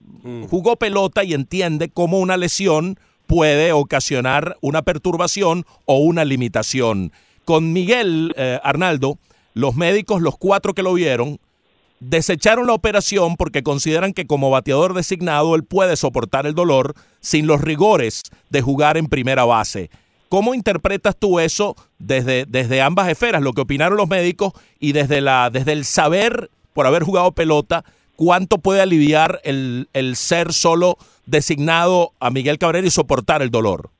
jugó 0.48 0.76
pelota 0.76 1.24
y 1.24 1.34
entiende 1.34 1.88
cómo 1.88 2.20
una 2.20 2.36
lesión 2.36 2.98
puede 3.26 3.72
ocasionar 3.72 4.56
una 4.60 4.82
perturbación 4.82 5.64
o 5.84 5.98
una 5.98 6.24
limitación. 6.24 7.12
Con 7.44 7.72
Miguel 7.72 8.32
eh, 8.36 8.60
Arnaldo, 8.62 9.18
los 9.54 9.74
médicos, 9.74 10.22
los 10.22 10.36
cuatro 10.38 10.74
que 10.74 10.82
lo 10.82 10.94
vieron, 10.94 11.40
desecharon 12.00 12.66
la 12.66 12.72
operación 12.72 13.36
porque 13.36 13.62
consideran 13.62 14.12
que 14.12 14.26
como 14.26 14.50
bateador 14.50 14.94
designado 14.94 15.54
él 15.54 15.64
puede 15.64 15.96
soportar 15.96 16.46
el 16.46 16.54
dolor 16.54 16.94
sin 17.20 17.46
los 17.46 17.60
rigores 17.60 18.22
de 18.48 18.62
jugar 18.62 18.96
en 18.96 19.06
primera 19.06 19.44
base. 19.44 19.90
¿Cómo 20.30 20.54
interpretas 20.54 21.16
tú 21.16 21.40
eso 21.40 21.76
desde, 21.98 22.46
desde 22.46 22.80
ambas 22.82 23.08
esferas, 23.08 23.42
lo 23.42 23.52
que 23.52 23.62
opinaron 23.62 23.98
los 23.98 24.08
médicos 24.08 24.52
y 24.78 24.92
desde, 24.92 25.20
la, 25.20 25.50
desde 25.50 25.72
el 25.72 25.84
saber 25.84 26.50
por 26.72 26.86
haber 26.86 27.02
jugado 27.02 27.32
pelota, 27.32 27.84
cuánto 28.16 28.58
puede 28.58 28.80
aliviar 28.80 29.40
el, 29.44 29.88
el 29.92 30.16
ser 30.16 30.52
solo 30.52 30.96
designado 31.26 32.12
a 32.20 32.30
Miguel 32.30 32.58
Cabrera 32.58 32.86
y 32.86 32.90
soportar 32.90 33.42
el 33.42 33.50
dolor? 33.50 33.90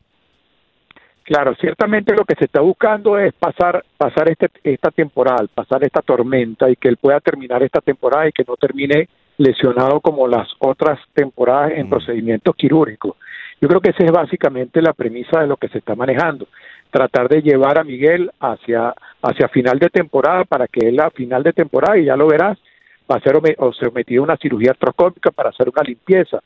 Claro, 1.31 1.55
ciertamente 1.61 2.13
lo 2.13 2.25
que 2.25 2.35
se 2.35 2.47
está 2.47 2.61
buscando 2.61 3.17
es 3.17 3.33
pasar 3.35 3.85
pasar 3.97 4.29
este, 4.29 4.51
esta 4.65 4.91
temporada, 4.91 5.47
pasar 5.55 5.85
esta 5.85 6.03
tormenta 6.03 6.69
y 6.69 6.75
que 6.75 6.89
él 6.89 6.97
pueda 6.97 7.21
terminar 7.21 7.63
esta 7.63 7.81
temporada 7.81 8.27
y 8.27 8.33
que 8.33 8.43
no 8.43 8.57
termine 8.57 9.09
lesionado 9.39 10.01
como 10.01 10.27
las 10.27 10.49
otras 10.59 10.99
temporadas 11.15 11.71
en 11.77 11.89
procedimientos 11.89 12.57
quirúrgicos. 12.57 13.15
Yo 13.61 13.69
creo 13.69 13.81
que 13.81 13.91
esa 13.91 14.03
es 14.03 14.11
básicamente 14.11 14.83
la 14.83 14.93
premisa 14.93 15.41
de 15.41 15.47
lo 15.47 15.57
que 15.57 15.69
se 15.69 15.79
está 15.79 15.95
manejando, 15.95 16.49
tratar 16.91 17.29
de 17.29 17.43
llevar 17.43 17.79
a 17.79 17.85
Miguel 17.85 18.33
hacia 18.41 18.93
hacia 19.23 19.49
final 19.51 19.79
de 19.79 19.89
temporada 19.89 20.45
para 20.45 20.67
que 20.67 20.89
él 20.89 20.99
a 20.99 21.11
final 21.11 21.45
de 21.45 21.53
temporada 21.53 21.97
y 21.97 22.07
ya 22.07 22.17
lo 22.17 22.27
verás 22.27 22.59
va 23.09 23.19
a 23.19 23.21
ser 23.21 23.41
o 23.59 23.73
sometido 23.73 24.23
a 24.23 24.25
una 24.25 24.37
cirugía 24.37 24.73
artroscópica 24.73 25.31
para 25.31 25.51
hacer 25.51 25.69
una 25.69 25.85
limpieza. 25.85 26.41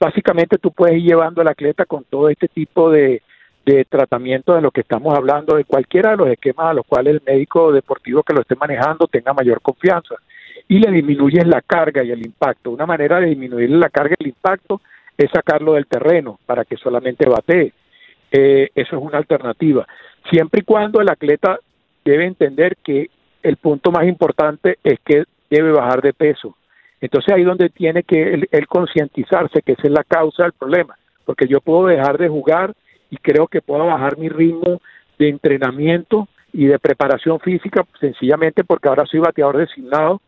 Básicamente 0.00 0.56
tú 0.56 0.70
puedes 0.70 0.96
ir 0.96 1.08
llevando 1.08 1.42
al 1.42 1.48
atleta 1.48 1.84
con 1.84 2.04
todo 2.04 2.30
este 2.30 2.48
tipo 2.48 2.90
de, 2.90 3.20
de 3.64 3.84
tratamiento 3.84 4.54
de 4.54 4.60
lo 4.60 4.70
que 4.70 4.82
estamos 4.82 5.16
hablando, 5.16 5.56
de 5.56 5.64
cualquiera 5.64 6.10
de 6.10 6.16
los 6.18 6.28
esquemas 6.28 6.66
a 6.66 6.74
los 6.74 6.86
cuales 6.86 7.14
el 7.14 7.22
médico 7.26 7.72
deportivo 7.72 8.22
que 8.22 8.34
lo 8.34 8.42
esté 8.42 8.56
manejando 8.56 9.06
tenga 9.06 9.32
mayor 9.32 9.60
confianza. 9.60 10.16
Y 10.68 10.78
le 10.78 10.90
disminuyes 10.90 11.46
la 11.46 11.60
carga 11.60 12.02
y 12.02 12.10
el 12.10 12.24
impacto. 12.24 12.70
Una 12.70 12.86
manera 12.86 13.20
de 13.20 13.26
disminuir 13.26 13.70
la 13.70 13.88
carga 13.88 14.14
y 14.18 14.24
el 14.24 14.28
impacto 14.28 14.80
es 15.16 15.30
sacarlo 15.30 15.74
del 15.74 15.86
terreno 15.86 16.38
para 16.46 16.64
que 16.64 16.76
solamente 16.76 17.28
batee. 17.28 17.72
Eh, 18.30 18.70
eso 18.74 18.96
es 18.96 19.02
una 19.02 19.18
alternativa. 19.18 19.86
Siempre 20.30 20.60
y 20.60 20.64
cuando 20.64 21.00
el 21.00 21.10
atleta 21.10 21.58
debe 22.04 22.26
entender 22.26 22.76
que 22.82 23.10
el 23.42 23.56
punto 23.56 23.90
más 23.90 24.04
importante 24.06 24.78
es 24.82 24.98
que 25.04 25.24
debe 25.50 25.70
bajar 25.70 26.00
de 26.02 26.12
peso. 26.12 26.56
Entonces 27.00 27.34
ahí 27.34 27.44
donde 27.44 27.68
tiene 27.68 28.02
que 28.02 28.34
él, 28.50 28.66
concientizarse 28.66 29.62
que 29.62 29.72
esa 29.72 29.82
es 29.82 29.90
la 29.90 30.04
causa 30.04 30.44
del 30.44 30.52
problema, 30.52 30.96
porque 31.24 31.46
yo 31.46 31.60
puedo 31.60 31.86
dejar 31.86 32.16
de 32.18 32.28
jugar 32.28 32.74
y 33.14 33.16
creo 33.18 33.46
que 33.46 33.62
puedo 33.62 33.86
bajar 33.86 34.18
mi 34.18 34.28
ritmo 34.28 34.80
de 35.18 35.28
entrenamiento 35.28 36.26
y 36.52 36.66
de 36.66 36.80
preparación 36.80 37.38
física 37.38 37.86
sencillamente 38.00 38.64
porque 38.64 38.88
ahora 38.88 39.06
soy 39.06 39.20
bateador 39.20 39.58
designado, 39.58 40.20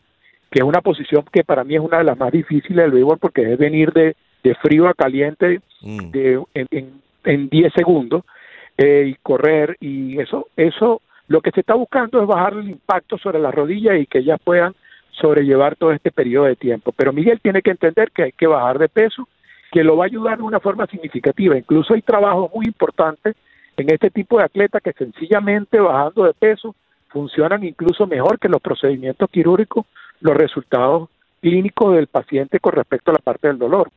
que 0.50 0.60
es 0.60 0.64
una 0.64 0.80
posición 0.80 1.24
que 1.32 1.42
para 1.42 1.64
mí 1.64 1.74
es 1.74 1.80
una 1.80 1.98
de 1.98 2.04
las 2.04 2.16
más 2.16 2.30
difíciles 2.30 2.76
del 2.76 2.92
béisbol 2.92 3.18
porque 3.18 3.52
es 3.52 3.58
venir 3.58 3.92
de, 3.92 4.14
de 4.44 4.54
frío 4.56 4.86
a 4.86 4.94
caliente 4.94 5.60
de, 5.82 6.40
en, 6.54 6.66
en, 6.70 7.02
en 7.24 7.48
10 7.48 7.72
segundos 7.72 8.22
eh, 8.78 9.06
y 9.08 9.14
correr 9.20 9.76
y 9.80 10.20
eso, 10.20 10.46
eso 10.56 11.02
lo 11.26 11.40
que 11.40 11.50
se 11.50 11.60
está 11.60 11.74
buscando 11.74 12.22
es 12.22 12.28
bajar 12.28 12.52
el 12.52 12.70
impacto 12.70 13.18
sobre 13.18 13.40
las 13.40 13.52
rodillas 13.52 13.98
y 13.98 14.06
que 14.06 14.18
ellas 14.18 14.38
puedan 14.44 14.76
sobrellevar 15.10 15.74
todo 15.74 15.90
este 15.90 16.12
periodo 16.12 16.44
de 16.44 16.54
tiempo. 16.54 16.92
Pero 16.92 17.12
Miguel 17.12 17.40
tiene 17.40 17.62
que 17.62 17.70
entender 17.72 18.12
que 18.12 18.24
hay 18.24 18.32
que 18.32 18.46
bajar 18.46 18.78
de 18.78 18.88
peso, 18.88 19.26
que 19.72 19.84
lo 19.84 19.96
va 19.96 20.04
a 20.04 20.06
ayudar 20.06 20.38
de 20.38 20.44
una 20.44 20.60
forma 20.60 20.86
significativa. 20.86 21.56
Incluso 21.56 21.94
hay 21.94 22.02
trabajos 22.02 22.50
muy 22.54 22.66
importantes 22.66 23.36
en 23.76 23.90
este 23.90 24.10
tipo 24.10 24.38
de 24.38 24.44
atletas 24.44 24.82
que 24.82 24.92
sencillamente 24.92 25.78
bajando 25.78 26.24
de 26.24 26.34
peso 26.34 26.74
funcionan 27.08 27.64
incluso 27.64 28.06
mejor 28.06 28.38
que 28.38 28.48
los 28.48 28.60
procedimientos 28.60 29.28
quirúrgicos, 29.30 29.86
los 30.20 30.34
resultados 30.36 31.08
clínicos 31.40 31.94
del 31.94 32.06
paciente 32.06 32.58
con 32.60 32.72
respecto 32.72 33.10
a 33.10 33.14
la 33.14 33.20
parte 33.20 33.48
del 33.48 33.58
dolor. 33.58 33.90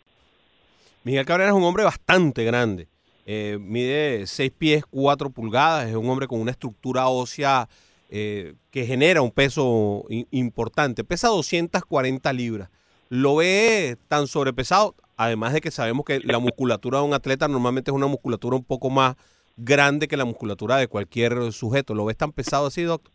Miguel 1.03 1.25
Cabrera 1.25 1.49
es 1.49 1.55
un 1.55 1.63
hombre 1.63 1.83
bastante 1.83 2.43
grande. 2.43 2.87
Eh, 3.25 3.57
mide 3.59 4.25
6 4.25 4.51
pies 4.57 4.83
4 4.89 5.29
pulgadas. 5.29 5.87
Es 5.87 5.95
un 5.95 6.09
hombre 6.09 6.27
con 6.27 6.41
una 6.41 6.51
estructura 6.51 7.07
ósea 7.07 7.69
eh, 8.09 8.55
que 8.71 8.85
genera 8.85 9.21
un 9.21 9.31
peso 9.31 10.05
importante. 10.31 11.03
Pesa 11.03 11.29
240 11.29 12.33
libras. 12.33 12.69
Lo 13.09 13.37
ve 13.37 13.97
tan 14.07 14.27
sobrepesado, 14.27 14.95
además 15.19 15.51
de 15.53 15.59
que 15.59 15.69
sabemos 15.69 16.05
que 16.05 16.21
la 16.23 16.39
musculatura 16.39 16.99
de 16.99 17.03
un 17.03 17.13
atleta 17.13 17.49
normalmente 17.49 17.91
es 17.91 17.95
una 17.95 18.07
musculatura 18.07 18.55
un 18.55 18.63
poco 18.63 18.89
más 18.89 19.15
grande 19.57 20.07
que 20.07 20.15
la 20.15 20.23
musculatura 20.23 20.77
de 20.77 20.87
cualquier 20.87 21.51
sujeto. 21.51 21.93
¿Lo 21.93 22.05
ves 22.05 22.15
tan 22.15 22.31
pesado 22.31 22.67
así, 22.67 22.83
doctor? 22.83 23.11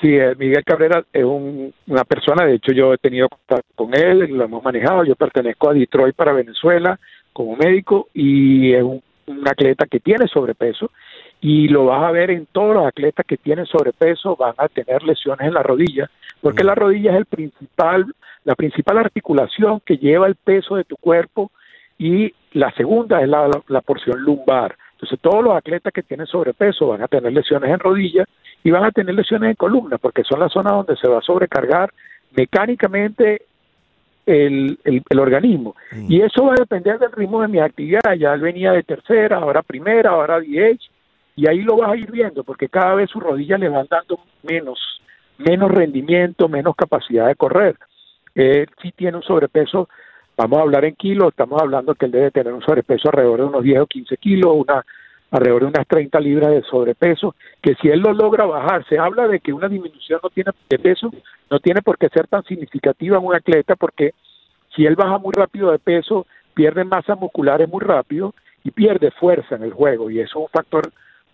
Sí, 0.00 0.08
eh, 0.14 0.34
Miguel 0.38 0.64
Cabrera 0.64 1.04
es 1.12 1.24
un- 1.24 1.74
una 1.88 2.04
persona, 2.04 2.46
de 2.46 2.54
hecho 2.54 2.72
yo 2.72 2.94
he 2.94 2.98
tenido 2.98 3.28
contacto 3.28 3.68
con 3.74 3.94
él, 3.94 4.30
lo 4.30 4.44
hemos 4.44 4.62
manejado, 4.62 5.04
yo 5.04 5.14
pertenezco 5.14 5.68
a 5.68 5.74
Detroit 5.74 6.16
para 6.16 6.32
Venezuela 6.32 6.98
como 7.34 7.54
médico 7.56 8.08
y 8.14 8.72
es 8.72 8.82
un, 8.82 9.02
un 9.26 9.46
atleta 9.46 9.84
que 9.86 10.00
tiene 10.00 10.26
sobrepeso 10.26 10.90
y 11.40 11.68
lo 11.68 11.86
vas 11.86 12.02
a 12.02 12.10
ver 12.10 12.30
en 12.30 12.46
todos 12.46 12.74
los 12.74 12.86
atletas 12.86 13.24
que 13.26 13.36
tienen 13.36 13.66
sobrepeso 13.66 14.36
van 14.36 14.54
a 14.58 14.68
tener 14.68 15.02
lesiones 15.02 15.46
en 15.46 15.54
la 15.54 15.62
rodilla, 15.62 16.10
porque 16.40 16.64
la 16.64 16.74
rodilla 16.74 17.12
es 17.12 17.18
el 17.18 17.26
principal, 17.26 18.06
la 18.44 18.54
principal 18.54 18.98
articulación 18.98 19.80
que 19.84 19.98
lleva 19.98 20.26
el 20.26 20.34
peso 20.34 20.76
de 20.76 20.84
tu 20.84 20.96
cuerpo 20.96 21.50
y 21.96 22.32
la 22.52 22.72
segunda 22.72 23.22
es 23.22 23.28
la, 23.28 23.48
la 23.68 23.80
porción 23.80 24.20
lumbar. 24.20 24.76
Entonces 24.92 25.18
todos 25.20 25.44
los 25.44 25.54
atletas 25.54 25.92
que 25.92 26.02
tienen 26.02 26.26
sobrepeso 26.26 26.88
van 26.88 27.02
a 27.02 27.08
tener 27.08 27.32
lesiones 27.32 27.70
en 27.70 27.78
rodillas 27.78 28.26
y 28.64 28.70
van 28.70 28.84
a 28.84 28.90
tener 28.90 29.14
lesiones 29.14 29.50
en 29.50 29.56
columna, 29.56 29.98
porque 29.98 30.24
son 30.24 30.40
las 30.40 30.52
zonas 30.52 30.72
donde 30.72 30.96
se 30.96 31.08
va 31.08 31.18
a 31.18 31.22
sobrecargar 31.22 31.92
mecánicamente 32.36 33.42
el, 34.26 34.78
el, 34.84 35.02
el 35.08 35.18
organismo. 35.20 35.76
Y 36.08 36.20
eso 36.20 36.44
va 36.44 36.52
a 36.52 36.60
depender 36.60 36.98
del 36.98 37.12
ritmo 37.12 37.40
de 37.40 37.48
mi 37.48 37.60
actividad. 37.60 38.14
Ya 38.18 38.34
él 38.34 38.40
venía 38.40 38.72
de 38.72 38.82
tercera, 38.82 39.38
ahora 39.38 39.62
primera, 39.62 40.10
ahora 40.10 40.40
DH, 40.40 40.90
y 41.38 41.46
ahí 41.46 41.62
lo 41.62 41.76
vas 41.76 41.92
a 41.92 41.96
ir 41.96 42.10
viendo, 42.10 42.42
porque 42.42 42.68
cada 42.68 42.96
vez 42.96 43.08
sus 43.10 43.22
rodillas 43.22 43.60
le 43.60 43.68
van 43.68 43.86
dando 43.88 44.18
menos, 44.42 45.00
menos 45.38 45.70
rendimiento, 45.70 46.48
menos 46.48 46.74
capacidad 46.74 47.28
de 47.28 47.36
correr. 47.36 47.76
Él 48.34 48.68
sí 48.82 48.90
tiene 48.90 49.18
un 49.18 49.22
sobrepeso, 49.22 49.88
vamos 50.36 50.58
a 50.58 50.62
hablar 50.62 50.84
en 50.84 50.96
kilos, 50.96 51.28
estamos 51.28 51.62
hablando 51.62 51.94
que 51.94 52.06
él 52.06 52.10
debe 52.10 52.32
tener 52.32 52.52
un 52.52 52.62
sobrepeso 52.62 53.08
alrededor 53.08 53.38
de 53.38 53.44
unos 53.44 53.62
10 53.62 53.82
o 53.82 53.86
15 53.86 54.16
kilos, 54.16 54.52
una 54.52 54.84
alrededor 55.30 55.62
de 55.62 55.68
unas 55.68 55.86
30 55.86 56.18
libras 56.18 56.50
de 56.50 56.62
sobrepeso, 56.62 57.36
que 57.62 57.76
si 57.76 57.86
él 57.86 58.00
lo 58.00 58.12
logra 58.14 58.44
bajar, 58.44 58.84
se 58.88 58.98
habla 58.98 59.28
de 59.28 59.38
que 59.38 59.52
una 59.52 59.68
disminución 59.68 60.18
no 60.20 60.30
tiene 60.30 60.50
de 60.68 60.78
peso, 60.80 61.12
no 61.48 61.60
tiene 61.60 61.82
por 61.82 61.98
qué 61.98 62.08
ser 62.08 62.26
tan 62.26 62.42
significativa 62.46 63.16
en 63.16 63.24
un 63.24 63.36
atleta, 63.36 63.76
porque 63.76 64.12
si 64.74 64.86
él 64.86 64.96
baja 64.96 65.18
muy 65.18 65.34
rápido 65.34 65.70
de 65.70 65.78
peso, 65.78 66.26
pierde 66.52 66.82
masa 66.82 67.14
musculares 67.14 67.68
muy 67.68 67.84
rápido 67.84 68.34
y 68.64 68.72
pierde 68.72 69.12
fuerza 69.12 69.54
en 69.54 69.62
el 69.62 69.72
juego, 69.72 70.10
y 70.10 70.18
eso 70.18 70.40
es 70.40 70.44
un 70.46 70.48
factor 70.48 70.90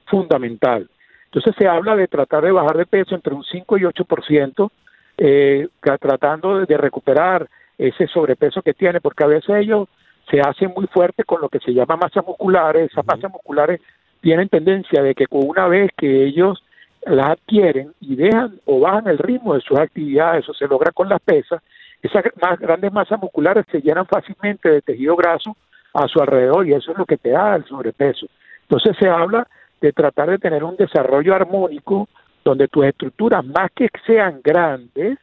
fundamental. 0.07 0.89
Entonces 1.27 1.55
se 1.59 1.67
habla 1.67 1.97
de 1.97 2.09
tratar 2.09 2.45
de 2.45 2.53
bajar 2.53 2.77
de 2.77 2.87
peso 2.87 3.15
entre 3.15 3.35
un 3.35 3.45
5 3.45 3.79
y 3.79 3.83
8%, 3.83 4.71
eh, 5.19 5.69
tratando 6.01 6.59
de, 6.59 6.67
de 6.67 6.77
recuperar 6.77 7.49
ese 7.77 8.07
sobrepeso 8.07 8.63
que 8.63 8.75
tiene, 8.75 9.01
porque 9.01 9.25
a 9.25 9.29
veces 9.29 9.51
ellos 9.57 9.89
se 10.31 10.41
hacen 10.41 10.73
muy 10.75 10.87
fuertes 10.87 11.27
con 11.27 11.41
lo 11.41 11.49
que 11.49 11.59
se 11.59 11.73
llama 11.73 11.97
masas 11.97 12.25
musculares. 12.27 12.91
Esas 12.91 13.05
masas 13.05 13.31
musculares 13.31 13.81
tienen 14.21 14.49
tendencia 14.49 15.03
de 15.03 15.15
que 15.15 15.27
una 15.31 15.69
vez 15.69 15.91
que 15.97 16.25
ellos 16.25 16.63
las 17.07 17.33
adquieren 17.33 17.93
y 18.01 18.17
dejan 18.17 18.59
o 18.65 18.81
bajan 18.81 19.09
el 19.09 19.19
ritmo 19.19 19.55
de 19.55 19.61
sus 19.61 19.79
actividades, 19.79 20.45
eso 20.45 20.55
se 20.55 20.67
logra 20.67 20.93
con 20.93 21.09
las 21.09 21.21
pesas, 21.21 21.63
esas 22.03 22.25
más 22.41 22.59
grandes 22.59 22.93
masas 22.93 23.21
musculares 23.21 23.65
se 23.71 23.81
llenan 23.81 24.07
fácilmente 24.07 24.71
de 24.71 24.83
tejido 24.83 25.17
graso 25.17 25.57
a 25.93 26.09
su 26.09 26.21
alrededor 26.21 26.67
y 26.67 26.73
eso 26.73 26.93
es 26.93 26.99
lo 26.99 27.07
que 27.07 27.17
te 27.17 27.31
da 27.31 27.57
el 27.57 27.65
sobrepeso. 27.67 28.27
Entonces 28.63 28.97
se 28.99 29.09
habla 29.09 29.47
de 29.81 29.93
tratar 29.93 30.31
de 30.31 30.39
tener 30.39 30.65
un 30.65 30.77
desarrollo 30.77 31.35
armónico 31.35 32.09
donde 32.45 32.69
tus 32.69 32.85
estructuras, 32.85 33.45
más 33.45 33.71
que 33.75 33.89
sean 34.07 34.41
grandes 34.43 35.19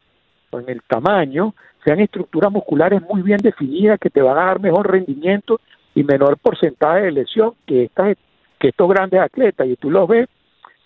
o 0.49 0.59
en 0.59 0.69
el 0.69 0.81
tamaño, 0.83 1.53
sean 1.83 1.99
estructuras 1.99 2.51
musculares 2.51 3.01
muy 3.01 3.21
bien 3.21 3.39
definidas 3.39 3.99
que 3.99 4.09
te 4.09 4.21
van 4.21 4.37
a 4.37 4.45
dar 4.45 4.59
mejor 4.59 4.91
rendimiento 4.91 5.59
y 5.95 6.03
menor 6.03 6.37
porcentaje 6.37 7.01
de 7.01 7.11
lesión 7.11 7.53
que 7.65 7.83
estas 7.83 8.17
que 8.59 8.69
estos 8.69 8.87
grandes 8.89 9.19
atletas 9.19 9.67
y 9.67 9.75
tú 9.75 9.89
los 9.89 10.07
ves 10.07 10.29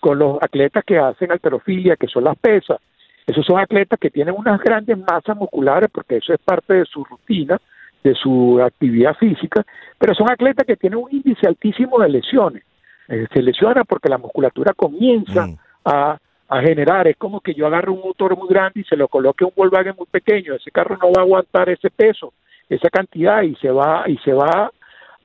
con 0.00 0.18
los 0.18 0.38
atletas 0.40 0.82
que 0.84 0.98
hacen 0.98 1.30
alterofilia, 1.30 1.96
que 1.96 2.06
son 2.06 2.24
las 2.24 2.38
pesas. 2.38 2.78
Esos 3.26 3.44
son 3.44 3.58
atletas 3.58 3.98
que 3.98 4.08
tienen 4.08 4.34
unas 4.36 4.60
grandes 4.60 4.96
masas 4.96 5.36
musculares 5.36 5.90
porque 5.92 6.16
eso 6.16 6.32
es 6.32 6.40
parte 6.40 6.74
de 6.74 6.84
su 6.86 7.04
rutina, 7.04 7.60
de 8.02 8.14
su 8.14 8.60
actividad 8.62 9.14
física, 9.16 9.64
pero 9.98 10.14
son 10.14 10.30
atletas 10.30 10.64
que 10.64 10.76
tienen 10.76 11.00
un 11.00 11.08
índice 11.10 11.46
altísimo 11.46 11.98
de 11.98 12.08
lesiones. 12.08 12.62
Eh, 13.08 13.26
se 13.32 13.42
lesiona 13.42 13.84
porque 13.84 14.08
la 14.08 14.18
musculatura 14.18 14.72
comienza 14.72 15.46
Mm. 15.46 15.56
a, 15.84 16.18
a 16.48 16.60
generar, 16.60 17.08
es 17.08 17.16
como 17.16 17.40
que 17.40 17.54
yo 17.54 17.66
agarro 17.66 17.92
un 17.92 18.00
motor 18.00 18.36
muy 18.36 18.48
grande 18.48 18.80
y 18.80 18.84
se 18.84 18.96
lo 18.96 19.08
coloque 19.08 19.44
a 19.44 19.48
un 19.48 19.52
Volkswagen 19.56 19.94
muy 19.96 20.06
pequeño, 20.06 20.54
ese 20.54 20.70
carro 20.70 20.96
no 21.00 21.12
va 21.12 21.22
a 21.22 21.24
aguantar 21.24 21.68
ese 21.68 21.90
peso, 21.90 22.32
esa 22.68 22.88
cantidad 22.90 23.42
y 23.42 23.54
se 23.56 23.70
va 23.70 24.04
y 24.06 24.16
se 24.18 24.32
va 24.32 24.70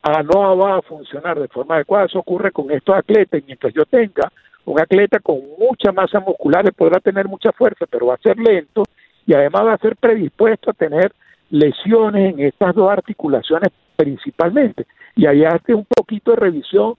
a 0.03 0.23
no 0.23 0.57
va 0.57 0.77
a 0.77 0.81
funcionar 0.81 1.39
de 1.39 1.47
forma 1.47 1.75
adecuada. 1.75 2.05
Eso 2.05 2.19
ocurre 2.19 2.51
con 2.51 2.71
estos 2.71 2.95
atletas 2.95 3.39
y 3.39 3.43
mientras 3.45 3.73
yo 3.73 3.85
tenga 3.85 4.31
un 4.65 4.79
atleta 4.79 5.19
con 5.19 5.39
mucha 5.59 5.91
masa 5.91 6.19
muscular 6.19 6.71
podrá 6.73 6.99
tener 6.99 7.27
mucha 7.27 7.51
fuerza, 7.51 7.85
pero 7.89 8.07
va 8.07 8.15
a 8.15 8.17
ser 8.17 8.37
lento 8.37 8.83
y 9.25 9.33
además 9.33 9.65
va 9.65 9.73
a 9.73 9.77
ser 9.77 9.95
predispuesto 9.95 10.71
a 10.71 10.73
tener 10.73 11.11
lesiones 11.49 12.33
en 12.33 12.39
estas 12.39 12.73
dos 12.75 12.89
articulaciones 12.89 13.71
principalmente. 13.95 14.85
Y 15.15 15.25
ahí 15.25 15.43
hace 15.43 15.73
un 15.73 15.85
poquito 15.85 16.31
de 16.31 16.37
revisión, 16.37 16.95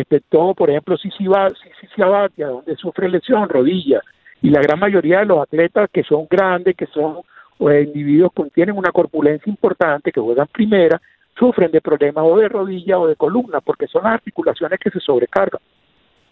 este, 0.00 0.20
todo, 0.20 0.54
por 0.54 0.70
ejemplo, 0.70 0.96
si 0.96 1.10
si 1.10 1.26
va, 1.26 1.48
si, 1.50 1.68
si, 1.80 1.86
si 1.94 2.02
Abatia, 2.02 2.46
donde 2.46 2.76
sufre 2.76 3.08
lesión, 3.10 3.48
rodilla, 3.48 4.00
y 4.40 4.48
la 4.50 4.60
gran 4.60 4.78
mayoría 4.78 5.18
de 5.20 5.26
los 5.26 5.40
atletas 5.42 5.90
que 5.92 6.02
son 6.02 6.26
grandes, 6.30 6.74
que 6.76 6.86
son 6.86 7.18
o 7.58 7.70
individuos 7.70 8.32
que 8.34 8.44
tienen 8.54 8.76
una 8.76 8.90
corpulencia 8.90 9.48
importante, 9.50 10.10
que 10.10 10.20
juegan 10.20 10.48
primera, 10.52 11.00
sufren 11.38 11.70
de 11.70 11.80
problemas 11.80 12.24
o 12.26 12.36
de 12.38 12.48
rodilla 12.48 12.98
o 12.98 13.06
de 13.06 13.16
columna, 13.16 13.60
porque 13.60 13.86
son 13.86 14.04
las 14.04 14.14
articulaciones 14.14 14.78
que 14.80 14.90
se 14.90 14.98
sobrecargan. 15.00 15.60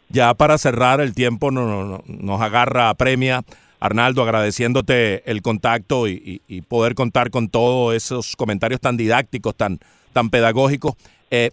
Ya 0.09 0.33
para 0.35 0.59
cerrar 0.59 1.01
el 1.01 1.15
tiempo 1.15 1.51
no- 1.51 1.67
no- 1.67 1.85
no- 1.85 2.03
nos 2.07 2.41
agarra 2.41 2.93
premia. 2.95 3.43
Arnaldo, 3.79 4.23
agradeciéndote 4.23 5.23
el 5.31 5.41
contacto 5.41 6.07
y, 6.09 6.13
y- 6.49 6.57
y 6.57 6.63
poder 6.63 6.95
contar 6.95 7.31
con 7.31 7.49
todos 7.49 7.95
esos 7.95 8.37
comentarios 8.37 8.81
tan 8.81 8.97
didácticos, 8.97 9.55
tan, 9.55 9.79
tan 10.13 10.31
pedagógicos. 10.31 10.95
Eh, 11.31 11.51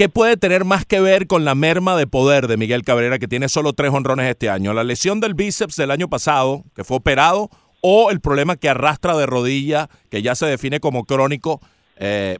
¿Qué 0.00 0.08
puede 0.08 0.38
tener 0.38 0.64
más 0.64 0.86
que 0.86 0.98
ver 0.98 1.26
con 1.26 1.44
la 1.44 1.54
merma 1.54 1.94
de 1.94 2.06
poder 2.06 2.46
de 2.46 2.56
Miguel 2.56 2.84
Cabrera, 2.84 3.18
que 3.18 3.28
tiene 3.28 3.50
solo 3.50 3.74
tres 3.74 3.90
honrones 3.92 4.30
este 4.30 4.48
año? 4.48 4.72
¿La 4.72 4.82
lesión 4.82 5.20
del 5.20 5.34
bíceps 5.34 5.76
del 5.76 5.90
año 5.90 6.08
pasado, 6.08 6.62
que 6.74 6.84
fue 6.84 6.96
operado, 6.96 7.50
o 7.82 8.10
el 8.10 8.22
problema 8.22 8.56
que 8.56 8.70
arrastra 8.70 9.14
de 9.14 9.26
rodilla, 9.26 9.88
que 10.10 10.22
ya 10.22 10.34
se 10.34 10.46
define 10.46 10.80
como 10.80 11.04
crónico, 11.04 11.60
eh, 11.98 12.38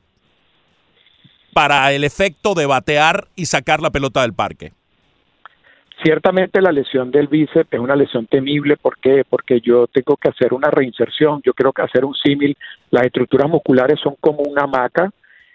para 1.52 1.92
el 1.92 2.04
efecto 2.04 2.54
de 2.54 2.64
batear 2.64 3.28
y 3.36 3.44
sacar 3.44 3.82
la 3.82 3.90
pelota 3.90 4.22
del 4.22 4.32
parque? 4.32 4.72
Ciertamente 6.02 6.62
la 6.62 6.72
lesión 6.72 7.10
del 7.10 7.28
bíceps 7.28 7.74
es 7.74 7.78
una 7.78 7.94
lesión 7.94 8.26
temible, 8.26 8.78
¿por 8.78 8.96
qué? 8.96 9.22
Porque 9.28 9.60
yo 9.60 9.86
tengo 9.86 10.16
que 10.16 10.30
hacer 10.30 10.54
una 10.54 10.70
reinserción, 10.70 11.42
yo 11.44 11.52
creo 11.52 11.74
que 11.74 11.82
hacer 11.82 12.06
un 12.06 12.14
símil, 12.14 12.56
las 12.90 13.04
estructuras 13.04 13.50
musculares 13.50 14.00
son 14.00 14.16
como 14.18 14.44
una 14.44 14.62
hamaca, 14.62 15.12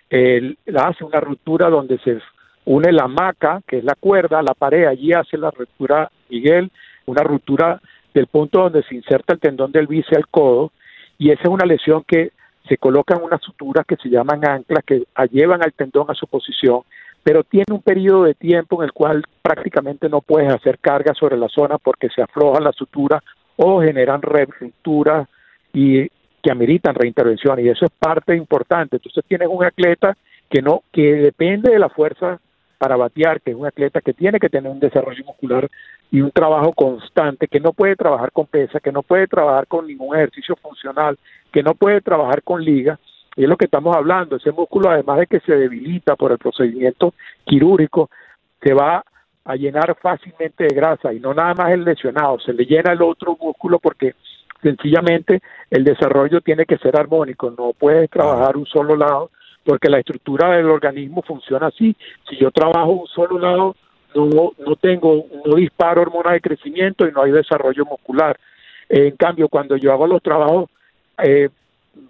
hace 0.10 1.04
una 1.04 1.20
ruptura 1.20 1.70
donde 1.70 1.98
se 2.00 2.20
une 2.66 2.92
la 2.92 3.04
hamaca, 3.04 3.62
que 3.68 3.78
es 3.78 3.84
la 3.84 3.96
cuerda, 3.96 4.42
la 4.42 4.54
pared, 4.54 4.86
allí 4.86 5.14
hace 5.14 5.38
la 5.38 5.52
ruptura 5.52 6.10
Miguel, 6.30 6.72
una 7.06 7.24
ruptura 7.24 7.82
del 8.14 8.28
punto 8.28 8.62
donde 8.62 8.84
se 8.84 8.96
inserta 8.96 9.34
el 9.34 9.40
tendón 9.40 9.72
del 9.72 9.88
bíceps 9.88 10.18
al 10.18 10.28
codo, 10.28 10.72
y 11.18 11.32
esa 11.32 11.44
es 11.44 11.50
una 11.50 11.66
lesión 11.66 12.04
que 12.08 12.32
se 12.68 12.78
colocan 12.78 13.22
unas 13.22 13.42
suturas 13.42 13.86
que 13.86 13.96
se 13.98 14.10
llaman 14.10 14.48
anclas 14.48 14.84
que 14.86 15.04
llevan 15.32 15.64
al 15.64 15.74
tendón 15.74 16.10
a 16.10 16.16
su 16.16 16.26
posición, 16.28 16.82
pero 17.24 17.44
tiene 17.44 17.66
un 17.72 17.82
periodo 17.82 18.24
de 18.24 18.34
tiempo 18.34 18.82
en 18.82 18.86
el 18.86 18.94
cual 18.94 19.24
prácticamente 19.42 20.10
no 20.10 20.22
puedes 20.22 20.52
hacer 20.52 20.80
carga 20.80 21.14
sobre 21.14 21.38
la 21.38 21.50
zona 21.50 21.78
porque 21.78 22.10
se 22.10 22.22
afloja 22.22 22.60
la 22.60 22.72
sutura 22.72 23.22
o 23.58 23.82
generan 23.82 24.22
rupturas 24.22 25.28
y 25.74 26.08
que 26.46 26.52
ameritan 26.52 26.94
reintervención 26.94 27.60
y 27.60 27.70
eso 27.70 27.88
es 27.88 27.92
parte 27.98 28.36
importante. 28.36 28.98
Entonces 28.98 29.26
tienes 29.28 29.48
un 29.50 29.66
atleta 29.66 30.16
que 30.48 30.62
no 30.62 30.84
que 30.92 31.16
depende 31.16 31.72
de 31.72 31.80
la 31.80 31.90
fuerza 31.90 32.40
para 32.78 32.96
batear, 32.96 33.42
que 33.42 33.50
es 33.50 33.58
un 33.58 33.66
atleta 33.66 34.00
que 34.00 34.14
tiene 34.14 34.40
que 34.40 34.48
tener 34.48 34.72
un 34.72 34.80
desarrollo 34.80 35.26
muscular 35.26 35.68
y 36.12 36.22
un 36.22 36.30
trabajo 36.30 36.72
constante, 36.74 37.48
que 37.48 37.60
no 37.60 37.74
puede 37.74 37.96
trabajar 37.96 38.32
con 38.32 38.46
pesa, 38.46 38.80
que 38.80 38.92
no 38.92 39.02
puede 39.02 39.26
trabajar 39.26 39.66
con 39.66 39.88
ningún 39.88 40.16
ejercicio 40.16 40.56
funcional, 40.58 41.18
que 41.52 41.64
no 41.64 41.74
puede 41.74 42.00
trabajar 42.02 42.44
con 42.44 42.64
liga, 42.64 43.00
y 43.36 43.42
es 43.42 43.50
lo 43.50 43.58
que 43.58 43.66
estamos 43.66 43.96
hablando, 43.96 44.36
ese 44.36 44.52
músculo 44.52 44.92
además 44.92 45.22
de 45.22 45.26
que 45.26 45.40
se 45.40 45.56
debilita 45.56 46.16
por 46.16 46.32
el 46.32 46.38
procedimiento 46.38 47.16
quirúrgico, 47.44 48.12
se 48.62 48.76
va 48.76 49.04
a 49.46 49.56
llenar 49.56 49.98
fácilmente 50.00 50.66
de 50.66 50.76
grasa 50.76 51.12
y 51.12 51.20
no 51.20 51.34
nada 51.34 51.56
más 51.56 51.72
el 51.72 51.84
lesionado, 51.84 52.40
se 52.40 52.54
le 52.54 52.66
llena 52.66 52.92
el 52.92 53.02
otro 53.02 53.36
músculo 53.42 53.80
porque 53.80 54.14
sencillamente 54.62 55.42
el 55.70 55.84
desarrollo 55.84 56.42
tiene 56.42 56.66
que 56.66 56.78
ser 56.78 56.98
armónico, 56.98 57.52
no 57.52 57.74
puedes 57.78 58.10
trabajar 58.10 58.58
un 58.58 58.66
solo 58.66 58.96
lado 58.96 59.32
porque 59.64 59.90
la 59.90 60.00
estructura 60.00 60.56
del 60.56 60.70
organismo 60.70 61.24
funciona 61.24 61.68
así. 61.68 61.96
Si 62.30 62.38
yo 62.38 62.52
trabajo 62.52 62.92
un 62.92 63.08
solo 63.08 63.40
lado, 63.40 63.76
no, 64.14 64.52
no 64.58 64.76
tengo, 64.76 65.26
no 65.44 65.56
disparo 65.56 66.04
hormonas 66.04 66.34
de 66.34 66.42
crecimiento 66.42 67.08
y 67.08 67.12
no 67.12 67.24
hay 67.24 67.32
desarrollo 67.32 67.84
muscular. 67.86 68.38
En 68.88 69.16
cambio, 69.16 69.50
cuando 69.50 69.76
yo 69.76 69.92
hago 69.92 70.06
los 70.06 70.22
trabajos 70.22 70.70
eh, 71.24 71.50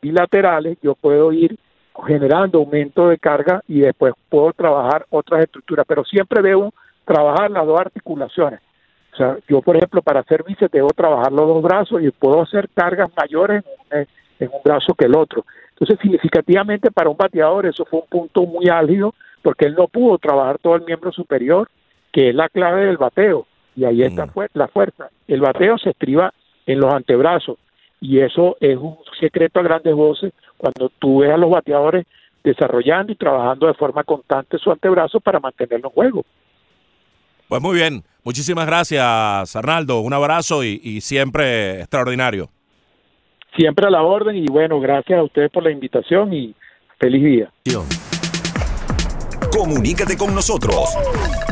bilaterales, 0.02 0.78
yo 0.82 0.96
puedo 0.96 1.32
ir 1.32 1.58
generando 2.06 2.60
aumento 2.60 3.08
de 3.08 3.18
carga 3.18 3.62
y 3.68 3.80
después 3.80 4.14
puedo 4.30 4.52
trabajar 4.52 5.06
otras 5.10 5.44
estructuras, 5.44 5.86
pero 5.88 6.04
siempre 6.04 6.42
debo 6.42 6.74
trabajar 7.06 7.50
las 7.52 7.66
dos 7.66 7.80
articulaciones. 7.80 8.60
O 9.16 9.18
sea, 9.18 9.38
yo, 9.48 9.62
por 9.62 9.78
ejemplo, 9.78 10.02
para 10.02 10.20
hacer 10.20 10.44
bíceps 10.44 10.74
debo 10.74 10.90
trabajar 10.90 11.32
los 11.32 11.48
dos 11.48 11.64
brazos 11.64 12.04
y 12.04 12.12
puedo 12.12 12.42
hacer 12.42 12.68
cargas 12.74 13.10
mayores 13.16 13.64
en 13.92 14.00
un, 14.02 14.08
en 14.42 14.50
un 14.54 14.60
brazo 14.62 14.94
que 14.94 15.06
el 15.06 15.16
otro. 15.16 15.46
Entonces, 15.70 15.98
significativamente 16.02 16.92
para 16.92 17.10
un 17.10 17.16
bateador 17.16 17.66
eso 17.66 17.86
fue 17.86 18.02
un 18.02 18.08
punto 18.08 18.42
muy 18.46 18.68
álgido 18.68 19.14
porque 19.42 19.66
él 19.66 19.76
no 19.76 19.88
pudo 19.88 20.18
trabajar 20.18 20.58
todo 20.60 20.76
el 20.76 20.84
miembro 20.84 21.14
superior, 21.14 21.70
que 22.12 22.30
es 22.30 22.36
la 22.36 22.50
clave 22.50 22.86
del 22.86 22.98
bateo. 22.98 23.48
Y 23.74 23.86
ahí 23.86 24.04
está 24.04 24.26
fuer- 24.28 24.50
la 24.54 24.68
fuerza. 24.68 25.10
El 25.30 25.40
bateo 25.40 25.78
se 25.78 25.92
estriba 25.92 26.34
en 26.66 26.80
los 26.82 26.94
antebrazos 26.94 27.58
y 28.02 28.20
eso 28.20 28.58
es 28.60 28.78
un 28.78 28.98
secreto 29.20 29.62
a 29.62 29.64
grandes 29.64 29.94
voces 29.96 30.34
cuando 30.58 30.90
tú 31.00 31.20
ves 31.20 31.32
a 31.32 31.38
los 31.38 31.50
bateadores 31.50 32.06
desarrollando 32.44 33.14
y 33.14 33.16
trabajando 33.16 33.68
de 33.68 33.74
forma 33.76 34.04
constante 34.04 34.58
su 34.58 34.72
antebrazo 34.72 35.20
para 35.22 35.40
mantenerlo 35.40 35.88
en 35.88 35.94
juego. 35.94 36.26
Pues 37.48 37.62
muy 37.62 37.76
bien. 37.76 38.04
Muchísimas 38.24 38.66
gracias, 38.66 39.56
Arnaldo. 39.56 40.00
Un 40.00 40.14
abrazo 40.14 40.64
y, 40.64 40.82
y 40.84 41.02
siempre 41.02 41.82
extraordinario. 41.82 42.50
Siempre 43.56 43.88
a 43.88 43.90
la 43.90 44.02
orden 44.02 44.36
y 44.36 44.48
bueno, 44.48 44.80
gracias 44.80 45.20
a 45.20 45.24
ustedes 45.24 45.52
por 45.52 45.64
la 45.64 45.72
invitación 45.72 46.34
y 46.34 46.56
feliz 47.00 47.24
día. 47.24 47.52
Comunícate 49.52 50.18
con 50.18 50.34
nosotros. 50.36 50.90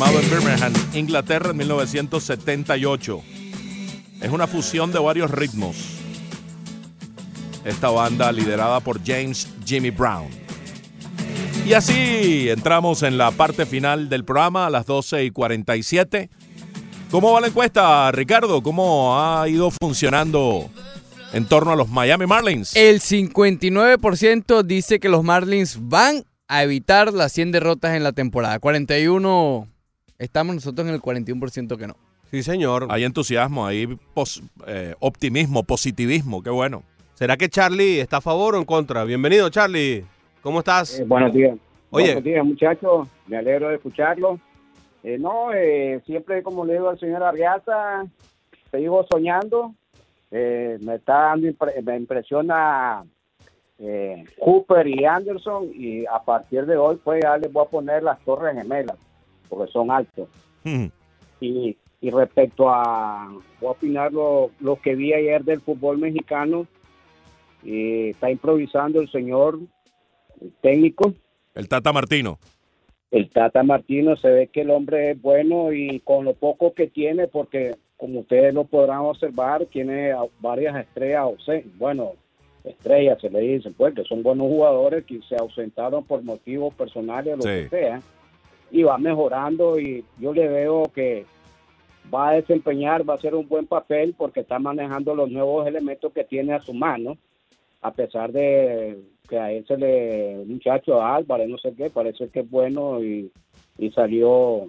En 0.00 0.30
Birmingham, 0.30 0.72
Inglaterra 0.94 1.50
en 1.50 1.56
1978. 1.56 3.22
Es 4.22 4.30
una 4.30 4.46
fusión 4.46 4.92
de 4.92 5.00
varios 5.00 5.28
ritmos. 5.28 5.76
Esta 7.64 7.90
banda 7.90 8.30
liderada 8.30 8.78
por 8.78 9.04
James 9.04 9.48
Jimmy 9.66 9.90
Brown. 9.90 10.28
Y 11.66 11.72
así 11.72 12.48
entramos 12.48 13.02
en 13.02 13.18
la 13.18 13.32
parte 13.32 13.66
final 13.66 14.08
del 14.08 14.24
programa 14.24 14.66
a 14.66 14.70
las 14.70 14.86
12 14.86 15.24
y 15.24 15.30
47. 15.32 16.30
¿Cómo 17.10 17.32
va 17.32 17.40
la 17.40 17.48
encuesta, 17.48 18.12
Ricardo? 18.12 18.62
¿Cómo 18.62 19.18
ha 19.20 19.48
ido 19.48 19.72
funcionando 19.82 20.70
en 21.32 21.44
torno 21.46 21.72
a 21.72 21.76
los 21.76 21.88
Miami 21.88 22.26
Marlins? 22.26 22.76
El 22.76 23.00
59% 23.00 24.62
dice 24.62 25.00
que 25.00 25.08
los 25.08 25.24
Marlins 25.24 25.76
van 25.80 26.22
a 26.46 26.62
evitar 26.62 27.12
las 27.12 27.32
100 27.32 27.50
derrotas 27.50 27.96
en 27.96 28.04
la 28.04 28.12
temporada. 28.12 28.60
41 28.60 29.66
estamos 30.18 30.54
nosotros 30.54 30.86
en 30.88 30.94
el 30.94 31.00
41% 31.00 31.76
que 31.76 31.86
no. 31.86 31.96
Sí, 32.30 32.42
señor. 32.42 32.86
Hay 32.90 33.04
entusiasmo, 33.04 33.66
hay 33.66 33.86
pos- 34.14 34.42
eh, 34.66 34.94
optimismo, 35.00 35.62
positivismo, 35.62 36.42
qué 36.42 36.50
bueno. 36.50 36.82
¿Será 37.14 37.36
que 37.36 37.48
Charlie 37.48 38.00
está 38.00 38.18
a 38.18 38.20
favor 38.20 38.54
o 38.54 38.58
en 38.58 38.64
contra? 38.64 39.04
Bienvenido, 39.04 39.48
Charlie. 39.48 40.04
¿Cómo 40.42 40.58
estás? 40.60 41.00
Eh, 41.00 41.04
buenos 41.04 41.32
días. 41.32 41.56
Oye. 41.90 42.06
Buenos 42.06 42.24
días, 42.24 42.44
muchachos. 42.44 43.08
Me 43.26 43.38
alegro 43.38 43.68
de 43.70 43.76
escucharlo. 43.76 44.38
Eh, 45.02 45.16
no, 45.18 45.52
eh, 45.54 46.00
siempre, 46.04 46.42
como 46.42 46.64
le 46.64 46.74
digo 46.74 46.90
al 46.90 46.98
señor 47.00 47.22
Arriaza, 47.22 48.04
sigo 48.70 49.06
soñando. 49.10 49.74
Eh, 50.30 50.76
me 50.82 50.96
está 50.96 51.14
dando, 51.14 51.46
impre- 51.48 51.82
me 51.82 51.96
impresiona 51.96 53.04
eh, 53.78 54.24
Cooper 54.38 54.86
y 54.86 55.04
Anderson 55.06 55.70
y 55.74 56.04
a 56.04 56.22
partir 56.22 56.66
de 56.66 56.76
hoy, 56.76 56.98
pues 57.02 57.22
ya 57.22 57.38
les 57.38 57.50
voy 57.50 57.64
a 57.64 57.70
poner 57.70 58.02
las 58.02 58.20
torres 58.24 58.54
gemelas, 58.54 58.96
porque 59.48 59.70
son 59.72 59.90
altos. 59.90 60.28
Y, 61.40 61.76
y 62.00 62.10
respecto 62.10 62.68
a, 62.70 63.28
voy 63.60 63.68
a 63.68 63.72
opinar 63.72 64.12
lo, 64.12 64.50
lo 64.60 64.76
que 64.76 64.94
vi 64.94 65.12
ayer 65.12 65.44
del 65.44 65.60
fútbol 65.60 65.98
mexicano, 65.98 66.66
eh, 67.64 68.10
está 68.10 68.30
improvisando 68.30 69.00
el 69.00 69.10
señor 69.10 69.58
el 70.40 70.52
técnico, 70.60 71.12
El 71.54 71.68
Tata 71.68 71.92
Martino. 71.92 72.38
el 73.10 73.28
Tata 73.30 73.62
Martino, 73.64 74.16
se 74.16 74.28
ve 74.30 74.46
que 74.46 74.60
el 74.60 74.70
hombre 74.70 75.10
es 75.12 75.20
bueno 75.22 75.72
y 75.72 75.98
con 76.00 76.24
lo 76.24 76.34
poco 76.34 76.74
que 76.74 76.86
tiene, 76.86 77.26
porque 77.26 77.74
como 77.96 78.20
ustedes 78.20 78.54
lo 78.54 78.62
podrán 78.64 79.00
observar, 79.00 79.66
tiene 79.66 80.12
varias 80.38 80.76
estrellas, 80.76 81.26
bueno, 81.78 82.12
estrellas 82.62 83.20
se 83.20 83.30
le 83.30 83.40
dicen, 83.40 83.74
pues 83.74 83.94
que 83.94 84.04
son 84.04 84.22
buenos 84.22 84.46
jugadores 84.46 85.04
que 85.04 85.20
se 85.28 85.34
ausentaron 85.34 86.04
por 86.04 86.22
motivos 86.22 86.72
personales, 86.74 87.36
lo 87.36 87.42
Sí. 87.42 87.48
que 87.48 87.68
sea, 87.70 88.00
y 88.70 88.82
va 88.82 88.98
mejorando 88.98 89.78
y 89.78 90.04
yo 90.18 90.32
le 90.32 90.48
veo 90.48 90.84
que 90.94 91.24
va 92.12 92.30
a 92.30 92.34
desempeñar, 92.34 93.08
va 93.08 93.14
a 93.14 93.16
hacer 93.16 93.34
un 93.34 93.48
buen 93.48 93.66
papel 93.66 94.14
porque 94.16 94.40
está 94.40 94.58
manejando 94.58 95.14
los 95.14 95.30
nuevos 95.30 95.66
elementos 95.66 96.12
que 96.12 96.24
tiene 96.24 96.54
a 96.54 96.60
su 96.60 96.72
mano, 96.72 97.16
a 97.82 97.92
pesar 97.92 98.32
de 98.32 98.98
que 99.28 99.38
a 99.38 99.52
él 99.52 99.64
se 99.66 99.76
le, 99.76 100.44
muchacho 100.46 101.02
Álvarez, 101.02 101.48
no 101.48 101.58
sé 101.58 101.74
qué, 101.74 101.90
parece 101.90 102.28
que 102.28 102.40
es 102.40 102.50
bueno 102.50 103.02
y, 103.02 103.30
y 103.78 103.90
salió 103.90 104.66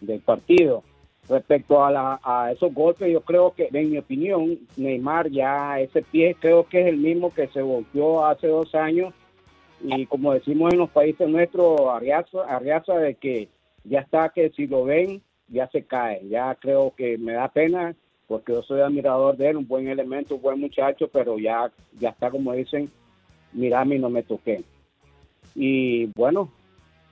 del 0.00 0.20
partido. 0.20 0.82
Respecto 1.28 1.84
a, 1.84 1.90
la, 1.90 2.20
a 2.24 2.50
esos 2.50 2.74
golpes, 2.74 3.12
yo 3.12 3.20
creo 3.20 3.52
que, 3.54 3.68
en 3.72 3.90
mi 3.90 3.98
opinión, 3.98 4.58
Neymar 4.76 5.30
ya 5.30 5.78
ese 5.78 6.02
pie 6.02 6.36
creo 6.38 6.66
que 6.66 6.80
es 6.80 6.86
el 6.88 6.96
mismo 6.96 7.32
que 7.32 7.46
se 7.48 7.62
golpeó 7.62 8.26
hace 8.26 8.48
dos 8.48 8.74
años 8.74 9.14
y 9.82 10.06
como 10.06 10.32
decimos 10.32 10.72
en 10.72 10.78
los 10.78 10.90
países 10.90 11.28
nuestros, 11.28 11.80
Arriaza, 11.88 12.38
Arriaza 12.48 12.94
de 12.94 13.14
que 13.14 13.48
ya 13.84 14.00
está 14.00 14.28
que 14.28 14.50
si 14.50 14.66
lo 14.66 14.84
ven 14.84 15.22
ya 15.48 15.68
se 15.68 15.84
cae. 15.84 16.26
Ya 16.28 16.54
creo 16.54 16.94
que 16.96 17.18
me 17.18 17.34
da 17.34 17.48
pena 17.48 17.94
porque 18.26 18.52
yo 18.52 18.62
soy 18.62 18.80
admirador 18.80 19.36
de 19.36 19.50
él, 19.50 19.56
un 19.58 19.68
buen 19.68 19.88
elemento, 19.88 20.36
un 20.36 20.42
buen 20.42 20.58
muchacho, 20.58 21.08
pero 21.12 21.38
ya, 21.38 21.70
ya 21.98 22.10
está 22.10 22.30
como 22.30 22.52
dicen, 22.54 22.90
mirame 23.52 23.96
y 23.96 23.98
no 23.98 24.08
me 24.08 24.22
toqué. 24.22 24.62
Y 25.54 26.06
bueno, 26.14 26.50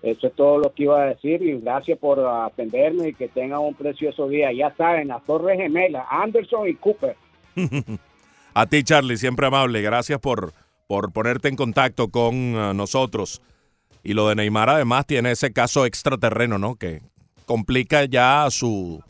eso 0.03 0.29
es 0.29 0.35
todo 0.35 0.59
lo 0.59 0.73
que 0.73 0.85
iba 0.85 1.03
a 1.03 1.07
decir 1.07 1.43
y 1.43 1.61
gracias 1.61 1.99
por 1.99 2.21
atenderme 2.21 3.09
y 3.09 3.15
que 3.15 3.29
tengan 3.29 3.61
un 3.61 3.75
precioso 3.75 4.29
día. 4.29 4.51
Ya 4.53 4.75
saben, 4.77 5.09
las 5.09 5.23
Torres 5.25 5.59
Gemelas, 5.59 6.07
Anderson 6.09 6.69
y 6.69 6.75
Cooper. 6.75 7.17
A 8.55 8.67
ti, 8.67 8.83
Charlie, 8.83 9.17
siempre 9.17 9.47
amable. 9.47 9.83
Gracias 9.83 10.19
por, 10.19 10.53
por 10.91 11.12
ponerte 11.12 11.47
en 11.47 11.55
contacto 11.55 12.09
con 12.09 12.35
eh, 12.35 12.75
nosotros. 12.75 13.41
Y 14.03 14.15
lo 14.15 14.27
de 14.29 14.35
Neymar, 14.35 14.71
además, 14.71 15.07
tiene 15.07 15.31
ese 15.31 15.53
caso 15.53 15.87
extraterreno, 15.87 16.59
¿no? 16.59 16.75
Que 16.75 17.01
complica 17.47 18.07
ya 18.07 18.49
su. 18.51 19.01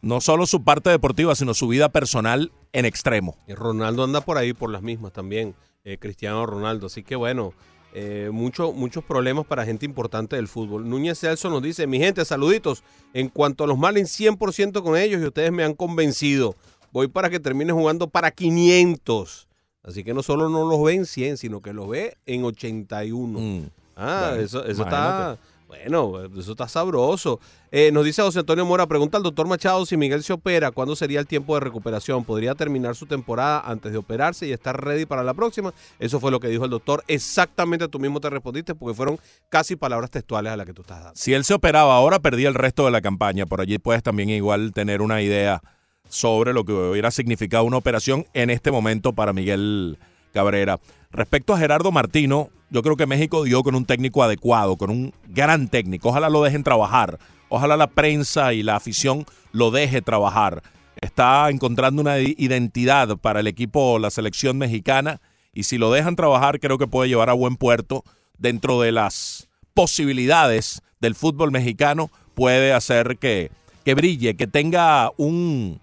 No 0.00 0.20
solo 0.20 0.46
su 0.46 0.62
parte 0.62 0.90
deportiva, 0.90 1.34
sino 1.34 1.54
su 1.54 1.66
vida 1.66 1.88
personal 1.88 2.52
en 2.72 2.84
extremo. 2.84 3.36
Y 3.48 3.54
Ronaldo 3.54 4.04
anda 4.04 4.20
por 4.20 4.38
ahí 4.38 4.52
por 4.52 4.70
las 4.70 4.80
mismas 4.82 5.12
también, 5.12 5.56
eh, 5.82 5.98
Cristiano 5.98 6.46
Ronaldo. 6.46 6.86
Así 6.86 7.02
que 7.02 7.16
bueno, 7.16 7.52
eh, 7.94 8.30
mucho- 8.32 8.70
muchos 8.72 9.02
problemas 9.02 9.44
para 9.44 9.64
gente 9.64 9.86
importante 9.86 10.36
del 10.36 10.46
fútbol. 10.46 10.88
Núñez 10.88 11.18
Celso 11.18 11.50
nos 11.50 11.62
dice, 11.64 11.88
mi 11.88 11.98
gente, 11.98 12.24
saluditos. 12.24 12.84
En 13.12 13.28
cuanto 13.28 13.64
a 13.64 13.66
los 13.66 13.76
Marlins, 13.76 14.12
100% 14.12 14.84
con 14.84 14.96
ellos 14.96 15.20
y 15.20 15.24
ustedes 15.24 15.50
me 15.50 15.64
han 15.64 15.74
convencido. 15.74 16.54
Voy 16.92 17.08
para 17.08 17.28
que 17.28 17.40
termine 17.40 17.72
jugando 17.72 18.06
para 18.08 18.30
500. 18.30 19.47
Así 19.88 20.04
que 20.04 20.12
no 20.12 20.22
solo 20.22 20.50
no 20.50 20.68
los 20.68 20.82
ve 20.82 20.94
en 20.94 21.06
100, 21.06 21.38
sino 21.38 21.62
que 21.62 21.72
los 21.72 21.88
ve 21.88 22.18
en 22.26 22.44
81. 22.44 23.70
Ah, 23.96 24.28
Bueno, 24.28 24.44
eso, 24.44 24.64
eso 24.64 24.82
está... 24.82 25.38
Bueno, 25.66 26.24
eso 26.38 26.52
está 26.52 26.66
sabroso. 26.66 27.40
Eh, 27.70 27.90
nos 27.92 28.02
dice 28.02 28.22
José 28.22 28.38
Antonio 28.38 28.64
Mora, 28.64 28.86
pregunta 28.86 29.18
al 29.18 29.22
doctor 29.22 29.46
Machado 29.46 29.84
si 29.84 29.98
Miguel 29.98 30.22
se 30.22 30.32
opera, 30.32 30.70
¿cuándo 30.70 30.96
sería 30.96 31.20
el 31.20 31.26
tiempo 31.26 31.52
de 31.54 31.60
recuperación? 31.60 32.24
¿Podría 32.24 32.54
terminar 32.54 32.96
su 32.96 33.04
temporada 33.04 33.60
antes 33.66 33.92
de 33.92 33.98
operarse 33.98 34.46
y 34.46 34.52
estar 34.52 34.82
ready 34.82 35.04
para 35.04 35.22
la 35.22 35.34
próxima? 35.34 35.74
Eso 35.98 36.20
fue 36.20 36.30
lo 36.30 36.40
que 36.40 36.48
dijo 36.48 36.64
el 36.64 36.70
doctor. 36.70 37.04
Exactamente 37.06 37.86
tú 37.86 37.98
mismo 37.98 38.18
te 38.18 38.30
respondiste 38.30 38.74
porque 38.74 38.94
fueron 38.94 39.18
casi 39.50 39.76
palabras 39.76 40.10
textuales 40.10 40.54
a 40.54 40.56
las 40.56 40.64
que 40.64 40.72
tú 40.72 40.80
estás 40.80 41.00
dando. 41.04 41.16
Si 41.16 41.34
él 41.34 41.44
se 41.44 41.52
operaba 41.52 41.94
ahora, 41.94 42.18
perdía 42.18 42.48
el 42.48 42.54
resto 42.54 42.86
de 42.86 42.90
la 42.90 43.02
campaña. 43.02 43.44
Por 43.44 43.60
allí 43.60 43.78
puedes 43.78 44.02
también 44.02 44.30
igual 44.30 44.72
tener 44.72 45.02
una 45.02 45.20
idea 45.20 45.62
sobre 46.08 46.52
lo 46.52 46.64
que 46.64 46.72
hubiera 46.72 47.10
significado 47.10 47.64
una 47.64 47.76
operación 47.76 48.26
en 48.34 48.50
este 48.50 48.70
momento 48.70 49.12
para 49.12 49.32
Miguel 49.32 49.98
Cabrera. 50.32 50.78
Respecto 51.10 51.54
a 51.54 51.58
Gerardo 51.58 51.90
Martino, 51.92 52.50
yo 52.70 52.82
creo 52.82 52.96
que 52.96 53.06
México 53.06 53.44
dio 53.44 53.62
con 53.62 53.74
un 53.74 53.84
técnico 53.84 54.22
adecuado, 54.22 54.76
con 54.76 54.90
un 54.90 55.14
gran 55.28 55.68
técnico. 55.68 56.10
Ojalá 56.10 56.28
lo 56.28 56.42
dejen 56.42 56.64
trabajar. 56.64 57.18
Ojalá 57.48 57.76
la 57.76 57.86
prensa 57.86 58.52
y 58.52 58.62
la 58.62 58.76
afición 58.76 59.24
lo 59.52 59.70
deje 59.70 60.02
trabajar. 60.02 60.62
Está 61.00 61.48
encontrando 61.48 62.02
una 62.02 62.18
identidad 62.18 63.16
para 63.18 63.40
el 63.40 63.46
equipo, 63.46 63.98
la 63.98 64.10
selección 64.10 64.58
mexicana, 64.58 65.20
y 65.54 65.62
si 65.64 65.78
lo 65.78 65.90
dejan 65.90 66.16
trabajar, 66.16 66.60
creo 66.60 66.76
que 66.76 66.86
puede 66.86 67.08
llevar 67.08 67.30
a 67.30 67.34
buen 67.34 67.56
puerto 67.56 68.04
dentro 68.36 68.80
de 68.80 68.92
las 68.92 69.48
posibilidades 69.74 70.82
del 71.00 71.14
fútbol 71.14 71.52
mexicano, 71.52 72.10
puede 72.34 72.72
hacer 72.72 73.16
que, 73.18 73.50
que 73.84 73.94
brille, 73.94 74.34
que 74.34 74.46
tenga 74.46 75.10
un, 75.16 75.80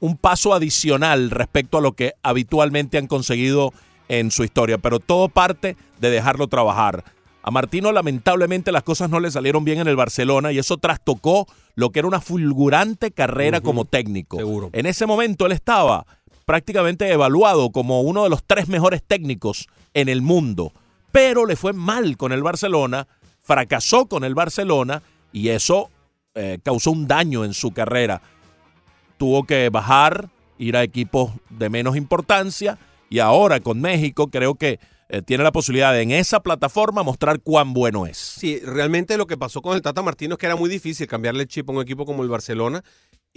un 0.00 0.16
paso 0.16 0.54
adicional 0.54 1.30
respecto 1.30 1.78
a 1.78 1.80
lo 1.80 1.92
que 1.92 2.14
habitualmente 2.22 2.98
han 2.98 3.06
conseguido 3.06 3.72
en 4.08 4.30
su 4.30 4.44
historia, 4.44 4.78
pero 4.78 5.00
todo 5.00 5.28
parte 5.28 5.76
de 6.00 6.10
dejarlo 6.10 6.46
trabajar. 6.48 7.04
A 7.42 7.50
Martino 7.50 7.92
lamentablemente 7.92 8.72
las 8.72 8.82
cosas 8.82 9.08
no 9.08 9.20
le 9.20 9.30
salieron 9.30 9.64
bien 9.64 9.78
en 9.78 9.86
el 9.86 9.94
Barcelona 9.94 10.50
y 10.50 10.58
eso 10.58 10.78
trastocó 10.78 11.46
lo 11.76 11.90
que 11.90 12.00
era 12.00 12.08
una 12.08 12.20
fulgurante 12.20 13.12
carrera 13.12 13.60
como 13.60 13.84
técnico. 13.84 14.38
En 14.72 14.86
ese 14.86 15.06
momento 15.06 15.46
él 15.46 15.52
estaba 15.52 16.06
prácticamente 16.44 17.10
evaluado 17.10 17.70
como 17.70 18.00
uno 18.00 18.24
de 18.24 18.30
los 18.30 18.42
tres 18.44 18.68
mejores 18.68 19.02
técnicos 19.06 19.68
en 19.94 20.08
el 20.08 20.22
mundo, 20.22 20.72
pero 21.12 21.46
le 21.46 21.54
fue 21.54 21.72
mal 21.72 22.16
con 22.16 22.32
el 22.32 22.42
Barcelona, 22.42 23.06
fracasó 23.42 24.06
con 24.06 24.24
el 24.24 24.34
Barcelona 24.34 25.02
y 25.32 25.48
eso 25.48 25.90
eh, 26.34 26.58
causó 26.62 26.90
un 26.90 27.06
daño 27.06 27.44
en 27.44 27.54
su 27.54 27.70
carrera 27.70 28.22
tuvo 29.16 29.44
que 29.44 29.68
bajar, 29.70 30.30
ir 30.58 30.76
a 30.76 30.82
equipos 30.82 31.32
de 31.50 31.68
menos 31.68 31.96
importancia 31.96 32.78
y 33.08 33.18
ahora 33.18 33.60
con 33.60 33.80
México 33.80 34.28
creo 34.28 34.54
que 34.54 34.78
eh, 35.08 35.22
tiene 35.22 35.44
la 35.44 35.52
posibilidad 35.52 35.92
de 35.92 36.02
en 36.02 36.10
esa 36.10 36.40
plataforma 36.40 37.02
mostrar 37.04 37.40
cuán 37.40 37.72
bueno 37.72 38.06
es. 38.06 38.18
Sí, 38.18 38.60
realmente 38.60 39.16
lo 39.16 39.26
que 39.26 39.36
pasó 39.36 39.62
con 39.62 39.76
el 39.76 39.82
Tata 39.82 40.02
Martino 40.02 40.34
es 40.34 40.38
que 40.38 40.46
era 40.46 40.56
muy 40.56 40.68
difícil 40.68 41.06
cambiarle 41.06 41.42
el 41.42 41.48
chip 41.48 41.68
a 41.70 41.72
un 41.72 41.80
equipo 41.80 42.04
como 42.04 42.22
el 42.22 42.28
Barcelona 42.28 42.82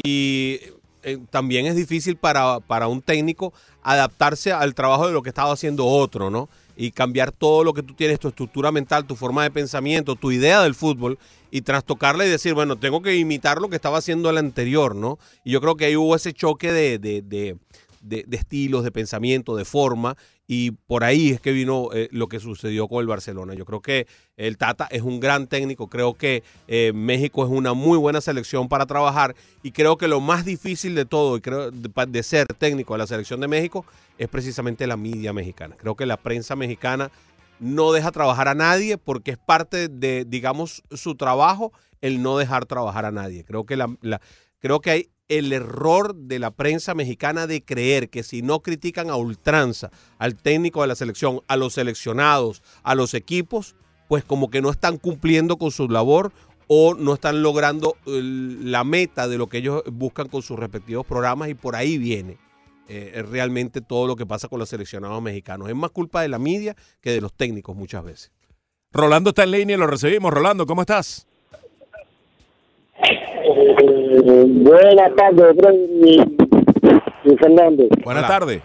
y 0.03 0.59
eh, 1.03 1.17
también 1.29 1.65
es 1.67 1.75
difícil 1.75 2.17
para, 2.17 2.59
para 2.59 2.87
un 2.87 3.01
técnico 3.01 3.53
adaptarse 3.83 4.51
al 4.51 4.73
trabajo 4.73 5.07
de 5.07 5.13
lo 5.13 5.21
que 5.21 5.29
estaba 5.29 5.53
haciendo 5.53 5.85
otro, 5.85 6.29
¿no? 6.29 6.49
Y 6.75 6.91
cambiar 6.91 7.31
todo 7.31 7.63
lo 7.63 7.73
que 7.73 7.83
tú 7.83 7.93
tienes, 7.93 8.19
tu 8.19 8.29
estructura 8.29 8.71
mental, 8.71 9.05
tu 9.05 9.15
forma 9.15 9.43
de 9.43 9.51
pensamiento, 9.51 10.15
tu 10.15 10.31
idea 10.31 10.61
del 10.63 10.75
fútbol 10.75 11.19
y 11.51 11.61
trastocarla 11.61 12.25
y 12.25 12.29
decir, 12.29 12.53
bueno, 12.53 12.75
tengo 12.75 13.01
que 13.01 13.15
imitar 13.15 13.59
lo 13.61 13.69
que 13.69 13.75
estaba 13.75 13.97
haciendo 13.97 14.29
el 14.29 14.37
anterior, 14.37 14.95
¿no? 14.95 15.17
Y 15.43 15.51
yo 15.51 15.61
creo 15.61 15.75
que 15.75 15.85
ahí 15.85 15.95
hubo 15.95 16.15
ese 16.15 16.33
choque 16.33 16.71
de, 16.71 16.99
de, 16.99 17.21
de, 17.21 17.57
de- 18.01 18.25
estilos, 18.37 18.83
de 18.83 18.91
pensamiento, 18.91 19.55
de 19.55 19.65
forma, 19.65 20.15
y 20.51 20.71
por 20.71 21.03
ahí 21.03 21.29
es 21.29 21.39
que 21.39 21.51
vino 21.51 21.89
eh, 21.93 22.09
lo 22.11 22.27
que 22.27 22.39
sucedió 22.39 22.87
con 22.87 23.01
el 23.01 23.07
Barcelona. 23.07 23.53
Yo 23.53 23.65
creo 23.65 23.81
que 23.81 24.07
el 24.35 24.57
Tata 24.57 24.87
es 24.89 25.03
un 25.03 25.19
gran 25.19 25.45
técnico, 25.45 25.87
creo 25.87 26.15
que 26.15 26.41
eh, 26.67 26.91
México 26.95 27.43
es 27.45 27.51
una 27.51 27.73
muy 27.73 27.99
buena 27.99 28.19
selección 28.19 28.67
para 28.67 28.87
trabajar 28.87 29.35
y 29.61 29.71
creo 29.71 29.97
que 29.97 30.07
lo 30.07 30.21
más 30.21 30.45
difícil 30.45 30.95
de 30.95 31.05
todo 31.05 31.37
y 31.37 31.41
creo 31.41 31.69
de, 31.69 31.89
de 32.07 32.23
ser 32.23 32.47
técnico 32.47 32.95
de 32.95 32.97
la 32.97 33.05
selección 33.05 33.39
de 33.41 33.47
México 33.47 33.85
es 34.17 34.27
precisamente 34.27 34.87
la 34.87 34.97
media 34.97 35.33
mexicana. 35.33 35.75
Creo 35.77 35.93
que 35.95 36.07
la 36.07 36.17
prensa 36.17 36.55
mexicana 36.55 37.11
no 37.59 37.91
deja 37.91 38.11
trabajar 38.11 38.47
a 38.47 38.55
nadie 38.55 38.97
porque 38.97 39.31
es 39.31 39.37
parte 39.37 39.87
de, 39.87 40.25
digamos, 40.27 40.83
su 40.91 41.15
trabajo 41.15 41.71
el 42.01 42.21
no 42.21 42.37
dejar 42.37 42.65
trabajar 42.65 43.05
a 43.05 43.11
nadie. 43.11 43.43
Creo 43.43 43.65
que 43.65 43.77
la, 43.77 43.89
creo 44.59 44.79
que 44.79 44.91
hay 44.91 45.09
el 45.27 45.53
error 45.53 46.15
de 46.15 46.39
la 46.39 46.51
prensa 46.51 46.95
mexicana 46.95 47.45
de 47.45 47.63
creer 47.63 48.09
que 48.09 48.23
si 48.23 48.41
no 48.41 48.61
critican 48.61 49.09
a 49.09 49.15
ultranza 49.15 49.91
al 50.17 50.35
técnico 50.35 50.81
de 50.81 50.87
la 50.87 50.95
selección, 50.95 51.41
a 51.47 51.55
los 51.55 51.73
seleccionados, 51.73 52.63
a 52.83 52.95
los 52.95 53.13
equipos, 53.13 53.75
pues 54.07 54.23
como 54.23 54.49
que 54.49 54.61
no 54.61 54.71
están 54.71 54.97
cumpliendo 54.97 55.57
con 55.57 55.69
su 55.69 55.87
labor 55.87 56.33
o 56.67 56.95
no 56.95 57.13
están 57.13 57.43
logrando 57.43 57.95
eh, 58.05 58.21
la 58.23 58.83
meta 58.83 59.27
de 59.27 59.37
lo 59.37 59.47
que 59.47 59.59
ellos 59.59 59.83
buscan 59.91 60.29
con 60.29 60.41
sus 60.41 60.57
respectivos 60.57 61.05
programas 61.05 61.49
y 61.49 61.53
por 61.53 61.75
ahí 61.75 61.97
viene 61.97 62.37
eh, 62.89 63.23
realmente 63.29 63.81
todo 63.81 64.07
lo 64.07 64.15
que 64.15 64.25
pasa 64.25 64.47
con 64.47 64.59
los 64.59 64.69
seleccionados 64.69 65.21
mexicanos. 65.21 65.69
Es 65.69 65.75
más 65.75 65.91
culpa 65.91 66.21
de 66.23 66.27
la 66.27 66.39
media 66.39 66.75
que 67.01 67.11
de 67.11 67.21
los 67.21 67.33
técnicos 67.33 67.75
muchas 67.75 68.03
veces. 68.03 68.31
Rolando 68.91 69.29
está 69.29 69.43
en 69.43 69.51
línea 69.51 69.75
y 69.75 69.79
lo 69.79 69.85
recibimos. 69.85 70.33
Rolando, 70.33 70.65
¿cómo 70.65 70.81
estás? 70.81 71.27
Eh, 73.03 74.45
buenas 74.47 75.15
tardes, 75.15 75.55
y. 76.03 76.17
Buenas 78.03 78.27
tardes. 78.27 78.61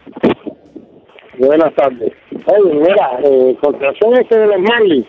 Buenas 1.39 1.75
tardes. 1.75 2.13
Oye, 2.47 2.75
mira, 2.75 3.19
eh, 3.25 3.57
con 3.61 3.79
relación 3.79 4.15
a 4.15 4.21
este 4.21 4.39
de 4.39 4.47
los 4.47 4.61
Marlins, 4.61 5.07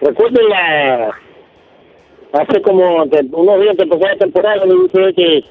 recuerden 0.00 0.48
la. 0.48 1.14
Hace 2.32 2.60
como 2.62 3.04
unos 3.04 3.60
días 3.60 3.76
que 3.76 3.82
empezó 3.84 4.04
la 4.04 4.16
temporada, 4.16 4.64
le 4.66 4.74
dije 4.74 5.14
que, 5.14 5.44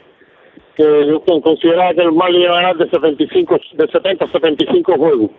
que 0.75 1.19
consideraba 1.41 1.93
que 1.93 2.03
los 2.03 2.13
Marlins 2.13 2.43
iban 2.45 2.53
a 2.57 2.61
ganar 2.61 2.77
de, 2.77 2.89
75, 2.89 3.59
de 3.73 3.87
70 3.87 4.25
a 4.25 4.31
75 4.31 4.93
juegos. 4.97 5.31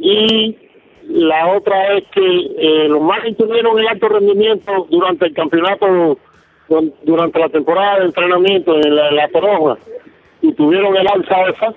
Y 0.00 0.56
la 1.08 1.56
otra 1.56 1.94
es 1.96 2.04
que 2.12 2.20
eh, 2.58 2.88
los 2.88 3.00
Marlins 3.00 3.36
tuvieron 3.36 3.78
el 3.78 3.88
alto 3.88 4.08
rendimiento 4.08 4.86
durante 4.90 5.26
el 5.26 5.34
campeonato, 5.34 5.86
dur- 6.68 6.92
durante 7.02 7.38
la 7.38 7.48
temporada 7.48 7.98
de 8.00 8.06
entrenamiento 8.06 8.76
en 8.76 8.94
la, 8.96 9.28
Toronja, 9.28 9.76
y 10.42 10.52
tuvieron 10.52 10.96
el 10.96 11.06
alza 11.08 11.48
esa 11.50 11.74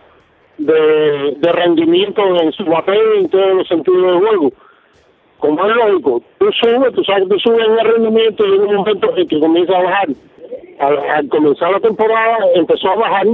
de, 0.57 1.35
de 1.37 1.51
rendimiento 1.51 2.21
en 2.41 2.51
su 2.51 2.65
papel 2.65 2.99
en 3.17 3.29
todos 3.29 3.55
los 3.55 3.67
sentidos 3.67 4.03
del 4.05 4.19
juego. 4.19 4.51
Como 5.39 5.65
es 5.65 5.75
lógico, 5.75 6.23
tú 6.37 6.49
subes, 6.53 6.93
tú 6.93 7.03
sabes 7.03 7.23
que 7.23 7.29
tú 7.29 7.39
subes 7.39 7.67
el 7.67 7.79
rendimiento 7.93 8.45
y 8.47 8.55
en 8.55 8.61
un 8.61 8.75
momento 8.75 9.17
en 9.17 9.27
que 9.27 9.39
comienza 9.39 9.77
a 9.77 9.83
bajar. 9.83 10.07
Al, 10.79 10.97
al 10.97 11.29
comenzar 11.29 11.71
la 11.71 11.79
temporada 11.79 12.37
empezó 12.55 12.89
a 12.89 12.95
bajar 12.95 13.27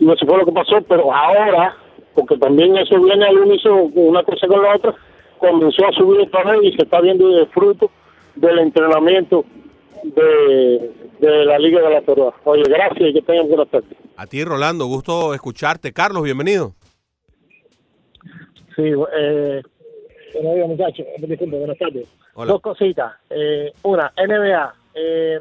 y 0.00 0.10
eso 0.10 0.26
fue 0.26 0.38
lo 0.38 0.46
que 0.46 0.52
pasó, 0.52 0.80
pero 0.88 1.14
ahora, 1.14 1.76
porque 2.14 2.36
también 2.38 2.76
eso 2.76 3.00
viene 3.00 3.26
al 3.26 3.38
unísono 3.38 3.90
una 3.94 4.22
cosa 4.22 4.46
con 4.46 4.62
la 4.62 4.76
otra, 4.76 4.94
comenzó 5.38 5.86
a 5.86 5.92
subir 5.92 6.22
otra 6.22 6.52
vez 6.52 6.60
y 6.64 6.76
se 6.76 6.82
está 6.82 7.00
viendo 7.00 7.38
el 7.38 7.46
fruto 7.48 7.90
del 8.34 8.58
entrenamiento 8.60 9.44
de, 10.04 10.90
de 11.20 11.44
la 11.44 11.58
Liga 11.58 11.82
de 11.82 11.90
la 11.90 12.00
Torre. 12.02 12.30
Oye, 12.44 12.62
gracias 12.62 13.10
y 13.10 13.12
que 13.12 13.22
tengan 13.22 13.48
buena 13.48 13.66
tarde. 13.66 13.88
A 14.16 14.26
ti, 14.26 14.42
Rolando, 14.42 14.86
gusto 14.86 15.34
escucharte. 15.34 15.92
Carlos, 15.92 16.22
bienvenido. 16.22 16.72
Sí, 18.74 18.84
eh, 19.18 19.62
buenos 20.34 20.54
días, 20.54 20.68
muchachos. 20.68 21.06
Disculpe, 21.18 21.58
buenas 21.58 21.78
tardes. 21.78 22.08
Hola. 22.34 22.52
Dos 22.52 22.62
cositas. 22.62 23.12
Eh, 23.28 23.70
una, 23.82 24.12
NBA. 24.16 24.74
Eh, 24.94 25.40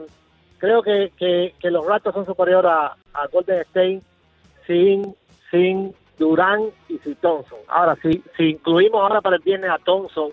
creo 0.60 0.84
que, 0.84 1.12
que, 1.18 1.72
los 1.72 1.86
Raptors 1.86 2.16
son 2.16 2.26
superiores 2.26 2.72
a, 2.72 2.96
a 3.14 3.28
Golden 3.32 3.62
State 3.62 4.02
sin, 4.68 5.16
sin 5.50 5.94
Durán 6.18 6.70
y 6.88 6.98
sin 7.00 7.16
Thompson. 7.16 7.60
Ahora, 7.68 7.98
si, 8.02 8.24
si 8.38 8.52
incluimos 8.52 9.02
ahora 9.02 9.22
para 9.22 9.38
el 9.38 9.42
viernes 9.42 9.72
a 9.72 9.80
Thompson, 9.80 10.32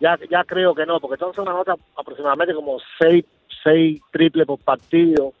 ya, 0.00 0.18
ya 0.30 0.44
creo 0.44 0.74
que 0.74 0.86
no, 0.86 1.00
porque 1.00 1.18
Thompson 1.18 1.48
anota 1.48 1.74
aproximadamente 1.96 2.54
como 2.54 2.78
seis, 2.98 3.24
seis 3.62 4.00
triples 4.10 4.46
por 4.46 4.58
partido 4.60 5.32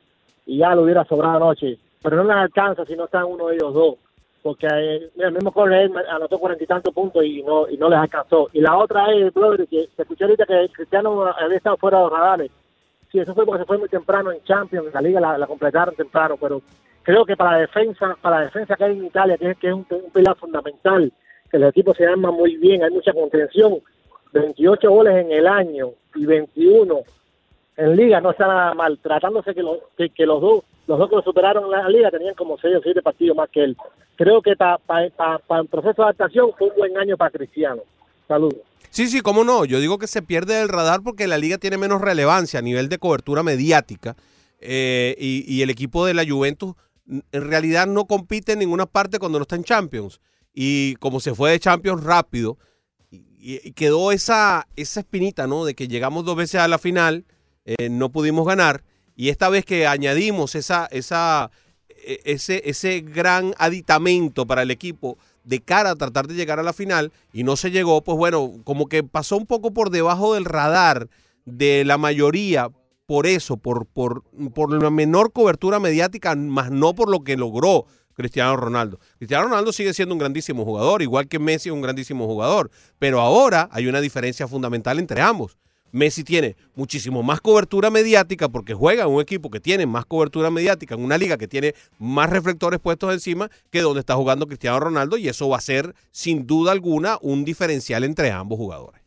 y 0.46 0.58
ya 0.58 0.74
lo 0.74 0.82
hubiera 0.82 1.04
sobrado 1.04 1.36
anoche. 1.36 1.78
Pero 2.02 2.16
no 2.16 2.24
les 2.24 2.36
alcanza 2.36 2.84
si 2.84 2.94
no 2.96 3.06
están 3.06 3.24
uno 3.24 3.48
de 3.48 3.56
ellos 3.56 3.72
dos 3.72 3.96
porque 4.44 4.66
eh, 4.70 5.10
el 5.16 5.32
mismo 5.32 5.50
Correa 5.52 5.88
anotó 6.10 6.38
cuarenta 6.38 6.62
y 6.62 6.66
tantos 6.66 6.92
puntos 6.92 7.24
y 7.24 7.42
no 7.42 7.66
y 7.66 7.78
no 7.78 7.88
les 7.88 7.98
alcanzó. 7.98 8.50
Y 8.52 8.60
la 8.60 8.76
otra 8.76 9.10
es, 9.14 9.32
brother, 9.32 9.66
que 9.66 9.88
se 9.96 10.02
escuchó 10.02 10.26
ahorita 10.26 10.44
que 10.44 10.68
Cristiano 10.70 11.24
había 11.24 11.56
estado 11.56 11.78
fuera 11.78 11.96
de 11.96 12.04
los 12.04 12.12
radares. 12.12 12.50
Sí, 13.14 13.20
eso 13.20 13.32
fue 13.32 13.46
porque 13.46 13.62
se 13.62 13.66
fue 13.66 13.78
muy 13.78 13.88
temprano 13.88 14.32
en 14.32 14.42
Champions, 14.42 14.92
la 14.92 15.00
liga 15.00 15.20
la, 15.20 15.46
completaron 15.46 15.94
temprano, 15.94 16.36
pero 16.36 16.60
creo 17.04 17.24
que 17.24 17.36
para 17.36 17.52
la 17.52 17.58
defensa, 17.58 18.16
para 18.20 18.40
la 18.40 18.44
defensa 18.46 18.74
que 18.74 18.82
hay 18.82 18.98
en 18.98 19.04
Italia, 19.04 19.38
que 19.38 19.52
es, 19.52 19.58
que 19.58 19.68
es 19.68 19.72
un, 19.72 19.86
pilar 20.12 20.34
fundamental, 20.36 21.12
que 21.48 21.60
los 21.60 21.70
equipos 21.70 21.96
se 21.96 22.08
arman 22.08 22.34
muy 22.34 22.56
bien, 22.56 22.82
hay 22.82 22.90
mucha 22.90 23.12
contención, 23.12 23.78
28 24.32 24.90
goles 24.90 25.14
en 25.14 25.30
el 25.30 25.46
año 25.46 25.90
y 26.16 26.26
21 26.26 27.02
en 27.76 27.94
liga 27.94 28.20
no 28.20 28.32
está 28.32 28.48
nada 28.48 28.74
mal, 28.74 28.98
tratándose 28.98 29.54
que, 29.54 29.62
los 29.62 29.78
que, 29.96 30.26
los 30.26 30.40
dos 30.40 30.64
los 30.88 30.98
dos 30.98 31.08
que 31.08 31.14
lo 31.14 31.22
superaron 31.22 31.70
la 31.70 31.88
liga 31.88 32.10
tenían 32.10 32.34
como 32.34 32.58
6 32.58 32.78
o 32.78 32.82
7 32.82 33.00
partidos 33.00 33.36
más 33.36 33.48
que 33.48 33.62
él. 33.62 33.76
Creo 34.16 34.42
que 34.42 34.56
para 34.56 35.04
el 35.04 35.68
proceso 35.68 36.02
de 36.02 36.02
adaptación 36.02 36.50
fue 36.58 36.66
un 36.66 36.76
buen 36.78 36.98
año 36.98 37.16
para 37.16 37.30
Cristiano. 37.30 37.82
Saludos. 38.28 38.60
Sí, 38.90 39.08
sí, 39.08 39.22
cómo 39.22 39.42
no. 39.42 39.64
Yo 39.64 39.80
digo 39.80 39.98
que 39.98 40.06
se 40.06 40.22
pierde 40.22 40.60
el 40.60 40.68
radar 40.68 41.02
porque 41.02 41.26
la 41.26 41.36
liga 41.36 41.58
tiene 41.58 41.78
menos 41.78 42.00
relevancia 42.00 42.60
a 42.60 42.62
nivel 42.62 42.88
de 42.88 42.98
cobertura 42.98 43.42
mediática 43.42 44.14
eh, 44.60 45.16
y, 45.18 45.62
el 45.62 45.70
equipo 45.70 46.06
de 46.06 46.14
la 46.14 46.24
Juventus 46.24 46.74
en 47.06 47.22
realidad 47.32 47.86
no 47.86 48.06
compite 48.06 48.52
en 48.52 48.60
ninguna 48.60 48.86
parte 48.86 49.18
cuando 49.18 49.38
no 49.38 49.42
está 49.42 49.56
en 49.56 49.64
Champions. 49.64 50.20
Y 50.54 50.94
como 50.96 51.18
se 51.18 51.34
fue 51.34 51.50
de 51.50 51.58
Champions 51.58 52.04
rápido, 52.04 52.56
y, 53.10 53.72
quedó 53.72 54.12
esa, 54.12 54.68
esa 54.76 55.00
espinita, 55.00 55.48
¿no? 55.48 55.64
De 55.64 55.74
que 55.74 55.88
llegamos 55.88 56.24
dos 56.24 56.36
veces 56.36 56.60
a 56.60 56.68
la 56.68 56.78
final, 56.78 57.24
eh, 57.64 57.88
no 57.90 58.10
pudimos 58.10 58.46
ganar. 58.46 58.84
Y 59.16 59.28
esta 59.28 59.48
vez 59.48 59.64
que 59.64 59.88
añadimos 59.88 60.54
esa, 60.54 60.86
esa, 60.92 61.50
e- 61.88 62.20
ese, 62.24 62.62
ese 62.64 63.00
gran 63.00 63.54
aditamento 63.58 64.46
para 64.46 64.62
el 64.62 64.70
equipo 64.70 65.18
de 65.44 65.60
cara 65.60 65.90
a 65.90 65.96
tratar 65.96 66.26
de 66.26 66.34
llegar 66.34 66.58
a 66.58 66.62
la 66.62 66.72
final 66.72 67.12
y 67.32 67.44
no 67.44 67.56
se 67.56 67.70
llegó, 67.70 68.02
pues 68.02 68.18
bueno, 68.18 68.54
como 68.64 68.86
que 68.86 69.04
pasó 69.04 69.36
un 69.36 69.46
poco 69.46 69.72
por 69.72 69.90
debajo 69.90 70.34
del 70.34 70.44
radar 70.44 71.08
de 71.44 71.84
la 71.84 71.98
mayoría 71.98 72.70
por 73.06 73.26
eso, 73.26 73.58
por, 73.58 73.86
por, 73.86 74.22
por 74.54 74.82
la 74.82 74.90
menor 74.90 75.32
cobertura 75.32 75.78
mediática, 75.78 76.34
más 76.34 76.70
no 76.70 76.94
por 76.94 77.10
lo 77.10 77.22
que 77.22 77.36
logró 77.36 77.84
Cristiano 78.14 78.56
Ronaldo. 78.56 78.98
Cristiano 79.18 79.44
Ronaldo 79.44 79.72
sigue 79.72 79.92
siendo 79.92 80.14
un 80.14 80.18
grandísimo 80.18 80.64
jugador, 80.64 81.02
igual 81.02 81.28
que 81.28 81.38
Messi 81.38 81.68
es 81.68 81.74
un 81.74 81.82
grandísimo 81.82 82.26
jugador, 82.26 82.70
pero 82.98 83.20
ahora 83.20 83.68
hay 83.72 83.86
una 83.86 84.00
diferencia 84.00 84.48
fundamental 84.48 84.98
entre 84.98 85.20
ambos. 85.20 85.58
Messi 85.94 86.24
tiene 86.24 86.56
muchísimo 86.74 87.22
más 87.22 87.40
cobertura 87.40 87.88
mediática 87.88 88.48
porque 88.48 88.74
juega 88.74 89.04
en 89.04 89.10
un 89.10 89.20
equipo 89.20 89.48
que 89.48 89.60
tiene 89.60 89.86
más 89.86 90.04
cobertura 90.04 90.50
mediática, 90.50 90.96
en 90.96 91.04
una 91.04 91.16
liga 91.16 91.38
que 91.38 91.46
tiene 91.46 91.74
más 92.00 92.28
reflectores 92.30 92.80
puestos 92.80 93.12
encima 93.12 93.48
que 93.70 93.80
donde 93.80 94.00
está 94.00 94.16
jugando 94.16 94.48
Cristiano 94.48 94.80
Ronaldo 94.80 95.16
y 95.16 95.28
eso 95.28 95.48
va 95.48 95.58
a 95.58 95.60
ser 95.60 95.94
sin 96.10 96.48
duda 96.48 96.72
alguna 96.72 97.16
un 97.22 97.44
diferencial 97.44 98.02
entre 98.02 98.32
ambos 98.32 98.58
jugadores. 98.58 99.00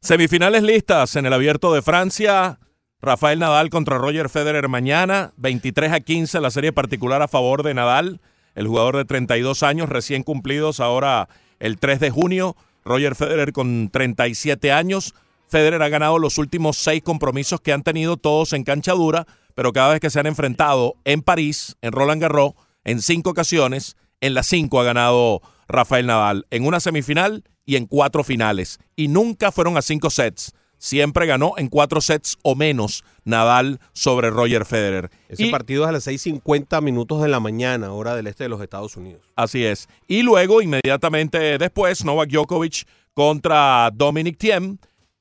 Semifinales 0.00 0.62
listas 0.62 1.16
en 1.16 1.24
el 1.24 1.32
abierto 1.32 1.72
de 1.72 1.80
Francia. 1.80 2.58
Rafael 3.00 3.38
Nadal 3.38 3.70
contra 3.70 3.96
Roger 3.96 4.28
Federer 4.28 4.68
mañana. 4.68 5.32
23 5.38 5.92
a 5.92 6.00
15 6.00 6.40
la 6.42 6.50
serie 6.50 6.74
particular 6.74 7.22
a 7.22 7.28
favor 7.28 7.62
de 7.62 7.72
Nadal. 7.72 8.20
El 8.54 8.66
jugador 8.66 8.98
de 8.98 9.06
32 9.06 9.62
años 9.62 9.88
recién 9.88 10.24
cumplidos 10.24 10.78
ahora 10.80 11.30
el 11.58 11.78
3 11.78 12.00
de 12.00 12.10
junio. 12.10 12.54
Roger 12.84 13.14
Federer 13.14 13.52
con 13.54 13.88
37 13.88 14.72
años. 14.72 15.14
Federer 15.48 15.82
ha 15.82 15.88
ganado 15.88 16.18
los 16.18 16.38
últimos 16.38 16.76
seis 16.76 17.02
compromisos 17.02 17.60
que 17.60 17.72
han 17.72 17.82
tenido 17.82 18.16
todos 18.16 18.52
en 18.52 18.64
cancha 18.64 18.92
dura, 18.92 19.26
pero 19.54 19.72
cada 19.72 19.90
vez 19.92 20.00
que 20.00 20.10
se 20.10 20.20
han 20.20 20.26
enfrentado 20.26 20.94
en 21.04 21.22
París, 21.22 21.76
en 21.82 21.92
Roland 21.92 22.20
Garros, 22.22 22.52
en 22.84 23.02
cinco 23.02 23.30
ocasiones. 23.30 23.96
En 24.20 24.34
las 24.34 24.46
cinco 24.46 24.80
ha 24.80 24.84
ganado 24.84 25.40
Rafael 25.68 26.06
Nadal, 26.06 26.46
en 26.50 26.66
una 26.66 26.80
semifinal 26.80 27.44
y 27.64 27.76
en 27.76 27.86
cuatro 27.86 28.24
finales. 28.24 28.78
Y 28.96 29.08
nunca 29.08 29.52
fueron 29.52 29.76
a 29.76 29.82
cinco 29.82 30.10
sets. 30.10 30.52
Siempre 30.80 31.26
ganó 31.26 31.54
en 31.56 31.68
cuatro 31.68 32.00
sets 32.00 32.36
o 32.42 32.54
menos 32.54 33.02
Nadal 33.24 33.80
sobre 33.92 34.30
Roger 34.30 34.64
Federer. 34.64 35.10
Ese 35.28 35.46
Y- 35.46 35.50
partido 35.50 35.82
es 35.84 35.88
a 35.88 35.92
las 35.92 36.06
6.50 36.06 36.80
minutos 36.80 37.20
de 37.20 37.28
la 37.28 37.40
mañana, 37.40 37.92
hora 37.92 38.14
del 38.14 38.28
este 38.28 38.44
de 38.44 38.48
los 38.48 38.60
Estados 38.62 38.96
Unidos. 38.96 39.22
Así 39.34 39.64
es. 39.64 39.88
Y 40.06 40.22
luego, 40.22 40.62
inmediatamente 40.62 41.58
después, 41.58 42.04
Novak 42.04 42.30
Djokovic 42.30 42.86
contra 43.12 43.90
Dominic 43.92 44.38
Thiem, 44.38 44.78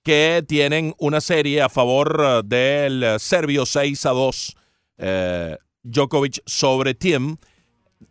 que 0.07 0.41
tienen 0.47 0.95
una 0.99 1.19
serie 1.19 1.61
a 1.61 1.67
favor 1.67 2.23
eh, 2.23 2.41
del 2.45 3.19
serbio 3.19 3.65
6 3.65 4.05
a 4.05 4.11
2. 4.11 4.55
eh, 4.99 5.57
Djokovic 5.83 6.39
sobre 6.45 6.93
Thiem. 6.93 7.35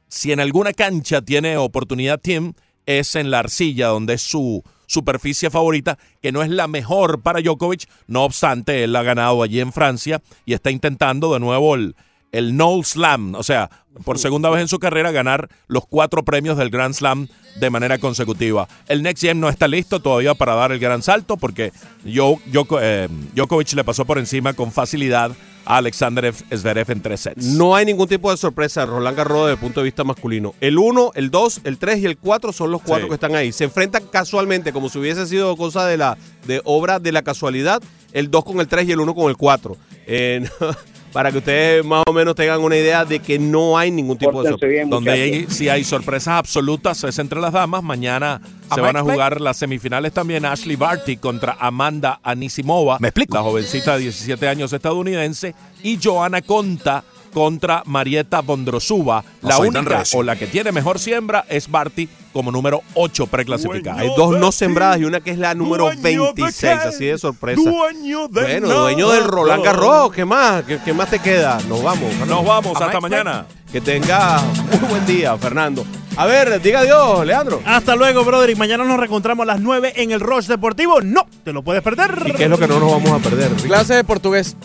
Si 0.07 0.31
en 0.31 0.41
alguna 0.41 0.75
cancha 0.75 1.23
tiene 1.23 1.57
oportunidad 1.57 2.21
Thiem, 2.21 2.53
es 2.85 3.17
en 3.17 3.31
la 3.31 3.39
arcilla, 3.39 3.87
donde 3.87 4.13
es 4.13 4.21
su 4.21 4.63
superficie 4.85 5.49
favorita, 5.49 5.97
que 6.21 6.33
no 6.33 6.43
es 6.43 6.51
la 6.51 6.69
mejor 6.69 7.23
para 7.23 7.41
Djokovic. 7.41 7.89
No 8.09 8.25
obstante, 8.25 8.85
él 8.85 8.95
ha 8.95 9.03
ganado 9.03 9.43
allí 9.43 9.61
en 9.61 9.73
Francia 9.73 10.21
y 10.45 10.53
está 10.53 10.71
intentando 10.71 11.33
de 11.33 11.41
nuevo 11.41 11.77
el, 11.77 11.97
el 12.37 12.57
No 12.57 12.83
Slam, 12.83 13.35
o 13.35 13.43
sea, 13.43 13.71
por 14.05 14.19
segunda 14.19 14.51
vez 14.51 14.61
en 14.61 14.69
su 14.69 14.79
carrera 14.79 15.11
ganar 15.11 15.49
los 15.69 15.87
cuatro 15.87 16.23
premios 16.25 16.59
del 16.59 16.71
Grand 16.71 16.95
Slam 16.95 17.29
de 17.59 17.71
manera 17.71 17.97
consecutiva. 17.99 18.69
El 18.89 19.03
Next 19.03 19.23
Gen 19.23 19.41
no 19.41 19.49
está 19.49 19.67
listo 19.69 20.01
todavía 20.01 20.35
para 20.35 20.55
dar 20.55 20.71
el 20.73 20.79
gran 20.79 21.03
salto 21.03 21.37
porque 21.39 21.73
eh, 22.05 23.09
Djokovic 23.35 23.73
le 23.73 23.85
pasó 23.85 24.05
por 24.05 24.19
encima 24.19 24.53
con 24.53 24.71
facilidad 24.73 25.33
a 25.65 25.79
Alexander 25.79 26.33
Zverev 26.33 26.91
en 26.91 27.01
tres 27.01 27.21
sets. 27.21 27.45
No 27.45 27.75
hay 27.75 27.87
ningún 27.87 28.07
tipo 28.07 28.31
de 28.31 28.37
sorpresa 28.37 28.87
Roland 28.87 29.17
Garros 29.17 29.47
desde 29.47 29.53
el 29.55 29.59
punto 29.59 29.81
de 29.81 29.85
vista 29.85 30.05
masculino. 30.05 30.55
El 30.61 30.79
1, 30.79 31.13
el 31.15 31.31
2, 31.31 31.63
el 31.65 31.79
3 31.79 31.99
y 32.01 32.07
el 32.07 32.19
4 32.19 32.53
son 32.53 32.71
los 32.71 32.83
cuatro 32.83 33.07
Sí. 33.07 33.09
que 33.09 33.15
están 33.15 33.35
ahí. 33.35 33.51
Se 33.51 33.65
enfrentan 33.65 34.05
casualmente, 34.13 34.73
como 34.73 34.89
si 34.89 34.99
hubiese 34.99 35.27
sido 35.27 35.57
cosa 35.57 35.87
de 35.87 35.97
la 35.97 36.17
de 36.47 36.61
obra 36.65 37.01
de 37.01 37.11
la 37.13 37.23
casualidad, 37.23 37.83
el 38.13 38.31
2 38.31 38.45
con 38.45 38.61
el 38.61 38.69
3 38.69 38.89
y 38.89 38.93
el 38.93 39.01
1 39.01 39.15
con 39.15 39.29
el 39.31 39.37
4. 39.37 39.77
Eh, 40.07 40.49
para 41.17 41.33
que 41.33 41.39
ustedes 41.39 41.83
más 41.83 42.03
o 42.07 42.13
menos 42.13 42.35
tengan 42.35 42.61
una 42.61 42.77
idea 42.77 43.07
de 43.07 43.21
que 43.21 43.39
no 43.39 43.79
hay 43.79 43.91
ningún 43.91 44.19
tipo 44.19 44.43
de 44.43 44.51
sorpresa. 44.51 44.71
bien, 44.71 44.91
Donde 44.91 45.11
hay, 45.13 45.47
si 45.49 45.67
hay 45.67 45.83
sorpresas 45.83 46.35
absolutas 46.35 47.03
es 47.05 47.19
entre 47.19 47.41
las 47.41 47.55
damas. 47.55 47.83
Mañana 47.83 48.39
se 48.69 48.77
¿me 48.77 48.83
van 48.83 48.97
a 48.97 48.99
explico? 48.99 49.13
jugar 49.15 49.41
las 49.41 49.57
semifinales 49.57 50.13
también 50.13 50.45
Ashley 50.45 50.77
Barty 50.77 51.17
contra 51.17 51.57
Amanda 51.59 52.21
Anisimova. 52.23 52.99
¿Me 53.01 53.09
explico? 53.09 53.35
La 53.35 53.43
jovencita 53.43 53.95
de 53.95 54.01
17 54.03 54.47
años 54.47 54.75
estadounidense. 54.75 55.55
Y 55.83 55.99
Joana 56.03 56.43
Conta 56.43 57.03
contra 57.33 57.83
Marieta 57.87 58.41
Bondrosuba. 58.41 59.25
La 59.43 59.59
única 59.59 60.03
o 60.15 60.23
la 60.23 60.37
que 60.37 60.47
tiene 60.47 60.73
mejor 60.73 60.99
siembra 60.99 61.45
es 61.49 61.71
Barty 61.71 62.09
como 62.33 62.51
número 62.53 62.83
8 62.95 63.27
preclasificada. 63.29 64.01
Hay 64.01 64.11
dos 64.17 64.39
no 64.39 64.53
sembradas 64.53 65.01
y 65.01 65.05
una 65.05 65.21
que 65.21 65.31
es 65.31 65.39
la 65.39 65.55
número 65.55 65.91
26, 66.03 66.65
así 66.65 67.07
de 67.07 67.19
sorpresa. 67.19 67.61
Dueño 67.63 68.29
de 68.29 68.43
Bueno, 68.43 68.69
nada. 68.69 68.81
dueño 68.81 69.11
del 69.11 69.25
Roland 69.25 69.65
Garros, 69.65 70.13
¿qué 70.13 70.25
más? 70.25 70.63
¿Qué, 70.65 70.79
qué 70.85 70.93
más 70.93 71.09
te 71.09 71.19
queda? 71.19 71.59
Nos 71.69 71.83
vamos. 71.83 72.13
Nos 72.27 72.45
vamos, 72.45 72.81
hasta 72.81 73.01
mañana. 73.01 73.47
Que 73.73 73.81
tenga 73.81 74.41
muy 74.71 74.89
buen 74.91 75.07
día, 75.07 75.37
Fernando. 75.39 75.85
A 76.17 76.25
ver, 76.25 76.61
diga 76.63 76.81
adiós, 76.81 77.27
Leandro. 77.27 77.61
Hasta 77.67 77.95
luego, 77.95 78.25
brother. 78.25 78.49
Y 78.51 78.55
mañana 78.55 78.85
nos 78.85 78.97
reencontramos 78.99 79.43
a 79.43 79.47
las 79.47 79.61
9 79.61 79.95
en 79.97 80.13
el 80.13 80.21
Rush 80.21 80.47
Deportivo. 80.47 81.01
No, 81.03 81.27
te 81.45 81.53
lo 81.53 81.63
puedes 81.63 81.83
perder. 81.83 82.23
¿Y 82.27 82.33
qué 82.33 82.45
es 82.45 82.51
lo 82.51 82.59
que 82.59 82.67
no 82.67 82.79
nos 82.79 82.91
vamos 82.93 83.11
a 83.11 83.19
perder? 83.19 83.51
Clase 83.53 83.95
de 83.95 84.05
portugués 84.05 84.57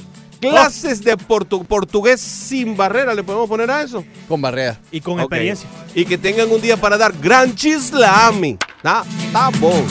Clases 0.49 1.03
de 1.03 1.15
portu- 1.17 1.63
portugués 1.65 2.19
sin 2.19 2.75
barrera, 2.75 3.13
¿le 3.13 3.23
podemos 3.23 3.47
poner 3.47 3.69
a 3.71 3.83
eso? 3.83 4.03
con 4.27 4.41
barrea. 4.41 4.79
Y 4.91 4.99
con 5.01 5.19
experiencia. 5.19 5.69
Y 5.93 6.05
que 6.05 6.17
tengan 6.17 6.49
un 6.51 6.59
día 6.61 6.77
para 6.77 6.97
dar 6.97 7.13
gran 7.21 7.53
chislami. 7.55 8.57
Está 8.77 9.03
bon. 9.59 9.85